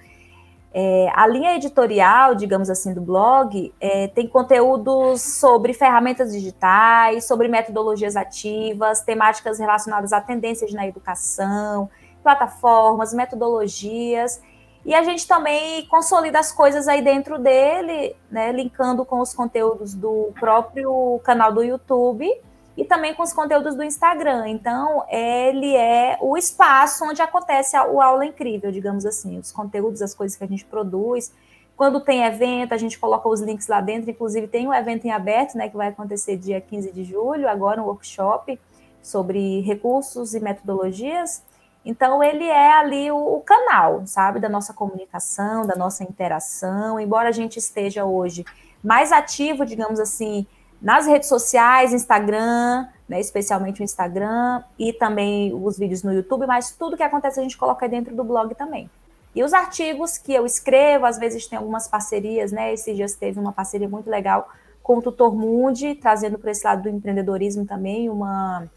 É, 0.78 1.10
a 1.16 1.26
linha 1.26 1.56
editorial, 1.56 2.36
digamos 2.36 2.70
assim, 2.70 2.94
do 2.94 3.00
blog 3.00 3.74
é, 3.80 4.10
tem 4.10 4.28
conteúdos 4.28 5.22
sobre 5.22 5.74
ferramentas 5.74 6.34
digitais, 6.34 7.24
sobre 7.24 7.48
metodologias 7.48 8.18
ativas, 8.18 9.00
temáticas 9.00 9.58
relacionadas 9.58 10.12
a 10.12 10.20
tendências 10.20 10.74
na 10.74 10.86
educação, 10.86 11.90
plataformas, 12.22 13.14
metodologias. 13.14 14.42
E 14.86 14.94
a 14.94 15.02
gente 15.02 15.26
também 15.26 15.88
consolida 15.88 16.40
as 16.40 16.52
coisas 16.52 16.90
aí 16.90 17.02
dentro 17.02 17.40
dele, 17.40 18.14
né, 18.30 18.52
linkando 18.52 19.06
com 19.06 19.22
os 19.22 19.34
conteúdos 19.34 19.94
do 19.94 20.34
próprio 20.38 21.22
canal 21.24 21.54
do 21.54 21.64
YouTube 21.64 22.30
e 22.78 22.84
também 22.84 23.14
com 23.14 23.24
os 23.24 23.32
conteúdos 23.32 23.76
do 23.76 23.84
Instagram. 23.84 24.48
Então, 24.50 25.06
ele 25.10 25.76
é 25.76 26.18
o 26.20 26.38
espaço 26.38 27.06
onde 27.06 27.22
acontece 27.22 27.78
o 27.78 28.02
aula 28.02 28.26
incrível, 28.26 28.72
digamos 28.72 29.06
assim, 29.06 29.40
os 29.40 29.52
conteúdos, 29.52 30.02
as 30.02 30.14
coisas 30.14 30.38
que 30.38 30.44
a 30.44 30.48
gente 30.48 30.66
produz. 30.66 31.34
Quando 31.78 32.02
tem 32.02 32.24
evento, 32.24 32.74
a 32.74 32.78
gente 32.78 33.00
coloca 33.00 33.28
os 33.30 33.42
links 33.42 33.68
lá 33.68 33.80
dentro. 33.80 34.10
Inclusive, 34.10 34.48
tem 34.48 34.68
um 34.68 34.74
evento 34.74 35.06
em 35.06 35.12
aberto, 35.12 35.56
né, 35.56 35.70
que 35.70 35.78
vai 35.78 35.88
acontecer 35.88 36.38
dia 36.38 36.60
15 36.60 36.92
de 36.92 37.04
julho, 37.04 37.48
agora 37.48 37.82
um 37.82 37.86
workshop 37.86 38.60
sobre 39.02 39.62
recursos 39.62 40.34
e 40.34 40.40
metodologias. 40.40 41.44
Então, 41.86 42.22
ele 42.22 42.46
é 42.46 42.72
ali 42.74 43.12
o, 43.12 43.18
o 43.18 43.42
canal, 43.42 44.06
sabe, 44.06 44.40
da 44.40 44.50
nossa 44.50 44.74
comunicação, 44.74 45.66
da 45.66 45.76
nossa 45.76 46.04
interação. 46.04 47.00
Embora 47.00 47.30
a 47.30 47.32
gente 47.32 47.58
esteja 47.58 48.04
hoje 48.04 48.44
mais 48.84 49.12
ativo, 49.12 49.66
digamos 49.66 50.00
assim, 50.00 50.46
nas 50.86 51.08
redes 51.08 51.28
sociais, 51.28 51.92
Instagram, 51.92 52.88
né, 53.10 53.20
especialmente 53.20 53.82
o 53.82 53.84
Instagram, 53.84 54.64
e 54.78 54.94
também 54.94 55.52
os 55.52 55.80
vídeos 55.80 56.04
no 56.04 56.14
YouTube, 56.14 56.46
mas 56.46 56.74
tudo 56.74 56.96
que 56.96 57.02
acontece 57.02 57.40
a 57.40 57.44
gente 57.44 57.58
coloca 57.58 57.90
dentro 57.90 58.16
do 58.16 58.24
blog 58.24 58.54
também. 58.54 58.88
E 59.34 59.44
os 59.44 59.52
artigos 59.52 60.20
que 60.20 60.32
eu 60.32 60.46
escrevo, 60.46 61.08
às 61.08 61.18
vezes 61.18 61.48
tem 61.48 61.58
algumas 61.58 61.88
parcerias, 61.88 62.52
né? 62.52 62.72
Esses 62.72 62.96
dias 62.96 63.16
teve 63.16 63.40
uma 63.40 63.52
parceria 63.52 63.90
muito 63.90 64.12
legal 64.12 64.48
com 64.84 65.00
o 65.00 65.02
Tutor 65.02 65.36
Mundi, 65.36 65.96
trazendo 65.96 66.38
para 66.38 66.52
esse 66.52 66.64
lado 66.64 66.84
do 66.84 66.90
empreendedorismo 66.90 67.66
também 67.66 68.08
uma, 68.08 68.68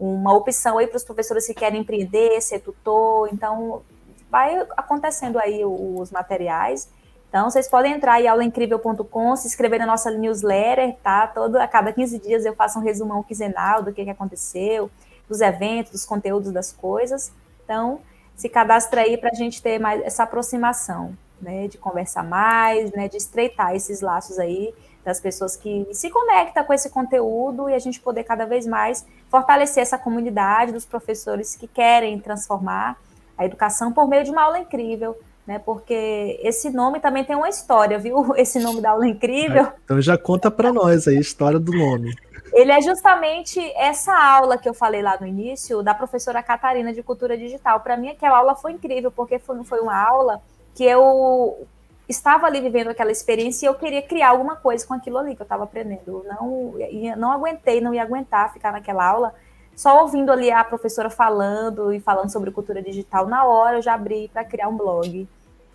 uma 0.00 0.34
opção 0.34 0.78
aí 0.78 0.88
para 0.88 0.96
os 0.96 1.04
professores 1.04 1.46
que 1.46 1.54
querem 1.54 1.82
empreender, 1.82 2.40
ser 2.40 2.58
tutor. 2.58 3.28
Então, 3.32 3.82
vai 4.28 4.66
acontecendo 4.76 5.38
aí 5.38 5.64
os 5.64 6.10
materiais. 6.10 6.88
Então, 7.28 7.50
vocês 7.50 7.68
podem 7.68 7.92
entrar 7.92 8.20
em 8.20 8.28
aulaincrível.com, 8.28 9.36
se 9.36 9.46
inscrever 9.46 9.78
na 9.78 9.86
nossa 9.86 10.10
newsletter, 10.10 10.96
tá? 11.02 11.26
Todo, 11.26 11.56
a 11.56 11.66
cada 11.66 11.92
15 11.92 12.18
dias 12.18 12.44
eu 12.44 12.54
faço 12.54 12.78
um 12.78 12.82
resumão 12.82 13.22
quinzenal 13.22 13.82
do 13.82 13.92
que, 13.92 14.04
que 14.04 14.10
aconteceu, 14.10 14.90
dos 15.28 15.40
eventos, 15.40 15.92
dos 15.92 16.04
conteúdos 16.04 16.52
das 16.52 16.72
coisas. 16.72 17.32
Então, 17.64 18.00
se 18.34 18.48
cadastra 18.48 19.02
aí 19.02 19.16
para 19.16 19.30
a 19.30 19.34
gente 19.34 19.60
ter 19.60 19.78
mais 19.78 20.02
essa 20.02 20.22
aproximação, 20.22 21.16
né? 21.40 21.68
De 21.68 21.78
conversar 21.78 22.22
mais, 22.22 22.92
né? 22.92 23.08
De 23.08 23.16
estreitar 23.16 23.74
esses 23.74 24.00
laços 24.00 24.38
aí 24.38 24.72
das 25.04 25.20
pessoas 25.20 25.56
que 25.56 25.86
se 25.92 26.10
conectam 26.10 26.64
com 26.64 26.72
esse 26.72 26.90
conteúdo 26.90 27.70
e 27.70 27.74
a 27.74 27.78
gente 27.78 28.00
poder 28.00 28.24
cada 28.24 28.44
vez 28.44 28.66
mais 28.66 29.06
fortalecer 29.28 29.80
essa 29.80 29.96
comunidade 29.96 30.72
dos 30.72 30.84
professores 30.84 31.54
que 31.54 31.68
querem 31.68 32.18
transformar 32.18 32.98
a 33.38 33.44
educação 33.44 33.92
por 33.92 34.08
meio 34.08 34.24
de 34.24 34.32
uma 34.32 34.42
aula 34.42 34.58
incrível, 34.58 35.16
né? 35.46 35.58
Porque 35.58 36.40
esse 36.42 36.70
nome 36.70 37.00
também 37.00 37.24
tem 37.24 37.36
uma 37.36 37.48
história, 37.48 37.98
viu? 37.98 38.34
Esse 38.36 38.58
nome 38.58 38.80
da 38.80 38.90
aula 38.90 39.06
incrível. 39.06 39.64
É, 39.64 39.72
então 39.84 40.00
já 40.00 40.18
conta 40.18 40.50
para 40.50 40.72
nós 40.72 41.06
aí 41.06 41.16
a 41.16 41.20
história 41.20 41.58
do 41.58 41.72
nome. 41.72 42.14
Ele 42.52 42.72
é 42.72 42.80
justamente 42.80 43.60
essa 43.76 44.16
aula 44.16 44.56
que 44.56 44.68
eu 44.68 44.74
falei 44.74 45.02
lá 45.02 45.16
no 45.20 45.26
início 45.26 45.82
da 45.82 45.94
professora 45.94 46.42
Catarina 46.42 46.92
de 46.92 47.02
Cultura 47.02 47.36
Digital. 47.36 47.80
Para 47.80 47.96
mim 47.96 48.08
aquela 48.08 48.38
aula 48.38 48.54
foi 48.54 48.72
incrível 48.72 49.10
porque 49.10 49.38
foi, 49.38 49.62
foi 49.62 49.80
uma 49.80 49.96
aula 49.96 50.40
que 50.74 50.84
eu 50.84 51.66
estava 52.08 52.46
ali 52.46 52.60
vivendo 52.60 52.88
aquela 52.88 53.10
experiência 53.10 53.66
e 53.66 53.68
eu 53.68 53.74
queria 53.74 54.00
criar 54.00 54.30
alguma 54.30 54.56
coisa 54.56 54.86
com 54.86 54.94
aquilo 54.94 55.18
ali 55.18 55.34
que 55.34 55.42
eu 55.42 55.44
estava 55.44 55.64
aprendendo. 55.64 56.24
Não, 56.28 56.74
não 57.16 57.32
aguentei, 57.32 57.80
não 57.80 57.92
ia 57.92 58.02
aguentar 58.02 58.52
ficar 58.52 58.72
naquela 58.72 59.04
aula 59.04 59.34
só 59.76 60.00
ouvindo 60.02 60.32
ali 60.32 60.50
a 60.50 60.64
professora 60.64 61.10
falando 61.10 61.92
e 61.92 62.00
falando 62.00 62.32
sobre 62.32 62.50
cultura 62.50 62.82
digital, 62.82 63.26
na 63.26 63.44
hora 63.44 63.76
eu 63.76 63.82
já 63.82 63.92
abri 63.92 64.28
para 64.32 64.42
criar 64.42 64.68
um 64.68 64.76
blog. 64.76 65.28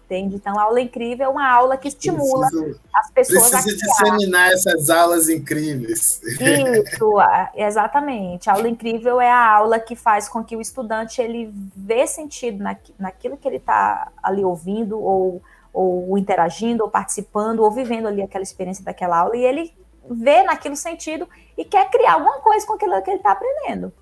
Entende? 0.06 0.36
Então, 0.36 0.60
a 0.60 0.64
aula 0.64 0.82
incrível 0.82 1.28
é 1.28 1.30
uma 1.30 1.50
aula 1.50 1.78
que 1.78 1.88
estimula 1.88 2.50
preciso, 2.50 2.80
as 2.94 3.12
pessoas 3.12 3.54
a 3.54 3.62
Precisa 3.62 3.78
disseminar 3.78 4.52
essas 4.52 4.90
aulas 4.90 5.30
incríveis. 5.30 6.20
Isso, 6.24 7.16
exatamente. 7.56 8.50
A 8.50 8.54
aula 8.54 8.68
incrível 8.68 9.22
é 9.22 9.32
a 9.32 9.56
aula 9.56 9.80
que 9.80 9.96
faz 9.96 10.28
com 10.28 10.44
que 10.44 10.54
o 10.54 10.60
estudante 10.60 11.22
ele 11.22 11.50
vê 11.74 12.06
sentido 12.06 12.62
na, 12.62 12.76
naquilo 13.00 13.38
que 13.38 13.48
ele 13.48 13.56
está 13.56 14.12
ali 14.22 14.44
ouvindo, 14.44 15.00
ou, 15.00 15.42
ou 15.72 16.18
interagindo, 16.18 16.84
ou 16.84 16.90
participando, 16.90 17.62
ou 17.62 17.72
vivendo 17.72 18.08
ali 18.08 18.22
aquela 18.22 18.44
experiência 18.44 18.84
daquela 18.84 19.20
aula, 19.20 19.38
e 19.38 19.46
ele 19.46 19.74
vê 20.10 20.44
naquilo 20.44 20.76
sentido 20.76 21.28
e 21.58 21.64
quer 21.64 21.90
criar 21.90 22.14
alguma 22.14 22.40
coisa 22.40 22.66
com 22.66 22.74
aquilo 22.74 23.02
que 23.02 23.10
ele 23.10 23.18
está 23.18 23.32
aprendendo. 23.32 23.94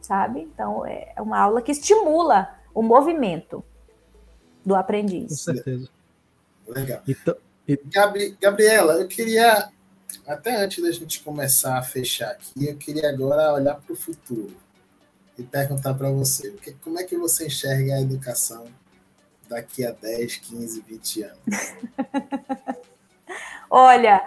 Sabe? 0.00 0.40
Então, 0.40 0.84
é 0.84 1.14
uma 1.18 1.38
aula 1.38 1.62
que 1.62 1.72
estimula 1.72 2.54
o 2.74 2.82
movimento 2.82 3.64
do 4.64 4.74
aprendiz. 4.74 5.28
Com 5.28 5.54
certeza. 5.54 5.88
Legal. 6.66 7.02
Então, 7.06 7.36
e... 7.66 7.76
Gabri 7.86 8.36
Gabriela, 8.40 8.94
eu 8.94 9.08
queria, 9.08 9.70
até 10.26 10.62
antes 10.62 10.82
da 10.82 10.90
gente 10.90 11.22
começar 11.22 11.78
a 11.78 11.82
fechar 11.82 12.30
aqui, 12.30 12.66
eu 12.66 12.76
queria 12.76 13.08
agora 13.08 13.54
olhar 13.54 13.76
para 13.76 13.92
o 13.92 13.96
futuro 13.96 14.54
e 15.38 15.42
perguntar 15.42 15.94
para 15.94 16.10
você, 16.10 16.54
como 16.82 16.98
é 16.98 17.04
que 17.04 17.16
você 17.16 17.46
enxerga 17.46 17.94
a 17.94 18.00
educação 18.00 18.66
daqui 19.48 19.84
a 19.84 19.90
10, 19.90 20.36
15, 20.36 20.80
20 20.82 21.22
anos? 21.22 21.38
Olha, 23.70 24.22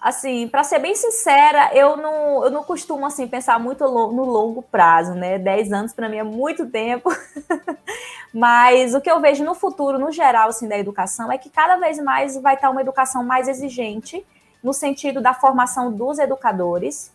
assim, 0.00 0.48
para 0.48 0.62
ser 0.62 0.78
bem 0.78 0.94
sincera, 0.94 1.70
eu 1.74 1.96
não, 1.96 2.44
eu 2.44 2.50
não 2.50 2.62
costumo 2.62 3.04
assim 3.04 3.26
pensar 3.26 3.58
muito 3.58 3.84
no 3.84 4.24
longo 4.24 4.62
prazo, 4.62 5.14
né? 5.14 5.38
10 5.38 5.72
anos 5.72 5.92
para 5.92 6.08
mim 6.08 6.18
é 6.18 6.22
muito 6.22 6.66
tempo. 6.66 7.10
Mas 8.32 8.94
o 8.94 9.00
que 9.00 9.10
eu 9.10 9.20
vejo 9.20 9.44
no 9.44 9.54
futuro, 9.54 9.98
no 9.98 10.12
geral, 10.12 10.50
assim, 10.50 10.68
da 10.68 10.78
educação, 10.78 11.32
é 11.32 11.38
que 11.38 11.50
cada 11.50 11.76
vez 11.76 11.98
mais 11.98 12.36
vai 12.36 12.54
estar 12.54 12.70
uma 12.70 12.80
educação 12.80 13.24
mais 13.24 13.48
exigente, 13.48 14.24
no 14.62 14.72
sentido 14.72 15.20
da 15.20 15.32
formação 15.32 15.92
dos 15.92 16.18
educadores, 16.18 17.12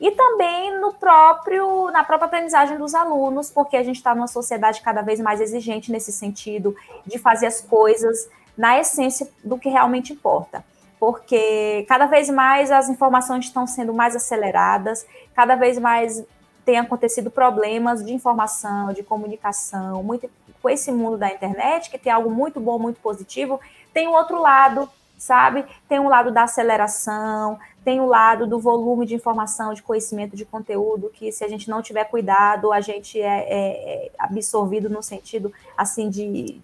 e 0.00 0.10
também 0.12 0.80
no 0.80 0.94
próprio 0.94 1.90
na 1.90 2.02
própria 2.02 2.26
aprendizagem 2.26 2.78
dos 2.78 2.94
alunos, 2.94 3.50
porque 3.50 3.76
a 3.76 3.82
gente 3.82 3.96
está 3.96 4.14
numa 4.14 4.26
sociedade 4.26 4.80
cada 4.80 5.02
vez 5.02 5.20
mais 5.20 5.40
exigente 5.40 5.92
nesse 5.92 6.10
sentido 6.10 6.74
de 7.06 7.18
fazer 7.18 7.46
as 7.46 7.60
coisas 7.60 8.28
na 8.60 8.78
essência 8.78 9.28
do 9.42 9.58
que 9.58 9.68
realmente 9.68 10.12
importa 10.12 10.64
porque 11.00 11.86
cada 11.88 12.04
vez 12.04 12.28
mais 12.28 12.70
as 12.70 12.90
informações 12.90 13.46
estão 13.46 13.66
sendo 13.66 13.94
mais 13.94 14.14
aceleradas, 14.14 15.06
cada 15.34 15.56
vez 15.56 15.78
mais 15.78 16.22
tem 16.62 16.78
acontecido 16.78 17.30
problemas 17.30 18.04
de 18.04 18.12
informação, 18.12 18.92
de 18.92 19.02
comunicação, 19.02 20.02
muito 20.02 20.30
com 20.60 20.68
esse 20.68 20.92
mundo 20.92 21.16
da 21.16 21.32
internet, 21.32 21.90
que 21.90 21.98
tem 21.98 22.12
algo 22.12 22.30
muito 22.30 22.60
bom, 22.60 22.78
muito 22.78 23.00
positivo, 23.00 23.58
tem 23.94 24.08
o 24.08 24.12
outro 24.12 24.42
lado, 24.42 24.86
sabe? 25.16 25.64
Tem 25.88 25.98
um 25.98 26.08
lado 26.08 26.30
da 26.30 26.42
aceleração, 26.42 27.58
tem 27.82 27.98
o 27.98 28.06
lado 28.06 28.46
do 28.46 28.60
volume 28.60 29.06
de 29.06 29.14
informação, 29.14 29.72
de 29.72 29.82
conhecimento, 29.82 30.36
de 30.36 30.44
conteúdo, 30.44 31.10
que 31.14 31.32
se 31.32 31.42
a 31.42 31.48
gente 31.48 31.70
não 31.70 31.80
tiver 31.80 32.04
cuidado, 32.04 32.72
a 32.72 32.80
gente 32.82 33.18
é, 33.18 33.24
é, 33.26 34.06
é 34.06 34.10
absorvido 34.18 34.90
no 34.90 35.02
sentido, 35.02 35.50
assim, 35.78 36.10
de... 36.10 36.60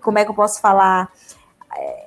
Como 0.00 0.18
é 0.18 0.24
que 0.24 0.30
eu 0.30 0.34
posso 0.34 0.60
falar? 0.60 1.10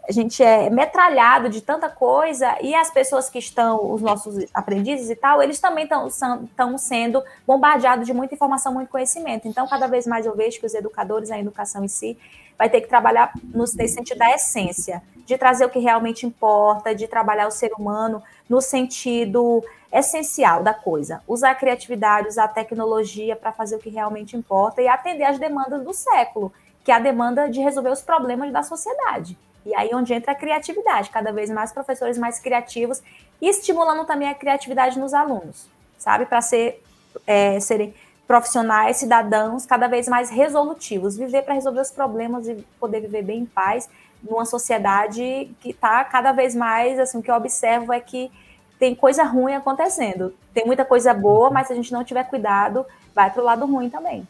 a 0.07 0.11
gente 0.11 0.43
é 0.43 0.69
metralhado 0.69 1.47
de 1.47 1.61
tanta 1.61 1.87
coisa 1.87 2.57
e 2.61 2.75
as 2.75 2.91
pessoas 2.91 3.29
que 3.29 3.39
estão, 3.39 3.93
os 3.93 4.01
nossos 4.01 4.45
aprendizes 4.53 5.09
e 5.09 5.15
tal, 5.15 5.41
eles 5.41 5.59
também 5.59 5.85
estão 5.85 6.77
sendo 6.77 7.23
bombardeados 7.47 8.05
de 8.05 8.13
muita 8.13 8.35
informação, 8.35 8.73
muito 8.73 8.89
conhecimento. 8.89 9.47
Então, 9.47 9.67
cada 9.67 9.87
vez 9.87 10.05
mais 10.05 10.25
eu 10.25 10.35
vejo 10.35 10.59
que 10.59 10.65
os 10.65 10.73
educadores, 10.73 11.31
a 11.31 11.39
educação 11.39 11.85
em 11.85 11.87
si, 11.87 12.17
vai 12.57 12.69
ter 12.69 12.81
que 12.81 12.87
trabalhar 12.87 13.31
no, 13.43 13.65
sentido 13.65 14.17
da 14.17 14.31
essência, 14.31 15.01
de 15.25 15.37
trazer 15.37 15.65
o 15.65 15.69
que 15.69 15.79
realmente 15.79 16.25
importa, 16.25 16.93
de 16.93 17.07
trabalhar 17.07 17.47
o 17.47 17.51
ser 17.51 17.71
humano 17.71 18.21
no 18.49 18.61
sentido 18.61 19.63
essencial 19.91 20.61
da 20.61 20.73
coisa, 20.73 21.21
usar 21.25 21.51
a 21.51 21.55
criatividade, 21.55 22.27
usar 22.27 22.45
a 22.45 22.49
tecnologia 22.49 23.35
para 23.35 23.53
fazer 23.53 23.77
o 23.77 23.79
que 23.79 23.89
realmente 23.89 24.35
importa 24.35 24.81
e 24.81 24.87
atender 24.87 25.23
às 25.23 25.39
demandas 25.39 25.81
do 25.83 25.93
século, 25.93 26.51
que 26.83 26.91
é 26.91 26.95
a 26.95 26.99
demanda 26.99 27.49
de 27.49 27.61
resolver 27.61 27.89
os 27.89 28.01
problemas 28.01 28.51
da 28.51 28.63
sociedade. 28.63 29.37
E 29.65 29.73
aí 29.75 29.89
onde 29.93 30.13
entra 30.13 30.33
a 30.33 30.35
criatividade, 30.35 31.09
cada 31.09 31.31
vez 31.31 31.49
mais 31.49 31.71
professores 31.71 32.17
mais 32.17 32.39
criativos 32.39 33.01
e 33.41 33.47
estimulando 33.47 34.05
também 34.05 34.27
a 34.27 34.35
criatividade 34.35 34.99
nos 34.99 35.13
alunos, 35.13 35.67
sabe? 35.97 36.25
Para 36.25 36.41
ser, 36.41 36.83
é, 37.25 37.59
serem 37.59 37.93
profissionais, 38.27 38.97
cidadãos 38.97 39.65
cada 39.65 39.87
vez 39.87 40.07
mais 40.07 40.29
resolutivos, 40.29 41.17
viver 41.17 41.43
para 41.43 41.53
resolver 41.53 41.81
os 41.81 41.91
problemas 41.91 42.47
e 42.47 42.55
poder 42.79 43.01
viver 43.01 43.21
bem 43.21 43.41
em 43.41 43.45
paz 43.45 43.89
numa 44.21 44.45
sociedade 44.45 45.51
que 45.59 45.71
está 45.71 46.03
cada 46.05 46.31
vez 46.31 46.55
mais, 46.55 46.99
assim, 46.99 47.17
o 47.17 47.21
que 47.21 47.29
eu 47.29 47.35
observo 47.35 47.91
é 47.91 47.99
que 47.99 48.31
tem 48.79 48.95
coisa 48.95 49.23
ruim 49.23 49.53
acontecendo. 49.53 50.33
Tem 50.53 50.65
muita 50.65 50.85
coisa 50.85 51.13
boa, 51.13 51.49
mas 51.49 51.67
se 51.67 51.73
a 51.73 51.75
gente 51.75 51.91
não 51.91 52.03
tiver 52.03 52.23
cuidado, 52.25 52.85
vai 53.13 53.29
para 53.29 53.41
o 53.41 53.45
lado 53.45 53.65
ruim 53.65 53.89
também. 53.89 54.27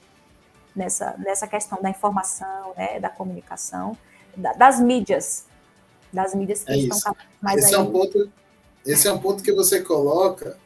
Nessa, 0.75 1.15
nessa 1.19 1.47
questão 1.47 1.79
da 1.81 1.89
informação, 1.89 2.73
né, 2.75 2.99
da 2.99 3.09
comunicação 3.09 3.95
das 4.35 4.79
mídias, 4.79 5.45
das 6.11 6.33
mídias 6.33 6.63
que 6.63 6.71
é 6.71 6.77
estão 6.77 7.15
mais 7.41 7.63
esse 7.63 7.75
aí. 7.75 7.79
É 7.79 7.83
um 7.83 7.91
ponto, 7.91 8.31
esse 8.85 9.07
é 9.07 9.13
um 9.13 9.19
ponto 9.19 9.43
que 9.43 9.51
você 9.51 9.81
coloca 9.81 10.57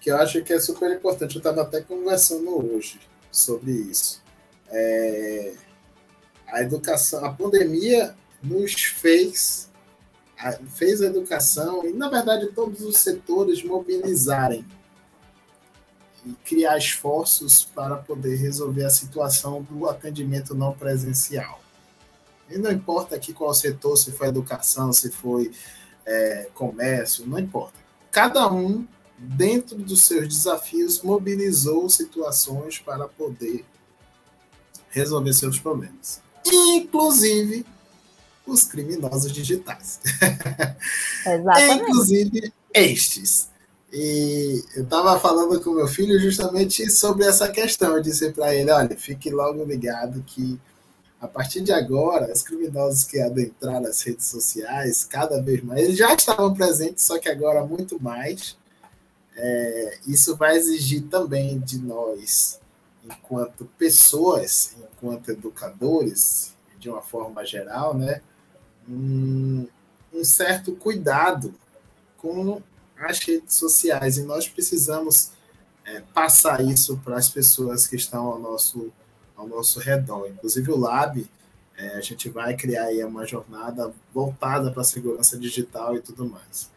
que 0.00 0.10
eu 0.10 0.16
acho 0.16 0.42
que 0.42 0.52
é 0.52 0.60
super 0.60 0.90
importante. 0.92 1.34
Eu 1.34 1.40
estava 1.40 1.62
até 1.62 1.80
conversando 1.80 2.74
hoje 2.74 3.00
sobre 3.30 3.72
isso. 3.72 4.22
É, 4.70 5.54
a 6.46 6.62
educação, 6.62 7.24
a 7.24 7.32
pandemia 7.32 8.14
nos 8.42 8.74
fez 8.74 9.68
fez 10.76 11.02
a 11.02 11.06
educação 11.06 11.84
e 11.84 11.92
na 11.92 12.08
verdade 12.08 12.46
todos 12.52 12.80
os 12.82 12.98
setores 12.98 13.60
mobilizarem 13.64 14.64
e 16.24 16.32
criar 16.44 16.76
esforços 16.76 17.64
para 17.64 17.96
poder 17.96 18.36
resolver 18.36 18.84
a 18.84 18.90
situação 18.90 19.62
do 19.62 19.88
atendimento 19.88 20.54
não 20.54 20.72
presencial. 20.72 21.60
E 22.50 22.56
não 22.58 22.70
importa 22.70 23.14
aqui 23.14 23.32
qual 23.32 23.52
setor, 23.52 23.96
se 23.96 24.12
foi 24.12 24.28
educação, 24.28 24.92
se 24.92 25.10
foi 25.10 25.52
é, 26.06 26.48
comércio, 26.54 27.26
não 27.26 27.38
importa. 27.38 27.78
Cada 28.10 28.50
um, 28.50 28.86
dentro 29.18 29.76
dos 29.76 30.06
seus 30.06 30.28
desafios, 30.28 31.02
mobilizou 31.02 31.88
situações 31.90 32.78
para 32.78 33.06
poder 33.06 33.64
resolver 34.90 35.32
seus 35.34 35.58
problemas. 35.58 36.22
Inclusive 36.46 37.66
os 38.46 38.64
criminosos 38.64 39.30
digitais. 39.30 40.00
Exatamente. 41.26 41.82
Inclusive 41.82 42.52
estes. 42.72 43.48
E 43.92 44.62
eu 44.76 44.84
estava 44.84 45.18
falando 45.18 45.60
com 45.62 45.70
meu 45.70 45.88
filho 45.88 46.18
justamente 46.20 46.90
sobre 46.90 47.24
essa 47.24 47.48
questão. 47.48 47.96
Eu 47.96 48.02
disse 48.02 48.30
para 48.32 48.54
ele: 48.54 48.70
olha, 48.70 48.96
fique 48.96 49.30
logo 49.30 49.64
ligado 49.64 50.22
que 50.26 50.60
a 51.20 51.26
partir 51.26 51.62
de 51.62 51.72
agora, 51.72 52.32
os 52.32 52.42
criminosos 52.42 53.04
que 53.04 53.20
adentraram 53.20 53.86
as 53.86 54.00
redes 54.02 54.26
sociais, 54.26 55.04
cada 55.04 55.42
vez 55.42 55.62
mais, 55.64 55.80
eles 55.82 55.98
já 55.98 56.14
estavam 56.14 56.54
presentes, 56.54 57.04
só 57.04 57.18
que 57.18 57.28
agora 57.28 57.64
muito 57.64 58.00
mais. 58.00 58.56
É, 59.36 59.98
isso 60.06 60.36
vai 60.36 60.56
exigir 60.56 61.02
também 61.08 61.58
de 61.60 61.78
nós, 61.78 62.60
enquanto 63.04 63.64
pessoas, 63.78 64.76
enquanto 64.78 65.30
educadores, 65.30 66.54
de 66.78 66.88
uma 66.88 67.02
forma 67.02 67.44
geral, 67.44 67.94
né, 67.94 68.20
um, 68.88 69.66
um 70.12 70.24
certo 70.24 70.72
cuidado 70.72 71.54
com 72.16 72.60
as 73.00 73.18
redes 73.20 73.54
sociais. 73.54 74.18
E 74.18 74.22
nós 74.22 74.48
precisamos 74.48 75.30
é, 75.84 76.00
passar 76.12 76.64
isso 76.64 77.00
para 77.04 77.16
as 77.16 77.28
pessoas 77.28 77.86
que 77.86 77.96
estão 77.96 78.26
ao 78.26 78.38
nosso 78.38 78.92
ao 79.38 79.46
nosso 79.46 79.78
redor. 79.78 80.26
Inclusive 80.28 80.72
o 80.72 80.76
Lab, 80.76 81.24
é, 81.76 81.96
a 81.96 82.00
gente 82.00 82.28
vai 82.28 82.56
criar 82.56 82.86
aí 82.86 83.02
uma 83.04 83.24
jornada 83.24 83.94
voltada 84.12 84.70
para 84.72 84.82
a 84.82 84.84
segurança 84.84 85.38
digital 85.38 85.94
e 85.94 86.00
tudo 86.00 86.28
mais. 86.28 86.68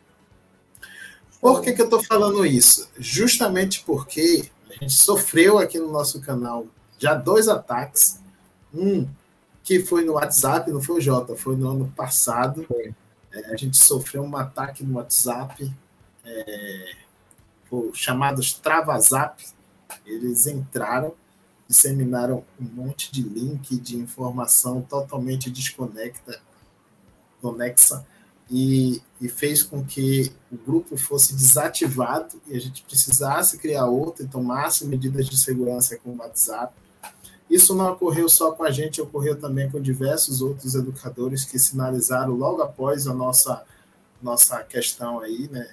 Por 1.42 1.62
que, 1.62 1.74
que 1.74 1.82
eu 1.82 1.86
estou 1.86 2.04
falando 2.04 2.46
isso? 2.46 2.88
Justamente 3.00 3.84
porque 3.84 4.52
a 4.70 4.74
gente 4.74 4.94
sofreu 4.94 5.58
aqui 5.58 5.80
no 5.80 5.92
nosso 5.92 6.22
canal 6.22 6.68
já 7.00 7.16
dois 7.16 7.48
ataques. 7.48 8.20
Um 8.72 9.08
que 9.64 9.80
foi 9.80 10.06
no 10.06 10.14
WhatsApp, 10.14 10.72
não 10.72 10.82
foi 10.82 10.98
o 10.98 11.02
Jota, 11.02 11.36
foi 11.36 11.56
no 11.56 11.70
ano 11.70 11.92
passado. 11.96 12.66
É, 13.32 13.52
a 13.52 13.56
gente 13.56 13.78
sofreu 13.78 14.22
um 14.22 14.38
ataque 14.38 14.84
no 14.84 14.98
WhatsApp, 14.98 15.72
é, 16.32 16.96
chamados 17.94 18.54
Travazap. 18.54 19.44
Eles 20.06 20.48
entraram 20.48 21.14
disseminaram 21.72 22.44
um 22.60 22.66
monte 22.66 23.10
de 23.14 23.22
link 23.22 23.78
de 23.78 23.98
informação 23.98 24.82
totalmente 24.82 25.50
desconecta, 25.50 26.42
conexa, 27.42 28.06
e, 28.50 29.02
e, 29.22 29.30
fez 29.30 29.64
com 29.64 29.82
que 29.82 30.30
o 30.52 30.58
grupo 30.58 30.98
fosse 30.98 31.34
desativado 31.34 32.42
e 32.46 32.58
a 32.58 32.60
gente 32.60 32.84
precisasse 32.84 33.58
criar 33.58 33.86
outro 33.86 34.26
e 34.26 34.28
tomasse 34.28 34.86
medidas 34.86 35.28
de 35.28 35.38
segurança 35.38 35.98
com 35.98 36.10
o 36.10 36.18
WhatsApp. 36.18 36.74
Isso 37.50 37.74
não 37.74 37.94
ocorreu 37.94 38.28
só 38.28 38.52
com 38.52 38.66
a 38.66 38.72
gente, 38.72 39.02
ocorreu 39.02 39.40
também 39.40 39.72
com 39.72 39.80
diversos 39.80 40.42
outros 40.42 40.76
educadores 40.76 41.46
que 41.46 41.58
sinalizaram 41.58 42.34
logo 42.34 42.62
após 42.62 43.08
a 43.08 43.14
nossa, 43.14 43.64
nossa 44.22 44.62
questão 44.64 45.22
aí, 45.22 45.48
né? 45.50 45.70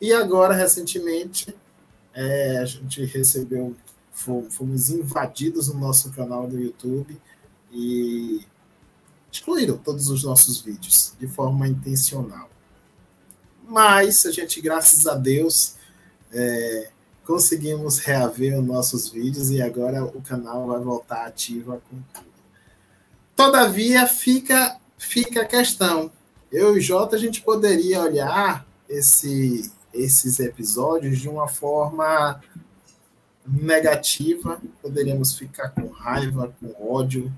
E 0.00 0.12
agora, 0.12 0.54
recentemente, 0.54 1.54
é, 2.14 2.58
a 2.58 2.64
gente 2.64 3.04
recebeu 3.04 3.76
fomos 4.12 4.90
invadidos 4.90 5.68
no 5.68 5.80
nosso 5.80 6.10
canal 6.12 6.46
do 6.46 6.58
YouTube 6.58 7.18
e 7.72 8.44
excluíram 9.32 9.78
todos 9.78 10.08
os 10.08 10.24
nossos 10.24 10.60
vídeos 10.60 11.14
de 11.18 11.26
forma 11.26 11.66
intencional. 11.66 12.50
Mas 13.66 14.26
a 14.26 14.32
gente, 14.32 14.60
graças 14.60 15.06
a 15.06 15.14
Deus, 15.14 15.76
é, 16.32 16.90
conseguimos 17.24 17.98
reaver 17.98 18.58
os 18.58 18.66
nossos 18.66 19.08
vídeos 19.08 19.50
e 19.50 19.62
agora 19.62 20.04
o 20.04 20.20
canal 20.20 20.66
vai 20.66 20.80
voltar 20.80 21.26
ativo 21.26 21.80
com 21.88 22.02
tudo. 22.12 22.30
Todavia, 23.36 24.06
fica, 24.06 24.78
fica 24.98 25.42
a 25.42 25.46
questão. 25.46 26.10
Eu 26.50 26.76
e 26.76 26.80
Jota, 26.80 27.16
a 27.16 27.18
gente 27.18 27.40
poderia 27.40 28.02
olhar 28.02 28.66
esse, 28.88 29.70
esses 29.92 30.38
episódios 30.40 31.18
de 31.18 31.28
uma 31.28 31.48
forma 31.48 32.40
negativa, 33.46 34.60
poderíamos 34.80 35.36
ficar 35.36 35.70
com 35.70 35.88
raiva, 35.88 36.54
com 36.60 36.94
ódio, 36.94 37.32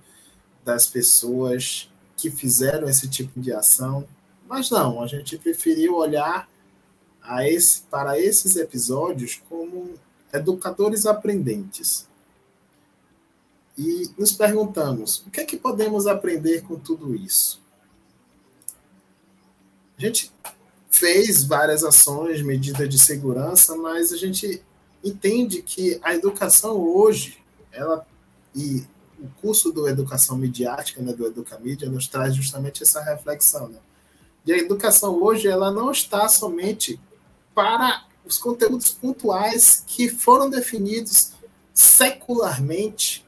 das 0.65 0.87
pessoas 0.87 1.91
que 2.17 2.31
fizeram 2.31 2.89
esse 2.89 3.09
tipo 3.09 3.41
de 3.41 3.53
ação, 3.53 4.07
mas 4.49 4.71
não, 4.71 5.03
a 5.03 5.07
gente 5.07 5.39
preferiu 5.39 5.97
olhar 5.97 6.49
a 7.23 7.49
esse, 7.49 7.83
para 7.83 8.19
esses 8.19 8.57
episódios 8.57 9.41
como 9.49 9.95
educadores 10.33 11.07
aprendentes. 11.07 12.09
E 13.77 14.11
nos 14.19 14.33
perguntamos: 14.33 15.25
o 15.27 15.31
que 15.31 15.41
é 15.41 15.45
que 15.45 15.57
podemos 15.57 16.07
aprender 16.07 16.63
com 16.63 16.79
tudo 16.79 17.15
isso? 17.15 17.61
A 19.97 20.01
gente 20.01 20.33
fez 21.03 21.43
várias 21.43 21.83
ações, 21.83 22.43
medidas 22.43 22.89
de 22.89 22.97
segurança, 22.97 23.75
mas 23.75 24.13
a 24.13 24.17
gente 24.17 24.63
entende 25.03 25.61
que 25.61 25.99
a 26.01 26.15
educação 26.15 26.77
hoje, 26.77 27.39
ela 27.73 28.07
e 28.55 28.85
o 29.19 29.27
curso 29.41 29.73
do 29.73 29.89
educação 29.89 30.37
midiática, 30.37 31.03
né, 31.03 31.13
do 31.13 31.27
Educamídia, 31.27 31.91
nos 31.91 32.07
traz 32.07 32.37
justamente 32.37 32.85
essa 32.85 33.03
reflexão, 33.03 33.69
né? 33.69 33.79
E 34.47 34.53
a 34.53 34.59
educação 34.59 35.21
hoje, 35.21 35.49
ela 35.49 35.73
não 35.73 35.91
está 35.91 36.29
somente 36.29 37.01
para 37.53 38.05
os 38.25 38.39
conteúdos 38.39 38.91
pontuais 38.91 39.83
que 39.85 40.09
foram 40.09 40.49
definidos 40.49 41.33
secularmente 41.75 43.22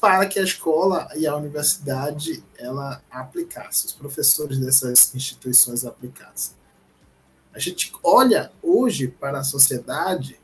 para 0.00 0.26
que 0.26 0.38
a 0.38 0.42
escola 0.42 1.08
e 1.16 1.26
a 1.26 1.36
universidade 1.36 2.42
ela 2.58 3.02
aplicasse, 3.10 3.86
os 3.86 3.92
professores 3.92 4.58
dessas 4.58 5.14
instituições 5.14 5.84
aplicassem. 5.84 6.54
A 7.52 7.58
gente 7.58 7.92
olha 8.02 8.52
hoje 8.62 9.08
para 9.08 9.40
a 9.40 9.44
sociedade 9.44 10.38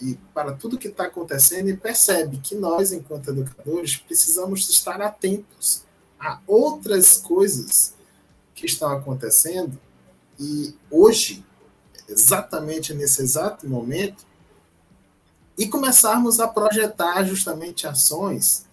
e 0.00 0.16
para 0.34 0.52
tudo 0.52 0.78
que 0.78 0.88
está 0.88 1.04
acontecendo 1.04 1.68
e 1.68 1.76
percebe 1.76 2.38
que 2.38 2.54
nós, 2.54 2.92
enquanto 2.92 3.30
educadores, 3.30 3.96
precisamos 3.96 4.68
estar 4.68 5.00
atentos 5.00 5.84
a 6.18 6.40
outras 6.46 7.16
coisas 7.16 7.94
que 8.54 8.66
estão 8.66 8.90
acontecendo 8.90 9.78
e 10.38 10.74
hoje, 10.90 11.44
exatamente 12.08 12.94
nesse 12.94 13.22
exato 13.22 13.68
momento, 13.68 14.26
e 15.56 15.66
começarmos 15.66 16.38
a 16.38 16.46
projetar 16.46 17.24
justamente 17.24 17.86
ações 17.86 18.67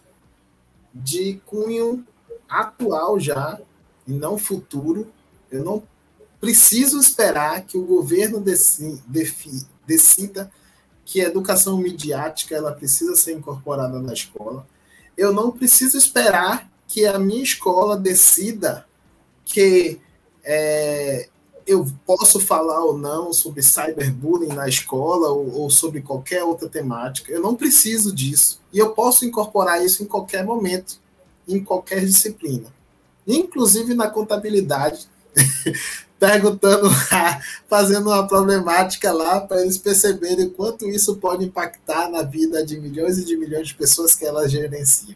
de 0.95 1.41
cunho 1.45 2.07
atual 2.47 3.19
já, 3.19 3.59
e 4.07 4.13
não 4.13 4.37
futuro. 4.37 5.11
Eu 5.51 5.63
não 5.63 5.83
preciso 6.39 6.97
esperar 6.99 7.65
que 7.65 7.77
o 7.77 7.85
governo 7.85 8.41
decida 9.85 10.51
que 11.03 11.21
a 11.21 11.25
educação 11.25 11.77
midiática 11.77 12.55
ela 12.55 12.71
precisa 12.71 13.15
ser 13.15 13.33
incorporada 13.33 13.99
na 13.99 14.13
escola. 14.13 14.65
Eu 15.17 15.33
não 15.33 15.51
preciso 15.51 15.97
esperar 15.97 16.71
que 16.87 17.05
a 17.05 17.19
minha 17.19 17.43
escola 17.43 17.97
decida 17.97 18.87
que 19.43 19.99
é, 20.43 21.29
eu 21.65 21.85
posso 22.05 22.39
falar 22.39 22.83
ou 22.83 22.97
não 22.97 23.33
sobre 23.33 23.63
cyberbullying 23.63 24.53
na 24.53 24.67
escola 24.67 25.29
ou, 25.29 25.61
ou, 25.61 25.69
sobre 25.69 26.01
qualquer 26.01 26.43
outra 26.43 26.69
temática. 26.69 27.31
Eu 27.31 27.41
não 27.41 27.55
preciso 27.55 28.13
disso. 28.13 28.61
E 28.71 28.77
eu 28.77 28.91
posso 28.91 29.25
incorporar 29.25 29.83
isso 29.83 30.03
em 30.03 30.05
qualquer 30.05 30.45
momento, 30.45 30.99
em 31.47 31.63
qualquer 31.63 32.05
disciplina. 32.05 32.71
Inclusive 33.25 33.95
na 33.95 34.07
contabilidade, 34.07 35.07
perguntando, 36.19 36.87
fazendo 37.67 38.11
uma 38.11 38.27
problemática 38.27 39.11
lá 39.11 39.41
para 39.41 39.61
eles 39.61 39.79
perceberem 39.79 40.49
quanto 40.49 40.87
isso 40.87 41.15
pode 41.15 41.45
impactar 41.45 42.09
na 42.11 42.21
vida 42.21 42.63
de 42.63 42.79
milhões 42.79 43.17
e 43.17 43.25
de 43.25 43.35
milhões 43.35 43.69
de 43.69 43.75
pessoas 43.75 44.13
que 44.13 44.23
elas 44.23 44.51
gerenciam. 44.51 45.15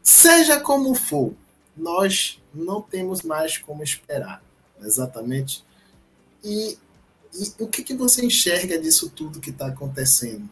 Seja 0.00 0.60
como 0.60 0.94
for, 0.94 1.32
nós 1.76 2.40
não 2.54 2.80
temos 2.80 3.22
mais 3.22 3.58
como 3.58 3.82
esperar. 3.82 4.40
Exatamente 4.80 5.66
e, 6.42 6.78
e 7.34 7.62
o 7.62 7.68
que, 7.68 7.82
que 7.82 7.94
você 7.94 8.24
enxerga 8.24 8.78
disso 8.78 9.10
tudo 9.10 9.40
que 9.40 9.50
está 9.50 9.66
acontecendo? 9.66 10.48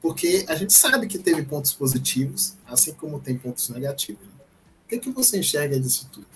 Porque 0.00 0.44
a 0.48 0.54
gente 0.54 0.72
sabe 0.72 1.06
que 1.06 1.18
teve 1.18 1.42
pontos 1.42 1.72
positivos, 1.72 2.56
assim 2.66 2.92
como 2.92 3.18
tem 3.18 3.38
pontos 3.38 3.68
negativos. 3.70 4.26
O 4.84 4.88
que, 4.88 4.98
que 4.98 5.10
você 5.10 5.38
enxerga 5.38 5.80
disso 5.80 6.08
tudo? 6.12 6.26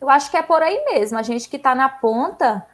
Eu 0.00 0.10
acho 0.10 0.30
que 0.30 0.36
é 0.36 0.42
por 0.42 0.62
aí 0.62 0.84
mesmo. 0.84 1.16
A 1.16 1.22
gente 1.22 1.48
que 1.48 1.56
está 1.56 1.74
na 1.74 1.88
ponta, 1.88 2.66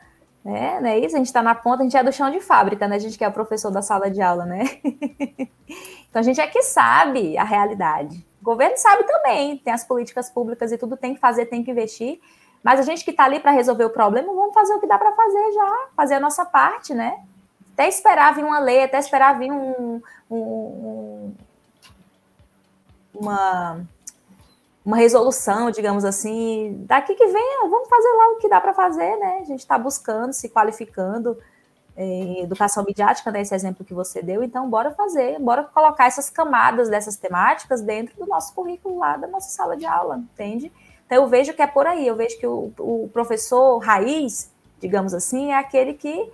né? 0.44 0.80
Não 0.80 0.88
é 0.88 0.98
isso? 0.98 1.14
A 1.14 1.18
gente 1.18 1.28
está 1.28 1.42
na 1.42 1.54
ponta, 1.54 1.82
a 1.82 1.84
gente 1.84 1.96
é 1.96 2.02
do 2.02 2.12
chão 2.12 2.28
de 2.28 2.40
fábrica, 2.40 2.88
né? 2.88 2.96
A 2.96 2.98
gente 2.98 3.16
que 3.16 3.24
é 3.24 3.28
o 3.28 3.32
professor 3.32 3.70
da 3.70 3.80
sala 3.82 4.10
de 4.10 4.20
aula, 4.20 4.44
né? 4.44 4.64
então 6.10 6.18
a 6.18 6.22
gente 6.22 6.40
é 6.40 6.46
que 6.48 6.62
sabe 6.62 7.38
a 7.38 7.44
realidade. 7.44 8.26
O 8.40 8.44
governo 8.44 8.76
sabe 8.78 9.04
também, 9.04 9.58
tem 9.58 9.72
as 9.72 9.84
políticas 9.84 10.28
públicas 10.28 10.72
e 10.72 10.78
tudo 10.78 10.96
tem 10.96 11.14
que 11.14 11.20
fazer, 11.20 11.46
tem 11.46 11.62
que 11.62 11.70
investir. 11.70 12.20
Mas 12.62 12.78
a 12.78 12.82
gente 12.82 13.04
que 13.04 13.10
está 13.10 13.24
ali 13.24 13.40
para 13.40 13.52
resolver 13.52 13.84
o 13.84 13.90
problema, 13.90 14.32
vamos 14.32 14.54
fazer 14.54 14.74
o 14.74 14.80
que 14.80 14.86
dá 14.86 14.98
para 14.98 15.12
fazer 15.12 15.52
já, 15.52 15.88
fazer 15.96 16.14
a 16.14 16.20
nossa 16.20 16.44
parte, 16.44 16.94
né? 16.94 17.22
Até 17.72 17.88
esperar 17.88 18.34
vir 18.34 18.44
uma 18.44 18.58
lei, 18.58 18.84
até 18.84 18.98
esperar 18.98 19.38
vir 19.38 19.50
um, 19.50 20.02
um, 20.30 21.32
uma, 23.14 23.80
uma 24.84 24.96
resolução, 24.96 25.70
digamos 25.70 26.04
assim. 26.04 26.84
Daqui 26.86 27.14
que 27.14 27.26
vem, 27.26 27.60
vamos 27.70 27.88
fazer 27.88 28.08
lá 28.10 28.28
o 28.32 28.36
que 28.36 28.48
dá 28.48 28.60
para 28.60 28.74
fazer, 28.74 29.16
né? 29.16 29.38
A 29.40 29.44
gente 29.44 29.60
está 29.60 29.78
buscando, 29.78 30.34
se 30.34 30.50
qualificando 30.50 31.38
em 31.96 32.40
educação 32.40 32.84
midiática, 32.84 33.30
né? 33.30 33.40
Exemplo 33.40 33.84
que 33.84 33.94
você 33.94 34.22
deu. 34.22 34.42
Então, 34.42 34.68
bora 34.68 34.90
fazer, 34.90 35.38
bora 35.38 35.64
colocar 35.64 36.06
essas 36.06 36.28
camadas 36.28 36.90
dessas 36.90 37.16
temáticas 37.16 37.80
dentro 37.80 38.14
do 38.16 38.26
nosso 38.26 38.54
currículo 38.54 38.98
lá 38.98 39.16
da 39.16 39.26
nossa 39.26 39.48
sala 39.48 39.76
de 39.76 39.86
aula, 39.86 40.18
entende? 40.18 40.70
Então, 41.10 41.24
eu 41.24 41.28
vejo 41.28 41.52
que 41.52 41.60
é 41.60 41.66
por 41.66 41.88
aí, 41.88 42.06
eu 42.06 42.14
vejo 42.14 42.38
que 42.38 42.46
o, 42.46 42.72
o 42.78 43.10
professor 43.12 43.78
raiz, 43.78 44.48
digamos 44.78 45.12
assim, 45.12 45.50
é 45.50 45.56
aquele 45.56 45.94
que 45.94 46.30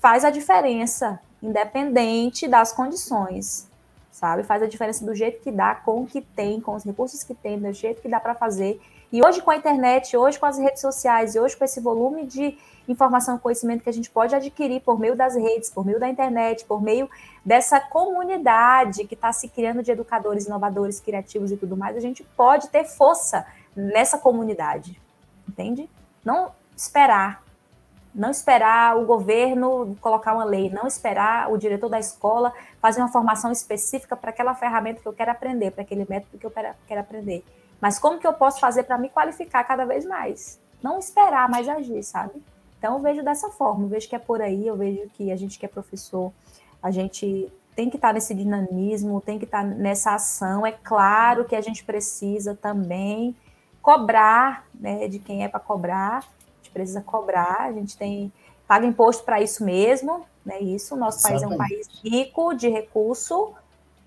faz 0.00 0.24
a 0.24 0.30
diferença, 0.30 1.20
independente 1.40 2.48
das 2.48 2.72
condições, 2.72 3.68
sabe? 4.10 4.42
Faz 4.42 4.60
a 4.60 4.66
diferença 4.66 5.06
do 5.06 5.14
jeito 5.14 5.40
que 5.40 5.52
dá, 5.52 5.72
com 5.76 6.02
o 6.02 6.06
que 6.06 6.20
tem, 6.20 6.60
com 6.60 6.74
os 6.74 6.82
recursos 6.82 7.22
que 7.22 7.32
tem, 7.32 7.60
do 7.60 7.72
jeito 7.72 8.02
que 8.02 8.08
dá 8.08 8.18
para 8.18 8.34
fazer. 8.34 8.80
E 9.12 9.24
hoje 9.24 9.40
com 9.40 9.52
a 9.52 9.56
internet, 9.56 10.16
hoje 10.16 10.36
com 10.36 10.46
as 10.46 10.58
redes 10.58 10.80
sociais, 10.80 11.36
e 11.36 11.38
hoje 11.38 11.56
com 11.56 11.64
esse 11.64 11.78
volume 11.78 12.26
de 12.26 12.58
informação 12.88 13.36
e 13.36 13.38
conhecimento 13.38 13.84
que 13.84 13.88
a 13.88 13.92
gente 13.92 14.10
pode 14.10 14.34
adquirir 14.34 14.80
por 14.80 14.98
meio 14.98 15.14
das 15.14 15.36
redes, 15.36 15.70
por 15.70 15.86
meio 15.86 16.00
da 16.00 16.08
internet, 16.08 16.64
por 16.64 16.82
meio 16.82 17.08
dessa 17.44 17.78
comunidade 17.78 19.06
que 19.06 19.14
está 19.14 19.32
se 19.32 19.48
criando 19.48 19.80
de 19.80 19.92
educadores, 19.92 20.46
inovadores, 20.46 20.98
criativos 20.98 21.52
e 21.52 21.56
tudo 21.56 21.76
mais, 21.76 21.96
a 21.96 22.00
gente 22.00 22.24
pode 22.36 22.68
ter 22.68 22.84
força 22.84 23.46
nessa 23.78 24.18
comunidade, 24.18 25.00
entende? 25.48 25.88
Não 26.24 26.50
esperar, 26.76 27.44
não 28.12 28.30
esperar 28.30 28.96
o 28.98 29.06
governo 29.06 29.96
colocar 30.00 30.34
uma 30.34 30.44
lei, 30.44 30.68
não 30.68 30.86
esperar 30.86 31.50
o 31.52 31.56
diretor 31.56 31.88
da 31.88 32.00
escola 32.00 32.52
fazer 32.80 33.00
uma 33.00 33.08
formação 33.08 33.52
específica 33.52 34.16
para 34.16 34.30
aquela 34.30 34.54
ferramenta 34.54 35.00
que 35.00 35.06
eu 35.06 35.12
quero 35.12 35.30
aprender, 35.30 35.70
para 35.70 35.82
aquele 35.82 36.04
método 36.08 36.38
que 36.38 36.46
eu 36.46 36.50
quero 36.50 37.00
aprender. 37.00 37.44
Mas 37.80 37.98
como 38.00 38.18
que 38.18 38.26
eu 38.26 38.32
posso 38.32 38.58
fazer 38.58 38.82
para 38.82 38.98
me 38.98 39.08
qualificar 39.08 39.62
cada 39.62 39.84
vez 39.84 40.04
mais? 40.04 40.60
Não 40.82 40.98
esperar, 40.98 41.48
mas 41.48 41.68
agir, 41.68 42.02
sabe? 42.02 42.42
Então 42.78 42.94
eu 42.94 43.00
vejo 43.00 43.22
dessa 43.22 43.48
forma, 43.50 43.84
eu 43.84 43.88
vejo 43.88 44.08
que 44.08 44.16
é 44.16 44.18
por 44.18 44.42
aí, 44.42 44.66
eu 44.66 44.76
vejo 44.76 45.08
que 45.10 45.30
a 45.30 45.36
gente 45.36 45.56
que 45.56 45.66
é 45.66 45.68
professor, 45.68 46.32
a 46.82 46.90
gente 46.90 47.52
tem 47.76 47.88
que 47.88 47.96
estar 47.96 48.12
nesse 48.12 48.34
dinamismo, 48.34 49.20
tem 49.20 49.38
que 49.38 49.44
estar 49.44 49.62
nessa 49.64 50.14
ação. 50.14 50.66
É 50.66 50.72
claro 50.72 51.44
que 51.44 51.54
a 51.54 51.60
gente 51.60 51.84
precisa 51.84 52.56
também 52.56 53.36
cobrar 53.82 54.66
né, 54.74 55.08
de 55.08 55.18
quem 55.18 55.44
é 55.44 55.48
para 55.48 55.60
cobrar, 55.60 56.18
a 56.18 56.56
gente 56.56 56.70
precisa 56.72 57.00
cobrar, 57.00 57.62
a 57.62 57.72
gente 57.72 57.96
tem 57.96 58.32
paga 58.66 58.86
imposto 58.86 59.24
para 59.24 59.40
isso 59.40 59.64
mesmo, 59.64 60.26
né? 60.44 60.60
Isso, 60.60 60.94
o 60.94 60.98
nosso 60.98 61.26
Exatamente. 61.26 61.40
país 61.40 61.50
é 61.50 61.54
um 61.54 61.58
país 61.58 61.88
rico 62.04 62.54
de 62.54 62.68
recurso, 62.68 63.54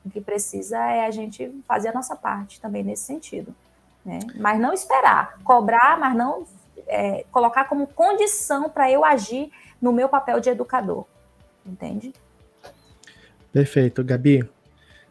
o 0.05 0.09
que 0.09 0.21
precisa 0.21 0.77
é 0.77 1.05
a 1.05 1.11
gente 1.11 1.51
fazer 1.67 1.89
a 1.89 1.93
nossa 1.93 2.15
parte 2.15 2.61
também 2.61 2.83
nesse 2.83 3.03
sentido. 3.03 3.53
Né? 4.05 4.19
Mas 4.35 4.59
não 4.59 4.73
esperar, 4.73 5.37
cobrar, 5.43 5.99
mas 5.99 6.15
não 6.15 6.45
é, 6.87 7.25
colocar 7.31 7.65
como 7.65 7.87
condição 7.87 8.69
para 8.69 8.89
eu 8.89 9.03
agir 9.03 9.51
no 9.81 9.91
meu 9.91 10.09
papel 10.09 10.39
de 10.39 10.49
educador. 10.49 11.05
Entende? 11.65 12.13
Perfeito, 13.51 14.03
Gabi. 14.03 14.47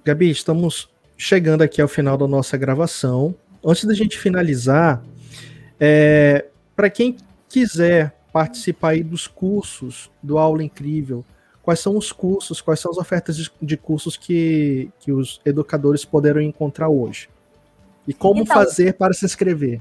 Gabi, 0.04 0.30
estamos 0.30 0.90
chegando 1.16 1.62
aqui 1.62 1.80
ao 1.80 1.88
final 1.88 2.16
da 2.16 2.26
nossa 2.26 2.56
gravação 2.56 3.34
antes 3.64 3.84
da 3.84 3.94
gente 3.94 4.18
finalizar, 4.18 5.02
é, 5.78 6.46
para 6.74 6.90
quem 6.90 7.16
quiser 7.48 8.14
participar 8.32 8.90
aí 8.90 9.02
dos 9.02 9.26
cursos 9.26 10.10
do 10.22 10.38
Aula 10.38 10.62
Incrível, 10.62 11.24
quais 11.62 11.80
são 11.80 11.96
os 11.96 12.12
cursos, 12.12 12.60
quais 12.60 12.80
são 12.80 12.90
as 12.90 12.98
ofertas 12.98 13.36
de, 13.36 13.50
de 13.60 13.76
cursos 13.76 14.16
que, 14.16 14.90
que 15.00 15.12
os 15.12 15.40
educadores 15.44 16.04
poderão 16.04 16.40
encontrar 16.40 16.88
hoje? 16.88 17.28
E 18.06 18.14
como 18.14 18.40
então, 18.40 18.54
fazer 18.56 18.94
para 18.94 19.12
se 19.12 19.24
inscrever? 19.24 19.80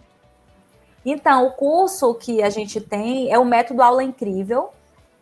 Então, 1.06 1.48
o 1.48 1.52
curso 1.52 2.14
que 2.16 2.42
a 2.44 2.50
gente 2.50 2.82
tem 2.82 3.32
é 3.32 3.40
o 3.40 3.46
método 3.46 3.82
Aula 3.82 4.04
Incrível. 4.04 4.70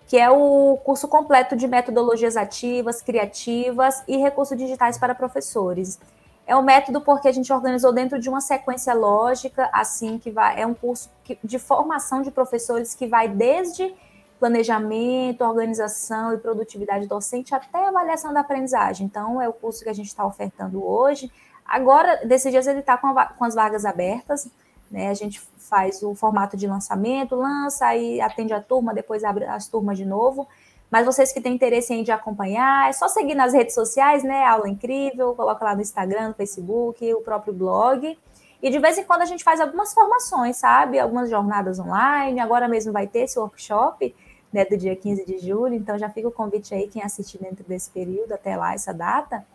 que 0.08 0.18
é 0.18 0.30
o 0.30 0.78
curso 0.86 1.06
completo 1.08 1.54
de 1.56 1.68
metodologias 1.68 2.38
ativas, 2.38 3.02
criativas 3.02 4.04
e 4.08 4.16
recursos 4.16 4.58
digitais 4.58 4.98
para 4.98 5.14
professores. 5.14 6.00
É 6.48 6.56
um 6.56 6.62
método 6.62 7.02
porque 7.02 7.28
a 7.28 7.32
gente 7.34 7.52
organizou 7.52 7.92
dentro 7.92 8.18
de 8.18 8.30
uma 8.30 8.40
sequência 8.40 8.94
lógica, 8.94 9.70
assim 9.74 10.18
que 10.18 10.32
vai, 10.32 10.62
é 10.62 10.66
um 10.66 10.74
curso 10.74 11.10
de 11.44 11.60
formação 11.60 12.22
de 12.22 12.32
professores 12.32 12.96
que 12.96 13.06
vai 13.06 13.28
desde 13.28 13.94
planejamento, 14.40 15.44
organização 15.44 16.34
e 16.34 16.38
produtividade 16.38 17.06
docente 17.06 17.54
até 17.54 17.86
avaliação 17.86 18.34
da 18.34 18.40
aprendizagem. 18.40 19.06
Então, 19.06 19.42
é 19.42 19.50
o 19.50 19.54
curso 19.54 19.84
que 19.84 19.90
a 19.90 19.94
gente 19.94 20.08
está 20.08 20.26
ofertando 20.26 20.86
hoje. 20.86 21.30
Agora, 21.66 22.26
desses 22.26 22.50
dias, 22.50 22.66
ele 22.66 22.80
está 22.80 22.98
com, 22.98 23.14
com, 23.14 23.44
as 23.44 23.54
vagas 23.54 23.84
abertas. 23.84 24.50
Né? 24.90 25.10
A 25.10 25.14
gente 25.14 25.42
faz 25.58 26.02
o 26.02 26.16
formato 26.16 26.56
de 26.56 26.66
lançamento, 26.66 27.36
lança 27.36 27.94
e 27.94 28.22
atende 28.22 28.54
a 28.54 28.62
turma, 28.62 28.94
depois 28.94 29.26
abre 29.26 29.44
as 29.44 29.68
turmas 29.68 29.98
de 29.98 30.06
novo. 30.06 30.48
Mas 30.90 31.06
vocês 31.06 31.34
que 31.34 31.42
têm 31.42 31.54
interesse 31.54 31.94
em 31.94 32.04
de 32.04 32.12
acompanhar, 32.12 32.90
é 32.90 32.94
só 32.94 33.08
seguir 33.08 33.36
nas 33.36 33.54
redes 33.54 33.76
sociais, 33.76 34.24
né? 34.24 34.46
Aula 34.46 34.70
incrível, 34.70 35.36
coloca 35.36 35.64
lá 35.64 35.76
no 35.76 35.82
Instagram, 35.82 36.30
no 36.30 36.34
Facebook, 36.34 37.14
o 37.14 37.22
próprio 37.22 37.54
blog. 37.54 38.18
E 38.62 38.70
de 38.70 38.80
vez 38.80 38.98
em 38.98 39.04
quando 39.04 39.22
a 39.22 39.26
gente 39.26 39.44
faz 39.44 39.60
algumas 39.60 39.94
formações, 39.94 40.58
sabe? 40.58 40.98
Algumas 40.98 41.30
jornadas 41.30 41.78
online. 41.78 42.40
Agora 42.40 42.68
mesmo 42.68 42.94
vai 42.94 43.06
ter 43.06 43.20
esse 43.20 43.38
workshop, 43.38 44.16
né, 44.52 44.64
do 44.66 44.78
dia 44.78 44.96
15 44.96 45.26
de 45.26 45.38
julho. 45.40 45.74
Então 45.74 45.98
já 45.98 46.10
fica 46.10 46.30
o 46.30 46.32
convite 46.32 46.74
aí, 46.74 46.88
quem 46.88 47.04
assistir 47.04 47.38
dentro 47.38 47.66
desse 47.66 47.90
período, 47.90 48.32
até 48.32 48.56
lá, 48.56 48.74
essa 48.74 48.94
data, 48.94 49.46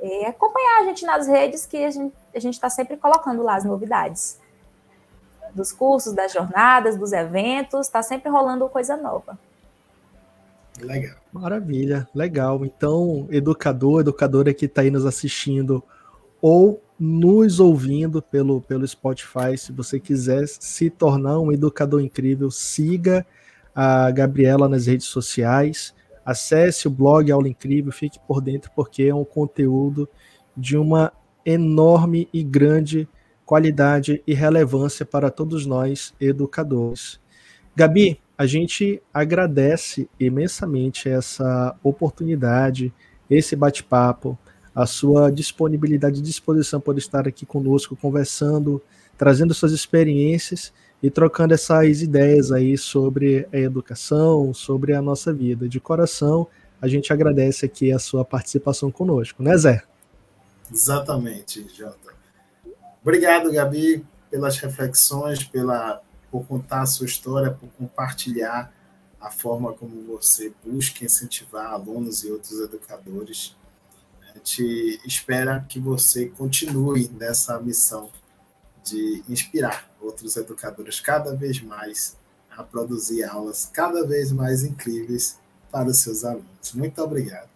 é 0.00 0.26
acompanhar 0.26 0.80
a 0.80 0.84
gente 0.84 1.06
nas 1.06 1.28
redes, 1.28 1.64
que 1.64 1.82
a 1.84 1.90
gente 1.90 2.54
está 2.54 2.68
sempre 2.68 2.96
colocando 2.96 3.42
lá 3.42 3.54
as 3.54 3.64
novidades 3.64 4.38
dos 5.54 5.72
cursos, 5.72 6.12
das 6.12 6.32
jornadas, 6.32 6.96
dos 6.98 7.12
eventos, 7.12 7.86
está 7.86 8.02
sempre 8.02 8.28
rolando 8.28 8.68
coisa 8.68 8.96
nova. 8.96 9.38
Legal. 10.80 11.16
Maravilha, 11.32 12.08
legal. 12.14 12.64
Então, 12.64 13.26
educador, 13.30 14.00
educadora 14.00 14.52
que 14.52 14.66
está 14.66 14.82
aí 14.82 14.90
nos 14.90 15.06
assistindo 15.06 15.82
ou 16.40 16.82
nos 16.98 17.60
ouvindo 17.60 18.20
pelo, 18.20 18.60
pelo 18.60 18.86
Spotify, 18.86 19.56
se 19.56 19.72
você 19.72 19.98
quiser 19.98 20.46
se 20.46 20.90
tornar 20.90 21.40
um 21.40 21.52
educador 21.52 22.00
incrível, 22.00 22.50
siga 22.50 23.26
a 23.74 24.10
Gabriela 24.10 24.68
nas 24.68 24.86
redes 24.86 25.06
sociais, 25.06 25.94
acesse 26.24 26.86
o 26.86 26.90
blog 26.90 27.30
Aula 27.30 27.48
Incrível, 27.48 27.92
fique 27.92 28.18
por 28.26 28.40
dentro, 28.40 28.70
porque 28.74 29.04
é 29.04 29.14
um 29.14 29.24
conteúdo 29.24 30.08
de 30.56 30.76
uma 30.76 31.12
enorme 31.44 32.28
e 32.32 32.42
grande 32.42 33.08
qualidade 33.44 34.22
e 34.26 34.32
relevância 34.32 35.04
para 35.04 35.30
todos 35.30 35.66
nós 35.66 36.14
educadores. 36.20 37.20
Gabi, 37.76 38.20
a 38.36 38.46
gente 38.46 39.00
agradece 39.12 40.08
imensamente 40.18 41.08
essa 41.08 41.74
oportunidade, 41.82 42.92
esse 43.30 43.54
bate-papo, 43.54 44.38
a 44.74 44.86
sua 44.86 45.30
disponibilidade 45.30 46.18
e 46.18 46.22
disposição 46.22 46.80
por 46.80 46.98
estar 46.98 47.28
aqui 47.28 47.46
conosco, 47.46 47.94
conversando, 47.94 48.82
trazendo 49.16 49.54
suas 49.54 49.72
experiências 49.72 50.72
e 51.00 51.10
trocando 51.10 51.54
essas 51.54 52.02
ideias 52.02 52.50
aí 52.50 52.76
sobre 52.76 53.46
a 53.52 53.58
educação, 53.58 54.52
sobre 54.52 54.94
a 54.94 55.00
nossa 55.00 55.32
vida. 55.32 55.68
De 55.68 55.78
coração, 55.78 56.48
a 56.80 56.88
gente 56.88 57.12
agradece 57.12 57.64
aqui 57.64 57.92
a 57.92 57.98
sua 57.98 58.24
participação 58.24 58.90
conosco, 58.90 59.42
né, 59.42 59.56
Zé? 59.56 59.82
Exatamente, 60.72 61.66
Jota. 61.72 62.14
Obrigado, 63.00 63.52
Gabi, 63.52 64.04
pelas 64.30 64.58
reflexões, 64.58 65.44
pela 65.44 66.02
por 66.34 66.44
contar 66.48 66.82
a 66.82 66.86
sua 66.86 67.06
história, 67.06 67.52
por 67.52 67.68
compartilhar 67.78 68.74
a 69.20 69.30
forma 69.30 69.72
como 69.72 70.02
você 70.02 70.52
busca 70.64 71.04
incentivar 71.04 71.66
alunos 71.66 72.24
e 72.24 72.30
outros 72.32 72.60
educadores. 72.60 73.56
A 74.20 74.36
gente 74.36 75.00
espera 75.06 75.64
que 75.68 75.78
você 75.78 76.26
continue 76.26 77.08
nessa 77.08 77.60
missão 77.60 78.10
de 78.82 79.22
inspirar 79.28 79.88
outros 80.00 80.36
educadores 80.36 80.98
cada 80.98 81.36
vez 81.36 81.60
mais 81.60 82.16
a 82.50 82.64
produzir 82.64 83.22
aulas 83.22 83.70
cada 83.72 84.04
vez 84.04 84.32
mais 84.32 84.64
incríveis 84.64 85.38
para 85.70 85.88
os 85.88 85.98
seus 85.98 86.24
alunos. 86.24 86.74
Muito 86.74 87.00
obrigado. 87.00 87.48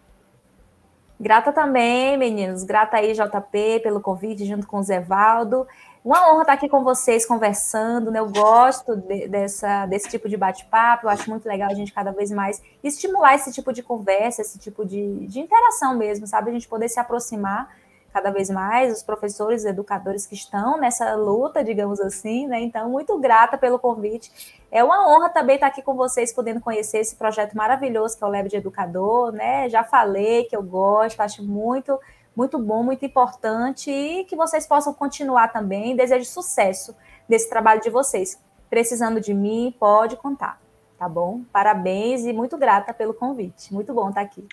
Grata 1.19 1.51
também, 1.51 2.17
meninos. 2.17 2.63
Grata 2.63 2.95
aí, 2.95 3.11
JP, 3.11 3.81
pelo 3.83 3.99
convite, 3.99 4.45
junto 4.45 4.65
com 4.65 4.79
o 4.79 4.83
Zé 4.83 5.01
Valdo. 5.01 5.67
Uma 6.03 6.31
honra 6.31 6.41
estar 6.43 6.53
aqui 6.53 6.69
com 6.69 6.81
vocês 6.81 7.25
conversando, 7.25 8.09
né? 8.09 8.19
Eu 8.19 8.29
gosto 8.29 8.95
de, 8.95 9.27
dessa, 9.27 9.85
desse 9.85 10.07
tipo 10.07 10.29
de 10.29 10.37
bate-papo, 10.37 11.05
eu 11.05 11.09
acho 11.09 11.29
muito 11.29 11.45
legal 11.45 11.69
a 11.69 11.73
gente 11.73 11.91
cada 11.91 12.11
vez 12.11 12.31
mais 12.31 12.61
estimular 12.81 13.35
esse 13.35 13.51
tipo 13.51 13.73
de 13.73 13.83
conversa, 13.83 14.41
esse 14.41 14.57
tipo 14.57 14.85
de, 14.85 15.27
de 15.27 15.39
interação 15.41 15.97
mesmo, 15.97 16.25
sabe? 16.25 16.51
A 16.51 16.53
gente 16.53 16.69
poder 16.69 16.87
se 16.87 16.99
aproximar 16.99 17.75
cada 18.13 18.31
vez 18.31 18.49
mais, 18.49 18.93
os 18.93 19.03
professores, 19.03 19.65
educadores 19.65 20.25
que 20.25 20.33
estão 20.33 20.79
nessa 20.79 21.15
luta, 21.15 21.63
digamos 21.63 21.99
assim, 21.99 22.47
né? 22.47 22.61
Então, 22.61 22.89
muito 22.89 23.17
grata 23.19 23.57
pelo 23.57 23.77
convite. 23.77 24.57
É 24.71 24.81
uma 24.83 25.07
honra 25.07 25.29
também 25.29 25.55
estar 25.55 25.67
aqui 25.67 25.81
com 25.81 25.95
vocês, 25.95 26.33
podendo 26.33 26.61
conhecer 26.61 26.99
esse 26.99 27.15
projeto 27.17 27.55
maravilhoso 27.55 28.17
que 28.17 28.23
é 28.23 28.27
o 28.27 28.31
Lab 28.31 28.47
de 28.47 28.55
Educador, 28.55 29.33
né? 29.33 29.69
Já 29.69 29.83
falei 29.83 30.45
que 30.45 30.55
eu 30.55 30.63
gosto, 30.63 31.19
acho 31.19 31.43
muito 31.43 31.99
muito 32.39 32.57
bom, 32.57 32.81
muito 32.83 33.05
importante 33.05 33.91
e 33.91 34.23
que 34.23 34.33
vocês 34.33 34.65
possam 34.65 34.93
continuar 34.93 35.49
também. 35.49 35.93
Desejo 35.93 36.23
sucesso 36.23 36.95
nesse 37.27 37.49
trabalho 37.49 37.81
de 37.81 37.89
vocês. 37.89 38.39
Precisando 38.69 39.19
de 39.19 39.33
mim, 39.33 39.75
pode 39.77 40.15
contar, 40.15 40.61
tá 40.97 41.09
bom? 41.09 41.41
Parabéns 41.51 42.21
e 42.21 42.31
muito 42.31 42.57
grata 42.57 42.93
pelo 42.93 43.13
convite. 43.13 43.73
Muito 43.73 43.93
bom 43.93 44.07
estar 44.07 44.21
aqui. 44.21 44.47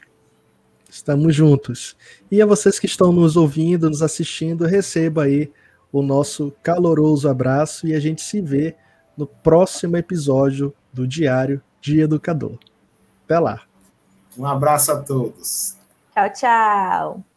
Estamos 0.90 1.32
juntos. 1.32 1.96
E 2.28 2.42
a 2.42 2.46
vocês 2.46 2.80
que 2.80 2.86
estão 2.86 3.12
nos 3.12 3.36
ouvindo, 3.36 3.88
nos 3.88 4.02
assistindo, 4.02 4.64
receba 4.64 5.22
aí 5.22 5.52
o 5.92 6.02
nosso 6.02 6.52
caloroso 6.64 7.28
abraço 7.28 7.86
e 7.86 7.94
a 7.94 8.00
gente 8.00 8.20
se 8.20 8.40
vê 8.40 8.74
no 9.16 9.28
próximo 9.28 9.96
episódio 9.96 10.74
do 10.92 11.06
Diário 11.06 11.62
de 11.80 12.00
Educador. 12.00 12.58
Até 13.24 13.38
lá. 13.38 13.62
Um 14.36 14.44
abraço 14.44 14.90
a 14.90 15.00
todos. 15.00 15.76
Tchau, 16.12 16.32
tchau. 16.32 17.35